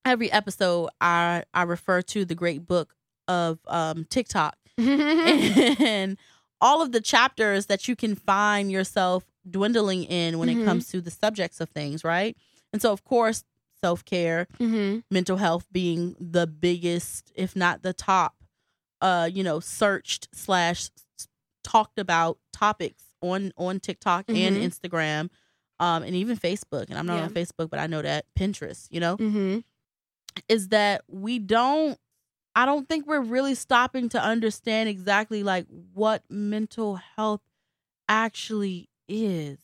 every 0.08 0.30
episode 0.32 0.88
I 1.00 1.44
I 1.54 1.62
refer 1.62 2.02
to 2.02 2.24
the 2.24 2.34
great 2.34 2.66
book 2.66 2.94
of 3.28 3.58
um 3.66 4.04
TikTok 4.08 4.56
Mm-hmm. 4.78 5.82
and 5.84 6.16
all 6.60 6.80
of 6.82 6.92
the 6.92 7.00
chapters 7.00 7.66
that 7.66 7.88
you 7.88 7.96
can 7.96 8.14
find 8.14 8.70
yourself 8.70 9.24
dwindling 9.48 10.04
in 10.04 10.38
when 10.38 10.48
Mhm. 10.48 10.62
it 10.62 10.64
comes 10.64 10.88
to 10.90 11.00
the 11.00 11.10
subjects 11.10 11.60
of 11.60 11.68
things, 11.70 12.04
right? 12.04 12.36
And 12.72 12.80
so 12.80 12.92
of 12.92 13.02
course, 13.04 13.42
self-care, 13.82 14.46
mm-hmm. 14.60 15.00
mental 15.10 15.36
health 15.36 15.66
being 15.72 16.14
the 16.20 16.46
biggest, 16.46 17.32
if 17.34 17.56
not 17.56 17.82
the 17.82 17.92
top, 17.92 18.36
uh, 19.00 19.28
you 19.32 19.42
know, 19.42 19.58
searched 19.60 20.28
slash 20.32 20.90
talked 21.64 21.98
about 21.98 22.38
topics 22.52 23.02
on 23.20 23.52
on 23.56 23.80
TikTok 23.80 24.26
and 24.28 24.56
Mhm. 24.56 24.62
Instagram, 24.64 25.28
um, 25.80 26.02
and 26.04 26.14
even 26.14 26.36
Facebook. 26.36 26.88
And 26.88 26.98
I'm 26.98 27.06
not 27.06 27.16
Yeah. 27.16 27.24
on 27.24 27.30
Facebook, 27.34 27.68
but 27.70 27.80
I 27.80 27.86
know 27.88 28.02
that 28.02 28.26
Pinterest, 28.38 28.86
you 28.90 29.00
know, 29.00 29.16
Mm-hmm. 29.16 29.58
Is 30.48 30.68
that 30.68 31.02
we 31.08 31.38
don't. 31.38 31.98
I 32.54 32.66
don't 32.66 32.88
think 32.88 33.06
we're 33.06 33.20
really 33.20 33.54
stopping 33.54 34.08
to 34.10 34.20
understand 34.22 34.88
exactly 34.88 35.42
like 35.44 35.66
what 35.94 36.24
mental 36.28 36.96
health 36.96 37.42
actually 38.08 38.88
is. 39.08 39.58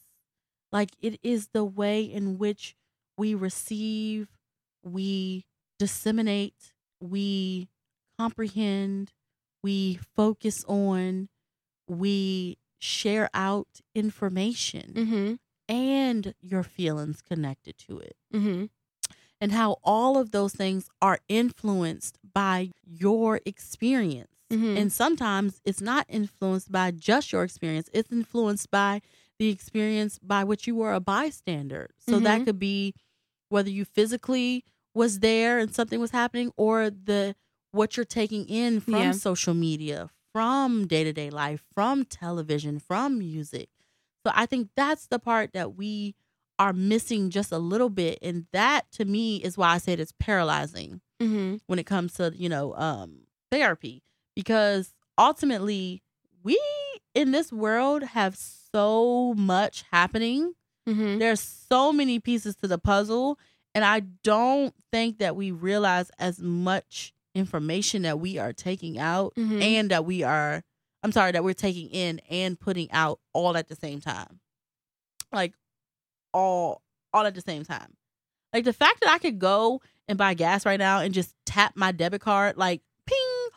Like 0.70 0.90
it 1.00 1.18
is 1.22 1.48
the 1.52 1.64
way 1.64 2.02
in 2.02 2.38
which 2.38 2.76
we 3.18 3.34
receive, 3.34 4.28
we 4.84 5.44
disseminate, 5.78 6.72
we 7.00 7.68
comprehend, 8.18 9.12
we 9.62 9.98
focus 10.14 10.64
on, 10.68 11.28
we 11.88 12.58
share 12.78 13.30
out 13.34 13.68
information 13.94 14.92
Mm-hmm. 14.94 15.34
and 15.68 16.34
your 16.40 16.62
feelings 16.62 17.22
connected 17.22 17.76
to 17.88 17.98
it. 17.98 18.16
Mm-hmm. 18.32 18.64
And 19.44 19.52
how 19.52 19.76
all 19.84 20.16
of 20.16 20.30
those 20.30 20.54
things 20.54 20.88
are 21.02 21.18
influenced 21.28 22.18
by 22.32 22.70
your 22.82 23.40
experience. 23.44 24.30
Mhm. 24.50 24.78
And 24.78 24.92
sometimes 24.92 25.60
it's 25.64 25.82
not 25.82 26.06
influenced 26.08 26.72
by 26.72 26.90
just 26.92 27.30
your 27.30 27.44
experience, 27.44 27.90
it's 27.92 28.10
influenced 28.10 28.70
by 28.70 29.02
the 29.38 29.48
experience 29.50 30.18
by 30.22 30.44
which 30.44 30.66
you 30.66 30.74
were 30.76 30.94
a 30.94 31.00
bystander. 31.00 31.90
So 31.98 32.20
that 32.20 32.40
Mhm. 32.40 32.44
could 32.46 32.58
be 32.58 32.94
whether 33.50 33.68
you 33.68 33.84
physically 33.84 34.64
was 34.94 35.20
there 35.20 35.58
and 35.58 35.74
something 35.74 36.00
was 36.00 36.12
happening 36.12 36.50
or 36.56 36.88
the 36.90 37.36
what 37.72 37.96
you're 37.96 38.04
taking 38.06 38.46
in 38.48 38.80
from 38.80 38.92
Yeah. 38.94 39.12
social 39.12 39.52
media, 39.52 40.08
from 40.32 40.86
day-to-day 40.86 41.28
life, 41.30 41.62
from 41.72 42.04
television, 42.06 42.78
from 42.78 43.18
music. 43.18 43.68
So 44.26 44.32
I 44.34 44.46
think 44.46 44.70
that's 44.74 45.06
the 45.08 45.18
part 45.18 45.52
that 45.52 45.74
we 45.76 46.14
are 46.58 46.72
missing 46.72 47.30
just 47.30 47.50
a 47.52 47.58
little 47.58 47.90
bit 47.90 48.18
and 48.22 48.46
that 48.52 48.82
to 48.92 49.04
me 49.04 49.36
is 49.38 49.56
why 49.58 49.70
I 49.70 49.78
said 49.78 50.00
it's 50.00 50.12
paralyzing 50.18 51.00
Mm-hmm. 51.22 51.56
when 51.68 51.78
it 51.78 51.84
comes 51.86 52.14
to 52.14 52.32
you 52.36 52.48
know 52.48 52.74
um 52.74 53.20
therapy 53.50 54.02
because 54.34 54.92
ultimately 55.16 56.02
we 56.42 56.60
in 57.14 57.30
this 57.30 57.52
world 57.52 58.02
have 58.02 58.36
so 58.36 59.34
much 59.36 59.84
happening 59.92 60.54
Mm-hmm. 60.88 61.18
there's 61.18 61.40
so 61.40 61.92
many 61.94 62.18
pieces 62.20 62.56
to 62.56 62.68
the 62.68 62.76
puzzle 62.78 63.38
and 63.74 63.84
i 63.84 64.00
don't 64.22 64.74
think 64.92 65.18
that 65.18 65.34
we 65.34 65.50
realize 65.50 66.10
as 66.18 66.40
much 66.40 67.14
information 67.34 68.02
that 68.02 68.20
we 68.20 68.36
are 68.38 68.52
taking 68.52 68.98
out 68.98 69.34
Mhm. 69.36 69.62
and 69.62 69.90
that 69.90 70.04
we 70.04 70.22
are 70.24 70.62
I'm 71.02 71.12
sorry, 71.12 71.32
that 71.32 71.44
we're 71.44 71.52
taking 71.52 71.90
in 71.90 72.18
and 72.30 72.58
putting 72.58 72.90
out 72.90 73.20
all 73.34 73.58
at 73.58 73.68
the 73.68 73.76
same 73.76 74.00
time. 74.00 74.40
Like 75.32 75.52
all 76.34 76.82
all 77.14 77.24
at 77.24 77.34
the 77.34 77.40
same 77.40 77.64
time. 77.64 77.94
Like 78.52 78.64
the 78.64 78.72
fact 78.72 79.00
that 79.00 79.08
I 79.10 79.18
could 79.18 79.38
go 79.38 79.80
and 80.08 80.18
buy 80.18 80.34
gas 80.34 80.66
right 80.66 80.78
now 80.78 80.98
and 81.00 81.14
just 81.14 81.34
tap 81.46 81.72
my 81.76 81.92
debit 81.92 82.20
card 82.20 82.56
like 82.58 82.82
ping 83.06 83.48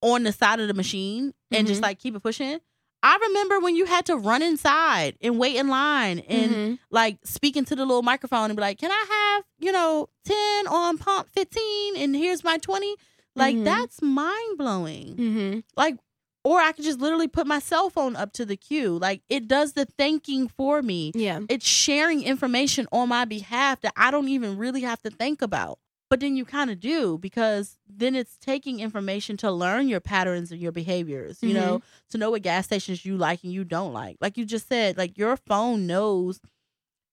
on 0.00 0.22
the 0.22 0.32
side 0.32 0.60
of 0.60 0.68
the 0.68 0.74
machine 0.74 1.34
and 1.50 1.66
just 1.66 1.80
Mhm. 1.80 1.84
like 1.84 1.98
keep 1.98 2.14
it 2.16 2.20
pushing. 2.22 2.60
I 3.04 3.18
remember 3.28 3.58
when 3.58 3.74
you 3.74 3.84
had 3.86 4.06
to 4.06 4.16
run 4.16 4.42
inside 4.42 5.16
and 5.20 5.36
wait 5.38 5.56
in 5.56 5.66
line 5.68 6.20
and 6.20 6.52
Mhm. 6.52 6.78
like 6.90 7.18
speak 7.24 7.56
into 7.56 7.74
the 7.74 7.84
little 7.84 8.02
microphone 8.02 8.50
and 8.50 8.56
be 8.56 8.60
like, 8.60 8.78
"Can 8.78 8.92
I 8.92 9.04
have, 9.10 9.44
you 9.58 9.72
know, 9.72 10.08
10 10.24 10.68
on 10.68 10.98
pump 10.98 11.28
15 11.28 11.96
and 11.96 12.14
here's 12.14 12.44
my 12.44 12.58
20?" 12.58 12.94
Like 13.34 13.56
Mhm. 13.56 13.64
that's 13.64 14.00
mind-blowing. 14.00 15.16
Mhm. 15.16 15.64
Like 15.76 15.96
or 16.44 16.60
I 16.60 16.72
could 16.72 16.84
just 16.84 17.00
literally 17.00 17.28
put 17.28 17.46
my 17.46 17.58
cell 17.58 17.90
phone 17.90 18.16
up 18.16 18.32
to 18.34 18.44
the 18.44 18.56
queue. 18.56 18.98
Like 18.98 19.22
it 19.28 19.48
does 19.48 19.74
the 19.74 19.84
thanking 19.84 20.48
for 20.48 20.82
me. 20.82 21.12
Yeah. 21.14 21.40
It's 21.48 21.66
sharing 21.66 22.22
information 22.22 22.86
on 22.92 23.08
my 23.08 23.24
behalf 23.24 23.80
that 23.82 23.92
I 23.96 24.10
don't 24.10 24.28
even 24.28 24.58
really 24.58 24.82
have 24.82 25.00
to 25.02 25.10
think 25.10 25.42
about. 25.42 25.78
But 26.10 26.20
then 26.20 26.36
you 26.36 26.44
kind 26.44 26.70
of 26.70 26.78
do 26.78 27.16
because 27.16 27.78
then 27.88 28.14
it's 28.14 28.36
taking 28.36 28.80
information 28.80 29.38
to 29.38 29.50
learn 29.50 29.88
your 29.88 30.00
patterns 30.00 30.52
and 30.52 30.60
your 30.60 30.72
behaviors, 30.72 31.42
you 31.42 31.54
know, 31.54 31.78
mm-hmm. 31.78 32.10
to 32.10 32.18
know 32.18 32.30
what 32.30 32.42
gas 32.42 32.66
stations 32.66 33.06
you 33.06 33.16
like 33.16 33.42
and 33.44 33.52
you 33.52 33.64
don't 33.64 33.94
like. 33.94 34.18
Like 34.20 34.36
you 34.36 34.44
just 34.44 34.68
said, 34.68 34.98
like 34.98 35.16
your 35.16 35.38
phone 35.38 35.86
knows 35.86 36.38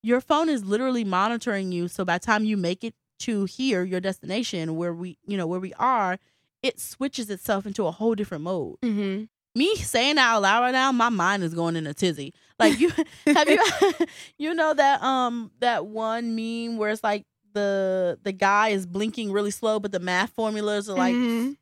your 0.02 0.22
phone 0.22 0.50
is 0.50 0.66
literally 0.66 1.04
monitoring 1.04 1.72
you. 1.72 1.88
So 1.88 2.06
by 2.06 2.18
the 2.18 2.26
time 2.26 2.46
you 2.46 2.58
make 2.58 2.84
it 2.84 2.94
to 3.20 3.46
here, 3.46 3.84
your 3.84 4.00
destination 4.00 4.76
where 4.76 4.94
we, 4.94 5.18
you 5.26 5.38
know, 5.38 5.48
where 5.48 5.60
we 5.60 5.74
are, 5.74 6.20
it 6.64 6.80
switches 6.80 7.30
itself 7.30 7.66
into 7.66 7.86
a 7.86 7.92
whole 7.92 8.16
different 8.16 8.44
mode 8.44 8.76
Mm-hmm. 8.84 9.24
me 9.56 9.76
saying 9.78 10.16
that 10.16 10.30
out 10.36 10.42
loud 10.42 10.62
right 10.62 10.72
now, 10.72 10.92
my 10.92 11.10
mind 11.10 11.44
is 11.44 11.54
going 11.54 11.76
in 11.76 11.88
a 11.88 11.94
tizzy. 11.94 12.34
Like 12.60 12.80
you 12.80 12.92
have 13.28 13.48
you 13.50 13.60
you 14.38 14.54
know 14.54 14.74
that 14.74 15.02
um 15.02 15.52
that 15.60 15.86
one 15.86 16.36
meme 16.36 16.78
where 16.78 16.90
it's 16.92 17.04
like 17.04 17.24
the 17.54 18.20
the 18.24 18.32
guy 18.32 18.70
is 18.70 18.86
blinking 18.86 19.32
really 19.32 19.52
slow, 19.52 19.80
but 19.80 19.92
the 19.92 20.00
math 20.00 20.30
formulas 20.32 20.88
are 20.90 20.98
like 20.98 21.16
Mhm. 21.16 21.56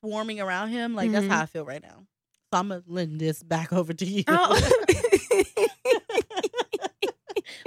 swarming 0.00 0.40
around 0.40 0.68
him. 0.70 0.94
Like 0.94 1.12
that's 1.12 1.24
Mhm. 1.26 1.30
how 1.30 1.42
I 1.42 1.46
feel 1.46 1.64
right 1.64 1.82
now. 1.82 2.04
So 2.52 2.58
I'm 2.58 2.68
gonna 2.68 2.82
lend 2.86 3.20
this 3.20 3.42
back 3.42 3.72
over 3.72 3.92
to 3.92 4.04
you. 4.04 4.24
Oh. 4.28 4.60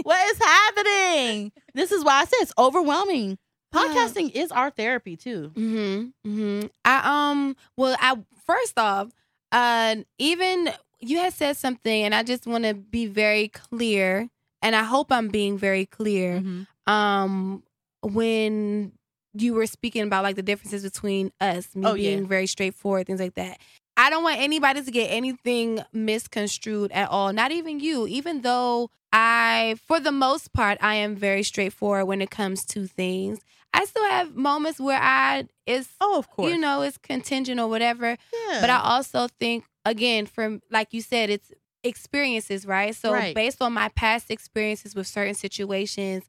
what 0.04 0.30
is 0.32 0.38
happening? 0.40 1.52
This 1.74 1.92
is 1.92 2.04
why 2.04 2.22
I 2.22 2.26
said 2.26 2.38
it's 2.42 2.54
overwhelming. 2.58 3.38
Yeah. 3.74 3.82
Podcasting 3.82 4.32
is 4.36 4.52
our 4.52 4.70
therapy 4.70 5.16
too. 5.16 5.52
Mm-hmm. 5.56 6.30
Mm-hmm. 6.30 6.68
I 6.86 7.30
um 7.32 7.56
well 7.78 7.96
I 8.00 8.18
first 8.46 8.78
off, 8.78 9.10
uh 9.52 9.96
even 10.18 10.70
you 11.00 11.18
had 11.18 11.34
said 11.34 11.58
something 11.58 12.04
and 12.04 12.16
I 12.16 12.24
just 12.24 12.48
want 12.48 12.64
to 12.66 12.74
be 12.74 13.06
very 13.08 13.48
clear 13.50 14.30
and 14.62 14.76
I 14.76 14.84
hope 14.84 15.12
I'm 15.12 15.28
being 15.30 15.58
very 15.58 15.86
clear. 15.86 16.40
Mhm. 16.42 16.68
Um 16.92 17.64
when 18.02 18.92
you 19.34 19.54
were 19.54 19.66
speaking 19.66 20.04
about 20.04 20.24
like 20.24 20.36
the 20.36 20.44
differences 20.44 20.84
between 20.84 21.32
us, 21.42 21.76
me 21.76 21.86
Oh, 21.88 21.94
yeah. 21.96 22.12
being 22.16 22.28
very 22.28 22.46
straightforward, 22.46 23.08
things 23.08 23.20
like 23.20 23.34
that. 23.36 23.58
I 23.98 24.10
don't 24.10 24.24
want 24.24 24.40
anybody 24.40 24.82
to 24.84 24.92
get 24.92 25.08
anything 25.08 25.80
misconstrued 25.94 26.92
at 26.92 27.10
all. 27.10 27.32
Not 27.34 27.52
even 27.52 27.80
you, 27.80 28.08
even 28.08 28.42
though 28.42 28.90
I, 29.12 29.76
for 29.88 30.00
the 30.00 30.12
most 30.12 30.52
part, 30.54 30.78
I 30.82 30.96
am 30.96 31.16
very 31.16 31.44
straightforward 31.44 32.08
when 32.08 32.22
it 32.22 32.30
comes 32.32 32.66
to 32.68 32.88
things. 32.88 33.40
I 33.74 33.86
still 33.86 34.04
have 34.06 34.36
moments 34.36 34.80
where 34.80 35.00
I 35.02 35.46
it's 35.66 35.90
Oh, 36.00 36.18
of 36.20 36.30
course. 36.30 36.52
you 36.52 36.58
know 36.58 36.82
it's 36.84 36.98
contingent 36.98 37.60
or 37.60 37.68
whatever. 37.68 38.18
yeah. 38.50 38.62
But 38.62 38.70
I 38.70 38.78
also 38.80 39.28
think 39.40 39.66
again, 39.86 40.26
from 40.26 40.62
like 40.72 40.94
you 40.94 41.02
said, 41.02 41.30
it's 41.30 41.52
experiences, 41.84 42.66
right? 42.66 42.96
So 42.96 43.12
Right. 43.14 43.36
based 43.36 43.62
on 43.62 43.74
my 43.74 43.90
past 43.90 44.32
experiences 44.32 44.96
with 44.96 45.08
certain 45.08 45.34
situations, 45.36 46.24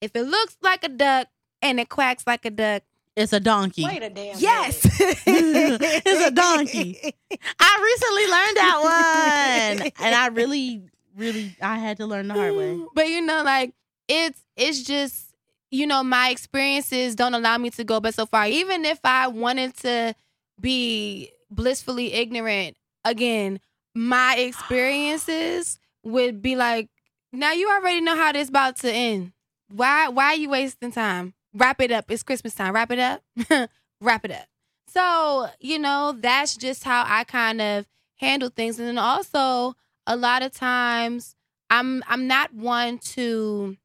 if 0.00 0.14
it 0.16 0.22
looks 0.24 0.56
like 0.62 0.84
a 0.84 0.88
duck 0.88 1.28
and 1.60 1.78
it 1.80 1.88
quacks 1.88 2.26
like 2.26 2.44
a 2.44 2.50
duck, 2.50 2.82
it's 3.16 3.32
a 3.32 3.40
donkey. 3.40 3.84
Wait 3.84 4.02
a 4.02 4.08
damn 4.10 4.38
yes, 4.38 4.80
It's 5.26 6.26
a 6.26 6.30
donkey. 6.30 7.14
I 7.60 7.80
recently 7.82 8.26
learned 8.30 8.56
that 8.56 9.78
one, 9.80 9.92
and 9.98 10.14
I 10.14 10.26
really, 10.28 10.82
really, 11.16 11.54
I 11.60 11.78
had 11.78 11.98
to 11.98 12.06
learn 12.06 12.28
the 12.28 12.34
hard 12.34 12.54
way. 12.56 12.78
But 12.94 13.08
you 13.08 13.20
know, 13.20 13.42
like 13.44 13.74
it's 14.08 14.40
it's 14.56 14.82
just 14.82 15.31
you 15.72 15.86
know 15.86 16.04
my 16.04 16.28
experiences 16.28 17.16
don't 17.16 17.34
allow 17.34 17.58
me 17.58 17.70
to 17.70 17.82
go 17.82 17.98
but 17.98 18.14
so 18.14 18.26
far. 18.26 18.46
Even 18.46 18.84
if 18.84 19.00
I 19.02 19.26
wanted 19.26 19.74
to 19.78 20.14
be 20.60 21.32
blissfully 21.50 22.12
ignorant, 22.12 22.76
again, 23.04 23.58
my 23.94 24.36
experiences 24.36 25.80
would 26.04 26.42
be 26.42 26.54
like, 26.56 26.88
now 27.32 27.52
you 27.52 27.68
already 27.70 28.02
know 28.02 28.14
how 28.14 28.32
this 28.32 28.50
about 28.50 28.76
to 28.78 28.92
end. 28.92 29.32
Why 29.68 30.08
why 30.08 30.26
are 30.26 30.36
you 30.36 30.50
wasting 30.50 30.92
time? 30.92 31.32
Wrap 31.54 31.80
it 31.80 31.90
up. 31.90 32.10
It's 32.10 32.22
Christmas 32.22 32.54
time. 32.54 32.74
Wrap 32.74 32.90
it 32.90 32.98
up. 32.98 33.22
Wrap 34.00 34.24
it 34.26 34.30
up. 34.30 34.46
So, 34.88 35.48
you 35.58 35.78
know, 35.78 36.14
that's 36.18 36.54
just 36.56 36.84
how 36.84 37.04
I 37.06 37.24
kind 37.24 37.62
of 37.62 37.86
handle 38.16 38.50
things. 38.50 38.78
And 38.78 38.86
then 38.88 38.98
also 38.98 39.74
a 40.06 40.16
lot 40.16 40.42
of 40.42 40.52
times 40.52 41.34
I'm 41.70 42.04
I'm 42.06 42.26
not 42.26 42.52
one 42.52 42.98
to 42.98 43.78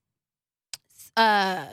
uh 1.18 1.66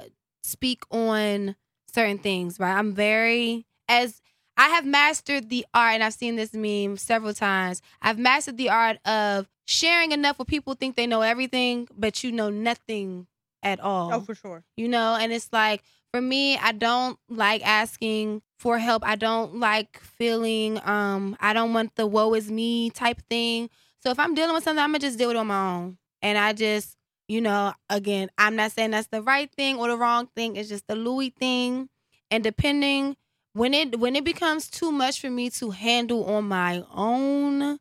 speak 0.42 0.82
on 0.90 1.54
certain 1.92 2.18
things, 2.18 2.58
right? 2.58 2.76
I'm 2.76 2.92
very 2.92 3.66
as 3.88 4.20
I 4.56 4.68
have 4.70 4.86
mastered 4.86 5.48
the 5.50 5.66
art, 5.74 5.94
and 5.94 6.02
I've 6.04 6.14
seen 6.14 6.36
this 6.36 6.52
meme 6.54 6.96
several 6.96 7.34
times. 7.34 7.82
I've 8.02 8.18
mastered 8.18 8.56
the 8.56 8.70
art 8.70 8.98
of 9.06 9.48
sharing 9.66 10.12
enough 10.12 10.38
where 10.38 10.46
people 10.46 10.74
think 10.74 10.96
they 10.96 11.06
know 11.06 11.22
everything, 11.22 11.88
but 11.96 12.22
you 12.24 12.32
know 12.32 12.50
nothing 12.50 13.26
at 13.62 13.80
all 13.80 14.12
Oh, 14.12 14.20
for 14.20 14.34
sure. 14.34 14.62
you 14.76 14.88
know 14.88 15.16
and 15.18 15.32
it's 15.32 15.48
like 15.50 15.82
for 16.12 16.20
me 16.20 16.54
i 16.58 16.70
don't 16.70 17.18
like 17.30 17.66
asking 17.66 18.42
for 18.58 18.78
help 18.78 19.02
i 19.06 19.16
don't 19.16 19.56
like 19.58 19.98
feeling 20.00 20.78
um 20.84 21.34
i 21.40 21.54
don't 21.54 21.72
want 21.72 21.94
the 21.96 22.06
woe 22.06 22.34
is 22.34 22.50
me 22.50 22.90
type 22.90 23.22
thing 23.30 23.70
so 24.00 24.10
if 24.10 24.18
i'm 24.18 24.34
dealing 24.34 24.52
with 24.54 24.62
something 24.64 24.82
i'm 24.84 24.90
gonna 24.90 24.98
just 24.98 25.16
deal 25.16 25.28
with 25.28 25.36
it 25.38 25.40
on 25.40 25.46
my 25.46 25.76
own 25.76 25.96
and 26.20 26.36
i 26.36 26.52
just 26.52 26.98
you 27.28 27.40
know 27.40 27.72
again 27.90 28.28
i'm 28.38 28.56
not 28.56 28.72
saying 28.72 28.90
that's 28.90 29.08
the 29.08 29.22
right 29.22 29.50
thing 29.52 29.76
or 29.78 29.88
the 29.88 29.96
wrong 29.96 30.28
thing 30.36 30.56
it's 30.56 30.68
just 30.68 30.86
the 30.86 30.94
louie 30.94 31.30
thing 31.30 31.88
and 32.30 32.44
depending 32.44 33.16
when 33.54 33.72
it 33.72 33.98
when 33.98 34.16
it 34.16 34.24
becomes 34.24 34.68
too 34.68 34.90
much 34.92 35.20
for 35.20 35.30
me 35.30 35.48
to 35.50 35.70
handle 35.70 36.24
on 36.24 36.44
my 36.46 36.82
own 36.94 37.78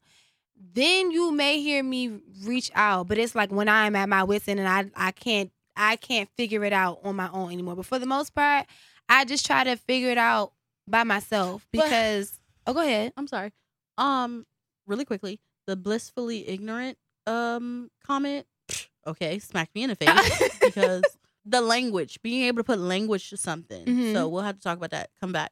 then 0.75 1.11
you 1.11 1.31
may 1.31 1.59
hear 1.59 1.83
me 1.83 2.19
reach 2.43 2.71
out 2.75 3.07
but 3.07 3.17
it's 3.17 3.35
like 3.35 3.51
when 3.51 3.67
i'm 3.67 3.95
at 3.95 4.07
my 4.07 4.23
wits 4.23 4.47
end 4.47 4.59
and 4.59 4.69
i 4.69 5.07
i 5.07 5.11
can't 5.11 5.51
I 5.75 5.95
can't 5.95 6.29
figure 6.37 6.63
it 6.65 6.71
out 6.71 6.99
on 7.03 7.15
my 7.15 7.27
own 7.33 7.51
anymore. 7.51 7.75
But 7.75 7.87
for 7.87 7.97
the 7.97 8.05
most 8.05 8.35
part, 8.35 8.67
I 9.09 9.25
just 9.25 9.43
try 9.43 9.63
to 9.63 9.75
figure 9.75 10.11
it 10.11 10.19
out 10.19 10.53
by 10.87 11.03
myself 11.03 11.65
But- 11.73 11.85
because. 11.85 12.39
oh, 12.67 12.73
go 12.75 12.81
ahead. 12.81 13.11
I'm 13.17 13.25
sorry. 13.25 13.51
Um, 13.97 14.45
really 14.85 15.03
quickly, 15.03 15.39
the 15.65 15.75
blissfully 15.75 16.47
ignorant 16.47 16.99
um 17.25 17.89
comment. 18.05 18.45
Okay, 19.05 19.39
smack 19.39 19.69
me 19.75 19.83
in 19.83 19.89
the 19.89 19.95
face 19.95 20.59
because 20.59 21.03
the 21.45 21.61
language, 21.61 22.21
being 22.21 22.43
able 22.43 22.57
to 22.57 22.63
put 22.63 22.79
language 22.79 23.29
to 23.29 23.37
something. 23.37 23.85
Mhm. 23.85 24.13
So 24.13 24.29
we'll 24.29 24.43
have 24.43 24.57
to 24.57 24.61
talk 24.61 24.77
about 24.77 24.91
that. 24.91 25.09
Come 25.19 25.31
back. 25.31 25.51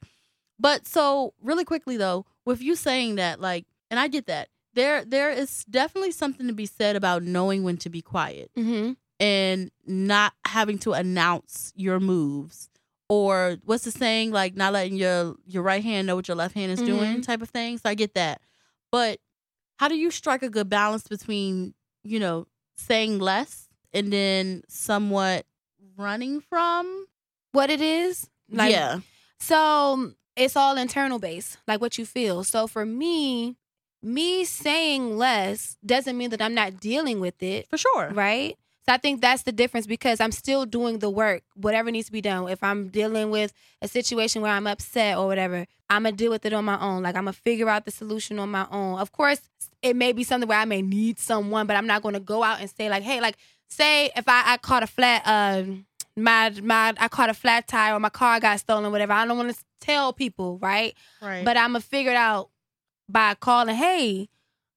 But 0.59 0.87
so 0.87 1.33
really 1.41 1.65
quickly 1.65 1.97
though, 1.97 2.25
with 2.45 2.61
you 2.61 2.75
saying 2.75 3.15
that, 3.15 3.41
like, 3.41 3.65
and 3.89 3.99
I 3.99 4.07
get 4.07 4.27
that 4.27 4.49
there 4.73 5.03
there 5.05 5.29
is 5.29 5.65
definitely 5.65 6.11
something 6.11 6.47
to 6.47 6.53
be 6.53 6.65
said 6.65 6.95
about 6.95 7.23
knowing 7.23 7.63
when 7.63 7.77
to 7.77 7.89
be 7.89 8.01
quiet 8.01 8.51
mm-hmm. 8.57 8.93
and 9.19 9.71
not 9.85 10.33
having 10.45 10.77
to 10.79 10.93
announce 10.93 11.73
your 11.75 11.99
moves 11.99 12.69
or 13.09 13.57
what's 13.65 13.83
the 13.83 13.91
saying 13.91 14.31
like 14.31 14.55
not 14.55 14.73
letting 14.73 14.95
your 14.95 15.35
your 15.45 15.63
right 15.63 15.83
hand 15.83 16.07
know 16.07 16.15
what 16.15 16.27
your 16.27 16.37
left 16.37 16.55
hand 16.55 16.71
is 16.71 16.81
doing 16.81 17.21
type 17.21 17.41
of 17.41 17.49
thing 17.49 17.77
so 17.77 17.89
i 17.89 17.93
get 17.93 18.13
that 18.13 18.41
but 18.91 19.19
how 19.77 19.87
do 19.87 19.95
you 19.95 20.11
strike 20.11 20.43
a 20.43 20.49
good 20.49 20.69
balance 20.69 21.07
between 21.07 21.73
you 22.03 22.19
know 22.19 22.47
saying 22.75 23.19
less 23.19 23.67
and 23.93 24.11
then 24.11 24.63
somewhat 24.67 25.45
running 25.97 26.41
from 26.41 27.05
What 27.51 27.69
it 27.69 27.81
is? 27.81 28.29
Like, 28.49 28.71
yeah 28.71 28.99
So 29.39 30.11
it's 30.35 30.55
all 30.55 30.77
internal 30.77 31.19
based, 31.19 31.57
like 31.67 31.81
what 31.81 31.97
you 31.97 32.05
feel. 32.05 32.43
So 32.43 32.67
for 32.67 32.85
me, 32.85 33.57
me 34.01 34.45
saying 34.45 35.17
less 35.17 35.77
doesn't 35.85 36.17
mean 36.17 36.29
that 36.31 36.41
I'm 36.41 36.53
not 36.55 36.79
dealing 36.79 37.19
with 37.19 37.41
it. 37.43 37.67
for 37.69 37.77
sure 37.77 38.09
right? 38.13 38.57
So 38.87 38.93
I 38.93 38.97
think 38.97 39.21
that's 39.21 39.43
the 39.43 39.51
difference 39.51 39.85
because 39.85 40.19
I'm 40.19 40.31
still 40.31 40.65
doing 40.65 40.99
the 40.99 41.09
work, 41.09 41.43
whatever 41.53 41.91
needs 41.91 42.07
to 42.07 42.11
be 42.11 42.19
done. 42.21 42.49
If 42.49 42.63
I'm 42.63 42.87
dealing 42.87 43.29
with 43.29 43.53
a 43.79 43.87
situation 43.87 44.41
where 44.41 44.51
I'm 44.51 44.65
upset 44.65 45.17
or 45.19 45.27
whatever, 45.27 45.67
I'm 45.87 46.03
gonna 46.03 46.15
deal 46.15 46.31
with 46.31 46.45
it 46.47 46.53
on 46.53 46.65
my 46.65 46.79
own. 46.79 47.03
Like 47.03 47.15
I'm 47.15 47.25
gonna 47.25 47.33
figure 47.33 47.69
out 47.69 47.85
the 47.85 47.91
solution 47.91 48.39
on 48.39 48.49
my 48.49 48.65
own. 48.71 48.97
Of 48.97 49.11
course, 49.11 49.41
it 49.81 49.95
may 49.95 50.11
be 50.11 50.23
something 50.23 50.47
where 50.47 50.59
I 50.59 50.65
may 50.65 50.81
need 50.81 51.19
someone, 51.19 51.67
but 51.67 51.75
I'm 51.75 51.87
not 51.87 52.01
gonna 52.03 52.19
go 52.19 52.43
out 52.43 52.59
and 52.59 52.69
say 52.69 52.89
like, 52.89 53.03
hey, 53.03 53.21
like 53.21 53.37
say 53.67 54.11
if 54.15 54.27
I, 54.27 54.43
I 54.53 54.57
caught 54.57 54.83
a 54.83 54.87
flat 54.87 55.21
um 55.25 55.85
my 56.15 56.51
my 56.61 56.93
I 56.99 57.07
caught 57.07 57.29
a 57.29 57.33
flat 57.33 57.67
tire 57.67 57.95
or 57.95 57.99
my 57.99 58.09
car 58.09 58.39
got 58.39 58.59
stolen, 58.59 58.91
whatever. 58.91 59.13
I 59.13 59.25
don't 59.25 59.37
want 59.37 59.55
to 59.55 59.63
tell 59.79 60.13
people, 60.13 60.57
right? 60.59 60.95
right 61.21 61.43
But 61.45 61.57
I'm 61.57 61.69
gonna 61.69 61.79
figure 61.81 62.11
it 62.11 62.17
out 62.17 62.49
by 63.09 63.33
calling, 63.35 63.75
hey, 63.75 64.29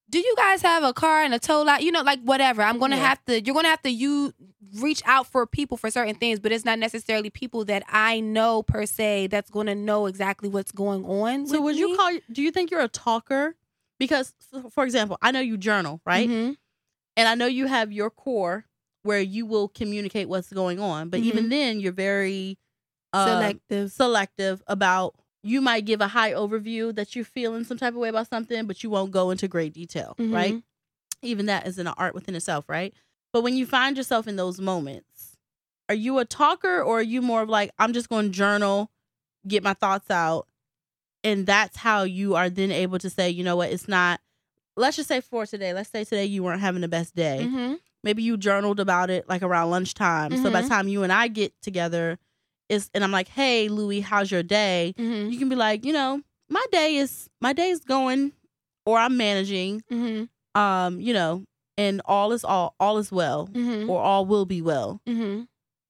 do 0.09 0.19
you 0.19 0.33
guys 0.37 0.61
have 0.61 0.83
a 0.83 0.93
car 0.93 1.23
and 1.23 1.33
a 1.33 1.39
tow 1.39 1.61
lot? 1.63 1.83
You 1.83 1.91
know, 1.91 2.01
like 2.03 2.21
whatever. 2.21 2.61
I'm 2.61 2.79
gonna 2.79 2.95
Yeah. 2.95 3.07
have 3.07 3.25
to. 3.25 3.41
You're 3.43 3.55
gonna 3.55 3.67
have 3.69 3.81
to 3.83 3.89
you 3.89 4.33
reach 4.79 5.01
out 5.05 5.27
for 5.27 5.45
people 5.45 5.77
for 5.77 5.89
certain 5.91 6.15
things, 6.15 6.39
but 6.39 6.51
it's 6.51 6.65
not 6.65 6.79
necessarily 6.79 7.29
people 7.29 7.65
that 7.65 7.83
I 7.89 8.19
know 8.19 8.63
per 8.63 8.85
se 8.85 9.27
that's 9.27 9.49
gonna 9.49 9.75
know 9.75 10.05
exactly 10.05 10.47
what's 10.49 10.71
going 10.71 11.05
on. 11.05 11.47
So 11.47 11.59
would 11.61 11.75
you 11.75 11.95
call? 11.95 12.11
Do 12.31 12.41
you 12.41 12.51
think 12.51 12.71
you're 12.71 12.81
a 12.81 12.87
talker? 12.87 13.55
Because, 13.99 14.33
for 14.71 14.83
example, 14.83 15.17
I 15.21 15.31
know 15.31 15.39
you 15.39 15.57
journal, 15.57 16.01
right? 16.05 16.29
Mhm. 16.29 16.57
And 17.17 17.27
I 17.29 17.35
know 17.35 17.45
you 17.45 17.67
have 17.67 17.91
your 17.91 18.09
core 18.09 18.65
where 19.03 19.21
you 19.21 19.45
will 19.45 19.67
communicate 19.69 20.27
what's 20.27 20.51
going 20.51 20.79
on. 20.79 21.09
But 21.09 21.21
Mm-hmm. 21.21 21.29
even 21.29 21.49
then, 21.49 21.79
you're 21.79 21.91
very 21.93 22.57
uh, 23.13 23.25
Selective. 23.27 23.91
selective 23.91 24.63
about. 24.67 25.15
You 25.43 25.61
might 25.61 25.85
give 25.85 26.01
a 26.01 26.07
high 26.07 26.33
overview 26.33 26.93
that 26.95 27.15
you're 27.15 27.23
feeling 27.23 27.63
some 27.63 27.77
type 27.77 27.93
of 27.93 27.99
way 27.99 28.09
about 28.09 28.27
something, 28.27 28.65
but 28.65 28.83
you 28.83 28.89
won't 28.89 29.11
go 29.11 29.29
into 29.29 29.47
great 29.47 29.73
detail, 29.73 30.15
Mhm. 30.17 30.33
right? 30.33 30.63
Even 31.21 31.45
that 31.45 31.67
is 31.67 31.77
an 31.77 31.85
art 31.87 32.15
within 32.15 32.33
itself, 32.35 32.67
right? 32.67 32.93
But 33.31 33.43
when 33.43 33.55
you 33.55 33.65
find 33.67 33.95
yourself 33.95 34.27
in 34.27 34.35
those 34.37 34.59
moments, 34.59 35.37
are 35.87 35.93
you 35.95 36.17
a 36.17 36.25
talker 36.25 36.81
or 36.81 36.97
are 36.99 37.03
you 37.03 37.21
more 37.21 37.43
of 37.43 37.49
like, 37.49 37.69
I'm 37.77 37.93
just 37.93 38.09
going 38.09 38.25
to 38.25 38.31
journal, 38.31 38.91
get 39.47 39.61
my 39.63 39.73
thoughts 39.75 40.09
out, 40.09 40.47
and 41.25 41.45
that's 41.45 41.75
how 41.75 42.03
you 42.03 42.35
are 42.35 42.49
then 42.49 42.71
able 42.71 42.99
to 42.99 43.09
say, 43.09 43.29
you 43.29 43.43
know 43.43 43.57
what, 43.57 43.71
it's 43.71 43.87
not. 43.89 44.21
Let's 44.77 44.95
just 44.97 45.09
say 45.09 45.19
for 45.21 45.45
today, 45.45 45.73
let's 45.73 45.89
say 45.89 46.03
today 46.05 46.25
you 46.25 46.43
weren't 46.43 46.61
having 46.61 46.81
the 46.81 46.87
best 46.87 47.15
day. 47.15 47.47
Mhm. 47.49 47.79
Maybe 48.03 48.23
you 48.23 48.37
journaled 48.37 48.79
about 48.79 49.09
it 49.09 49.27
like 49.27 49.41
around 49.41 49.71
lunchtime. 49.71 50.37
So 50.37 50.51
by 50.51 50.61
the 50.61 50.67
Mhm. 50.67 50.69
time 50.69 50.87
you 50.87 51.03
and 51.03 51.11
I 51.11 51.27
get 51.27 51.53
together, 51.61 52.19
it's 52.69 52.89
and 52.93 53.03
I'm 53.03 53.11
like, 53.11 53.27
hey, 53.29 53.67
Louie, 53.69 54.01
how's 54.01 54.29
your 54.31 54.43
day? 54.43 54.93
Mhm. 54.97 55.31
You 55.31 55.39
can 55.39 55.49
be 55.49 55.55
like, 55.55 55.83
you 55.85 55.93
know, 55.93 56.21
my 56.49 56.63
day 56.71 56.95
is 56.97 57.29
my 57.41 57.53
day 57.53 57.69
is 57.69 57.79
going, 57.85 58.31
or 58.85 58.97
I'm 58.99 59.17
managing, 59.17 59.81
Mhm. 59.91 60.29
um, 60.55 60.99
you 60.99 61.13
know, 61.13 61.43
and 61.77 62.01
all 62.05 62.31
is 62.33 62.43
all 62.43 62.75
all 62.79 62.97
is 62.97 63.11
well, 63.11 63.47
Mhm. 63.47 63.87
or 63.89 64.01
all 64.01 64.25
will 64.25 64.45
be 64.45 64.61
well. 64.61 65.01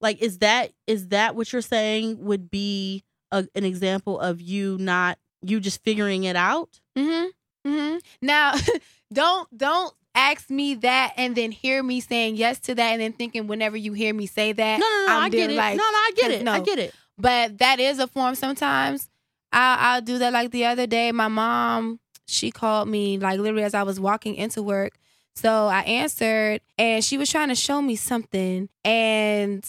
Like, 0.01 0.21
is 0.21 0.38
that 0.39 0.71
is 0.88 1.07
that 1.09 1.36
what 1.36 1.51
you're 1.51 1.61
saying 1.61 2.23
would 2.23 2.49
be 2.51 3.03
a, 3.31 3.47
an 3.55 3.63
example 3.65 4.19
of 4.19 4.39
you 4.41 4.77
not 4.79 5.17
you 5.49 5.59
just 5.59 5.83
figuring 5.83 6.23
it 6.25 6.35
out? 6.35 6.79
Mm-hmm. 6.97 7.69
Mm-hmm. 7.69 7.97
Now, 8.21 8.53
don't 9.13 9.57
don't 9.57 9.93
ask 10.13 10.49
me 10.49 10.75
that 10.75 11.13
and 11.17 11.35
then 11.35 11.51
hear 11.51 11.83
me 11.83 11.99
saying 11.99 12.35
yes 12.37 12.59
to 12.61 12.75
that 12.75 12.91
and 12.93 13.01
then 13.01 13.11
thinking 13.13 13.47
whenever 13.47 13.75
you 13.75 13.91
hear 13.93 14.13
me 14.13 14.25
say 14.27 14.53
that, 14.53 14.79
No, 14.79 14.85
no, 14.85 15.05
no. 15.07 15.17
I'm 15.17 15.23
I 15.23 15.29
get 15.29 15.49
it. 15.51 15.55
like, 15.57 15.75
no, 15.77 15.83
no, 15.83 15.97
I 15.97 16.11
get 16.15 16.31
it. 16.31 16.47
I 16.47 16.59
get 16.61 16.79
it. 16.79 16.93
but 17.17 17.57
that 17.57 17.79
is 17.79 17.99
a 17.99 18.07
form 18.07 18.35
sometimes 18.35 19.09
I'll, 19.51 19.77
I'll 19.95 20.01
do 20.01 20.17
that 20.19 20.31
like 20.33 20.51
the 20.51 20.65
other 20.65 20.87
day 20.87 21.11
my 21.11 21.27
mom 21.27 21.99
she 22.27 22.49
called 22.51 22.87
me 22.89 23.17
like 23.17 23.39
literally 23.39 23.63
as 23.63 23.73
i 23.73 23.83
was 23.83 23.99
walking 23.99 24.35
into 24.35 24.61
work 24.63 24.97
so 25.35 25.67
i 25.67 25.81
answered 25.81 26.61
and 26.77 27.03
she 27.03 27.17
was 27.17 27.29
trying 27.29 27.49
to 27.49 27.55
show 27.55 27.81
me 27.81 27.95
something 27.95 28.67
and 28.83 29.63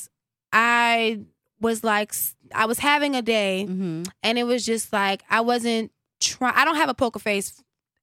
i 0.53 1.21
was 1.67 1.79
like 1.85 2.11
i 2.55 2.65
was 2.71 2.79
having 2.91 3.13
a 3.17 3.23
day 3.37 3.67
Mm-hmm. 3.69 4.03
and 4.27 4.39
it 4.39 4.45
was 4.53 4.65
just 4.73 4.93
like 4.93 5.21
i 5.31 5.41
wasn't 5.51 5.91
trying 6.21 6.55
i 6.57 6.65
don't 6.65 6.77
have 6.83 6.89
a 6.89 6.95
poker 7.03 7.19
face 7.29 7.49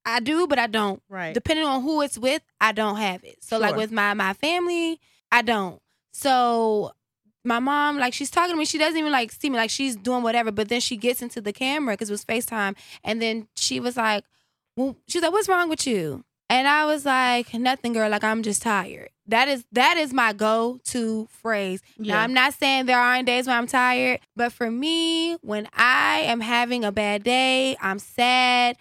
i 0.06 0.20
do 0.20 0.46
but 0.52 0.60
i 0.60 0.68
don't 0.68 1.02
Right. 1.10 1.34
depending 1.34 1.66
on 1.66 1.82
who 1.86 2.02
it's 2.06 2.18
with, 2.18 2.42
I 2.60 2.72
don't 2.80 2.98
have 2.98 3.22
it. 3.24 3.38
So 3.48 3.54
like 3.66 3.76
with 3.82 3.92
my 3.92 4.14
my 4.26 4.34
family, 4.46 5.00
I 5.32 5.42
don't. 5.42 5.80
So 6.14 6.92
my 7.46 7.60
mom, 7.60 7.98
like 8.00 8.14
she's 8.14 8.32
talking 8.32 8.54
to 8.56 8.58
me, 8.58 8.66
she 8.66 8.78
doesn't 8.78 8.98
even 8.98 9.12
like 9.12 9.32
see 9.32 9.50
me, 9.50 9.58
like 9.58 9.70
she's 9.70 9.96
doing 9.96 10.24
whatever. 10.24 10.52
But 10.52 10.70
then 10.70 10.80
she 10.82 10.96
gets 10.98 11.22
into 11.22 11.40
the 11.42 11.54
camera 11.54 11.94
because 11.94 12.10
it 12.10 12.14
was 12.14 12.26
Facetime, 12.26 12.76
and 13.04 13.22
then 13.22 13.48
she 13.56 13.80
was 13.80 13.96
like, 13.98 14.24
"Well, 14.78 14.96
she's 15.08 15.22
like, 15.22 15.32
what's 15.34 15.50
wrong 15.50 15.70
with 15.70 15.86
you?" 15.88 16.24
And 16.50 16.68
I 16.68 16.86
was 16.86 17.06
like, 17.06 17.54
"Nothing, 17.54 17.94
girl. 17.94 18.10
Like 18.10 18.24
I'm 18.24 18.44
just 18.44 18.62
tired." 18.62 19.10
That 19.28 19.48
is 19.48 19.66
that 19.72 19.98
is 19.98 20.14
my 20.14 20.34
go 20.34 20.80
to 20.86 21.28
phrase. 21.32 21.82
Now, 21.98 22.16
yeah. 22.16 22.22
I'm 22.22 22.34
not 22.34 22.54
saying 22.54 22.86
there 22.86 23.00
aren't 23.00 23.26
days 23.26 23.48
when 23.48 23.56
I'm 23.56 23.68
tired, 23.68 24.20
but 24.36 24.52
for 24.52 24.70
me, 24.70 25.36
when 25.36 25.68
I 25.74 26.22
am 26.26 26.42
having 26.42 26.84
a 26.84 26.92
bad 26.92 27.24
day, 27.24 27.78
I'm 27.82 28.00
sad, 28.00 28.76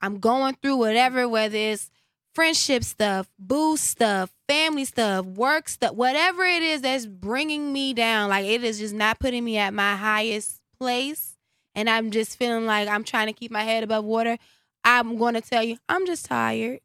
I'm 0.00 0.20
going 0.20 0.56
through 0.62 0.76
whatever, 0.76 1.28
whether 1.28 1.56
it's 1.56 1.90
friendship 2.34 2.84
stuff, 2.84 3.28
boo 3.38 3.76
stuff, 3.76 4.32
family 4.48 4.84
stuff, 4.84 5.26
work 5.26 5.68
stuff, 5.68 5.94
whatever 5.94 6.44
it 6.44 6.62
is 6.62 6.82
that's 6.82 7.04
bringing 7.04 7.72
me 7.72 7.92
down, 7.92 8.30
like 8.30 8.46
it 8.46 8.62
is 8.62 8.78
just 8.78 8.94
not 8.94 9.18
putting 9.18 9.44
me 9.44 9.58
at 9.58 9.74
my 9.74 9.96
highest 9.96 10.60
place. 10.78 11.36
And 11.74 11.90
I'm 11.90 12.12
just 12.12 12.38
feeling 12.38 12.66
like 12.66 12.88
I'm 12.88 13.02
trying 13.04 13.26
to 13.26 13.32
keep 13.32 13.50
my 13.50 13.62
head 13.62 13.82
above 13.82 14.04
water. 14.04 14.38
I'm 14.84 15.16
going 15.18 15.34
to 15.34 15.40
tell 15.40 15.62
you, 15.62 15.78
I'm 15.88 16.06
just 16.06 16.26
tired. 16.26 16.80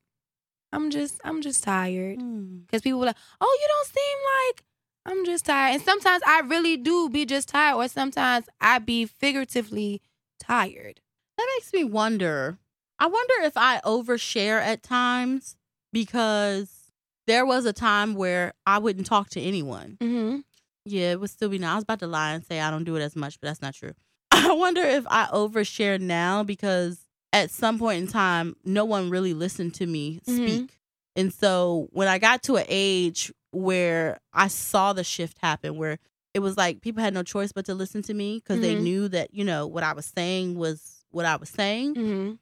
I'm 0.74 0.90
just, 0.90 1.22
I'm 1.24 1.42
just 1.42 1.64
tired 1.64 2.20
Mm. 2.20 2.66
because 2.66 2.82
people 2.82 3.00
were 3.00 3.06
like, 3.08 3.18
"Oh, 3.40 3.58
you 3.62 3.68
don't 3.68 3.88
seem 3.88 4.18
like." 4.40 4.64
I'm 5.06 5.26
just 5.26 5.46
tired, 5.46 5.74
and 5.74 5.82
sometimes 5.84 6.24
I 6.26 6.40
really 6.42 6.78
do 6.78 7.10
be 7.10 7.26
just 7.26 7.50
tired, 7.50 7.76
or 7.76 7.88
sometimes 7.90 8.48
I 8.62 8.80
be 8.80 9.06
figuratively 9.06 10.02
tired. 10.40 11.02
That 11.38 11.48
makes 11.58 11.74
me 11.74 11.84
wonder. 11.84 12.58
I 13.00 13.08
wonder 13.08 13.34
if 13.42 13.58
I 13.58 13.82
overshare 13.86 14.62
at 14.62 14.82
times 14.82 15.58
because 15.92 16.92
there 17.28 17.46
was 17.46 17.66
a 17.66 17.74
time 17.74 18.16
where 18.16 18.54
I 18.66 18.78
wouldn't 18.80 19.06
talk 19.06 19.30
to 19.32 19.42
anyone. 19.42 19.98
Mm-hmm. 20.02 20.40
Yeah, 20.86 21.12
it 21.12 21.20
would 21.20 21.30
still 21.30 21.50
be 21.50 21.60
now. 21.60 21.74
I 21.74 21.76
was 21.76 21.84
about 21.84 22.00
to 22.00 22.08
lie 22.08 22.32
and 22.34 22.46
say 22.46 22.60
I 22.62 22.72
don't 22.72 22.84
do 22.84 22.96
it 22.96 23.02
as 23.02 23.16
much, 23.16 23.40
but 23.40 23.48
that's 23.48 23.62
not 23.62 23.74
true. 23.76 23.94
I 24.32 24.54
wonder 24.54 24.82
if 24.82 25.06
I 25.10 25.26
overshare 25.28 26.00
now 26.00 26.44
because 26.44 27.03
at 27.34 27.52
some 27.52 27.78
point 27.80 28.02
in 28.02 28.08
time, 28.08 28.56
no 28.64 28.86
one 28.86 29.10
really 29.10 29.34
listened 29.34 29.74
to 29.76 29.86
me 29.86 30.22
Mhm. 30.28 30.34
speak. 30.42 30.80
And 31.16 31.34
so 31.34 31.88
when 31.92 32.08
I 32.08 32.18
got 32.20 32.44
to 32.44 32.56
an 32.56 32.66
age 32.70 33.34
where 33.52 34.20
I 34.34 34.48
saw 34.48 34.94
the 34.94 35.04
shift 35.04 35.38
happen, 35.42 35.76
where 35.78 36.00
it 36.34 36.40
was 36.40 36.56
like 36.58 36.82
people 36.82 37.04
had 37.04 37.14
no 37.14 37.22
choice 37.24 37.52
but 37.52 37.66
to 37.66 37.76
listen 37.76 38.02
to 38.04 38.14
me 38.14 38.38
because 38.38 38.62
they 38.62 38.76
Mhm. 38.76 38.82
knew 38.82 39.08
that, 39.10 39.34
you 39.34 39.44
know, 39.44 39.68
what 39.68 39.84
I 39.84 39.94
was 39.94 40.06
saying 40.06 40.56
was 40.56 41.04
what 41.12 41.26
I 41.26 41.36
was 41.36 41.50
saying 41.50 41.96
Mm-hmm. 41.96 42.34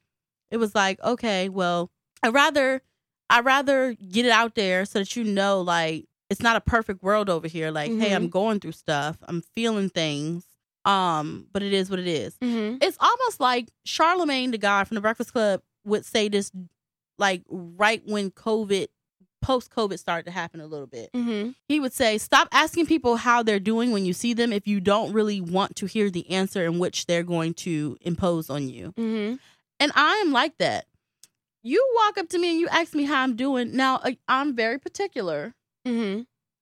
it 0.52 0.58
was 0.58 0.74
like 0.76 0.98
okay 1.04 1.50
well 1.50 1.90
i 2.24 2.30
rather 2.30 2.82
i 3.30 3.40
rather 3.42 3.94
get 3.94 4.26
it 4.26 4.32
out 4.32 4.56
there 4.56 4.86
so 4.86 5.00
that 5.00 5.14
you 5.16 5.24
know 5.26 5.60
like 5.62 6.06
it's 6.30 6.42
not 6.42 6.56
a 6.56 6.62
perfect 6.62 7.04
world 7.04 7.30
over 7.30 7.48
here 7.50 7.70
like 7.72 7.92
hey 8.00 8.14
i'm 8.14 8.30
going 8.30 8.60
through 8.62 8.72
stuff 8.72 9.18
i'm 9.24 9.42
feeling 9.42 9.90
things 9.90 10.46
um 10.86 11.46
but 11.54 11.62
it 11.64 11.74
is 11.74 11.90
what 11.90 12.00
it 12.00 12.08
is 12.08 12.36
Mm-hmm. 12.42 12.78
it's 12.82 12.98
almost 13.00 13.40
like 13.40 13.70
charlamagne 13.88 14.52
the 14.52 14.58
guy 14.58 14.84
from 14.84 14.96
the 14.96 15.02
breakfast 15.02 15.32
club 15.32 15.62
would 15.86 16.06
say 16.06 16.28
this 16.30 16.52
like 17.18 17.44
right 17.50 18.02
when 18.06 18.32
covid 18.32 18.88
post 19.42 19.72
covid 19.72 19.98
started 20.00 20.26
to 20.26 20.32
happen 20.32 20.60
a 20.60 20.66
little 20.68 20.88
bit 20.88 21.12
Mm-hmm. 21.14 21.52
he 21.68 21.80
would 21.80 21.94
say 21.94 22.18
stop 22.18 22.48
asking 22.52 22.86
people 22.88 23.16
how 23.18 23.44
they're 23.44 23.60
doing 23.60 23.92
when 23.92 24.06
you 24.06 24.14
see 24.14 24.34
them 24.34 24.52
if 24.54 24.68
you 24.68 24.80
don't 24.80 25.14
really 25.14 25.42
want 25.42 25.76
to 25.78 25.86
hear 25.86 26.10
the 26.10 26.30
answer 26.32 26.66
in 26.66 26.80
which 26.80 27.06
they're 27.06 27.24
going 27.24 27.54
to 27.56 27.98
impose 28.02 28.50
on 28.50 28.70
you 28.70 28.94
Mm-hmm. 28.98 29.36
and 29.80 29.92
I 29.96 30.16
am 30.26 30.32
like 30.32 30.58
that. 30.60 30.86
You 31.64 31.88
walk 31.96 32.18
up 32.18 32.28
to 32.30 32.40
me 32.40 32.50
and 32.52 32.60
you 32.60 32.68
ask 32.70 32.96
me 32.96 33.04
how 33.04 33.22
I'm 33.22 33.36
doing. 33.36 33.76
Now, 33.76 33.98
uh, 33.98 34.14
I'm 34.28 34.56
very 34.56 34.80
particular. 34.80 35.54
Mm-hmm. 35.88 36.22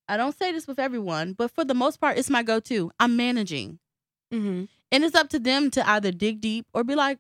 I 0.09 0.17
don't 0.17 0.37
say 0.37 0.51
this 0.51 0.67
with 0.67 0.77
everyone, 0.77 1.31
but 1.33 1.51
for 1.51 1.63
the 1.63 1.73
most 1.73 2.01
part, 2.01 2.17
it's 2.17 2.29
my 2.29 2.43
go 2.43 2.59
to. 2.59 2.91
I'm 2.99 3.15
managing. 3.15 3.79
Mm-hmm. 4.33 4.65
And 4.91 5.03
it's 5.03 5.15
up 5.15 5.29
to 5.29 5.39
them 5.39 5.69
to 5.71 5.87
either 5.89 6.11
dig 6.11 6.41
deep 6.41 6.65
or 6.73 6.83
be 6.83 6.95
like, 6.95 7.19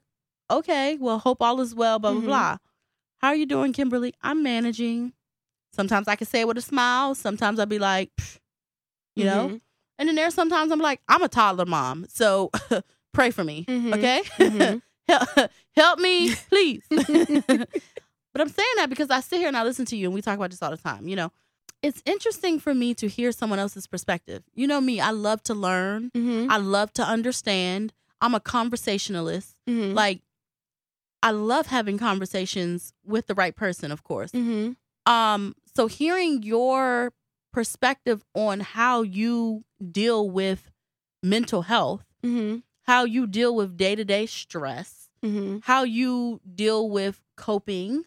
okay, 0.49 0.97
well, 0.99 1.19
hope 1.19 1.41
all 1.41 1.61
is 1.61 1.75
well, 1.75 1.99
blah, 1.99 2.11
blah, 2.13 2.21
Mhm. 2.21 2.25
blah. 2.25 2.57
How 3.19 3.27
are 3.29 3.35
you 3.35 3.45
doing, 3.45 3.73
Kimberly? 3.73 4.13
I'm 4.21 4.41
managing. 4.43 5.13
Sometimes 5.73 6.07
I 6.07 6.15
can 6.15 6.25
say 6.27 6.41
it 6.41 6.47
with 6.47 6.57
a 6.57 6.61
smile. 6.61 7.13
Sometimes 7.15 7.59
I'll 7.59 7.65
be 7.67 7.79
like, 7.79 8.09
you 9.15 9.25
know? 9.25 9.49
Mhm. 9.49 9.61
And 9.99 10.07
then 10.09 10.15
there's 10.15 10.33
sometimes 10.33 10.71
I'm 10.71 10.79
like, 10.79 11.01
I'm 11.07 11.21
a 11.21 11.27
toddler 11.27 11.65
mom. 11.65 12.05
So 12.09 12.49
pray 13.13 13.31
for 13.31 13.43
me. 13.43 13.65
Mhm. 13.67 13.93
Okay? 13.95 14.21
Mhm. 14.39 14.81
help, 15.07 15.51
help 15.75 15.99
me, 15.99 16.33
please. 16.49 16.83
but 16.89 18.41
I'm 18.41 18.49
saying 18.49 18.73
that 18.77 18.87
because 18.89 19.09
I 19.09 19.19
sit 19.19 19.39
here 19.39 19.47
and 19.47 19.57
I 19.57 19.63
listen 19.63 19.85
to 19.85 19.95
you 19.97 20.05
and 20.07 20.13
we 20.13 20.21
talk 20.21 20.37
about 20.37 20.49
this 20.51 20.61
all 20.61 20.71
the 20.71 20.77
time. 20.77 21.07
You 21.07 21.15
know, 21.15 21.31
it's 21.81 22.01
interesting 22.05 22.59
for 22.59 22.73
me 22.73 22.93
to 22.95 23.07
hear 23.07 23.31
someone 23.31 23.59
else's 23.59 23.87
perspective. 23.87 24.43
You 24.53 24.67
know 24.67 24.81
me, 24.81 24.99
I 24.99 25.11
love 25.11 25.41
to 25.43 25.53
learn, 25.53 26.11
Mhm. 26.15 26.49
I 26.49 26.57
love 26.57 26.91
to 26.93 27.03
understand. 27.03 27.93
I'm 28.21 28.35
a 28.35 28.39
conversationalist. 28.39 29.55
Mhm. 29.67 29.93
Like, 29.93 30.21
I 31.23 31.31
love 31.31 31.67
having 31.67 31.97
conversations 31.97 32.93
with 33.03 33.27
the 33.27 33.35
right 33.35 33.55
person, 33.55 33.91
of 33.91 34.03
course. 34.03 34.31
Mhm. 34.31 34.75
Um, 35.05 35.55
so 35.75 35.87
hearing 35.87 36.43
your 36.43 37.13
perspective 37.51 38.23
on 38.35 38.59
how 38.61 39.01
you 39.01 39.63
deal 39.91 40.29
with 40.29 40.71
mental 41.23 41.63
health, 41.63 42.05
Mhm. 42.23 42.63
how 42.83 43.03
you 43.05 43.27
deal 43.27 43.55
with 43.55 43.75
day 43.75 43.95
to 43.95 44.05
day 44.05 44.25
stress, 44.25 45.09
Mhm. 45.23 45.61
how 45.63 45.83
you 45.83 46.39
deal 46.55 46.89
with 46.89 47.21
coping, 47.35 48.05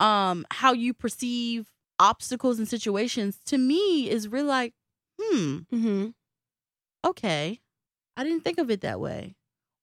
um, 0.00 0.46
how 0.50 0.72
you 0.72 0.94
perceive 0.94 1.70
obstacles 2.02 2.58
and 2.58 2.66
situations, 2.68 3.38
to 3.46 3.56
me 3.58 4.10
is 4.10 4.28
really 4.28 4.48
like, 4.48 4.74
hmm, 5.20 5.58
Mhm. 5.72 6.14
okay, 7.04 7.60
I 8.16 8.24
didn't 8.24 8.42
think 8.44 8.58
of 8.58 8.70
it 8.70 8.80
that 8.82 9.00
way. 9.00 9.36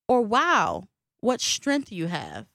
Or 0.07 0.21
wow, 0.21 0.87
what 1.21 1.41
strength 1.41 1.91
you 1.91 2.07
have. 2.07 2.47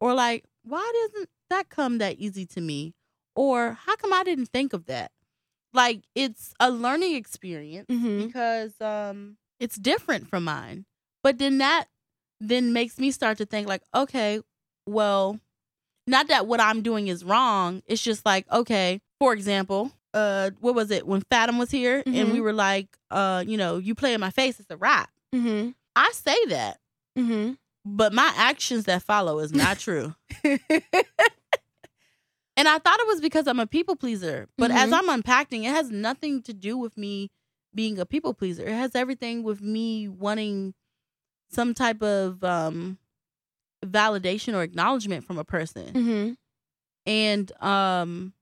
or 0.00 0.12
like 0.14 0.44
why 0.64 0.84
doesn't 1.00 1.28
that 1.50 1.68
come 1.70 1.98
that 1.98 2.18
easy 2.18 2.44
to 2.46 2.60
me 2.60 2.94
or 3.36 3.74
how 3.86 3.96
come 3.96 4.12
i 4.12 4.22
didn't 4.24 4.48
think 4.48 4.72
of 4.74 4.86
that 4.86 5.10
like 5.72 6.02
it's 6.14 6.52
a 6.60 6.70
learning 6.70 7.14
experience 7.14 7.86
Mm-hmm. 7.88 8.26
because 8.26 8.74
um 8.80 9.36
it's 9.60 9.76
different 9.76 10.28
from 10.28 10.44
mine 10.44 10.84
but 11.22 11.38
then 11.38 11.58
that 11.58 11.86
then 12.40 12.72
makes 12.72 12.98
me 12.98 13.10
start 13.12 13.38
to 13.38 13.46
think 13.46 13.68
like 13.68 13.82
okay 13.94 14.40
well 14.86 15.38
not 16.06 16.28
that 16.28 16.46
what 16.46 16.60
i'm 16.60 16.82
doing 16.82 17.08
is 17.08 17.24
wrong 17.24 17.82
it's 17.86 18.02
just 18.02 18.24
like 18.26 18.46
okay 18.52 19.00
for 19.18 19.32
example 19.32 19.90
uh 20.12 20.50
what 20.60 20.74
was 20.74 20.90
it 20.90 21.06
when 21.06 21.22
fathom 21.30 21.58
was 21.58 21.70
here 21.70 22.02
and 22.06 22.14
Mhm. 22.28 22.32
we 22.32 22.40
were 22.40 22.52
like 22.52 22.88
uh 23.10 23.42
you 23.46 23.56
know 23.56 23.78
you 23.78 23.94
play 23.94 24.14
in 24.14 24.20
my 24.20 24.30
face 24.30 24.60
it's 24.60 24.70
a 24.70 24.76
rap 24.76 25.10
Mm-hmm. 25.34 25.70
i 25.96 26.10
say 26.12 26.44
that 26.46 26.78
Mm-hmm. 27.18 27.52
but 27.84 28.12
my 28.12 28.32
actions 28.36 28.84
that 28.84 29.02
follow 29.02 29.38
is 29.38 29.52
not 29.52 29.78
true 29.78 30.14
and 30.44 30.60
i 32.68 32.78
thought 32.78 33.00
it 33.00 33.06
was 33.06 33.20
because 33.20 33.46
i'm 33.46 33.60
a 33.60 33.66
people 33.66 33.96
pleaser 33.96 34.48
but 34.58 34.70
as 34.70 34.90
Mhm. 34.90 34.98
i'm 34.98 35.08
unpacking 35.08 35.64
it 35.64 35.70
has 35.74 35.90
nothing 35.90 36.42
to 36.42 36.52
do 36.52 36.76
with 36.76 36.96
me 36.96 37.30
being 37.74 37.98
a 37.98 38.06
people 38.06 38.34
pleaser 38.34 38.62
it 38.64 38.72
has 38.74 38.94
everything 38.94 39.42
with 39.42 39.60
me 39.60 40.08
wanting 40.08 40.74
some 41.50 41.74
type 41.74 42.02
of 42.02 42.42
um 42.44 42.98
validation 43.86 44.54
or 44.54 44.62
acknowledgement 44.62 45.24
from 45.24 45.38
a 45.38 45.44
person 45.44 45.86
mm-hmm. 45.92 46.32
and 47.06 47.52
um 47.62 48.32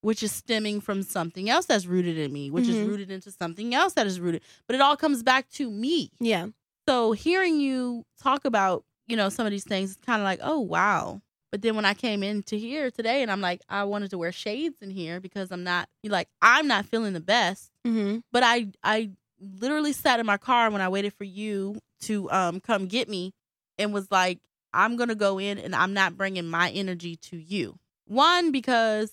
which 0.00 0.22
is 0.22 0.30
stemming 0.30 0.80
from 0.80 1.02
something 1.02 1.50
else 1.50 1.66
that's 1.66 1.86
rooted 1.86 2.16
in 2.18 2.32
me 2.32 2.50
which 2.50 2.68
is 2.68 2.76
Mhm. 2.76 2.88
rooted 2.88 3.10
into 3.10 3.30
something 3.30 3.74
else 3.74 3.94
that 3.94 4.06
is 4.06 4.20
rooted 4.20 4.42
but 4.66 4.74
it 4.74 4.80
all 4.80 4.96
comes 4.96 5.22
back 5.22 5.48
to 5.50 5.70
me 5.70 6.10
Yeah. 6.20 6.48
so 6.86 7.12
hearing 7.12 7.60
you 7.60 8.04
talk 8.22 8.44
about 8.44 8.84
you 9.06 9.16
know 9.16 9.28
some 9.28 9.46
of 9.46 9.50
these 9.52 9.64
things 9.64 9.92
it's 9.92 10.04
kind 10.06 10.20
of 10.20 10.24
like 10.24 10.40
oh 10.42 10.60
wow 10.60 11.20
but 11.50 11.62
then 11.62 11.74
when 11.76 11.84
i 11.84 11.94
came 11.94 12.22
into 12.22 12.56
here 12.56 12.90
today 12.90 13.22
and 13.22 13.30
i'm 13.30 13.40
like 13.40 13.60
i 13.68 13.82
wanted 13.84 14.10
to 14.10 14.18
wear 14.18 14.32
shades 14.32 14.76
in 14.82 14.90
here 14.90 15.18
because 15.20 15.50
i'm 15.50 15.64
not 15.64 15.88
like 16.04 16.28
i'm 16.42 16.66
not 16.68 16.86
feeling 16.86 17.12
the 17.12 17.20
best 17.20 17.70
Mm-hmm. 17.86 18.18
but 18.32 18.42
i 18.44 18.68
i 18.84 19.10
literally 19.40 19.92
sat 19.92 20.20
in 20.20 20.26
my 20.26 20.36
car 20.36 20.70
when 20.70 20.80
i 20.80 20.88
waited 20.88 21.12
for 21.14 21.24
you 21.24 21.78
to 22.02 22.30
um 22.30 22.60
come 22.60 22.86
get 22.86 23.08
me 23.08 23.32
and 23.78 23.92
was 23.92 24.10
like 24.10 24.38
i'm 24.78 24.96
gonna 24.96 25.14
go 25.14 25.38
in 25.38 25.58
and 25.58 25.74
i'm 25.74 25.92
not 25.92 26.16
bringing 26.16 26.46
my 26.48 26.70
energy 26.70 27.16
to 27.16 27.36
you 27.36 27.78
one 28.06 28.50
because 28.52 29.12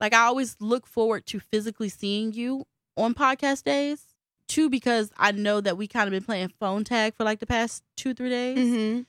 like 0.00 0.14
i 0.14 0.22
always 0.22 0.56
look 0.60 0.86
forward 0.86 1.26
to 1.26 1.38
physically 1.40 1.88
seeing 1.88 2.32
you 2.32 2.64
on 2.96 3.14
podcast 3.14 3.64
days 3.64 4.02
two 4.48 4.68
because 4.70 5.10
i 5.16 5.30
know 5.32 5.60
that 5.60 5.76
we 5.76 5.86
kind 5.86 6.06
of 6.08 6.12
been 6.12 6.24
playing 6.24 6.48
phone 6.60 6.84
tag 6.84 7.14
for 7.14 7.24
like 7.24 7.38
the 7.40 7.46
past 7.46 7.82
two 7.96 8.14
three 8.14 8.30
days 8.30 8.58
Mm-hmm. 8.58 9.00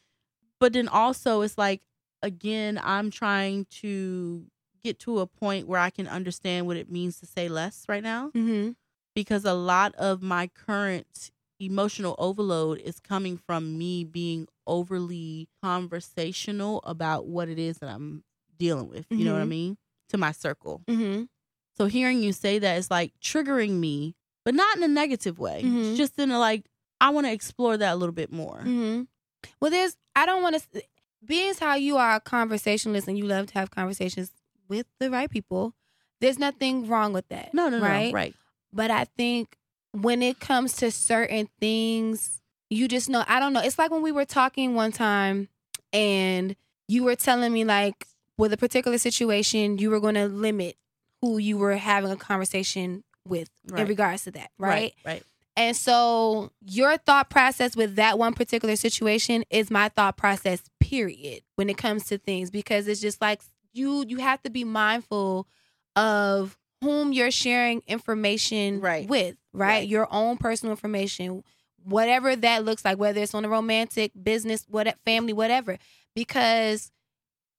but 0.60 0.74
then 0.74 0.88
also 0.88 1.42
it's 1.42 1.58
like 1.58 1.82
again 2.22 2.80
i'm 2.84 3.10
trying 3.10 3.66
to 3.82 4.46
get 4.84 5.00
to 5.00 5.20
a 5.20 5.28
point 5.28 5.68
where 5.68 5.80
i 5.80 5.90
can 5.90 6.08
understand 6.08 6.68
what 6.68 6.78
it 6.78 6.92
means 6.92 7.20
to 7.20 7.26
say 7.26 7.48
less 7.50 7.86
right 7.90 8.04
now 8.04 8.30
Mm-hmm. 8.36 8.72
because 9.16 9.46
a 9.46 9.54
lot 9.54 9.94
of 9.96 10.22
my 10.22 10.48
current 10.48 11.32
emotional 11.62 12.16
overload 12.18 12.80
is 12.80 13.00
coming 13.00 13.38
from 13.38 13.78
me 13.78 14.04
being 14.04 14.48
overly 14.66 15.48
conversational 15.62 16.80
about 16.84 17.28
what 17.28 17.50
it 17.50 17.60
is 17.60 17.78
that 17.80 17.90
I'm 17.90 18.24
dealing 18.58 18.88
with. 18.90 19.06
You 19.10 19.26
know 19.26 19.34
what 19.34 19.42
I 19.42 19.46
Mhm. 19.46 19.50
mean? 19.50 19.78
To 20.10 20.18
my 20.18 20.32
circle. 20.32 20.82
Mm-hmm. 20.88 21.24
So 21.78 21.86
hearing 21.86 22.22
you 22.22 22.34
say 22.34 22.60
that 22.60 22.78
is 22.78 22.90
like 22.92 23.14
triggering 23.22 23.80
me, 23.80 24.16
but 24.44 24.54
not 24.56 24.78
in 24.78 24.84
a 24.84 24.88
negative 24.88 25.40
way. 25.40 25.62
Mhm. 25.64 25.90
It's 25.92 25.98
just 25.98 26.18
in 26.20 26.32
a 26.32 26.40
like, 26.40 26.66
I 27.00 27.10
want 27.10 27.28
to 27.28 27.32
explore 27.34 27.78
that 27.78 27.94
a 27.94 27.96
little 27.96 28.14
bit 28.14 28.32
more. 28.32 28.60
Mm-hmm. 28.60 29.04
Well, 29.60 29.72
there's. 29.72 29.96
I 30.16 30.26
don't 30.26 30.44
want 30.44 30.62
to. 30.74 30.84
Being 31.24 31.54
how 31.60 31.76
you 31.76 31.98
are 31.98 32.16
a 32.16 32.20
conversationalist 32.20 33.08
and 33.08 33.18
you 33.18 33.26
love 33.26 33.48
to 33.48 33.54
have 33.54 33.72
conversations 33.72 34.32
with 34.68 34.86
the 35.00 35.10
right 35.10 35.30
people, 35.30 35.74
there's 36.20 36.38
nothing 36.40 36.88
wrong 36.88 37.14
with 37.14 37.28
that. 37.30 37.54
No, 37.54 37.70
no, 37.70 37.80
no. 37.80 37.86
right? 37.86 38.14
Right. 38.14 38.36
But 38.74 38.92
I 38.92 39.06
think 39.06 39.58
when 39.94 40.22
it 40.22 40.40
comes 40.40 40.74
to 40.78 40.92
certain 40.92 41.50
things, 41.60 42.42
you 42.70 42.88
just 42.88 43.10
know. 43.10 43.24
I 43.28 43.40
don't 43.40 43.54
know. 43.54 43.62
It's 43.62 43.78
like 43.78 43.92
when 43.92 44.02
we 44.02 44.12
were 44.12 44.26
talking 44.26 44.76
one 44.76 44.92
time, 44.92 45.50
and 45.94 46.56
you 46.88 47.04
were 47.04 47.16
telling 47.16 47.52
me 47.52 47.64
like 47.66 48.08
with 48.38 48.54
a 48.54 48.58
particular 48.58 48.98
situation, 48.98 49.78
you 49.78 49.90
were 49.90 50.00
going 50.00 50.16
to 50.16 50.28
limit 50.28 50.78
who 51.22 51.38
you 51.38 51.58
were 51.58 51.76
having 51.76 52.12
a 52.12 52.16
conversation 52.16 53.04
with 53.28 53.50
in 53.76 53.88
regards 53.88 54.24
to 54.24 54.32
that, 54.32 54.52
right? 54.58 54.94
Right. 55.06 55.24
And 55.58 55.76
so 55.76 56.52
your 56.66 56.98
thought 56.98 57.30
process 57.30 57.76
with 57.76 57.96
that 57.96 58.18
one 58.18 58.34
particular 58.34 58.76
situation 58.76 59.44
is 59.50 59.70
my 59.70 59.90
thought 59.90 60.18
process 60.18 60.64
period 60.80 61.42
when 61.56 61.70
it 61.70 61.78
comes 61.78 62.06
to 62.06 62.18
things 62.18 62.50
because 62.50 62.88
it's 62.88 63.02
just 63.02 63.22
like 63.22 63.42
you 63.74 64.06
you 64.08 64.18
have 64.18 64.42
to 64.44 64.50
be 64.50 64.64
mindful 64.64 65.48
of 65.96 66.58
whom 66.82 67.14
you're 67.14 67.32
sharing 67.32 67.84
information 67.88 68.82
Right. 68.82 69.08
with, 69.08 69.38
right? 69.54 69.68
Right. 69.68 69.88
Your 69.88 70.08
own 70.12 70.38
personal 70.38 70.72
information, 70.72 71.44
whatever 71.84 72.36
that 72.36 72.66
looks 72.66 72.84
like, 72.84 72.98
whether 72.98 73.22
it's 73.22 73.34
on 73.36 73.46
a 73.46 73.50
romantic, 73.50 74.12
business, 74.22 74.66
what 74.70 74.94
family, 75.06 75.34
whatever. 75.34 75.78
Because 76.16 76.92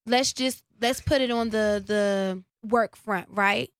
let's 0.07 0.33
just 0.33 0.63
let's 0.81 1.01
put 1.01 1.21
it 1.21 1.31
on 1.31 1.51
the 1.51 1.83
the 1.85 2.43
work 2.69 2.97
front, 2.97 3.29
right? 3.31 3.71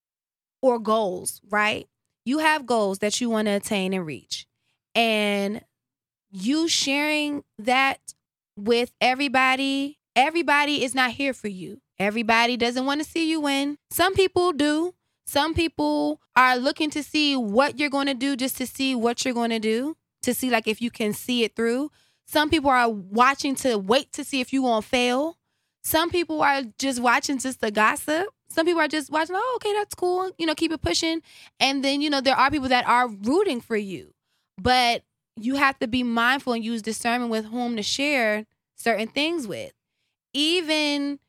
Or 0.61 0.79
goals, 0.79 1.41
right? 1.49 1.87
You 2.25 2.39
have 2.39 2.65
goals 2.65 2.99
that 2.99 3.19
you 3.19 3.29
want 3.29 3.47
to 3.47 3.51
attain 3.51 3.93
and 3.93 4.05
reach. 4.05 4.47
And 4.95 5.61
you 6.31 6.67
sharing 6.67 7.43
that 7.59 7.99
with 8.57 8.91
everybody, 9.01 9.99
everybody 10.15 10.83
is 10.83 10.95
not 10.95 11.11
here 11.11 11.33
for 11.33 11.47
you. 11.49 11.81
Everybody 11.99 12.57
doesn't 12.57 12.85
want 12.85 13.01
to 13.03 13.07
see 13.09 13.29
you 13.29 13.41
win. 13.41 13.77
Some 13.91 14.13
people 14.13 14.51
do. 14.53 14.93
Some 15.25 15.53
people 15.53 16.19
are 16.35 16.57
looking 16.57 16.89
to 16.91 17.03
see 17.03 17.35
what 17.35 17.79
you're 17.79 17.89
going 17.89 18.07
to 18.07 18.13
do 18.13 18.35
just 18.35 18.57
to 18.57 18.67
see 18.67 18.95
what 18.95 19.23
you're 19.23 19.33
going 19.33 19.49
to 19.51 19.59
do, 19.59 19.95
to 20.23 20.33
see 20.33 20.49
like 20.49 20.67
if 20.67 20.81
you 20.81 20.91
can 20.91 21.13
see 21.13 21.43
it 21.43 21.55
through. 21.55 21.91
Some 22.25 22.49
people 22.49 22.69
are 22.69 22.89
watching 22.89 23.55
to 23.55 23.77
wait 23.77 24.11
to 24.13 24.23
see 24.23 24.41
if 24.41 24.53
you 24.53 24.63
won't 24.63 24.85
fail. 24.85 25.37
Some 25.83 26.09
people 26.09 26.41
are 26.41 26.61
just 26.79 27.01
watching 27.01 27.37
just 27.37 27.61
the 27.61 27.71
gossip. 27.71 28.27
Some 28.49 28.65
people 28.65 28.81
are 28.81 28.87
just 28.87 29.11
watching, 29.11 29.35
oh, 29.37 29.53
okay, 29.57 29.73
that's 29.73 29.95
cool. 29.95 30.31
You 30.37 30.45
know, 30.45 30.55
keep 30.55 30.71
it 30.71 30.81
pushing. 30.81 31.21
And 31.59 31.83
then, 31.83 32.01
you 32.01 32.09
know, 32.09 32.21
there 32.21 32.35
are 32.35 32.51
people 32.51 32.69
that 32.69 32.87
are 32.87 33.07
rooting 33.07 33.59
for 33.61 33.75
you. 33.75 34.13
But 34.61 35.03
you 35.35 35.55
have 35.55 35.79
to 35.79 35.87
be 35.87 36.03
mindful 36.03 36.53
and 36.53 36.63
use 36.63 36.81
discernment 36.81 37.31
with 37.31 37.45
whom 37.45 37.75
to 37.75 37.83
share 37.83 38.45
certain 38.75 39.07
things 39.07 39.47
with. 39.47 39.73
Even 40.33 41.19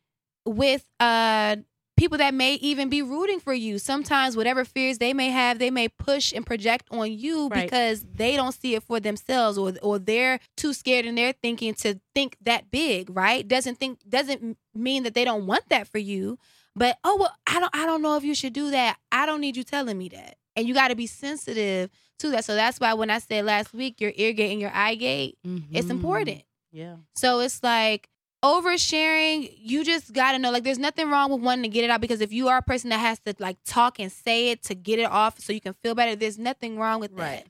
with 0.47 0.86
uh 1.01 1.57
people 1.97 2.18
that 2.18 2.34
may 2.34 2.55
even 2.55 2.88
be 2.88 3.03
rooting 3.03 3.38
for 3.40 3.55
you. 3.55 3.78
Sometimes 3.78 4.36
whatever 4.36 4.64
fears 4.64 4.99
they 4.99 5.12
may 5.14 5.28
have, 5.30 5.59
they 5.59 5.70
may 5.70 5.88
push 5.88 6.32
and 6.32 6.45
project 6.45 6.86
on 6.90 7.12
you 7.12 7.49
Right. 7.49 7.64
because 7.64 8.05
they 8.14 8.36
don't 8.36 8.53
see 8.55 8.74
it 8.74 8.82
for 8.82 8.99
themselves 9.01 9.57
or 9.59 9.72
or 9.82 9.99
they're 9.99 10.40
too 10.57 10.72
scared 10.72 11.07
in 11.07 11.14
their 11.14 11.32
thinking 11.32 11.74
to 11.74 12.01
think 12.14 12.36
that 12.42 12.70
big, 12.70 13.11
right? 13.11 13.47
Doesn't 13.47 13.78
think 13.78 13.99
doesn't 14.09 14.59
mean 14.74 15.03
that 15.05 15.14
they 15.14 15.24
don't 15.24 15.47
want 15.47 15.68
that 15.68 15.86
for 15.88 15.99
you. 15.99 16.38
But 16.76 16.99
oh 17.05 17.16
well, 17.18 17.32
I 17.47 17.61
don't 17.61 17.74
I 17.76 17.86
don't 17.86 18.03
know 18.03 18.16
if 18.16 18.24
you 18.24 18.34
should 18.34 18.53
do 18.53 18.70
that. 18.72 18.99
I 19.12 19.26
don't 19.26 19.40
need 19.40 19.57
you 19.57 19.62
telling 19.64 19.97
me 19.97 20.09
that. 20.11 20.36
And 20.57 20.66
you 20.68 20.74
got 20.74 20.88
to 20.88 20.95
be 20.97 21.07
sensitive 21.07 21.90
to 22.20 22.30
that. 22.30 22.45
So 22.45 22.55
that's 22.55 22.78
why 22.80 22.95
when 22.95 23.11
I 23.11 23.18
said 23.18 23.45
last 23.45 23.72
week 23.72 24.01
your 24.01 24.12
ear 24.16 24.32
gate 24.32 24.53
and 24.53 24.61
your 24.61 24.70
eye 24.72 24.95
gate, 24.97 25.36
it's 25.72 25.86
Mhm. 25.88 25.90
important. 25.90 26.42
Yeah. 26.72 26.97
So 27.14 27.40
it's 27.40 27.62
like 27.62 28.09
oversharing, 28.45 29.53
you 29.59 29.84
just 29.84 30.12
gotta 30.12 30.38
know 30.38 30.51
like 30.51 30.64
there's 30.64 30.78
nothing 30.78 31.09
wrong 31.11 31.30
with 31.32 31.40
wanting 31.40 31.62
to 31.62 31.68
get 31.68 31.82
it 31.84 31.90
out 31.90 32.01
because 32.01 32.20
if 32.20 32.32
you 32.32 32.49
are 32.49 32.59
a 32.59 32.62
person 32.62 32.90
that 32.90 32.99
has 32.99 33.18
to 33.20 33.34
like 33.38 33.57
talk 33.64 33.99
and 33.99 34.12
say 34.12 34.51
it 34.51 34.62
to 34.64 34.74
get 34.74 34.99
it 34.99 35.11
off 35.11 35.40
so 35.40 35.53
you 35.53 35.61
can 35.61 35.72
feel 35.82 35.95
better, 35.95 36.14
there's 36.14 36.38
nothing 36.38 36.78
wrong 36.78 37.01
with 37.01 37.12
Right. 37.12 37.45
that. 37.45 37.47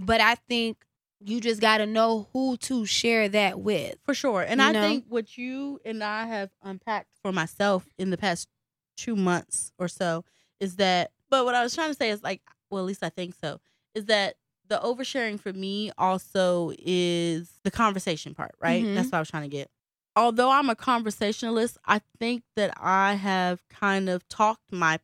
But 0.00 0.20
I 0.20 0.36
think 0.36 0.78
you 1.20 1.40
just 1.40 1.60
gotta 1.60 1.84
know 1.86 2.28
who 2.32 2.56
to 2.58 2.86
share 2.86 3.28
that 3.28 3.60
with. 3.60 3.96
For 4.04 4.14
sure. 4.14 4.42
And 4.42 4.62
I 4.62 4.72
know? 4.72 4.80
think 4.82 5.04
what 5.08 5.36
you 5.36 5.80
and 5.84 6.02
I 6.02 6.26
have 6.26 6.50
unpacked 6.62 7.08
for 7.22 7.32
myself 7.32 7.86
in 7.98 8.10
the 8.10 8.16
past 8.16 8.48
two 8.96 9.16
months 9.16 9.72
or 9.78 9.86
so 9.88 10.24
is 10.60 10.76
that, 10.76 11.10
but 11.28 11.44
what 11.44 11.54
I 11.54 11.62
was 11.62 11.74
trying 11.74 11.90
to 11.90 11.94
say 11.94 12.10
is 12.10 12.22
like, 12.22 12.40
well, 12.70 12.82
at 12.82 12.86
least 12.86 13.02
I 13.02 13.10
think 13.10 13.34
so, 13.42 13.60
is 13.94 14.06
that 14.06 14.36
the 14.68 14.78
oversharing 14.78 15.38
for 15.40 15.52
me 15.52 15.90
also 15.98 16.72
is 16.78 17.50
the 17.64 17.70
conversation 17.70 18.34
part, 18.34 18.54
right? 18.60 18.84
Mhm. 18.84 18.94
That's 18.94 19.08
what 19.10 19.18
I 19.18 19.20
was 19.20 19.30
trying 19.30 19.42
to 19.44 19.48
get. 19.48 19.70
Although 20.18 20.50
I'm 20.50 20.68
a 20.68 20.74
conversationalist, 20.74 21.78
I 21.86 22.00
think 22.18 22.42
that 22.56 22.74
I 22.76 23.14
have 23.14 23.60
kind 23.68 24.08
of 24.08 24.28
talked 24.28 24.72
my 24.72 24.98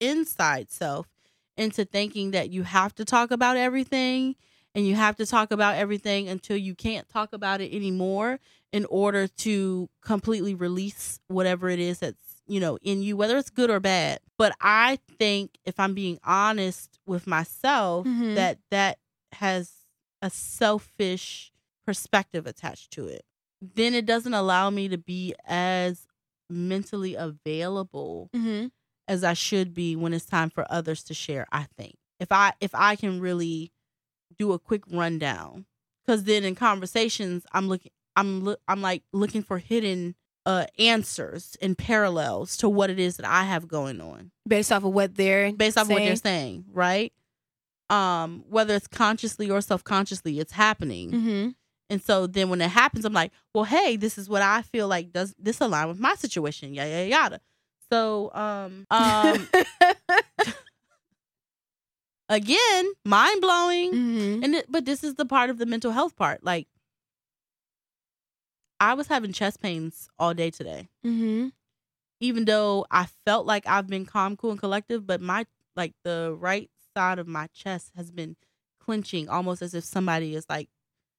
inside 0.00 0.70
self 0.70 1.08
into 1.56 1.84
thinking 1.84 2.30
that 2.30 2.50
you 2.50 2.62
have 2.62 2.94
to 2.94 3.04
talk 3.04 3.32
about 3.32 3.56
everything 3.56 4.36
and 4.72 4.86
you 4.86 4.94
have 4.94 5.16
to 5.16 5.26
talk 5.26 5.50
about 5.50 5.74
everything 5.74 6.28
until 6.28 6.56
you 6.56 6.74
can't 6.76 7.08
talk 7.08 7.32
about 7.32 7.60
it 7.60 7.74
anymore 7.74 8.38
in 8.72 8.84
order 8.86 9.26
to 9.26 9.88
completely 10.02 10.54
release 10.54 11.18
whatever 11.26 11.68
it 11.68 11.80
is 11.80 11.98
that's 11.98 12.40
you 12.46 12.60
know 12.60 12.76
in 12.82 13.02
you 13.02 13.16
whether 13.16 13.36
it's 13.38 13.50
good 13.50 13.70
or 13.70 13.80
bad 13.80 14.18
but 14.36 14.54
i 14.60 14.98
think 15.18 15.56
if 15.64 15.78
i'm 15.80 15.94
being 15.94 16.18
honest 16.24 16.98
with 17.06 17.26
myself 17.26 18.06
Mhm. 18.06 18.34
that 18.34 18.58
that 18.70 18.98
has 19.32 19.72
a 20.22 20.28
selfish 20.28 21.52
perspective 21.86 22.46
attached 22.46 22.90
to 22.92 23.06
it 23.06 23.24
then 23.74 23.94
it 23.94 24.06
doesn't 24.06 24.34
allow 24.34 24.70
me 24.70 24.88
to 24.88 24.98
be 24.98 25.34
as 25.46 26.06
mentally 26.50 27.14
available 27.14 28.30
Mm-hmm. 28.34 28.66
as 29.08 29.24
I 29.24 29.32
should 29.34 29.74
be 29.74 29.96
when 29.96 30.12
it's 30.14 30.26
time 30.26 30.50
for 30.50 30.66
others 30.70 31.02
to 31.04 31.14
share, 31.14 31.46
I 31.52 31.66
think. 31.78 31.94
If 32.20 32.30
I 32.32 32.52
if 32.60 32.74
I 32.74 32.96
can 32.96 33.20
really 33.20 33.72
do 34.38 34.52
a 34.52 34.58
quick 34.58 34.82
rundown 34.90 35.66
cuz 36.06 36.24
then 36.24 36.44
in 36.44 36.54
conversations 36.54 37.44
I'm 37.52 37.68
looking 37.68 37.92
I'm 38.16 38.44
loo- 38.44 38.56
I'm 38.68 38.82
like 38.82 39.02
looking 39.12 39.42
for 39.42 39.58
hidden 39.58 40.14
uh 40.46 40.66
answers 40.78 41.56
and 41.62 41.76
parallels 41.78 42.56
to 42.58 42.68
what 42.68 42.90
it 42.90 42.98
is 42.98 43.16
that 43.16 43.26
I 43.26 43.44
have 43.44 43.66
going 43.68 44.00
on 44.00 44.30
Based 44.46 44.70
off 44.72 44.84
of 44.84 44.92
what 44.92 45.14
they're 45.16 45.52
based 45.52 45.78
off 45.78 45.84
of 45.84 45.90
what 45.90 45.98
they're 46.00 46.16
saying. 46.16 46.62
saying, 46.62 46.64
right? 46.72 47.12
Um 47.90 48.44
whether 48.48 48.74
it's 48.74 48.86
consciously 48.86 49.50
or 49.50 49.60
subconsciously 49.60 50.38
it's 50.38 50.52
happening. 50.52 51.10
Mm-hmm. 51.10 51.48
And 51.90 52.02
so 52.02 52.26
then 52.26 52.48
when 52.48 52.60
it 52.60 52.70
happens, 52.70 53.04
I'm 53.04 53.12
like, 53.12 53.32
well, 53.54 53.64
hey, 53.64 53.96
this 53.96 54.16
is 54.18 54.28
what 54.28 54.42
I 54.42 54.62
feel 54.62 54.88
like 54.88 55.12
does 55.12 55.34
this 55.38 55.60
align 55.60 55.88
with 55.88 55.98
my 55.98 56.14
situation? 56.14 56.74
Yada 56.74 56.90
yada 56.90 57.08
yada. 57.08 57.40
So 57.90 58.30
um 58.34 58.86
um 58.90 59.48
again, 62.28 62.92
mind 63.04 63.40
blowing. 63.40 63.92
mm-hmm. 63.92 64.44
And 64.44 64.54
it, 64.56 64.66
but 64.68 64.84
this 64.84 65.04
is 65.04 65.14
the 65.14 65.26
part 65.26 65.50
of 65.50 65.58
the 65.58 65.66
mental 65.66 65.92
health 65.92 66.16
part. 66.16 66.42
Like 66.42 66.68
I 68.80 68.94
was 68.94 69.06
having 69.06 69.32
chest 69.32 69.60
pains 69.62 70.08
all 70.18 70.34
day 70.34 70.50
today. 70.50 70.88
Mm-hmm. 71.06 71.48
Even 72.20 72.44
though 72.44 72.86
I 72.90 73.06
felt 73.26 73.46
like 73.46 73.66
I've 73.66 73.86
been 73.86 74.06
calm, 74.06 74.36
cool, 74.36 74.50
and 74.50 74.60
collective, 74.60 75.06
but 75.06 75.20
my 75.20 75.46
like 75.76 75.92
the 76.04 76.34
right 76.38 76.70
side 76.96 77.18
of 77.18 77.26
my 77.26 77.48
chest 77.48 77.92
has 77.96 78.10
been 78.10 78.36
clenching 78.80 79.28
almost 79.28 79.62
as 79.62 79.74
if 79.74 79.84
somebody 79.84 80.34
is 80.34 80.46
like 80.48 80.68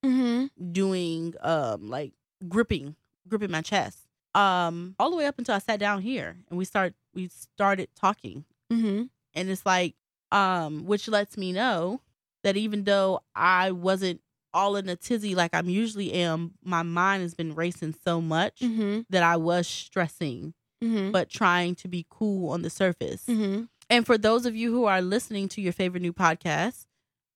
Mm-hmm. 0.05 0.71
doing 0.71 1.33
um 1.41 1.89
like 1.89 2.13
gripping 2.47 2.95
gripping 3.27 3.51
my 3.51 3.61
chest 3.61 3.97
um 4.35 4.95
all 4.99 5.09
the 5.09 5.15
way 5.17 5.25
up 5.25 5.37
until 5.39 5.55
I 5.55 5.59
sat 5.59 5.79
down 5.79 6.01
here 6.01 6.35
and 6.49 6.57
we 6.57 6.65
start 6.65 6.93
we 7.13 7.27
started 7.29 7.89
talking 7.95 8.45
Mm-hmm. 8.71 9.03
and 9.33 9.49
it's 9.49 9.65
like 9.65 9.95
um 10.31 10.85
which 10.85 11.07
lets 11.07 11.37
me 11.37 11.51
know 11.51 12.01
that 12.43 12.57
even 12.57 12.83
though 12.83 13.21
I 13.35 13.71
wasn't 13.71 14.21
all 14.53 14.75
in 14.75 14.87
a 14.89 14.95
tizzy 14.95 15.35
like 15.35 15.53
I'm 15.53 15.69
usually 15.69 16.13
am 16.13 16.53
my 16.63 16.83
mind 16.83 17.21
has 17.23 17.33
been 17.33 17.55
racing 17.55 17.95
so 18.03 18.21
much 18.21 18.59
Mm-hmm. 18.61 19.01
that 19.09 19.23
I 19.23 19.37
was 19.37 19.67
stressing 19.67 20.53
Mm-hmm. 20.83 21.11
but 21.11 21.29
trying 21.29 21.73
to 21.75 21.87
be 21.87 22.05
cool 22.09 22.51
on 22.51 22.61
the 22.61 22.69
surface 22.69 23.23
Mm-hmm. 23.27 23.63
and 23.89 24.05
for 24.05 24.17
those 24.17 24.45
of 24.45 24.55
you 24.55 24.71
who 24.73 24.85
are 24.85 25.01
listening 25.01 25.47
to 25.49 25.61
your 25.61 25.73
favorite 25.73 26.01
new 26.01 26.13
podcast, 26.13 26.85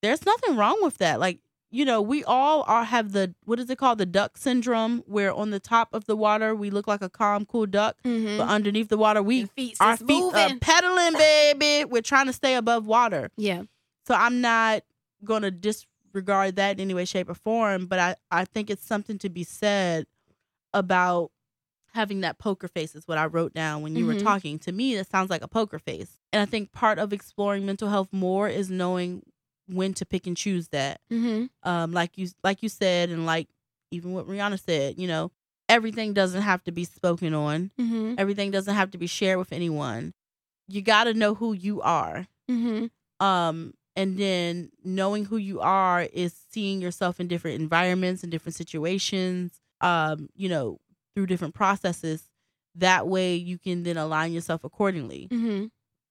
there's 0.02 0.26
nothing 0.26 0.56
wrong 0.56 0.78
with 0.82 0.98
that. 1.00 1.20
Like, 1.20 1.40
you 1.72 1.86
know, 1.86 2.02
we 2.02 2.24
all 2.24 2.64
are 2.68 2.84
have 2.84 3.12
the 3.12 3.36
what 3.46 3.60
is 3.60 3.70
it 3.70 3.78
called? 3.78 3.98
The 4.00 4.06
duck 4.06 4.38
syndrome, 4.38 5.04
where 5.06 5.32
on 5.34 5.52
the 5.52 5.60
top 5.60 5.90
of 5.94 6.06
the 6.06 6.16
water 6.16 6.56
we 6.56 6.70
look 6.72 6.88
like 6.88 7.02
a 7.02 7.10
calm, 7.10 7.46
cool 7.46 7.66
duck, 7.68 7.98
Mm-hmm. 8.04 8.38
but 8.40 8.48
underneath 8.48 8.90
the 8.90 8.98
water 8.98 9.22
we 9.22 9.46
feet 9.46 9.78
our 9.80 9.96
feet 9.98 10.10
are 10.10 10.32
moving. 10.48 10.60
pedaling, 10.60 11.14
baby. 11.14 11.86
We're 11.86 12.02
trying 12.02 12.26
to 12.28 12.34
stay 12.34 12.56
above 12.56 12.86
water. 12.88 13.30
yeah. 13.38 13.64
So 14.08 14.16
I'm 14.16 14.42
not 14.42 14.82
gonna 15.24 15.52
disregard 15.52 16.56
that 16.56 16.72
in 16.78 16.80
any 16.80 16.94
way, 16.96 17.06
shape, 17.06 17.30
or 17.30 17.36
form. 17.36 17.86
But 17.86 18.00
I, 18.00 18.16
I 18.32 18.46
think 18.46 18.70
it's 18.72 18.84
something 18.86 19.20
to 19.20 19.30
be 19.30 19.44
said 19.44 20.08
about 20.74 21.32
having 21.94 22.22
that 22.22 22.38
poker 22.38 22.68
face 22.68 22.96
is 22.96 23.08
what 23.08 23.18
I 23.18 23.26
wrote 23.26 23.54
down 23.54 23.82
when 23.82 23.96
you 23.96 24.06
were 24.06 24.14
Mhm. 24.16 24.24
talking. 24.24 24.60
To 24.60 24.72
me, 24.72 24.96
that 24.96 25.10
sounds 25.10 25.30
like 25.30 25.42
a 25.44 25.48
poker 25.48 25.80
face. 25.80 26.20
And 26.32 26.42
I 26.42 26.46
think 26.46 26.72
part 26.72 27.00
of 27.00 27.12
exploring 27.14 27.66
mental 27.66 27.90
health 27.90 28.10
more 28.12 28.48
is 28.48 28.70
knowing 28.70 29.24
when 29.70 29.94
to 29.96 30.06
pick 30.06 30.28
and 30.28 30.36
choose 30.36 30.68
that. 30.70 31.02
Mm-hmm. 31.12 31.46
Um, 31.70 31.92
like 31.92 32.18
you 32.18 32.30
like 32.44 32.64
you 32.64 32.70
said, 32.70 33.10
and 33.10 33.26
like 33.26 33.48
even 33.92 34.14
what 34.14 34.28
Rihanna 34.28 34.60
said, 34.64 34.98
you 35.00 35.08
know, 35.08 35.32
everything 35.68 36.14
doesn't 36.14 36.42
have 36.42 36.64
to 36.66 36.72
be 36.72 36.84
spoken 36.86 37.34
on. 37.34 37.72
Mm-hmm. 37.80 38.16
Everything 38.18 38.52
doesn't 38.52 38.76
have 38.76 38.92
to 38.92 38.98
be 38.98 39.08
shared 39.08 39.38
with 39.40 39.52
anyone. 39.54 40.14
You 40.68 40.82
gotta 40.82 41.14
know 41.14 41.34
who 41.36 41.54
you 41.54 41.82
are 41.82 42.28
Mm-hmm. 42.50 43.26
um 43.26 43.74
and 43.96 44.18
then 44.18 44.72
knowing 44.84 45.26
who 45.26 45.38
you 45.38 45.60
are 45.62 46.04
is 46.14 46.34
seeing 46.52 46.82
yourself 46.82 47.20
in 47.20 47.28
different 47.28 47.60
environments 47.62 48.24
and 48.24 48.32
different 48.32 48.56
situations 48.56 49.60
um 49.82 50.30
you 50.36 50.50
know 50.50 50.80
through 51.14 51.26
different 51.28 51.54
processes 51.54 52.24
that 52.76 53.08
way 53.08 53.36
you 53.36 53.58
can 53.60 53.84
then 53.84 53.98
align 53.98 54.32
yourself 54.34 54.64
accordingly 54.64 55.28
Mm-hmm. 55.32 55.66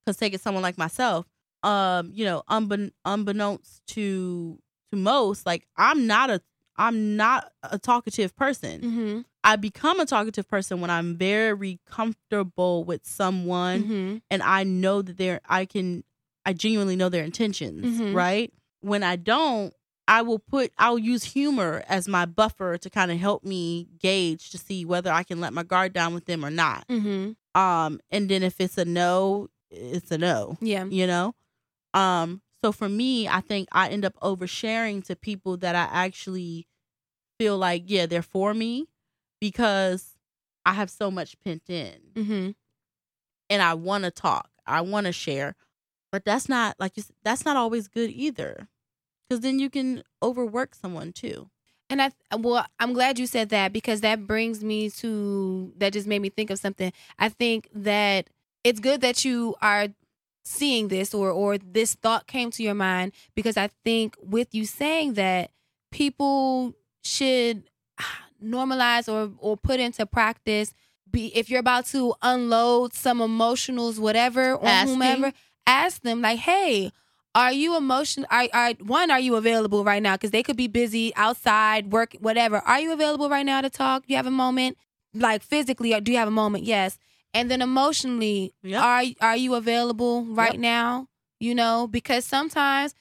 because 0.04 0.16
take 0.16 0.32
it 0.34 0.40
someone 0.40 0.62
like 0.62 0.78
myself 0.78 1.26
um 1.62 2.10
you 2.14 2.24
know 2.24 2.42
unbekn- 2.48 2.92
unbeknownst 3.04 3.82
to 3.86 4.58
to 4.92 4.96
most 4.98 5.44
like 5.46 5.66
i'm 5.76 6.06
not 6.06 6.30
a 6.30 6.40
i'm 6.76 7.16
not 7.16 7.52
a 7.64 7.78
talkative 7.78 8.34
person 8.36 8.80
Mm-hmm. 8.80 9.20
i 9.44 9.56
become 9.56 9.98
a 10.00 10.06
talkative 10.06 10.48
person 10.48 10.80
when 10.80 10.90
i'm 10.90 11.16
very 11.16 11.80
comfortable 11.90 12.84
with 12.84 13.04
someone 13.06 13.82
Mm-hmm. 13.82 14.16
and 14.30 14.42
I 14.42 14.64
know 14.64 15.02
that 15.02 15.16
they're 15.16 15.40
I 15.48 15.64
can 15.66 16.04
I 16.46 16.52
genuinely 16.54 16.96
know 16.96 17.08
their 17.10 17.24
intentions, 17.24 18.00
Mhm. 18.00 18.14
right? 18.14 18.50
When 18.80 19.02
I 19.02 19.16
don't, 19.16 19.74
I 20.06 20.22
will 20.22 20.38
put 20.38 20.72
I'll 20.78 20.98
use 20.98 21.24
humor 21.24 21.82
as 21.88 22.08
my 22.08 22.24
buffer 22.24 22.78
to 22.78 22.88
kind 22.88 23.10
of 23.10 23.18
help 23.18 23.44
me 23.44 23.88
gauge 23.98 24.48
to 24.50 24.58
see 24.58 24.84
whether 24.86 25.10
I 25.12 25.24
can 25.24 25.40
let 25.40 25.52
my 25.52 25.62
guard 25.64 25.92
down 25.92 26.14
with 26.14 26.24
them 26.24 26.44
or 26.44 26.50
not. 26.50 26.86
Mm-hmm. 26.88 27.60
Um 27.60 28.00
and 28.10 28.28
then 28.30 28.42
if 28.42 28.60
it's 28.60 28.78
a 28.78 28.84
no, 28.86 29.48
it's 29.70 30.10
a 30.10 30.16
no, 30.18 30.56
Yeah. 30.62 30.84
you 30.84 31.06
know? 31.06 31.34
Um 31.94 32.42
so 32.64 32.72
for 32.72 32.88
me, 32.88 33.28
I 33.28 33.40
think 33.40 33.68
I 33.72 33.88
end 33.88 34.04
up 34.04 34.14
oversharing 34.20 35.04
to 35.06 35.14
people 35.16 35.56
that 35.58 35.76
I 35.76 35.88
actually 35.92 36.66
feel 37.38 37.56
like 37.56 37.84
yeah, 37.86 38.06
they're 38.06 38.22
for 38.22 38.52
me 38.52 38.88
because 39.40 40.16
I 40.66 40.72
have 40.72 40.90
so 40.90 41.10
much 41.10 41.38
pent 41.40 41.62
in 41.68 41.94
Mm-hmm. 42.14 42.50
and 43.50 43.62
I 43.62 43.74
want 43.74 44.04
to 44.04 44.10
talk. 44.10 44.50
I 44.66 44.80
want 44.82 45.06
to 45.06 45.12
share. 45.12 45.54
But 46.10 46.24
that's 46.24 46.48
not 46.48 46.76
like 46.78 46.96
you 46.96 47.04
that's 47.22 47.44
not 47.44 47.56
always 47.56 47.86
good 47.88 48.10
either. 48.10 48.68
Cuz 49.30 49.40
then 49.40 49.58
you 49.58 49.70
can 49.70 50.02
overwork 50.22 50.74
someone 50.74 51.12
too. 51.12 51.50
And 51.90 52.02
I 52.02 52.10
well, 52.36 52.66
I'm 52.78 52.92
glad 52.92 53.18
you 53.18 53.26
said 53.26 53.50
that 53.50 53.72
because 53.72 54.00
that 54.00 54.26
brings 54.26 54.64
me 54.64 54.90
to 54.90 55.72
that 55.78 55.92
just 55.92 56.06
made 56.06 56.20
me 56.20 56.28
think 56.30 56.50
of 56.50 56.58
something. 56.58 56.92
I 57.18 57.28
think 57.28 57.68
that 57.74 58.30
it's 58.64 58.80
good 58.80 59.00
that 59.02 59.24
you 59.24 59.54
are 59.62 59.88
seeing 60.48 60.88
this 60.88 61.12
or 61.12 61.30
or 61.30 61.58
this 61.58 61.94
thought 61.94 62.26
came 62.26 62.50
to 62.50 62.62
your 62.62 62.74
mind 62.74 63.12
because 63.34 63.56
I 63.56 63.68
think 63.84 64.16
with 64.22 64.54
you 64.54 64.64
saying 64.64 65.14
that 65.14 65.50
people 65.92 66.74
should 67.04 67.64
normalize 68.42 69.12
or 69.12 69.32
or 69.38 69.56
put 69.56 69.78
into 69.78 70.06
practice 70.06 70.72
be 71.10 71.26
if 71.36 71.50
you're 71.50 71.60
about 71.60 71.86
to 71.86 72.14
unload 72.22 72.94
some 72.94 73.18
emotionals 73.18 73.98
whatever 73.98 74.56
on 74.58 74.66
Asking. 74.66 74.94
whomever 74.94 75.32
ask 75.66 76.00
them 76.02 76.22
like 76.22 76.38
hey 76.38 76.92
are 77.34 77.52
you 77.52 77.76
emotion 77.76 78.26
are, 78.30 78.48
are 78.54 78.72
one 78.80 79.10
are 79.10 79.20
you 79.20 79.36
available 79.36 79.84
right 79.84 80.02
now? 80.02 80.14
Because 80.14 80.30
they 80.30 80.42
could 80.42 80.56
be 80.56 80.66
busy 80.66 81.14
outside 81.14 81.92
work 81.92 82.16
whatever. 82.18 82.56
Are 82.58 82.80
you 82.80 82.92
available 82.92 83.28
right 83.28 83.46
now 83.46 83.60
to 83.60 83.70
talk? 83.70 84.02
You 84.06 84.16
have 84.16 84.26
a 84.26 84.30
moment? 84.30 84.76
Like 85.14 85.42
physically 85.42 85.94
uh, 85.94 86.00
do 86.00 86.10
you 86.10 86.18
have 86.18 86.26
a 86.26 86.32
moment? 86.32 86.64
Yes 86.64 86.98
and 87.34 87.50
then 87.50 87.62
emotionally 87.62 88.54
Yep. 88.62 88.82
are 88.82 89.02
are 89.20 89.36
you 89.36 89.54
available 89.54 90.24
right 90.24 90.52
Yep. 90.54 90.60
now? 90.60 91.08
You 91.40 91.54
know 91.54 91.86
because 91.90 92.24
sometimes 92.24 92.94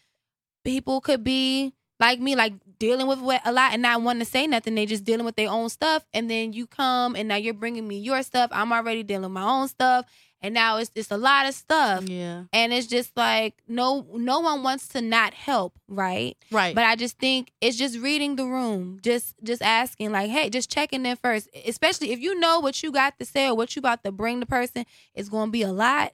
people 0.63 1.01
could 1.01 1.23
be 1.23 1.73
like 1.99 2.19
me 2.19 2.35
like 2.35 2.53
dealing 2.79 3.07
with 3.07 3.19
a 3.19 3.51
lot 3.51 3.73
and 3.73 3.81
not 3.81 4.01
wanting 4.01 4.19
to 4.19 4.25
say 4.25 4.45
nothing. 4.45 4.75
They 4.75 4.85
just 4.85 5.03
dealing 5.03 5.25
with 5.25 5.35
their 5.35 5.49
own 5.49 5.69
stuff. 5.69 6.05
And 6.13 6.29
then 6.29 6.53
you 6.53 6.67
come 6.67 7.15
and 7.15 7.27
now 7.27 7.35
you're 7.35 7.53
bringing 7.55 7.87
me 7.87 7.97
your 7.99 8.21
stuff. 8.23 8.51
I'm 8.53 8.71
already 8.71 9.01
dealing 9.03 9.23
with 9.23 9.31
my 9.31 9.43
own 9.43 9.67
stuff 9.67 10.05
and 10.41 10.53
now 10.53 10.77
it's 10.77 10.91
it's 10.95 11.11
a 11.11 11.17
lot 11.17 11.47
of 11.47 11.53
stuff 11.55 12.07
Yeah. 12.07 12.43
and 12.53 12.71
it's 12.73 12.87
just 12.87 13.11
like 13.17 13.55
no 13.67 14.05
no 14.13 14.39
one 14.39 14.63
wants 14.63 14.87
to 14.89 15.01
not 15.01 15.33
help 15.33 15.73
right 15.87 16.37
Right. 16.51 16.75
but 16.75 16.83
i 16.83 16.95
just 16.95 17.17
think 17.17 17.51
it's 17.61 17.77
just 17.77 17.97
reading 17.99 18.35
the 18.35 18.45
room 18.45 18.99
just 19.01 19.35
just 19.43 19.61
asking 19.61 20.11
like 20.11 20.29
hey 20.29 20.49
just 20.49 20.69
checking 20.71 21.05
in 21.05 21.15
first 21.17 21.49
especially 21.65 22.11
if 22.11 22.19
you 22.19 22.39
know 22.39 22.59
what 22.59 22.81
you 22.83 22.91
got 22.91 23.17
to 23.19 23.25
say 23.25 23.47
or 23.47 23.55
what 23.55 23.75
you 23.75 23.79
about 23.79 24.03
to 24.03 24.11
bring 24.11 24.39
the 24.39 24.45
person 24.45 24.85
is 25.15 25.29
going 25.29 25.47
to 25.47 25.51
be 25.51 25.63
a 25.63 25.71
lot 25.73 26.13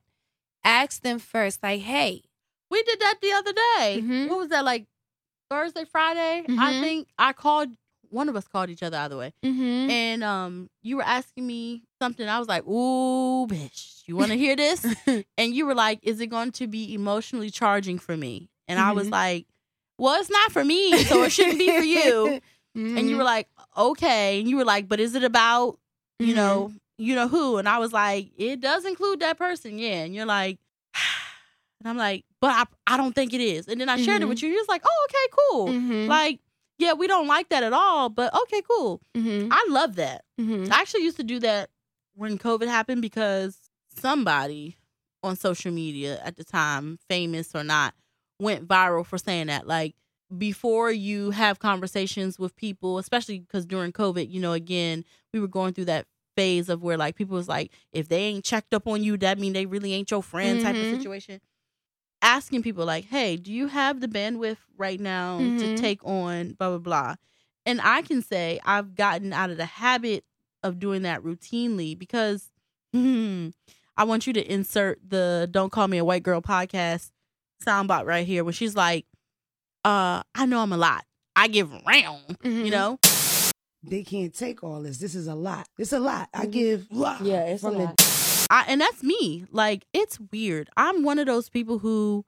ask 0.64 1.02
them 1.02 1.20
first 1.20 1.62
like 1.64 1.82
hey 1.82 2.22
we 2.72 2.82
did 2.84 3.00
that 3.02 3.16
the 3.22 3.32
other 3.34 3.54
day. 3.54 4.02
Mhm. 4.02 4.30
What 4.30 4.40
was 4.40 4.48
that 4.50 4.66
like 4.66 4.88
Thursday, 5.48 5.86
Friday? 5.86 6.44
I 6.50 6.74
Mhm. 6.74 6.82
think 6.82 7.08
I 7.20 7.32
called 7.32 7.70
one 8.14 8.30
of 8.30 8.36
us 8.36 8.48
called 8.48 8.70
each 8.70 8.84
other 8.84 8.98
either 8.98 9.18
way. 9.18 9.34
mm-hmm. 9.44 9.90
And 9.90 10.24
um 10.24 10.70
you 10.82 10.98
were 10.98 11.04
asking 11.04 11.46
me 11.48 11.84
something. 12.02 12.28
I 12.28 12.40
was 12.40 12.48
like, 12.48 12.66
"Ooh, 12.68 13.48
bitch, 13.48 14.04
you 14.06 14.16
want 14.16 14.32
to 14.32 14.38
hear 14.38 14.56
this?" 14.56 14.86
and 15.38 15.54
you 15.56 15.66
were 15.66 15.76
like, 15.76 16.00
"Is 16.04 16.20
it 16.22 16.28
going 16.28 16.52
to 16.54 16.68
be 16.68 16.94
emotionally 16.94 17.50
charging 17.50 17.98
for 18.00 18.16
me?" 18.16 18.50
And 18.68 18.80
I 18.80 18.92
was 18.94 19.08
Mhm. 19.08 19.12
like, 19.12 19.48
"Well, 19.98 20.20
it's 20.20 20.30
not 20.30 20.52
for 20.52 20.64
me, 20.64 21.04
so 21.04 21.24
it 21.24 21.32
shouldn't 21.32 21.60
be 21.60 21.70
for 21.72 21.84
you." 21.84 22.40
and 22.76 23.10
you 23.10 23.18
were 23.18 23.24
like, 23.24 23.48
"Okay." 23.78 24.40
And 24.40 24.48
you 24.50 24.58
were 24.58 24.66
like, 24.66 24.88
"But 24.88 25.00
is 25.00 25.16
it 25.16 25.24
about, 25.24 25.80
you 26.20 26.34
Mhm. 26.34 26.36
know, 26.36 26.72
you 26.98 27.16
know 27.16 27.28
who?" 27.28 27.58
And 27.58 27.68
I 27.68 27.78
was 27.80 27.92
like, 27.94 28.32
"It 28.38 28.62
does 28.62 28.86
include 28.86 29.20
that 29.22 29.38
person." 29.38 29.78
Yeah. 29.80 30.04
And 30.06 30.14
you're 30.16 30.26
like, 30.26 30.60
and 31.80 31.90
I'm 31.90 31.98
like, 31.98 32.24
"But 32.40 32.52
I 32.52 32.94
I 32.94 32.98
don't 32.98 33.14
think 33.14 33.34
it 33.34 33.42
is." 33.42 33.68
And 33.68 33.80
then 33.82 33.90
I 33.90 33.98
shared 33.98 34.22
it 34.22 34.28
with 34.30 34.42
you. 34.42 34.50
You're 34.50 34.60
just 34.60 34.70
like, 34.70 34.84
"Oh, 34.86 35.08
okay, 35.10 35.28
cool." 35.40 35.66
Like 36.08 36.40
yeah, 36.78 36.94
we 36.94 37.08
don't 37.08 37.28
like 37.28 37.50
that 37.50 37.64
at 37.64 37.74
all, 37.74 38.10
but 38.10 38.34
okay, 38.44 38.62
cool. 38.70 39.02
Mm-hmm. 39.16 39.50
I 39.52 39.66
love 39.70 39.96
that. 39.96 40.24
Mm-hmm. 40.40 40.72
I 40.72 40.78
actually 40.82 41.04
used 41.04 41.18
to 41.18 41.24
do 41.24 41.40
that 41.40 41.70
when 42.16 42.38
COVID 42.38 42.68
happened 42.68 43.02
because 43.02 43.58
somebody 43.96 44.78
on 45.24 45.36
social 45.36 45.72
media 45.72 46.20
at 46.24 46.36
the 46.36 46.44
time, 46.44 47.00
famous 47.10 47.56
or 47.56 47.64
not, 47.64 47.94
went 48.40 48.68
viral 48.68 49.06
for 49.06 49.18
saying 49.18 49.48
that. 49.48 49.68
Like 49.68 49.96
before 50.38 50.92
you 50.92 51.32
have 51.32 51.60
conversations 51.60 52.38
with 52.40 52.56
people, 52.56 52.98
especially 52.98 53.40
because 53.40 53.66
during 53.66 53.92
COVID, 53.92 54.30
you 54.30 54.40
know, 54.40 54.54
again, 54.54 55.06
we 55.34 55.40
were 55.40 55.48
going 55.48 55.74
through 55.74 55.86
that 55.86 56.06
phase 56.36 56.68
of 56.68 56.82
where 56.82 56.98
like 56.98 57.16
people 57.16 57.36
was 57.36 57.48
like, 57.48 57.72
if 57.92 58.10
they 58.10 58.24
ain't 58.24 58.44
checked 58.44 58.74
up 58.74 58.88
on 58.88 59.04
you, 59.04 59.16
that 59.18 59.38
mean 59.40 59.54
they 59.54 59.66
really 59.68 59.94
ain't 59.94 60.10
your 60.12 60.24
friend 60.24 60.62
type 60.62 60.76
of 60.76 60.82
Mhm. 60.82 60.98
situation. 60.98 61.40
Asking 62.24 62.64
people 62.64 62.86
like, 62.86 63.04
hey, 63.06 63.36
do 63.36 63.52
you 63.52 63.68
have 63.68 64.00
the 64.00 64.08
bandwidth 64.08 64.56
right 64.78 65.00
now 65.00 65.40
to 65.40 65.44
Mhm. 65.44 65.78
take 65.78 66.04
on 66.06 66.54
blah 66.54 66.70
blah 66.70 66.78
blah? 66.78 67.16
And 67.66 67.82
I 67.82 68.02
can 68.02 68.22
say 68.22 68.60
I've 68.66 68.96
gotten 68.96 69.34
out 69.34 69.50
of 69.50 69.58
the 69.58 69.66
habit 69.66 70.24
of 70.64 70.80
doing 70.80 71.02
that 71.02 71.22
routinely 71.22 72.00
because 72.00 72.50
hmm, 72.94 73.50
I 73.98 74.06
want 74.06 74.26
you 74.26 74.32
to 74.34 74.52
insert 74.52 75.00
the 75.08 75.50
"Don't 75.52 75.70
Call 75.72 75.90
Me 75.90 75.98
a 75.98 76.06
White 76.06 76.24
Girl" 76.24 76.42
podcast 76.42 77.12
soundbite 77.66 78.06
right 78.06 78.26
here 78.26 78.44
when 78.46 78.54
she's 78.54 78.76
like, 78.76 79.06
"Uh, 79.84 80.24
I 80.34 80.46
know 80.46 80.60
I'm 80.62 80.72
a 80.72 80.78
lot. 80.78 81.04
I 81.36 81.50
give 81.50 81.72
round, 81.86 82.40
Mhm. 82.40 82.66
you 82.66 82.72
know." 82.72 83.00
They 83.86 84.04
can't 84.04 84.34
take 84.34 84.64
all 84.64 84.82
this. 84.82 84.98
This 84.98 85.14
is 85.14 85.28
a 85.28 85.36
lot. 85.36 85.68
It's 85.78 85.92
a 85.92 86.00
lot. 86.00 86.30
I 86.34 86.46
give. 86.46 86.88
Yeah, 86.90 87.44
it's 87.48 87.62
from 87.64 87.76
a 87.76 87.78
the 87.80 87.84
lot. 87.86 87.96
I, 88.54 88.66
and 88.68 88.80
that's 88.80 89.02
me. 89.02 89.46
Like 89.52 89.86
it's 89.94 90.20
weird. 90.32 90.70
I'm 90.78 91.04
one 91.04 91.18
of 91.18 91.26
those 91.26 91.50
people 91.50 91.80
who 91.80 92.24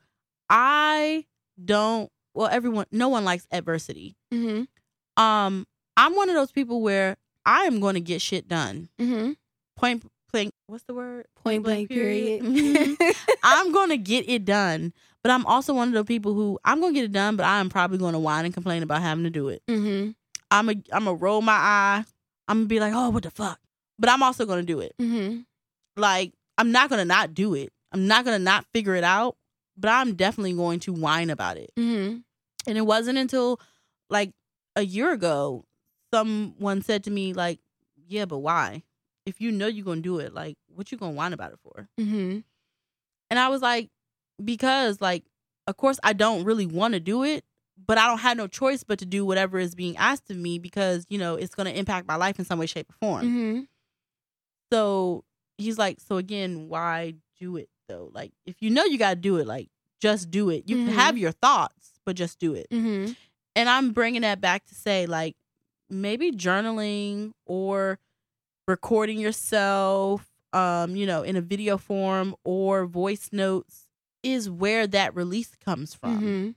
I 0.50 1.26
don't. 1.64 2.10
Well, 2.34 2.48
everyone, 2.48 2.88
no 2.92 3.08
one 3.10 3.24
likes 3.24 3.48
adversity. 3.52 4.16
Mm-hmm. 4.34 5.24
Um, 5.24 5.68
I'm 5.96 6.16
one 6.16 6.28
of 6.30 6.36
those 6.36 6.52
people 6.52 6.82
where 6.82 7.16
I 7.46 7.62
am 7.66 7.80
going 7.80 7.94
to 7.94 8.02
get 8.02 8.22
shit 8.22 8.48
done. 8.48 8.90
Mm-hmm. 9.00 9.34
Point 9.78 10.04
blank. 10.32 10.52
What's 10.68 10.84
the 10.86 10.96
word? 10.96 11.28
Point 11.44 11.64
blank 11.64 11.90
period. 11.90 12.42
Mhm. 12.42 13.16
I'm 13.44 13.72
going 13.72 13.90
to 13.90 13.98
get 13.98 14.28
it 14.28 14.44
done. 14.46 14.94
But 15.22 15.32
I'm 15.32 15.46
also 15.46 15.74
one 15.74 15.88
of 15.90 15.94
those 15.94 16.06
people 16.06 16.34
who 16.34 16.60
I'm 16.66 16.82
going 16.82 16.94
to 16.94 17.00
get 17.00 17.06
it 17.06 17.12
done, 17.14 17.36
but 17.36 17.46
I'm 17.46 17.70
probably 17.70 17.98
going 18.00 18.14
to 18.14 18.20
whine 18.20 18.46
and 18.46 18.54
complain 18.54 18.84
about 18.84 19.02
having 19.02 19.24
to 19.26 19.30
do 19.30 19.50
it. 19.50 19.62
mm-hmm. 19.70 20.12
I'm 20.52 20.70
a 20.70 20.76
I'm 20.92 21.08
a 21.08 21.14
roll 21.14 21.42
my 21.42 21.54
eye. 21.54 22.04
I'm 22.48 22.58
gonna 22.60 22.68
be 22.68 22.80
like, 22.80 22.94
oh, 22.94 23.10
what 23.10 23.24
the 23.24 23.32
fuck? 23.32 23.60
But 23.98 24.10
I'm 24.10 24.22
also 24.24 24.46
gonna 24.46 24.64
do 24.64 24.80
it. 24.80 24.94
Mm-hmm. 25.02 25.40
Like 25.98 26.34
I'm 26.58 26.72
not 26.72 26.90
gonna 26.90 27.06
not 27.06 27.34
do 27.34 27.54
it. 27.54 27.72
I'm 27.92 28.08
not 28.08 28.26
gonna 28.26 28.40
not 28.40 28.66
figure 28.74 28.96
it 28.96 29.04
out. 29.04 29.38
But 29.78 29.90
I'm 29.90 30.16
definitely 30.16 30.54
going 30.54 30.80
to 30.82 30.94
whine 30.94 31.30
about 31.30 31.58
it. 31.58 31.70
Mm-hmm. 31.78 32.20
And 32.66 32.78
it 32.78 32.86
wasn't 32.86 33.18
until 33.18 33.60
like 34.10 34.32
a 34.78 34.84
year 34.84 35.12
ago, 35.12 35.66
someone 36.14 36.82
said 36.82 37.04
to 37.04 37.12
me 37.12 37.34
like, 37.34 37.60
yeah, 38.08 38.24
but 38.24 38.38
why? 38.38 38.84
If 39.26 39.42
you 39.42 39.52
know 39.52 39.68
you're 39.68 39.84
gonna 39.84 40.00
do 40.00 40.20
it, 40.20 40.34
like, 40.34 40.56
what 40.68 40.92
you 40.92 40.98
gonna 40.98 41.12
whine 41.12 41.34
about 41.34 41.52
it 41.52 41.60
for? 41.62 41.90
Mm-hmm. 42.00 42.40
And 43.30 43.40
I 43.40 43.50
was 43.50 43.62
like, 43.62 43.90
because 44.44 45.02
like, 45.02 45.26
of 45.68 45.76
course 45.76 46.00
I 46.04 46.14
don't 46.14 46.46
really 46.46 46.68
want 46.68 46.94
to 46.94 47.02
do 47.02 47.24
it, 47.24 47.44
but 47.86 47.98
I 47.98 48.08
don't 48.08 48.20
have 48.20 48.38
no 48.38 48.48
choice 48.48 48.84
but 48.84 49.00
to 49.00 49.06
do 49.06 49.26
whatever 49.26 49.60
is 49.60 49.76
being 49.76 49.98
asked 49.98 50.32
of 50.32 50.38
me 50.38 50.58
because, 50.58 51.06
you 51.10 51.18
know, 51.18 51.36
it's 51.36 51.54
gonna 51.54 51.72
impact 51.72 52.08
my 52.08 52.16
life 52.16 52.40
in 52.40 52.46
some 52.46 52.60
way, 52.60 52.66
shape, 52.66 52.90
or 52.92 52.96
form. 53.06 53.26
Mm-hmm. 53.26 53.62
So 54.72 55.26
he's 55.58 55.78
like, 55.78 56.00
so 56.00 56.18
again, 56.18 56.68
why 56.70 57.16
do 57.40 57.58
it 57.58 57.70
though? 57.88 58.10
Like, 58.14 58.32
if 58.46 58.62
you 58.62 58.70
know 58.70 58.84
you 58.86 58.98
gotta 58.98 59.16
do 59.16 59.38
it, 59.38 59.48
like, 59.48 59.70
just 60.02 60.30
do 60.32 60.50
it. 60.50 60.64
You 60.68 60.78
Mhm. 60.78 60.86
can 60.86 60.94
have 60.96 61.18
your 61.18 61.32
thoughts, 61.32 61.94
but 62.06 62.16
just 62.16 62.40
do 62.40 62.54
it. 62.54 62.68
Mm-hmm. 62.72 63.14
And 63.56 63.70
I'm 63.70 63.92
bringing 63.92 64.22
that 64.22 64.42
back 64.42 64.66
to 64.68 64.76
say, 64.76 65.06
like, 65.06 65.36
maybe 65.90 66.32
journaling 66.32 67.32
or 67.46 68.00
recording 68.68 69.20
yourself, 69.20 70.28
um, 70.54 70.96
you 70.96 71.06
know, 71.06 71.22
in 71.22 71.36
a 71.36 71.42
video 71.42 71.78
form 71.78 72.36
or 72.44 72.86
voice 72.86 73.30
notes 73.32 73.88
is 74.24 74.50
where 74.50 74.88
that 74.88 75.16
release 75.16 75.52
comes 75.64 75.94
from. 75.94 76.18
Mm-hmm. 76.22 76.50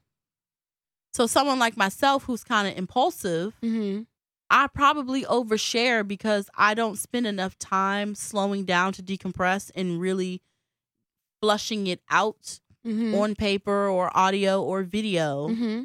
So 1.12 1.26
someone 1.26 1.58
like 1.58 1.76
myself 1.76 2.24
who's 2.24 2.44
kind 2.44 2.68
of 2.68 2.76
impulsive, 2.78 3.54
Mm-hmm. 3.62 4.02
I 4.50 4.66
probably 4.66 5.24
overshare 5.24 6.06
because 6.06 6.48
I 6.56 6.74
don't 6.74 6.98
spend 6.98 7.26
enough 7.26 7.58
time 7.58 8.14
slowing 8.14 8.64
down 8.64 8.92
to 8.94 9.02
decompress 9.02 9.70
and 9.74 10.00
really 10.00 10.40
flushing 11.40 11.86
it 11.86 12.00
out 12.10 12.60
Mm-hmm. 12.86 13.14
on 13.16 13.34
paper 13.34 13.88
or 13.88 14.16
audio 14.16 14.62
or 14.62 14.82
video. 14.82 15.48
Mm-hmm. 15.48 15.82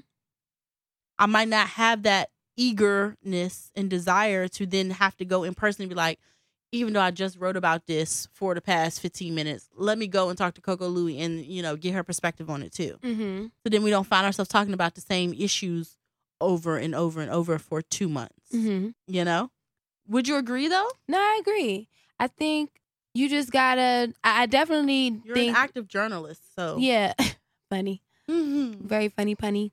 I 1.20 1.26
might 1.26 1.49
not 1.49 1.68
have 1.70 2.03
that 2.03 2.30
eagerness 2.55 3.72
and 3.76 3.89
desire 3.89 4.47
to 4.49 4.66
then 4.66 4.91
have 4.91 5.18
to 5.18 5.26
go 5.26 5.43
in 5.43 5.53
person 5.53 5.82
and 5.82 5.89
be 5.89 5.95
like, 5.95 6.20
even 6.72 6.93
though 6.93 7.01
I 7.01 7.11
just 7.11 7.38
wrote 7.39 7.57
about 7.57 7.88
this 7.88 8.28
for 8.32 8.53
the 8.53 8.61
past 8.61 9.01
15 9.01 9.34
minutes, 9.36 9.70
let 9.76 9.97
me 9.97 10.07
go 10.07 10.30
and 10.30 10.38
talk 10.38 10.53
to 10.53 10.61
Coco 10.61 10.88
Louie 10.88 11.20
and, 11.20 11.43
you 11.43 11.61
know, 11.61 11.76
get 11.76 11.93
her 11.93 12.03
perspective 12.03 12.49
on 12.49 12.61
it 12.64 12.72
too. 12.72 12.97
Mm-hmm. 13.01 13.45
So 13.64 13.70
then 13.70 13.84
we 13.84 13.89
don't 13.89 14.07
find 14.07 14.26
ourselves 14.26 14.49
talking 14.49 14.74
about 14.74 14.95
the 14.95 15.01
same 15.01 15.34
issues 15.34 15.97
over 16.43 16.77
and 16.77 16.93
over 16.93 17.21
and 17.21 17.31
over 17.31 17.57
for 17.59 17.81
two 17.81 18.07
months. 18.09 18.51
Mm-hmm. 18.53 18.89
You 19.07 19.25
know? 19.25 19.49
Would 20.07 20.27
you 20.27 20.35
agree 20.37 20.67
though? 20.67 20.89
No, 21.07 21.17
I 21.17 21.39
agree. 21.41 21.87
I 22.19 22.27
think 22.27 22.69
you 23.13 23.29
just 23.29 23.51
gotta. 23.51 24.13
I, 24.23 24.45
definitely 24.47 25.19
You're 25.23 25.35
think. 25.35 25.49
an 25.51 25.55
active 25.55 25.87
journalist, 25.87 26.41
so 26.55 26.77
yeah, 26.79 27.13
funny, 27.69 28.01
Mhm. 28.29 28.75
very 28.81 29.09
funny, 29.09 29.35
punny. 29.35 29.71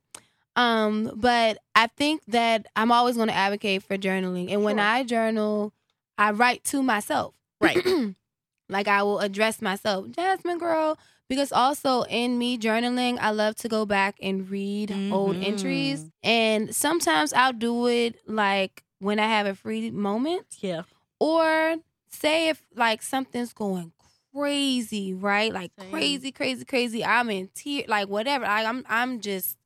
Um, 0.56 1.12
but 1.16 1.58
I 1.74 1.86
think 1.86 2.22
that 2.28 2.66
I'm 2.76 2.92
always 2.92 3.16
going 3.16 3.28
to 3.28 3.34
advocate 3.34 3.82
for 3.82 3.96
journaling, 3.96 4.50
and 4.52 4.62
when 4.64 4.78
I 4.78 5.04
journal, 5.04 5.72
I 6.18 6.32
write 6.32 6.64
to 6.64 6.82
myself. 6.82 7.34
Right. 7.60 7.78
like 8.68 8.88
I 8.88 9.02
will 9.02 9.20
address 9.20 9.60
myself, 9.62 10.10
Jasmine 10.10 10.58
girl, 10.58 10.98
because 11.30 11.52
also 11.52 12.02
in 12.02 12.36
me 12.36 12.58
journaling, 12.58 13.16
I 13.20 13.30
love 13.30 13.54
to 13.62 13.68
go 13.68 13.86
back 13.86 14.16
and 14.20 14.50
read 14.50 14.90
old 15.12 15.36
Mhm. 15.36 15.42
entries. 15.42 16.10
And 16.22 16.74
sometimes 16.74 17.32
I'll 17.32 17.54
do 17.54 17.86
it 17.86 18.16
like 18.26 18.82
when 18.98 19.18
I 19.20 19.26
have 19.26 19.46
a 19.46 19.54
free 19.54 19.90
moment 19.92 20.58
Yeah. 20.60 20.82
or 21.20 21.76
say 22.10 22.48
if 22.48 22.60
like 22.74 23.00
something's 23.00 23.52
going 23.54 23.92
crazy, 24.34 25.14
right? 25.14 25.52
Like 25.54 25.70
Same. 25.78 25.90
crazy, 25.90 26.32
crazy, 26.32 26.64
crazy. 26.64 27.04
I'm 27.04 27.30
in 27.30 27.48
tears, 27.54 27.86
like 27.88 28.08
whatever. 28.08 28.44
Like 28.44 28.66
I'm 28.66 28.84
I'm 28.88 29.20
just 29.20 29.56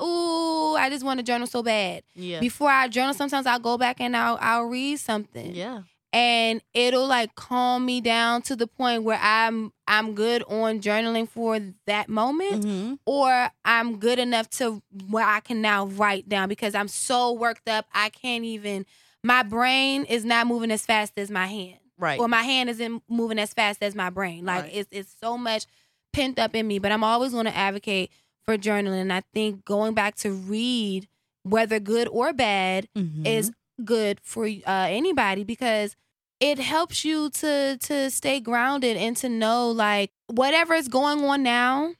ooh, 0.00 0.76
I 0.76 0.88
just 0.90 1.04
want 1.04 1.18
to 1.18 1.24
journal 1.24 1.46
so 1.46 1.62
bad. 1.62 2.02
Yeah. 2.14 2.40
Before 2.40 2.70
I 2.70 2.88
journal, 2.88 3.14
sometimes 3.14 3.46
I'll 3.46 3.58
go 3.58 3.76
back 3.78 4.00
and 4.00 4.16
I'll 4.16 4.38
I'll 4.40 4.64
read 4.64 4.98
something 4.98 5.54
yeah. 5.54 5.82
And 6.12 6.60
it'll 6.74 7.06
like 7.06 7.34
calm 7.36 7.86
me 7.86 8.00
down 8.00 8.42
to 8.42 8.56
the 8.56 8.66
point 8.66 9.02
where 9.04 9.18
I'm 9.20 9.72
I'm 9.86 10.14
good 10.14 10.42
on 10.44 10.80
journaling 10.80 11.28
for 11.28 11.58
that 11.86 12.08
moment 12.08 12.64
hmm 12.64 12.94
or 13.06 13.50
I'm 13.64 13.98
good 13.98 14.18
enough 14.18 14.48
to 14.50 14.82
where 15.08 15.24
I 15.26 15.40
can 15.40 15.62
now 15.62 15.86
write 15.86 16.28
down 16.28 16.48
because 16.48 16.74
I'm 16.74 16.88
so 16.88 17.32
worked 17.32 17.68
up 17.68 17.86
I 17.94 18.08
can't 18.10 18.44
even 18.44 18.86
my 19.24 19.42
brain 19.42 20.04
is 20.04 20.24
not 20.24 20.46
moving 20.46 20.70
as 20.70 20.84
fast 20.84 21.12
as 21.16 21.30
my 21.30 21.46
hand 21.46 21.78
Right. 21.98 22.18
or 22.18 22.28
my 22.28 22.42
hand 22.42 22.70
isn't 22.70 23.02
moving 23.08 23.38
as 23.38 23.52
fast 23.54 23.82
as 23.82 23.94
my 23.94 24.10
brain 24.10 24.44
like 24.44 24.64
Right. 24.64 24.72
it's 24.74 24.88
it's 24.92 25.14
so 25.20 25.36
much 25.38 25.66
pent 26.12 26.38
up 26.38 26.54
in 26.54 26.66
me 26.66 26.78
but 26.78 26.90
I'm 26.92 27.04
always 27.04 27.32
going 27.32 27.46
to 27.46 27.56
advocate 27.56 28.10
for 28.44 28.56
journaling 28.58 29.00
and 29.00 29.12
I 29.12 29.22
think 29.32 29.64
going 29.64 29.94
back 29.94 30.14
to 30.16 30.30
read 30.32 31.08
whether 31.42 31.78
good 31.80 32.08
or 32.08 32.32
bad 32.32 32.88
Mhm. 32.96 33.26
is 33.26 33.50
good 33.80 34.20
for 34.22 34.46
uh, 34.46 34.86
anybody 34.88 35.44
because 35.44 35.96
it 36.40 36.58
helps 36.58 37.04
you 37.04 37.30
to 37.30 37.76
to 37.78 38.10
stay 38.10 38.40
grounded 38.40 38.96
and 38.96 39.16
to 39.18 39.28
know 39.28 39.70
like 39.70 40.10
whatever 40.28 40.74
is 40.74 40.88
going 40.88 41.24
on 41.24 41.42
now 41.42 41.92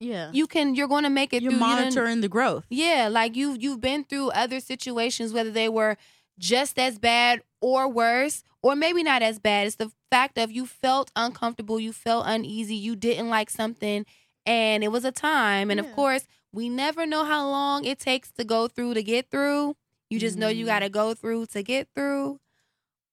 yeah. 0.00 0.30
you 0.32 0.46
can 0.46 0.74
you're 0.74 0.88
going 0.88 1.04
to 1.04 1.10
make 1.10 1.32
it 1.32 1.42
You're 1.42 1.52
through 1.52 1.60
You 1.60 1.66
done- 1.66 1.78
monitoring 1.80 2.20
the 2.22 2.28
growth. 2.28 2.64
yeah 2.70 3.08
like 3.10 3.36
you 3.36 3.56
you've 3.58 3.80
been 3.80 4.04
through 4.04 4.30
other 4.30 4.60
situations 4.60 5.32
whether 5.32 5.50
they 5.50 5.68
were 5.68 5.96
just 6.38 6.78
as 6.78 6.98
bad 6.98 7.42
or 7.60 7.88
worse 7.88 8.42
or 8.62 8.74
maybe 8.74 9.02
not 9.02 9.22
as 9.22 9.38
bad 9.38 9.66
it's 9.66 9.76
the 9.76 9.92
fact 10.10 10.38
of 10.38 10.50
you 10.50 10.66
felt 10.66 11.10
uncomfortable 11.14 11.78
you 11.78 11.92
felt 11.92 12.24
uneasy 12.26 12.74
you 12.74 12.96
didn't 12.96 13.28
like 13.28 13.50
something 13.50 14.04
and 14.46 14.82
it 14.82 14.88
was 14.90 15.04
a 15.04 15.12
time 15.12 15.70
and 15.70 15.78
Yeah. 15.78 15.86
of 15.88 15.94
course 15.94 16.26
we 16.52 16.68
never 16.68 17.06
know 17.06 17.24
how 17.24 17.48
long 17.48 17.84
it 17.84 17.98
takes 18.00 18.30
to 18.32 18.44
go 18.44 18.68
through 18.68 18.94
to 18.94 19.02
get 19.02 19.30
through 19.30 19.76
you 20.12 20.18
just 20.20 20.36
know 20.38 20.48
you 20.48 20.64
Mhm. 20.64 20.68
got 20.68 20.78
to 20.80 20.88
go 20.88 21.14
through 21.14 21.46
to 21.46 21.62
get 21.62 21.88
through 21.94 22.38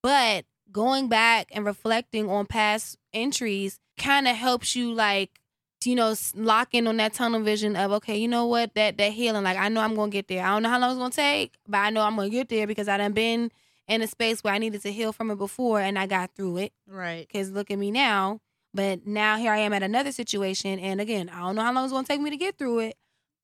but 0.02 0.44
going 0.70 1.08
back 1.08 1.48
and 1.52 1.64
reflecting 1.64 2.28
on 2.28 2.46
past 2.46 2.96
entries 3.12 3.78
kind 3.98 4.28
of 4.28 4.36
helps 4.36 4.76
you 4.76 4.92
like 4.92 5.40
you 5.84 5.94
know 5.94 6.14
lock 6.34 6.74
in 6.74 6.86
on 6.86 6.96
that 6.98 7.12
tunnel 7.14 7.40
vision 7.40 7.74
of 7.74 7.90
okay 7.90 8.16
you 8.16 8.28
know 8.28 8.46
what 8.46 8.74
that 8.74 8.98
that 8.98 9.12
healing 9.12 9.42
like 9.42 9.56
i 9.56 9.68
know 9.68 9.80
i'm 9.80 9.94
gonna 9.94 10.10
get 10.10 10.28
there 10.28 10.44
i 10.44 10.48
don't 10.48 10.62
know 10.62 10.68
how 10.68 10.78
long 10.78 10.90
it's 10.90 10.98
gonna 10.98 11.10
take 11.10 11.54
but 11.66 11.78
i 11.78 11.90
know 11.90 12.02
i'm 12.02 12.14
gonna 12.16 12.28
get 12.28 12.48
there 12.50 12.66
because 12.66 12.86
i 12.88 12.96
done 12.96 13.12
been 13.12 13.50
in 13.88 14.02
a 14.02 14.06
space 14.06 14.44
where 14.44 14.52
i 14.54 14.58
needed 14.58 14.80
to 14.82 14.92
heal 14.92 15.12
from 15.12 15.30
it 15.30 15.36
before 15.38 15.80
and 15.80 15.98
i 15.98 16.06
got 16.06 16.30
through 16.34 16.58
it 16.58 16.72
Right. 16.86 17.26
because 17.26 17.50
look 17.50 17.70
at 17.70 17.78
me 17.78 17.90
now 17.90 18.40
but 18.74 19.06
now 19.06 19.36
here 19.38 19.52
i 19.52 19.58
am 19.58 19.72
at 19.72 19.82
another 19.82 20.12
situation 20.12 20.78
and 20.78 21.00
again 21.00 21.28
i 21.30 21.40
don't 21.40 21.56
know 21.56 21.62
how 21.62 21.72
long 21.72 21.84
it's 21.84 21.92
gonna 21.92 22.06
take 22.06 22.20
me 22.20 22.30
to 22.30 22.36
get 22.36 22.56
through 22.58 22.80
it 22.80 22.96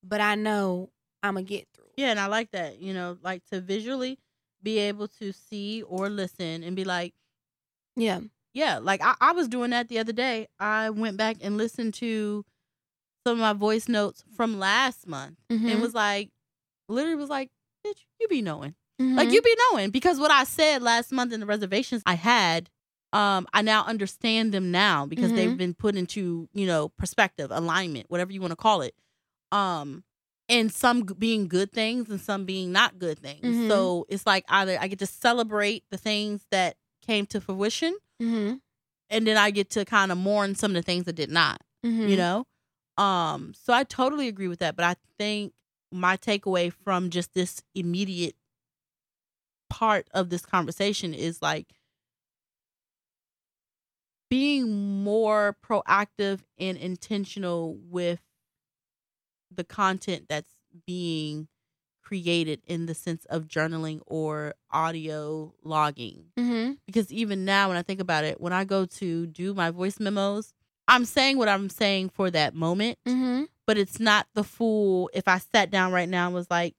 but 0.05 0.21
i 0.21 0.35
know 0.35 0.91
i'm 1.23 1.35
gonna 1.35 1.45
get 1.45 1.67
through 1.75 1.76
Yeah, 1.97 2.11
and 2.11 2.21
I 2.21 2.27
like 2.27 2.51
that. 2.53 2.81
You 2.81 2.93
know, 2.95 3.19
like 3.23 3.45
to 3.53 3.61
visually 3.61 4.19
be 4.63 4.79
able 4.79 5.09
to 5.09 5.33
see 5.33 5.83
or 5.83 6.09
listen 6.09 6.63
and 6.63 6.75
be 6.77 6.85
like, 6.85 7.15
Yeah. 7.97 8.21
yeah, 8.53 8.79
like 8.79 9.01
I, 9.03 9.15
I 9.21 9.33
was 9.33 9.49
doing 9.49 9.71
that 9.71 9.89
the 9.89 9.99
other 9.99 10.13
day. 10.13 10.49
I 10.59 10.91
went 10.91 11.17
back 11.17 11.37
and 11.41 11.57
listened 11.57 11.95
to 11.95 12.45
some 13.27 13.33
of 13.35 13.39
my 13.39 13.53
voice 13.53 13.89
notes 13.89 14.25
from 14.37 14.59
last 14.59 15.07
month 15.07 15.37
Mhm. 15.51 15.69
and 15.71 15.81
was 15.81 15.95
like, 15.95 16.31
literally 16.89 17.17
was 17.17 17.31
like, 17.31 17.51
bitch, 17.87 18.05
you 18.21 18.29
be 18.29 18.43
knowing. 18.43 18.75
Mhm. 19.01 19.17
Like 19.17 19.33
you 19.33 19.43
be 19.43 19.57
knowing 19.73 19.91
because 19.91 20.19
what 20.19 20.31
I 20.31 20.45
said 20.45 20.83
last 20.83 21.13
month 21.13 21.33
in 21.33 21.41
the 21.41 21.47
reservations 21.47 22.03
I 22.07 22.15
had, 22.15 22.71
um, 23.13 23.47
I 23.53 23.63
now 23.63 23.85
understand 23.85 24.53
them 24.53 24.71
now 24.71 25.07
because 25.07 25.33
they've 25.33 25.51
Mhm. 25.51 25.57
been 25.59 25.75
put 25.75 25.97
into 25.97 26.49
you 26.53 26.67
know 26.67 26.89
perspective, 26.91 27.51
alignment, 27.51 28.11
whatever 28.11 28.33
you 28.33 28.41
want 28.41 28.53
to 28.53 28.57
call 28.57 28.83
it. 28.83 28.95
Um, 29.53 30.05
and 30.49 30.71
some 30.73 31.03
being 31.03 31.49
good 31.49 31.73
things 31.73 32.09
and 32.09 32.21
some 32.21 32.45
being 32.45 32.71
not 32.73 32.99
good 32.99 33.19
things. 33.19 33.43
Mhm. 33.45 33.69
So 33.69 34.07
it's 34.09 34.27
like 34.27 34.45
either 34.49 34.79
I 34.81 34.87
get 34.89 34.99
to 35.01 35.07
celebrate 35.07 35.85
the 35.91 35.99
things 35.99 36.47
that 36.51 36.77
came 37.03 37.27
to 37.27 37.41
fruition, 37.41 37.97
Mhm. 38.21 38.61
and 39.11 39.27
then 39.27 39.37
I 39.37 39.51
get 39.51 39.71
to 39.71 39.85
kind 39.85 40.11
of 40.13 40.19
mourn 40.19 40.55
some 40.55 40.71
of 40.73 40.75
the 40.77 40.83
things 40.83 41.05
that 41.05 41.15
did 41.15 41.31
not 41.31 41.61
Mhm. 41.85 42.09
you 42.11 42.17
know 42.17 42.47
um 42.99 43.53
so 43.55 43.73
i 43.75 43.85
totally 43.85 44.27
agree 44.27 44.49
with 44.49 44.59
that 44.61 44.75
but 44.75 44.85
i 44.85 44.97
think 45.19 45.53
my 45.93 46.17
takeaway 46.17 46.73
from 46.73 47.11
just 47.11 47.35
this 47.35 47.63
immediate 47.75 48.35
part 49.69 50.09
of 50.13 50.31
this 50.31 50.45
conversation 50.47 51.13
is 51.13 51.43
like 51.43 51.75
being 54.31 55.05
more 55.05 55.57
proactive 55.63 56.41
and 56.59 56.77
intentional 56.77 57.77
with 57.77 58.21
the 59.57 59.65
content 59.65 60.27
that's 60.29 60.53
being 60.87 61.49
created 62.03 62.61
in 62.67 62.87
the 62.87 62.95
sense 62.95 63.25
of 63.27 63.49
journaling 63.49 64.01
or 64.07 64.55
audio 64.71 65.53
logging 65.65 66.27
Mhm. 66.39 66.79
because 66.87 67.13
even 67.13 67.45
now 67.45 67.67
when 67.69 67.77
I 67.77 67.83
think 67.83 67.99
about 68.01 68.23
it, 68.25 68.41
when 68.41 68.53
I 68.53 68.65
go 68.65 68.87
to 68.87 69.27
do 69.27 69.55
my 69.55 69.71
voice 69.73 69.99
memos, 69.99 70.55
I'm 70.87 71.05
saying 71.05 71.37
what 71.37 71.49
I'm 71.49 71.69
saying 71.69 72.11
for 72.11 72.31
that 72.31 72.55
moment, 72.55 72.99
Mhm. 73.05 73.49
but 73.67 73.77
it's 73.77 73.99
not 73.99 74.29
the 74.35 74.45
full. 74.45 75.11
If 75.13 75.27
I 75.27 75.39
sat 75.39 75.71
down 75.73 75.91
right 75.91 76.09
now 76.09 76.27
and 76.27 76.35
was 76.35 76.49
like, 76.49 76.77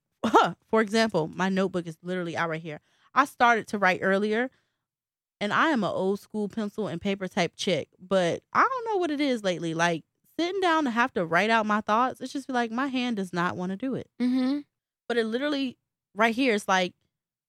for 0.70 0.80
example, 0.82 1.28
my 1.28 1.50
notebook 1.50 1.88
is 1.88 1.98
literally 2.02 2.38
out 2.38 2.50
right 2.50 2.62
here. 2.62 2.80
I 3.14 3.26
started 3.26 3.68
to 3.68 3.78
write 3.78 4.00
earlier, 4.02 4.50
and 5.42 5.52
I 5.52 5.70
am 5.72 5.84
an 5.84 5.90
old 5.92 6.20
school 6.22 6.48
pencil 6.48 6.88
and 6.88 7.02
paper 7.02 7.28
type 7.28 7.54
chick, 7.58 7.90
but 8.00 8.44
I 8.54 8.62
don't 8.68 8.86
know 8.86 8.98
what 8.98 9.12
it 9.12 9.20
is 9.20 9.44
lately. 9.44 9.74
Like 9.74 10.06
sitting 10.40 10.62
down 10.62 10.84
to 10.86 10.90
have 10.92 11.14
to 11.14 11.26
write 11.26 11.50
out 11.50 11.66
my 11.66 11.82
thoughts, 11.82 12.22
it's 12.22 12.34
just 12.34 12.50
like 12.50 12.72
my 12.72 12.88
hand 12.88 13.16
does 13.18 13.34
not 13.34 13.56
want 13.58 13.72
to 13.72 13.76
do 13.78 13.96
it 13.96 14.10
Mhm. 14.22 14.66
but 15.08 15.18
it 15.18 15.26
literally 15.26 15.78
right 16.14 16.36
here 16.36 16.54
is 16.54 16.68
like 16.68 16.94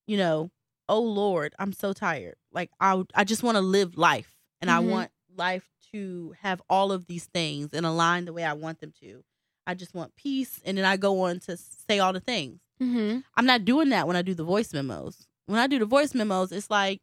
you 0.06 0.16
know 0.16 0.50
oh 0.88 1.00
lord 1.02 1.54
i'm 1.58 1.72
so 1.72 1.92
tired 1.92 2.36
like 2.52 2.70
i 2.80 3.02
I 3.14 3.24
just 3.24 3.42
want 3.42 3.56
to 3.56 3.60
live 3.62 3.96
life 3.98 4.36
and 4.60 4.70
i 4.70 4.78
Mhm. 4.80 4.88
want 4.90 5.10
life 5.36 5.68
to 5.92 6.34
have 6.40 6.60
all 6.68 6.92
of 6.92 7.06
these 7.06 7.26
things 7.26 7.72
and 7.72 7.84
align 7.86 8.24
the 8.24 8.32
way 8.32 8.44
i 8.44 8.52
want 8.54 8.80
them 8.80 8.92
to 9.00 9.22
i 9.66 9.74
just 9.74 9.94
want 9.94 10.16
peace 10.16 10.60
and 10.64 10.76
then 10.78 10.84
i 10.84 10.96
go 10.96 11.20
on 11.22 11.40
to 11.40 11.56
say 11.56 11.98
all 11.98 12.12
the 12.12 12.20
things 12.20 12.60
Mhm. 12.80 13.22
i'm 13.36 13.46
not 13.46 13.64
doing 13.64 13.90
that 13.90 14.06
when 14.06 14.16
i 14.16 14.22
do 14.22 14.34
the 14.34 14.44
voice 14.44 14.72
memos 14.72 15.26
when 15.46 15.58
i 15.58 15.66
do 15.66 15.78
the 15.78 15.86
voice 15.86 16.14
memos 16.14 16.52
it's 16.52 16.70
like 16.70 17.00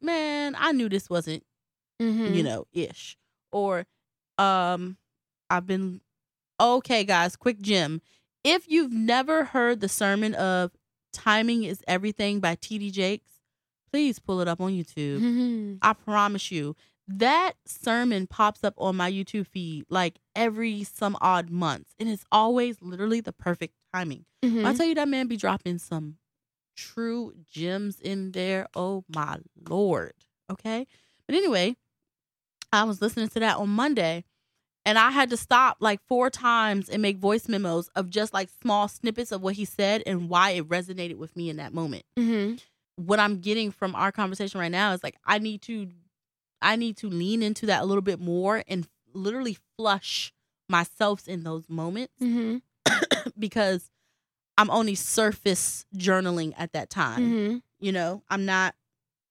man 0.00 0.54
i 0.58 0.72
knew 0.72 0.88
this 0.88 1.08
wasn't 1.10 1.44
you 2.34 2.42
know, 2.42 2.66
ish. 2.72 3.18
Or 3.52 3.86
um 4.38 4.96
I've 5.50 5.66
been 5.66 6.00
okay, 6.60 7.04
guys, 7.04 7.36
quick 7.36 7.60
gem. 7.60 8.00
If 8.44 8.70
you've 8.70 8.92
never 8.92 9.44
heard 9.44 9.80
the 9.80 9.88
sermon 9.88 10.34
of 10.34 10.70
Timing 11.12 11.64
is 11.64 11.82
Everything 11.88 12.40
by 12.40 12.56
TD 12.56 12.92
Jakes, 12.92 13.40
please 13.90 14.18
pull 14.18 14.40
it 14.40 14.48
up 14.48 14.60
on 14.60 14.72
YouTube. 14.72 15.78
I 15.82 15.92
promise 15.92 16.50
you. 16.50 16.76
That 17.08 17.54
sermon 17.66 18.28
pops 18.28 18.62
up 18.62 18.74
on 18.78 18.94
my 18.94 19.10
YouTube 19.10 19.48
feed 19.48 19.84
like 19.90 20.20
every 20.36 20.84
some 20.84 21.16
odd 21.20 21.50
months. 21.50 21.92
And 21.98 22.08
it's 22.08 22.24
always 22.30 22.80
literally 22.80 23.20
the 23.20 23.32
perfect 23.32 23.74
timing. 23.92 24.26
When 24.40 24.64
I 24.64 24.68
mm-hmm. 24.70 24.76
tell 24.76 24.86
you 24.86 24.94
that 24.94 25.08
man 25.08 25.26
be 25.26 25.36
dropping 25.36 25.78
some 25.78 26.18
true 26.76 27.32
gems 27.50 27.98
in 27.98 28.30
there. 28.30 28.68
Oh 28.76 29.04
my 29.12 29.38
lord. 29.68 30.12
Okay. 30.50 30.86
But 31.26 31.34
anyway, 31.34 31.74
I 32.72 32.84
was 32.84 33.02
listening 33.02 33.28
to 33.30 33.40
that 33.40 33.56
on 33.56 33.70
Monday 33.70 34.24
and 34.90 34.98
I 34.98 35.12
had 35.12 35.30
to 35.30 35.36
stop 35.36 35.76
like 35.78 36.00
four 36.08 36.30
times 36.30 36.88
and 36.88 37.00
make 37.00 37.18
voice 37.18 37.48
memos 37.48 37.88
of 37.94 38.10
just 38.10 38.34
like 38.34 38.48
small 38.60 38.88
snippets 38.88 39.30
of 39.30 39.40
what 39.40 39.54
he 39.54 39.64
said 39.64 40.02
and 40.04 40.28
why 40.28 40.50
it 40.50 40.68
resonated 40.68 41.14
with 41.16 41.36
me 41.36 41.48
in 41.48 41.58
that 41.58 41.72
moment. 41.72 42.02
Mhm. 42.18 42.60
What 42.96 43.20
I'm 43.20 43.38
getting 43.40 43.70
from 43.70 43.94
our 43.94 44.10
conversation 44.10 44.58
right 44.58 44.70
now 44.72 44.92
is 44.92 45.04
like 45.04 45.14
I 45.24 45.38
need 45.38 45.62
to 45.62 45.88
I 46.60 46.74
need 46.74 46.96
to 46.98 47.08
lean 47.08 47.40
into 47.42 47.66
that 47.66 47.82
a 47.82 47.86
little 47.86 48.02
bit 48.02 48.18
more 48.18 48.64
and 48.66 48.86
literally 49.14 49.56
flush 49.76 50.32
myself 50.68 51.28
in 51.28 51.44
those 51.44 51.68
moments 51.68 52.12
Mhm. 52.20 52.60
because 53.38 53.90
I'm 54.58 54.70
only 54.70 54.96
surface 54.96 55.86
journaling 55.96 56.52
at 56.58 56.72
that 56.72 56.90
time. 56.90 57.22
Mhm. 57.22 57.62
You 57.78 57.92
know, 57.92 58.22
I'm 58.28 58.44
not 58.44 58.74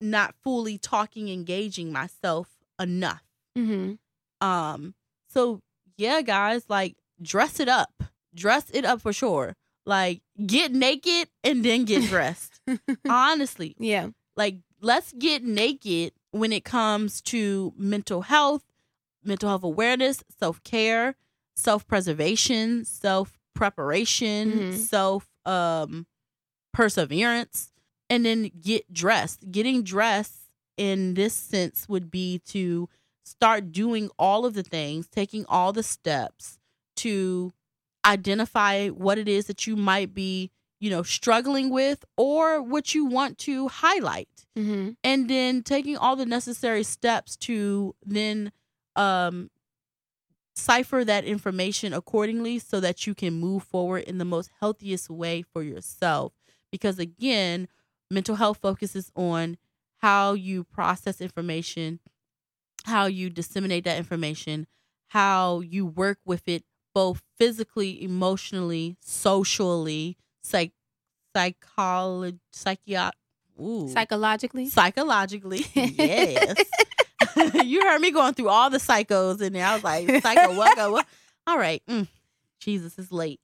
not 0.01 0.33
fully 0.41 0.77
talking 0.77 1.27
engaging 1.27 1.91
myself 1.91 2.47
enough. 2.79 3.23
Mhm. 3.57 3.99
Um 4.41 4.95
so 5.29 5.61
yeah 5.97 6.21
guys, 6.21 6.65
like 6.69 6.95
dress 7.21 7.59
it 7.59 7.67
up. 7.69 8.03
Dress 8.35 8.69
it 8.71 8.85
up 8.85 9.01
for 9.01 9.13
sure. 9.13 9.53
Like 9.85 10.21
get 10.45 10.71
naked 10.71 11.29
and 11.43 11.63
then 11.65 11.85
get 11.85 12.03
dressed. 12.09 12.59
Honestly, 13.09 13.75
Yeah. 13.79 14.09
like 14.37 14.57
let's 14.81 15.11
get 15.13 15.43
naked 15.43 16.13
when 16.31 16.53
it 16.53 16.63
comes 16.63 17.21
to 17.21 17.73
mental 17.75 18.21
health, 18.21 18.63
mental 19.23 19.49
health 19.49 19.63
awareness, 19.63 20.23
self-care, 20.39 21.15
self-preservation, 21.55 22.85
self-preparation, 22.85 24.51
Mhm. 24.51 24.73
self 24.77 25.27
um 25.45 26.05
perseverance 26.73 27.71
and 28.09 28.25
then 28.25 28.51
get 28.61 28.91
dressed. 28.93 29.51
Getting 29.51 29.83
dressed 29.83 30.51
in 30.77 31.15
this 31.15 31.33
sense 31.33 31.87
would 31.89 32.09
be 32.11 32.39
to 32.47 32.87
start 33.29 33.71
doing 33.71 34.09
all 34.17 34.45
of 34.45 34.53
the 34.55 34.63
things, 34.63 35.07
taking 35.07 35.45
all 35.47 35.71
the 35.71 35.83
steps 35.83 36.57
to 36.97 37.53
identify 38.05 38.87
what 38.89 39.17
it 39.17 39.27
is 39.27 39.45
that 39.45 39.67
you 39.67 39.75
might 39.75 40.13
be, 40.13 40.49
you 40.79 40.89
know, 40.89 41.03
struggling 41.03 41.69
with 41.69 42.03
or 42.17 42.61
what 42.61 42.95
you 42.95 43.05
want 43.05 43.37
to 43.37 43.67
highlight 43.67 44.45
Mhm. 44.57 44.95
and 45.03 45.29
then 45.29 45.61
taking 45.63 45.95
all 45.97 46.15
the 46.15 46.25
necessary 46.25 46.83
steps 46.83 47.35
to 47.37 47.95
then 48.05 48.51
um 48.95 49.49
cipher 50.55 51.05
that 51.05 51.23
information 51.23 51.93
accordingly 51.93 52.59
so 52.59 52.79
that 52.79 53.07
you 53.07 53.15
can 53.15 53.33
move 53.33 53.63
forward 53.63 54.03
in 54.03 54.17
the 54.17 54.25
most 54.25 54.49
healthiest 54.59 55.09
way 55.09 55.41
for 55.41 55.63
yourself 55.63 56.33
because 56.71 56.99
again 56.99 57.67
mental 58.11 58.35
health 58.35 58.57
focuses 58.57 59.09
on 59.15 59.57
how 59.99 60.33
you 60.33 60.63
process 60.65 61.21
information 61.21 61.99
how 62.89 63.05
you 63.05 63.29
disseminate 63.29 63.83
that 63.85 63.97
information 63.97 64.67
how 65.09 65.59
you 65.61 65.85
work 65.85 66.19
with 66.25 66.47
it 66.47 66.63
both 66.93 67.21
physically 67.37 68.03
emotionally 68.03 68.95
socially 69.01 70.17
psych 70.43 70.71
psychology 71.35 72.39
psychiat 72.53 73.11
ooh 73.61 73.87
Psychologically. 73.89 74.69
psychologically. 74.69 75.65
Yes. 75.75 76.55
you 77.65 77.81
heard 77.81 77.99
me 77.99 78.11
going 78.11 78.33
through 78.33 78.49
all 78.49 78.69
the 78.69 78.77
psychos 78.77 79.41
in 79.41 79.53
there. 79.53 79.65
I 79.65 79.73
was 79.75 79.83
like, 79.83 80.21
psycho, 80.23 80.55
what, 80.55 80.75
go, 80.77 80.91
what? 80.91 81.05
All 81.45 81.57
right. 81.57 81.81
Mm, 81.89 82.07
Jesus 82.61 82.97
is 82.97 83.11
late. 83.11 83.39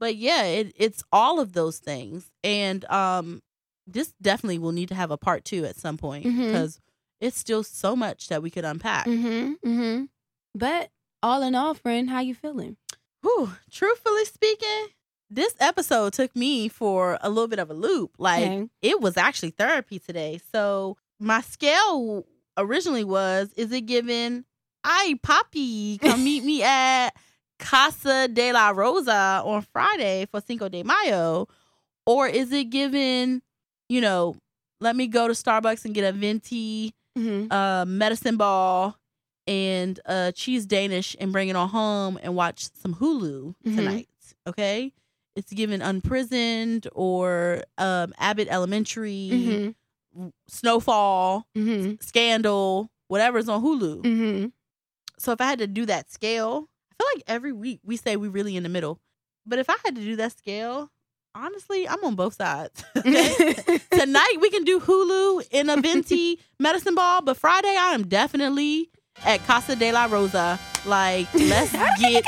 But 0.00 0.16
yeah, 0.16 0.42
it, 0.44 0.72
it's 0.76 1.02
all 1.12 1.38
of 1.40 1.52
those 1.52 1.78
things. 1.78 2.28
And 2.42 2.84
um, 2.86 3.42
this 3.86 4.12
definitely 4.20 4.58
will 4.58 4.72
need 4.72 4.88
to 4.88 4.94
have 4.94 5.10
a 5.10 5.16
part 5.16 5.44
two 5.44 5.64
at 5.64 5.76
some 5.76 5.96
point 5.96 6.26
Mhm. 6.26 6.46
because 6.46 6.80
it's 7.20 7.38
still 7.38 7.62
so 7.62 7.94
much 7.94 8.28
that 8.28 8.42
we 8.42 8.50
could 8.50 8.64
unpack. 8.64 9.06
Mhm. 9.06 9.56
Mhm. 9.64 10.08
But 10.54 10.90
all 11.22 11.42
in 11.42 11.54
all, 11.54 11.74
friend, 11.74 12.08
how 12.10 12.20
you 12.20 12.34
feeling? 12.34 12.76
Whew, 13.22 13.52
truthfully 13.70 14.24
speaking, 14.24 14.86
this 15.28 15.54
episode 15.60 16.12
took 16.14 16.34
me 16.34 16.68
for 16.68 17.18
a 17.20 17.28
little 17.28 17.46
bit 17.48 17.58
of 17.58 17.70
a 17.70 17.74
loop. 17.74 18.12
Like, 18.18 18.42
Okay. 18.44 18.68
it 18.82 19.00
was 19.00 19.16
actually 19.16 19.50
therapy 19.50 19.98
today. 19.98 20.40
So 20.52 20.96
my 21.20 21.40
scale 21.42 22.24
originally 22.56 23.04
was, 23.04 23.52
is 23.56 23.70
it 23.72 23.82
given, 23.82 24.44
I 24.82 25.18
Poppy, 25.22 25.98
come 25.98 26.24
meet 26.24 26.42
me 26.44 26.62
at 26.62 27.10
Casa 27.58 28.26
de 28.28 28.52
la 28.52 28.70
Rosa 28.70 29.42
on 29.44 29.60
Friday 29.72 30.26
for 30.30 30.40
Cinco 30.40 30.68
de 30.70 30.82
Mayo? 30.82 31.46
Or 32.06 32.26
is 32.26 32.50
it 32.52 32.70
given, 32.70 33.42
you 33.90 34.00
know, 34.00 34.34
let 34.80 34.96
me 34.96 35.06
go 35.06 35.28
to 35.28 35.34
Starbucks 35.34 35.84
and 35.84 35.94
get 35.94 36.04
a 36.08 36.12
venti 36.16 36.94
Mhm. 37.18 37.52
uh, 37.52 37.84
medicine 37.86 38.36
ball 38.36 38.96
and 39.46 39.98
uh, 40.06 40.32
cheese 40.32 40.64
Danish 40.66 41.16
and 41.20 41.32
bring 41.32 41.48
it 41.48 41.56
on 41.56 41.68
home 41.68 42.18
and 42.22 42.34
watch 42.36 42.68
some 42.74 42.94
Hulu 42.94 43.54
Mhm. 43.66 43.76
tonight? 43.76 44.08
Okay. 44.46 44.92
it's 45.36 45.52
given 45.52 45.80
Unprisoned 45.80 46.88
or 46.92 47.62
um, 47.78 48.12
Abbott 48.18 48.48
Elementary, 48.50 49.30
Mm-hmm. 49.32 50.28
Snowfall, 50.48 51.46
Mm-hmm. 51.56 51.94
Scandal, 52.00 52.90
whatever's 53.08 53.48
on 53.48 53.62
Hulu. 53.62 54.02
Mm-hmm. 54.02 54.46
So 55.18 55.32
if 55.32 55.40
I 55.40 55.44
had 55.46 55.60
to 55.60 55.66
do 55.68 55.86
that 55.86 56.10
scale, 56.10 56.68
I 56.90 56.94
feel 56.98 57.08
like 57.14 57.24
every 57.28 57.52
week 57.52 57.80
we 57.84 57.96
say 57.96 58.16
we're 58.16 58.30
really 58.30 58.56
in 58.56 58.64
the 58.64 58.68
middle. 58.68 58.98
But 59.46 59.58
if 59.60 59.70
I 59.70 59.76
had 59.84 59.94
to 59.94 60.00
do 60.02 60.16
that 60.16 60.36
scale, 60.36 60.90
honestly, 61.34 61.88
I'm 61.88 62.02
on 62.04 62.14
both 62.14 62.34
sides. 62.34 62.84
Tonight 62.94 64.36
we 64.40 64.50
can 64.50 64.64
do 64.64 64.80
Hulu 64.80 65.46
in 65.50 65.70
a 65.70 65.76
venti 65.80 66.38
medicine 66.58 66.94
ball, 66.94 67.22
but 67.22 67.36
Friday 67.36 67.68
I 67.78 67.94
am 67.94 68.06
definitely 68.08 68.90
at 69.24 69.44
Casa 69.46 69.76
de 69.76 69.92
la 69.92 70.06
Rosa. 70.06 70.58
Like, 70.86 71.32
let's 71.34 71.72
get 72.00 72.24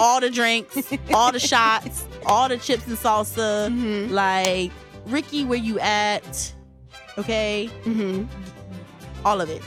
all 0.00 0.20
the 0.20 0.30
drinks, 0.30 0.76
all 1.12 1.32
the 1.32 1.40
shots, 1.40 2.06
all 2.26 2.48
the 2.48 2.58
chips 2.58 2.86
and 2.86 2.96
salsa. 2.98 3.68
Mm-hmm. 3.70 4.12
Like, 4.12 4.72
Ricky, 5.06 5.44
where 5.44 5.58
you 5.58 5.78
at? 5.80 6.52
Okay, 7.18 7.70
Mm-hmm. 7.84 8.24
all 9.24 9.40
of 9.40 9.48
it. 9.48 9.62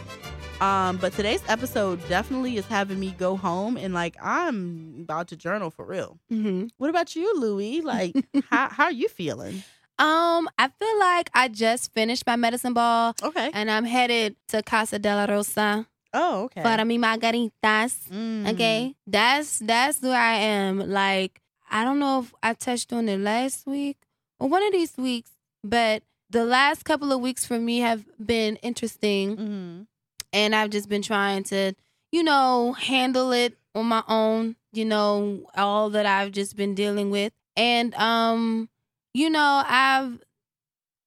Um, 0.61 0.97
but 0.97 1.13
today's 1.13 1.41
episode 1.47 2.05
definitely 2.09 2.57
is 2.57 2.65
having 2.65 2.99
me 2.99 3.11
go 3.17 3.37
home 3.37 3.77
and 3.77 3.93
like 3.93 4.17
I'm 4.21 4.97
about 5.01 5.29
to 5.29 5.37
journal 5.37 5.69
for 5.69 5.85
real. 5.85 6.17
Mm-hmm. 6.31 6.67
What 6.77 6.89
about 6.89 7.15
you, 7.15 7.33
Louie? 7.39 7.79
Like, 7.81 8.13
how 8.49 8.67
how 8.69 8.83
are 8.85 8.91
you 8.91 9.07
feeling? 9.07 9.63
Um, 9.97 10.49
I 10.57 10.67
feel 10.79 10.99
like 10.99 11.29
I 11.33 11.47
just 11.47 11.93
finished 11.93 12.23
my 12.27 12.35
medicine 12.35 12.73
ball 12.73 13.13
Okay. 13.23 13.51
and 13.53 13.69
I'm 13.71 13.85
headed 13.85 14.35
to 14.49 14.61
Casa 14.63 14.97
de 14.99 15.13
la 15.15 15.25
Rosa 15.25 15.85
Oh, 16.13 16.43
okay. 16.45 16.61
para 16.61 16.83
mi 16.85 16.97
margaritas. 16.97 18.09
Mm. 18.11 18.49
Okay, 18.53 18.95
that's 19.07 19.59
that's 19.59 20.01
where 20.01 20.19
I 20.19 20.35
am. 20.35 20.79
Like 20.89 21.41
I 21.71 21.85
don't 21.85 21.99
know 21.99 22.19
if 22.21 22.33
I 22.43 22.53
touched 22.53 22.91
on 22.91 23.07
it 23.07 23.19
last 23.19 23.65
week 23.65 23.97
or 24.39 24.49
one 24.49 24.63
of 24.63 24.73
these 24.73 24.97
weeks, 24.97 25.31
but 25.63 26.03
the 26.29 26.43
last 26.45 26.83
couple 26.83 27.11
of 27.13 27.21
weeks 27.21 27.45
for 27.45 27.59
me 27.59 27.79
have 27.79 28.03
been 28.23 28.57
interesting, 28.57 29.37
Mhm. 29.37 29.87
And 30.33 30.55
I've 30.55 30.69
just 30.69 30.89
been 30.89 31.01
trying 31.01 31.43
to, 31.45 31.73
you 32.11 32.23
know, 32.23 32.73
handle 32.73 33.31
it 33.31 33.57
on 33.75 33.85
my 33.85 34.03
own. 34.07 34.55
You 34.71 34.85
know, 34.85 35.47
all 35.55 35.89
that 35.91 36.05
I've 36.05 36.31
just 36.31 36.55
been 36.55 36.75
dealing 36.75 37.09
with, 37.09 37.33
and 37.55 37.93
um, 37.95 38.69
you 39.13 39.29
know, 39.29 39.63
I've 39.65 40.19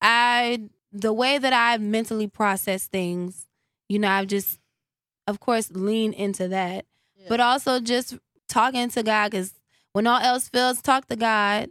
I 0.00 0.62
the 0.92 1.12
way 1.12 1.38
that 1.38 1.52
I 1.52 1.78
mentally 1.78 2.26
process 2.26 2.86
things, 2.86 3.46
you 3.88 3.98
know, 3.98 4.08
I've 4.08 4.26
just, 4.26 4.58
of 5.26 5.40
course, 5.40 5.70
lean 5.70 6.12
into 6.12 6.48
that 6.48 6.84
Yeah. 7.16 7.26
but 7.28 7.40
also 7.40 7.80
just 7.80 8.18
talking 8.48 8.88
to 8.90 9.02
God 9.02 9.30
because 9.30 9.54
when 9.92 10.06
all 10.06 10.18
else 10.20 10.48
fails, 10.48 10.82
talk 10.82 11.06
to 11.06 11.16
God, 11.16 11.70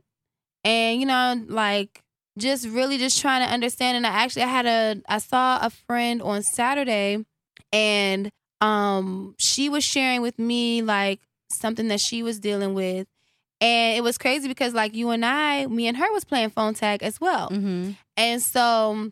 and 0.64 1.00
you 1.00 1.06
know, 1.06 1.44
like 1.48 2.04
just 2.38 2.68
really 2.68 2.98
just 2.98 3.20
trying 3.20 3.46
to 3.46 3.54
understand. 3.54 3.98
And 3.98 4.08
I 4.08 4.12
actually 4.12 4.44
I 4.44 4.48
had 4.48 4.66
a 4.66 5.02
I 5.10 5.18
saw 5.18 5.60
a 5.62 5.70
friend 5.70 6.22
on 6.22 6.42
Saturday, 6.42 7.26
and 7.72 8.30
um 8.62 9.36
she 9.38 9.70
was 9.70 9.84
sharing 9.84 10.22
with 10.22 10.38
me 10.38 10.82
like 10.82 11.20
something 11.52 11.88
that 11.90 12.00
she 12.00 12.24
was 12.24 12.40
dealing 12.40 12.74
with. 12.74 13.08
And 13.60 13.96
it 13.96 14.02
was 14.02 14.18
crazy 14.18 14.48
because 14.48 14.74
like 14.74 14.96
you 14.96 15.12
and 15.12 15.24
I, 15.24 15.68
me 15.68 15.88
and 15.88 15.96
her 15.98 16.12
was 16.12 16.24
playing 16.24 16.50
phone 16.50 16.74
tag 16.74 17.04
as 17.04 17.22
well. 17.22 17.50
Mhm. 17.50 17.96
And 18.18 18.42
so 18.42 19.12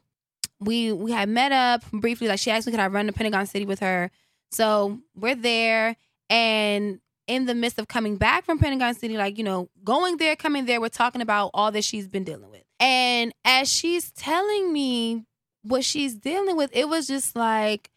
we 0.60 0.92
we 0.92 1.12
had 1.12 1.30
met 1.30 1.52
up 1.52 1.84
briefly. 1.92 2.28
Like 2.28 2.40
she 2.40 2.50
asked 2.52 2.66
me 2.68 2.72
could 2.72 2.80
I 2.80 2.88
run 2.88 3.06
to 3.08 3.14
Pentagon 3.14 3.46
City 3.46 3.66
with 3.66 3.80
her. 3.80 4.10
So 4.52 5.00
we're 5.16 5.36
there, 5.36 5.96
and 6.30 7.00
in 7.28 7.46
the 7.46 7.54
midst 7.54 7.78
of 7.78 7.88
coming 7.88 8.18
back 8.18 8.44
from 8.44 8.58
Pentagon 8.58 8.96
City, 8.96 9.16
like 9.18 9.38
you 9.38 9.44
know, 9.44 9.70
going 9.84 10.18
there, 10.18 10.36
coming 10.36 10.66
there, 10.66 10.82
we're 10.82 10.90
talking 10.90 11.22
about 11.22 11.52
all 11.54 11.72
that 11.72 11.84
she's 11.84 12.08
been 12.08 12.24
dealing 12.24 12.50
with. 12.50 12.64
And 12.80 13.32
as 13.46 13.72
she's 13.72 14.12
telling 14.12 14.74
me 14.74 15.26
what 15.62 15.86
she's 15.86 16.16
dealing 16.16 16.58
with, 16.58 16.72
it 16.74 16.90
was 16.90 17.06
just 17.08 17.36
like 17.36 17.90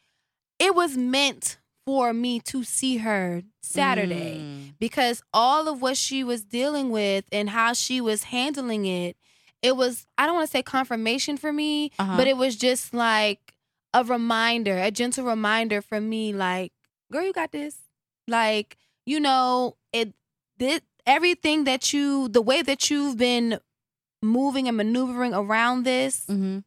it 0.62 0.74
was 0.74 0.96
meant 0.96 1.58
for 1.86 2.12
me 2.12 2.38
to 2.40 2.62
see 2.62 2.98
her 2.98 3.42
Saturday 3.62 4.38
Mm. 4.38 4.74
because 4.78 5.16
all 5.34 5.68
of 5.68 5.82
what 5.82 5.96
she 5.96 6.22
was 6.22 6.44
dealing 6.44 6.90
with 6.90 7.24
and 7.32 7.50
how 7.50 7.72
she 7.72 8.00
was 8.00 8.20
handling 8.36 8.84
it, 8.86 9.16
it 9.62 9.76
was, 9.76 10.06
I 10.18 10.26
don't 10.26 10.36
want 10.36 10.46
to 10.48 10.50
say 10.56 10.62
confirmation 10.62 11.36
for 11.36 11.52
me, 11.52 11.90
Uh-huh. 11.98 12.16
but 12.16 12.26
it 12.28 12.36
was 12.36 12.54
just 12.56 12.94
like 12.94 13.54
a 13.94 14.02
reminder, 14.04 14.76
a 14.78 14.90
gentle 14.90 15.24
reminder 15.24 15.82
for 15.82 16.00
me, 16.00 16.32
like, 16.32 16.72
girl, 17.12 17.24
you 17.26 17.32
got 17.32 17.50
this. 17.52 17.76
Like, 18.28 18.76
you 19.04 19.18
know, 19.20 19.76
it, 19.92 20.14
this, 20.58 20.80
everything 21.06 21.64
that 21.64 21.92
you, 21.92 22.28
the 22.28 22.40
way 22.50 22.62
that 22.62 22.90
you've 22.90 23.16
been 23.18 23.58
moving 24.22 24.68
and 24.68 24.76
maneuvering 24.76 25.34
around 25.34 25.82
this, 25.84 26.26
Mhm. 26.26 26.62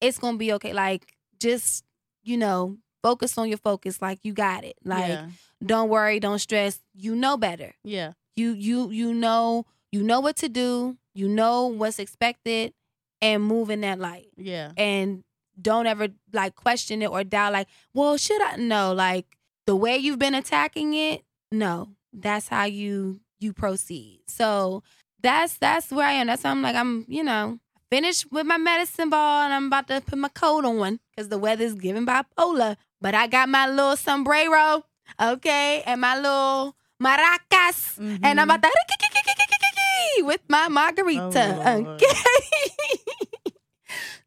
it's 0.00 0.18
going 0.18 0.34
to 0.34 0.38
be 0.38 0.52
okay. 0.54 0.72
Like, 0.72 1.02
just, 1.40 1.84
you 2.22 2.36
know, 2.36 2.78
focus 3.02 3.36
on 3.38 3.48
your 3.48 3.58
focus. 3.58 4.00
Like, 4.00 4.20
you 4.22 4.32
got 4.32 4.64
it. 4.64 4.76
Like, 4.84 5.08
yeah. 5.08 5.26
don't 5.64 5.88
worry, 5.88 6.20
don't 6.20 6.38
stress. 6.38 6.80
You 6.94 7.14
know 7.14 7.36
better. 7.36 7.74
Yeah. 7.84 8.12
You 8.36 8.52
you 8.52 8.90
you 8.90 9.12
know 9.12 9.66
you 9.92 10.02
know 10.02 10.20
what 10.20 10.36
to 10.36 10.48
do. 10.48 10.96
You 11.14 11.28
know 11.28 11.66
what's 11.66 11.98
expected, 11.98 12.72
and 13.20 13.42
move 13.44 13.70
in 13.70 13.80
that 13.82 13.98
light. 13.98 14.28
Yeah. 14.36 14.72
And 14.76 15.24
don't 15.60 15.86
ever 15.86 16.08
like 16.32 16.54
question 16.54 17.02
it 17.02 17.10
or 17.10 17.24
doubt. 17.24 17.52
Like, 17.52 17.68
well, 17.92 18.16
should 18.16 18.40
I? 18.40 18.56
No, 18.56 18.92
like 18.92 19.26
the 19.66 19.76
way 19.76 19.96
you've 19.96 20.18
been 20.18 20.34
attacking 20.34 20.94
it. 20.94 21.22
No, 21.52 21.90
that's 22.12 22.48
how 22.48 22.64
you 22.64 23.20
you 23.40 23.52
proceed. 23.52 24.22
So 24.26 24.82
that's 25.22 25.58
that's 25.58 25.90
where 25.90 26.06
I 26.06 26.12
am. 26.12 26.28
That's 26.28 26.44
why 26.44 26.50
I'm 26.50 26.62
like 26.62 26.76
I'm 26.76 27.04
you 27.08 27.22
know 27.22 27.58
finished 27.90 28.30
with 28.30 28.46
my 28.46 28.56
medicine 28.56 29.10
ball 29.10 29.42
and 29.42 29.52
I'm 29.52 29.66
about 29.66 29.88
to 29.88 30.00
put 30.00 30.18
my 30.18 30.28
coat 30.28 30.64
on 30.64 31.00
because 31.10 31.28
the 31.28 31.38
weather's 31.38 31.74
giving 31.74 32.06
bipolar. 32.06 32.76
But 33.00 33.14
I 33.14 33.26
got 33.26 33.48
my 33.48 33.66
little 33.68 33.96
sombrero, 33.96 34.84
okay, 35.20 35.82
and 35.86 36.00
my 36.00 36.16
little 36.16 36.76
maracas, 37.02 37.98
and 37.98 38.38
I'm 38.40 38.48
Mhm. 38.48 38.54
about 38.56 38.62
to 38.62 40.22
with 40.24 40.40
my 40.48 40.68
margarita, 40.68 41.62
Oh, 41.64 41.96
okay. 41.96 42.08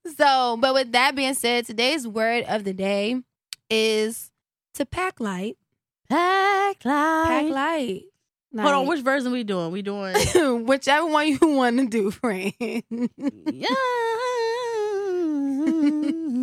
so, 0.17 0.57
but 0.59 0.73
with 0.73 0.91
that 0.91 1.15
being 1.15 1.33
said, 1.35 1.65
today's 1.65 2.07
word 2.07 2.45
of 2.47 2.63
the 2.63 2.73
day 2.73 3.21
is 3.69 4.31
to 4.75 4.85
pack 4.85 5.19
light. 5.19 5.57
Pack 6.09 6.83
light. 6.83 7.27
Pack 7.27 7.49
light. 7.49 8.03
Hold 8.59 8.73
on, 8.75 8.87
which 8.87 9.01
version 9.01 9.31
we 9.31 9.43
doing? 9.43 9.71
We 9.71 9.81
doing 9.81 10.15
whichever 10.65 11.07
one 11.07 11.27
you 11.27 11.39
want 11.41 11.77
to 11.79 11.87
do, 11.87 12.11
friend. 12.11 12.53
yeah. 12.59 13.67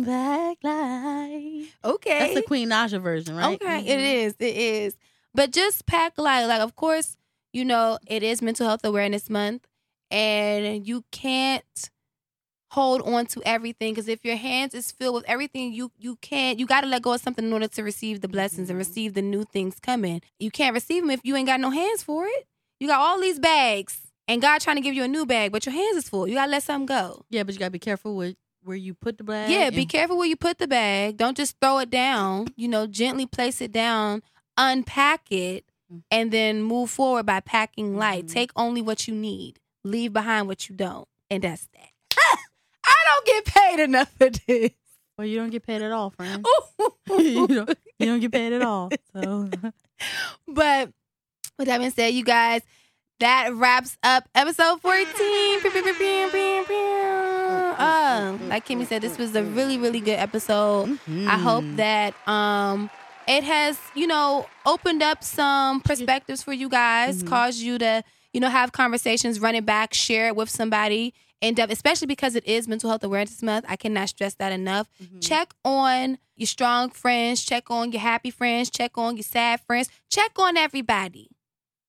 Pack 0.05 0.57
light. 0.63 1.67
okay. 1.83 2.19
That's 2.19 2.33
the 2.35 2.41
Queen 2.43 2.69
Naija 2.69 3.01
version, 3.01 3.35
right? 3.35 3.55
Okay, 3.61 3.79
it 3.85 3.99
Mhm. 3.99 4.25
is. 4.27 4.35
It 4.39 4.55
is. 4.55 4.95
But 5.33 5.51
just 5.51 5.85
pack 5.85 6.17
light. 6.17 6.45
Like, 6.45 6.61
of 6.61 6.75
course, 6.75 7.15
you 7.53 7.63
know, 7.65 7.99
it 8.07 8.23
is 8.23 8.41
Mental 8.41 8.67
Health 8.67 8.83
Awareness 8.83 9.29
Month, 9.29 9.67
and 10.09 10.87
you 10.87 11.03
can't 11.11 11.89
hold 12.71 13.01
on 13.01 13.25
to 13.27 13.41
everything 13.45 13.93
because 13.93 14.07
if 14.07 14.23
your 14.23 14.37
hands 14.37 14.73
is 14.73 14.91
filled 14.91 15.15
with 15.15 15.25
everything, 15.27 15.73
you 15.73 15.91
you 15.99 16.15
can't. 16.17 16.57
You 16.59 16.65
got 16.65 16.81
to 16.81 16.87
let 16.87 17.01
go 17.01 17.13
of 17.13 17.21
something 17.21 17.45
in 17.45 17.53
order 17.53 17.67
to 17.67 17.83
receive 17.83 18.21
the 18.21 18.27
blessings 18.27 18.69
and 18.69 18.77
Mhm. 18.77 18.85
receive 18.87 19.13
the 19.13 19.21
new 19.21 19.43
things 19.43 19.79
coming. 19.79 20.21
You 20.39 20.51
can't 20.51 20.73
receive 20.73 21.03
them 21.03 21.11
if 21.11 21.19
you 21.23 21.35
ain't 21.35 21.47
got 21.47 21.59
no 21.59 21.69
hands 21.69 22.03
for 22.03 22.25
it. 22.25 22.47
You 22.79 22.87
got 22.87 22.99
all 22.99 23.19
these 23.19 23.39
bags, 23.39 24.01
and 24.27 24.41
God 24.41 24.59
trying 24.61 24.77
to 24.77 24.81
give 24.81 24.95
you 24.95 25.03
a 25.03 25.07
new 25.07 25.25
bag, 25.25 25.51
but 25.51 25.65
your 25.65 25.73
hands 25.75 25.97
is 25.97 26.09
full. 26.09 26.27
You 26.27 26.35
gotta 26.35 26.51
let 26.51 26.63
something 26.63 26.85
go. 26.87 27.25
Yeah, 27.29 27.43
but 27.43 27.53
you 27.53 27.59
gotta 27.59 27.71
be 27.71 27.79
careful 27.79 28.15
with 28.15 28.35
where 28.63 28.77
you 28.77 28.93
put 28.93 29.17
the 29.17 29.23
bag. 29.23 29.49
Yeah, 29.49 29.69
be 29.69 29.81
and- 29.81 29.89
careful 29.89 30.17
where 30.17 30.27
you 30.27 30.35
put 30.35 30.57
the 30.59 30.67
bag. 30.67 31.17
Don't 31.17 31.37
just 31.37 31.57
throw 31.61 31.79
it 31.79 31.89
down. 31.89 32.47
You 32.55 32.67
know, 32.67 32.87
gently 32.87 33.25
place 33.25 33.61
it 33.61 33.71
down, 33.71 34.21
unpack 34.57 35.31
it, 35.31 35.65
Mm. 35.91 36.03
and 36.09 36.31
then 36.31 36.61
move 36.63 36.89
forward 36.89 37.25
by 37.25 37.39
packing 37.41 37.97
light. 37.97 38.25
Mhm. 38.27 38.31
Take 38.33 38.51
only 38.55 38.81
what 38.81 39.07
you 39.07 39.13
need. 39.15 39.59
Leave 39.83 40.13
behind 40.13 40.47
what 40.47 40.69
you 40.69 40.75
don't. 40.75 41.07
And 41.29 41.43
that's 41.43 41.67
that. 41.73 41.89
I 42.85 42.95
don't 43.09 43.25
get 43.25 43.45
paid 43.45 43.79
enough 43.81 44.11
for 44.17 44.29
this. 44.29 44.71
Well, 45.17 45.27
you 45.27 45.37
don't 45.37 45.49
get 45.49 45.63
paid 45.65 45.81
at 45.81 45.91
all, 45.91 46.09
friend. 46.11 46.45
you 47.09 47.45
don't. 47.47 47.77
You 47.99 48.05
don't 48.05 48.19
get 48.21 48.31
paid 48.31 48.53
at 48.53 48.61
all. 48.61 48.89
So 49.13 49.49
but 50.47 50.89
with 51.59 51.67
that 51.67 51.77
being 51.79 51.91
said, 51.91 52.13
you 52.13 52.23
guys, 52.23 52.61
that 53.21 53.53
wraps 53.53 53.97
up 54.03 54.27
episode 54.35 54.81
14. 54.81 55.05
Pew, 55.61 55.71
pew, 55.71 55.83
pew, 55.83 55.93
pew, 55.93 56.29
pew, 56.31 56.63
pew. 56.67 56.75
Uh, 57.77 58.37
like 58.47 58.67
Kimmy 58.67 58.85
said, 58.85 59.01
this 59.01 59.17
was 59.17 59.35
a 59.35 59.43
really, 59.43 59.77
really 59.77 59.99
good 59.99 60.19
episode. 60.19 60.99
I 61.07 61.37
hope 61.37 61.63
that 61.77 62.13
um 62.27 62.89
it 63.27 63.43
has, 63.43 63.79
you 63.95 64.07
know, 64.07 64.45
opened 64.65 65.01
up 65.01 65.23
some 65.23 65.81
perspectives 65.81 66.43
for 66.43 66.53
you 66.53 66.67
guys, 66.69 67.23
Mhm. 67.23 67.27
caused 67.27 67.59
you 67.59 67.77
to, 67.77 68.03
you 68.33 68.39
know, 68.39 68.49
have 68.49 68.71
conversations, 68.71 69.39
run 69.39 69.55
it 69.55 69.65
back, 69.65 69.93
share 69.93 70.27
it 70.27 70.35
with 70.35 70.49
somebody 70.49 71.13
in 71.39 71.53
depth, 71.53 71.71
especially 71.71 72.07
because 72.07 72.35
it 72.35 72.45
is 72.45 72.67
mental 72.67 72.89
health 72.89 73.03
awareness 73.03 73.41
month. 73.41 73.65
I 73.69 73.75
cannot 73.75 74.09
stress 74.09 74.33
that 74.35 74.51
enough. 74.51 74.87
Mhm. 75.01 75.21
Check 75.27 75.53
on 75.63 76.17
your 76.35 76.47
strong 76.47 76.89
friends, 76.89 77.43
check 77.43 77.69
on 77.71 77.91
your 77.91 78.01
happy 78.01 78.31
friends, 78.31 78.69
check 78.69 78.97
on 78.97 79.15
your 79.15 79.23
sad 79.23 79.61
friends, 79.61 79.89
check 80.09 80.37
on 80.37 80.57
everybody. 80.57 81.29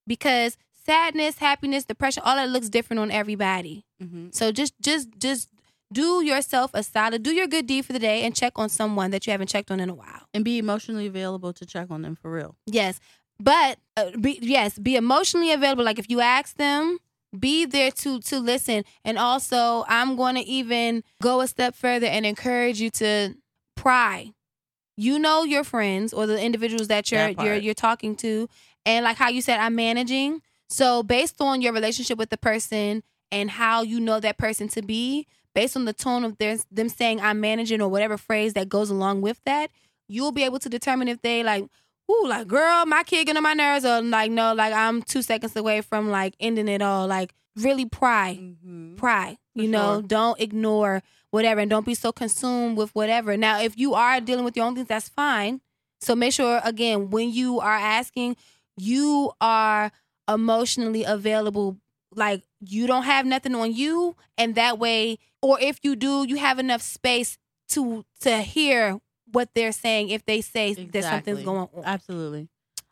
Because 0.06 0.56
sadness, 0.84 1.38
happiness, 1.38 1.84
depression, 1.84 2.22
all 2.24 2.36
that 2.36 2.48
looks 2.48 2.68
different 2.68 3.00
on 3.00 3.10
everybody. 3.10 3.84
hmm 4.00 4.28
So 4.32 4.52
just 4.52 4.74
just 4.80 5.08
just 5.18 5.48
do 5.92 6.24
yourself 6.24 6.70
a 6.74 6.82
solid, 6.82 7.22
do 7.22 7.32
your 7.34 7.46
good 7.46 7.66
deed 7.66 7.84
for 7.84 7.92
the 7.92 7.98
day 7.98 8.22
and 8.22 8.34
check 8.34 8.54
on 8.56 8.68
someone 8.70 9.10
that 9.10 9.26
you 9.26 9.30
haven't 9.30 9.48
checked 9.48 9.70
on 9.70 9.78
in 9.78 9.90
a 9.90 9.94
while. 9.94 10.22
And 10.32 10.42
be 10.44 10.58
emotionally 10.58 11.06
available 11.06 11.52
to 11.52 11.66
check 11.66 11.90
on 11.90 12.00
them 12.02 12.16
for 12.16 12.30
real. 12.32 12.56
Yes. 12.66 12.98
But 13.38 13.78
uh, 13.96 14.10
be, 14.18 14.38
yes, 14.40 14.78
be 14.78 14.96
emotionally 14.96 15.52
available 15.52 15.84
like 15.84 15.98
if 15.98 16.08
you 16.08 16.20
ask 16.20 16.56
them, 16.56 16.98
be 17.38 17.64
there 17.66 17.90
to 17.90 18.20
to 18.20 18.38
listen 18.38 18.84
and 19.04 19.18
also 19.18 19.84
I'm 19.88 20.16
going 20.16 20.34
to 20.36 20.42
even 20.42 21.02
go 21.22 21.40
a 21.40 21.48
step 21.48 21.74
further 21.74 22.06
and 22.06 22.24
encourage 22.26 22.80
you 22.80 22.90
to 22.90 23.34
pry. 23.76 24.32
You 24.96 25.18
know 25.18 25.42
your 25.44 25.64
friends 25.64 26.12
or 26.12 26.26
the 26.26 26.40
individuals 26.40 26.88
that 26.88 27.10
you're 27.10 27.32
That 27.34 27.42
you're 27.44 27.56
you're 27.56 27.74
talking 27.74 28.14
to 28.16 28.48
and 28.84 29.04
like 29.04 29.16
how 29.16 29.28
you 29.30 29.40
said 29.42 29.58
I'm 29.60 29.74
managing. 29.74 30.42
So 30.72 31.02
based 31.02 31.40
on 31.40 31.60
your 31.60 31.72
relationship 31.72 32.16
with 32.18 32.30
the 32.30 32.38
person 32.38 33.02
and 33.30 33.50
how 33.50 33.82
you 33.82 34.00
know 34.00 34.20
that 34.20 34.38
person 34.38 34.68
to 34.68 34.82
be, 34.82 35.26
based 35.54 35.76
on 35.76 35.84
the 35.84 35.92
tone 35.92 36.24
of 36.24 36.38
their 36.38 36.56
them 36.70 36.88
saying 36.88 37.20
I'm 37.20 37.40
managing 37.40 37.80
or 37.82 37.88
whatever 37.88 38.16
phrase 38.16 38.54
that 38.54 38.68
goes 38.68 38.88
along 38.90 39.20
with 39.20 39.40
that, 39.44 39.70
you'll 40.08 40.32
be 40.32 40.44
able 40.44 40.58
to 40.60 40.68
determine 40.68 41.08
if 41.08 41.20
they 41.20 41.42
like, 41.42 41.64
ooh, 42.10 42.26
like 42.26 42.46
girl, 42.48 42.86
my 42.86 43.02
kid 43.02 43.26
getting 43.26 43.36
on 43.36 43.42
my 43.42 43.52
nerves, 43.54 43.84
or 43.84 44.00
like 44.02 44.30
no, 44.30 44.54
like 44.54 44.72
I'm 44.72 45.02
two 45.02 45.20
seconds 45.22 45.54
away 45.56 45.82
from 45.82 46.10
like 46.10 46.34
ending 46.40 46.68
it 46.68 46.80
all. 46.82 47.06
Like 47.06 47.34
really 47.56 47.84
pry, 47.84 48.38
Mm-hmm. 48.40 48.96
pry. 48.96 49.36
You 49.54 49.64
For 49.64 49.70
know, 49.70 49.94
sure. 49.96 50.02
don't 50.02 50.40
ignore 50.40 51.02
whatever, 51.30 51.60
and 51.60 51.68
don't 51.70 51.84
be 51.84 51.94
so 51.94 52.12
consumed 52.12 52.78
with 52.78 52.94
whatever. 52.94 53.36
Now, 53.36 53.60
if 53.60 53.78
you 53.78 53.92
are 53.92 54.20
dealing 54.22 54.44
with 54.44 54.56
your 54.56 54.64
own 54.64 54.74
things, 54.74 54.88
that's 54.88 55.10
fine. 55.10 55.60
So 56.00 56.16
make 56.16 56.32
sure 56.32 56.60
again 56.64 57.10
when 57.10 57.30
you 57.30 57.60
are 57.60 57.76
asking, 57.76 58.36
you 58.78 59.32
are 59.40 59.92
emotionally 60.28 61.04
available. 61.04 61.78
Like 62.14 62.42
you 62.60 62.86
don't 62.86 63.04
have 63.04 63.24
nothing 63.26 63.54
on 63.54 63.72
you, 63.74 64.16
and 64.36 64.54
that 64.56 64.78
way, 64.78 65.18
or 65.40 65.58
if 65.60 65.78
you 65.82 65.96
do, 65.96 66.26
you 66.28 66.36
have 66.36 66.58
enough 66.58 66.82
space 66.82 67.38
to 67.70 68.04
to 68.20 68.38
hear 68.38 68.98
what 69.30 69.48
they're 69.54 69.72
saying 69.72 70.10
if 70.10 70.24
they 70.26 70.42
say 70.42 70.74
that 70.74 71.04
something's 71.04 71.42
going 71.42 71.68
on. 71.72 71.82
Absolutely. 71.84 72.48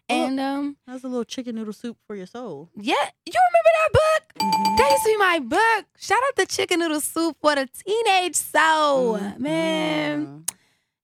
And 0.08 0.40
um, 0.40 0.76
That's 0.88 1.04
a 1.04 1.08
little 1.08 1.24
chicken 1.24 1.54
noodle 1.54 1.72
soup 1.74 1.96
for 2.06 2.16
your 2.16 2.26
soul. 2.26 2.68
yeah, 2.74 2.94
you 3.26 3.32
remember 3.32 3.70
that 3.76 3.92
book? 3.92 4.42
Mhm. 4.42 4.76
That 4.78 4.90
used 4.90 5.04
to 5.04 5.08
be 5.10 5.16
my 5.18 5.38
book. 5.38 5.86
Shout 5.98 6.18
out 6.26 6.36
to 6.36 6.46
Chicken 6.46 6.80
Noodle 6.80 7.00
Soup 7.00 7.36
for 7.40 7.54
the 7.54 7.68
teenage 7.84 8.34
soul. 8.34 9.18
Mhm. 9.18 9.38
Man, 9.38 10.44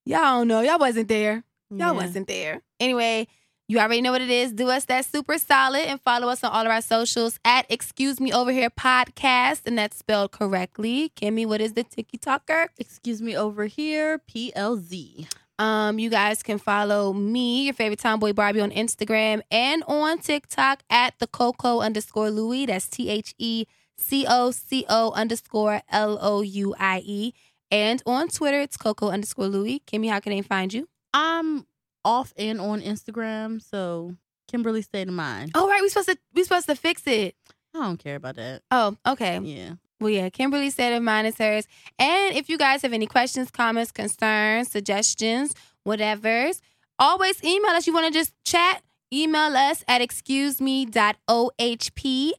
y'all 0.05 0.21
don't 0.39 0.49
know. 0.49 0.61
Y'all 0.61 0.79
wasn't 0.81 1.07
there. 1.09 1.45
Y'all 1.71 1.79
Yeah. 1.79 1.91
wasn't 1.93 2.27
there. 2.27 2.63
Anyway, 2.81 3.29
you 3.69 3.81
already 3.81 4.01
know 4.01 4.13
what 4.13 4.21
it 4.21 4.31
is. 4.31 4.53
Do 4.53 4.69
us 4.69 4.85
that 4.85 5.05
super 5.05 5.39
solid 5.39 5.83
and 5.87 6.01
follow 6.01 6.29
us 6.29 6.45
on 6.45 6.53
all 6.53 6.65
of 6.65 6.71
our 6.71 6.81
socials 6.81 7.41
at 7.45 7.67
Excuse 7.69 8.21
Me 8.21 8.33
Over 8.33 8.53
Here 8.53 8.71
Podcast, 8.71 9.63
and 9.67 9.77
that's 9.77 9.97
spelled 9.97 10.31
correctly. 10.31 11.11
Kimmy, 11.17 11.47
what 11.47 11.61
is 11.61 11.73
the 11.73 11.83
Tiki 11.83 12.17
Talker? 12.17 12.69
Excuse 12.79 13.21
me 13.21 13.37
over 13.37 13.67
here, 13.67 14.21
PLZ. 14.31 15.27
Um, 15.59 15.99
you 15.99 16.11
guys 16.11 16.43
can 16.43 16.59
follow 16.59 17.13
me, 17.13 17.65
your 17.65 17.75
favorite 17.75 17.99
tomboy 17.99 18.33
Barbie, 18.35 18.61
on 18.61 18.71
Instagram 18.71 19.41
and 19.51 19.83
on 19.89 20.19
TikTok 20.19 20.83
at 20.89 21.19
the 21.19 21.27
Coco 21.27 21.81
underscore 21.81 22.31
Louie. 22.31 22.67
That's 22.67 22.87
T 22.87 23.09
H 23.09 23.35
E 23.39 23.65
C 23.97 24.27
O 24.29 24.51
C 24.53 24.85
O 24.89 25.11
underscore 25.13 25.83
L 25.91 26.19
O 26.21 26.43
U 26.43 26.75
I 26.79 27.03
E. 27.05 27.33
And 27.71 28.01
on 28.07 28.29
Twitter, 28.29 28.61
it's 28.61 28.77
Coco 28.77 29.09
underscore 29.09 29.49
Louie. 29.49 29.83
Kimmy, 29.87 30.09
how 30.09 30.21
can 30.21 30.31
they 30.31 30.43
find 30.43 30.73
you? 30.73 30.89
I'm 31.13 31.67
off 32.07 32.33
and 32.39 32.61
on 32.61 32.81
Instagram, 32.81 33.61
so 33.61 34.15
Kimberly 34.49 34.81
State 34.81 35.09
of 35.09 35.15
Mind. 35.15 35.51
Oh, 35.55 35.69
right, 35.69 35.83
we 35.83 35.89
supposed 35.89 36.09
to 36.09 36.17
we 36.33 36.45
supposed 36.45 36.69
to 36.69 36.77
fix 36.77 37.03
it. 37.07 37.35
I 37.75 37.81
don't 37.81 37.99
care 37.99 38.17
about 38.17 38.37
that. 38.37 38.63
Oh, 38.71 38.97
okay. 39.07 39.39
Yeah. 39.41 39.73
Well, 40.01 40.11
yeah, 40.11 40.29
Kimberly 40.29 40.71
State 40.71 40.95
of 40.97 41.03
Mind 41.03 41.27
is 41.27 41.37
hers. 41.39 41.67
And 41.99 42.37
if 42.37 42.49
you 42.49 42.57
guys 42.59 42.83
have 42.83 42.93
any 42.93 43.07
questions, 43.07 43.51
comments, 43.51 43.91
concerns, 43.91 44.71
suggestions, 44.71 45.55
whatever's, 45.83 46.63
always 46.99 47.43
email 47.43 47.73
us. 47.73 47.87
You 47.87 47.93
want 47.93 48.07
to 48.07 48.13
just 48.13 48.33
chat? 48.45 48.83
Email 49.13 49.57
us 49.57 49.85
at 49.87 50.01
excuseme.ohp 50.01 50.91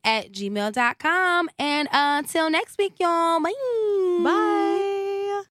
at 0.04 0.32
gmail.com. 0.32 1.50
And 1.58 1.88
uh, 1.88 1.92
until 1.94 2.50
next 2.50 2.78
week, 2.78 2.94
y'all. 3.00 3.40
Bye. 3.42 3.54
Bye. 4.24 4.87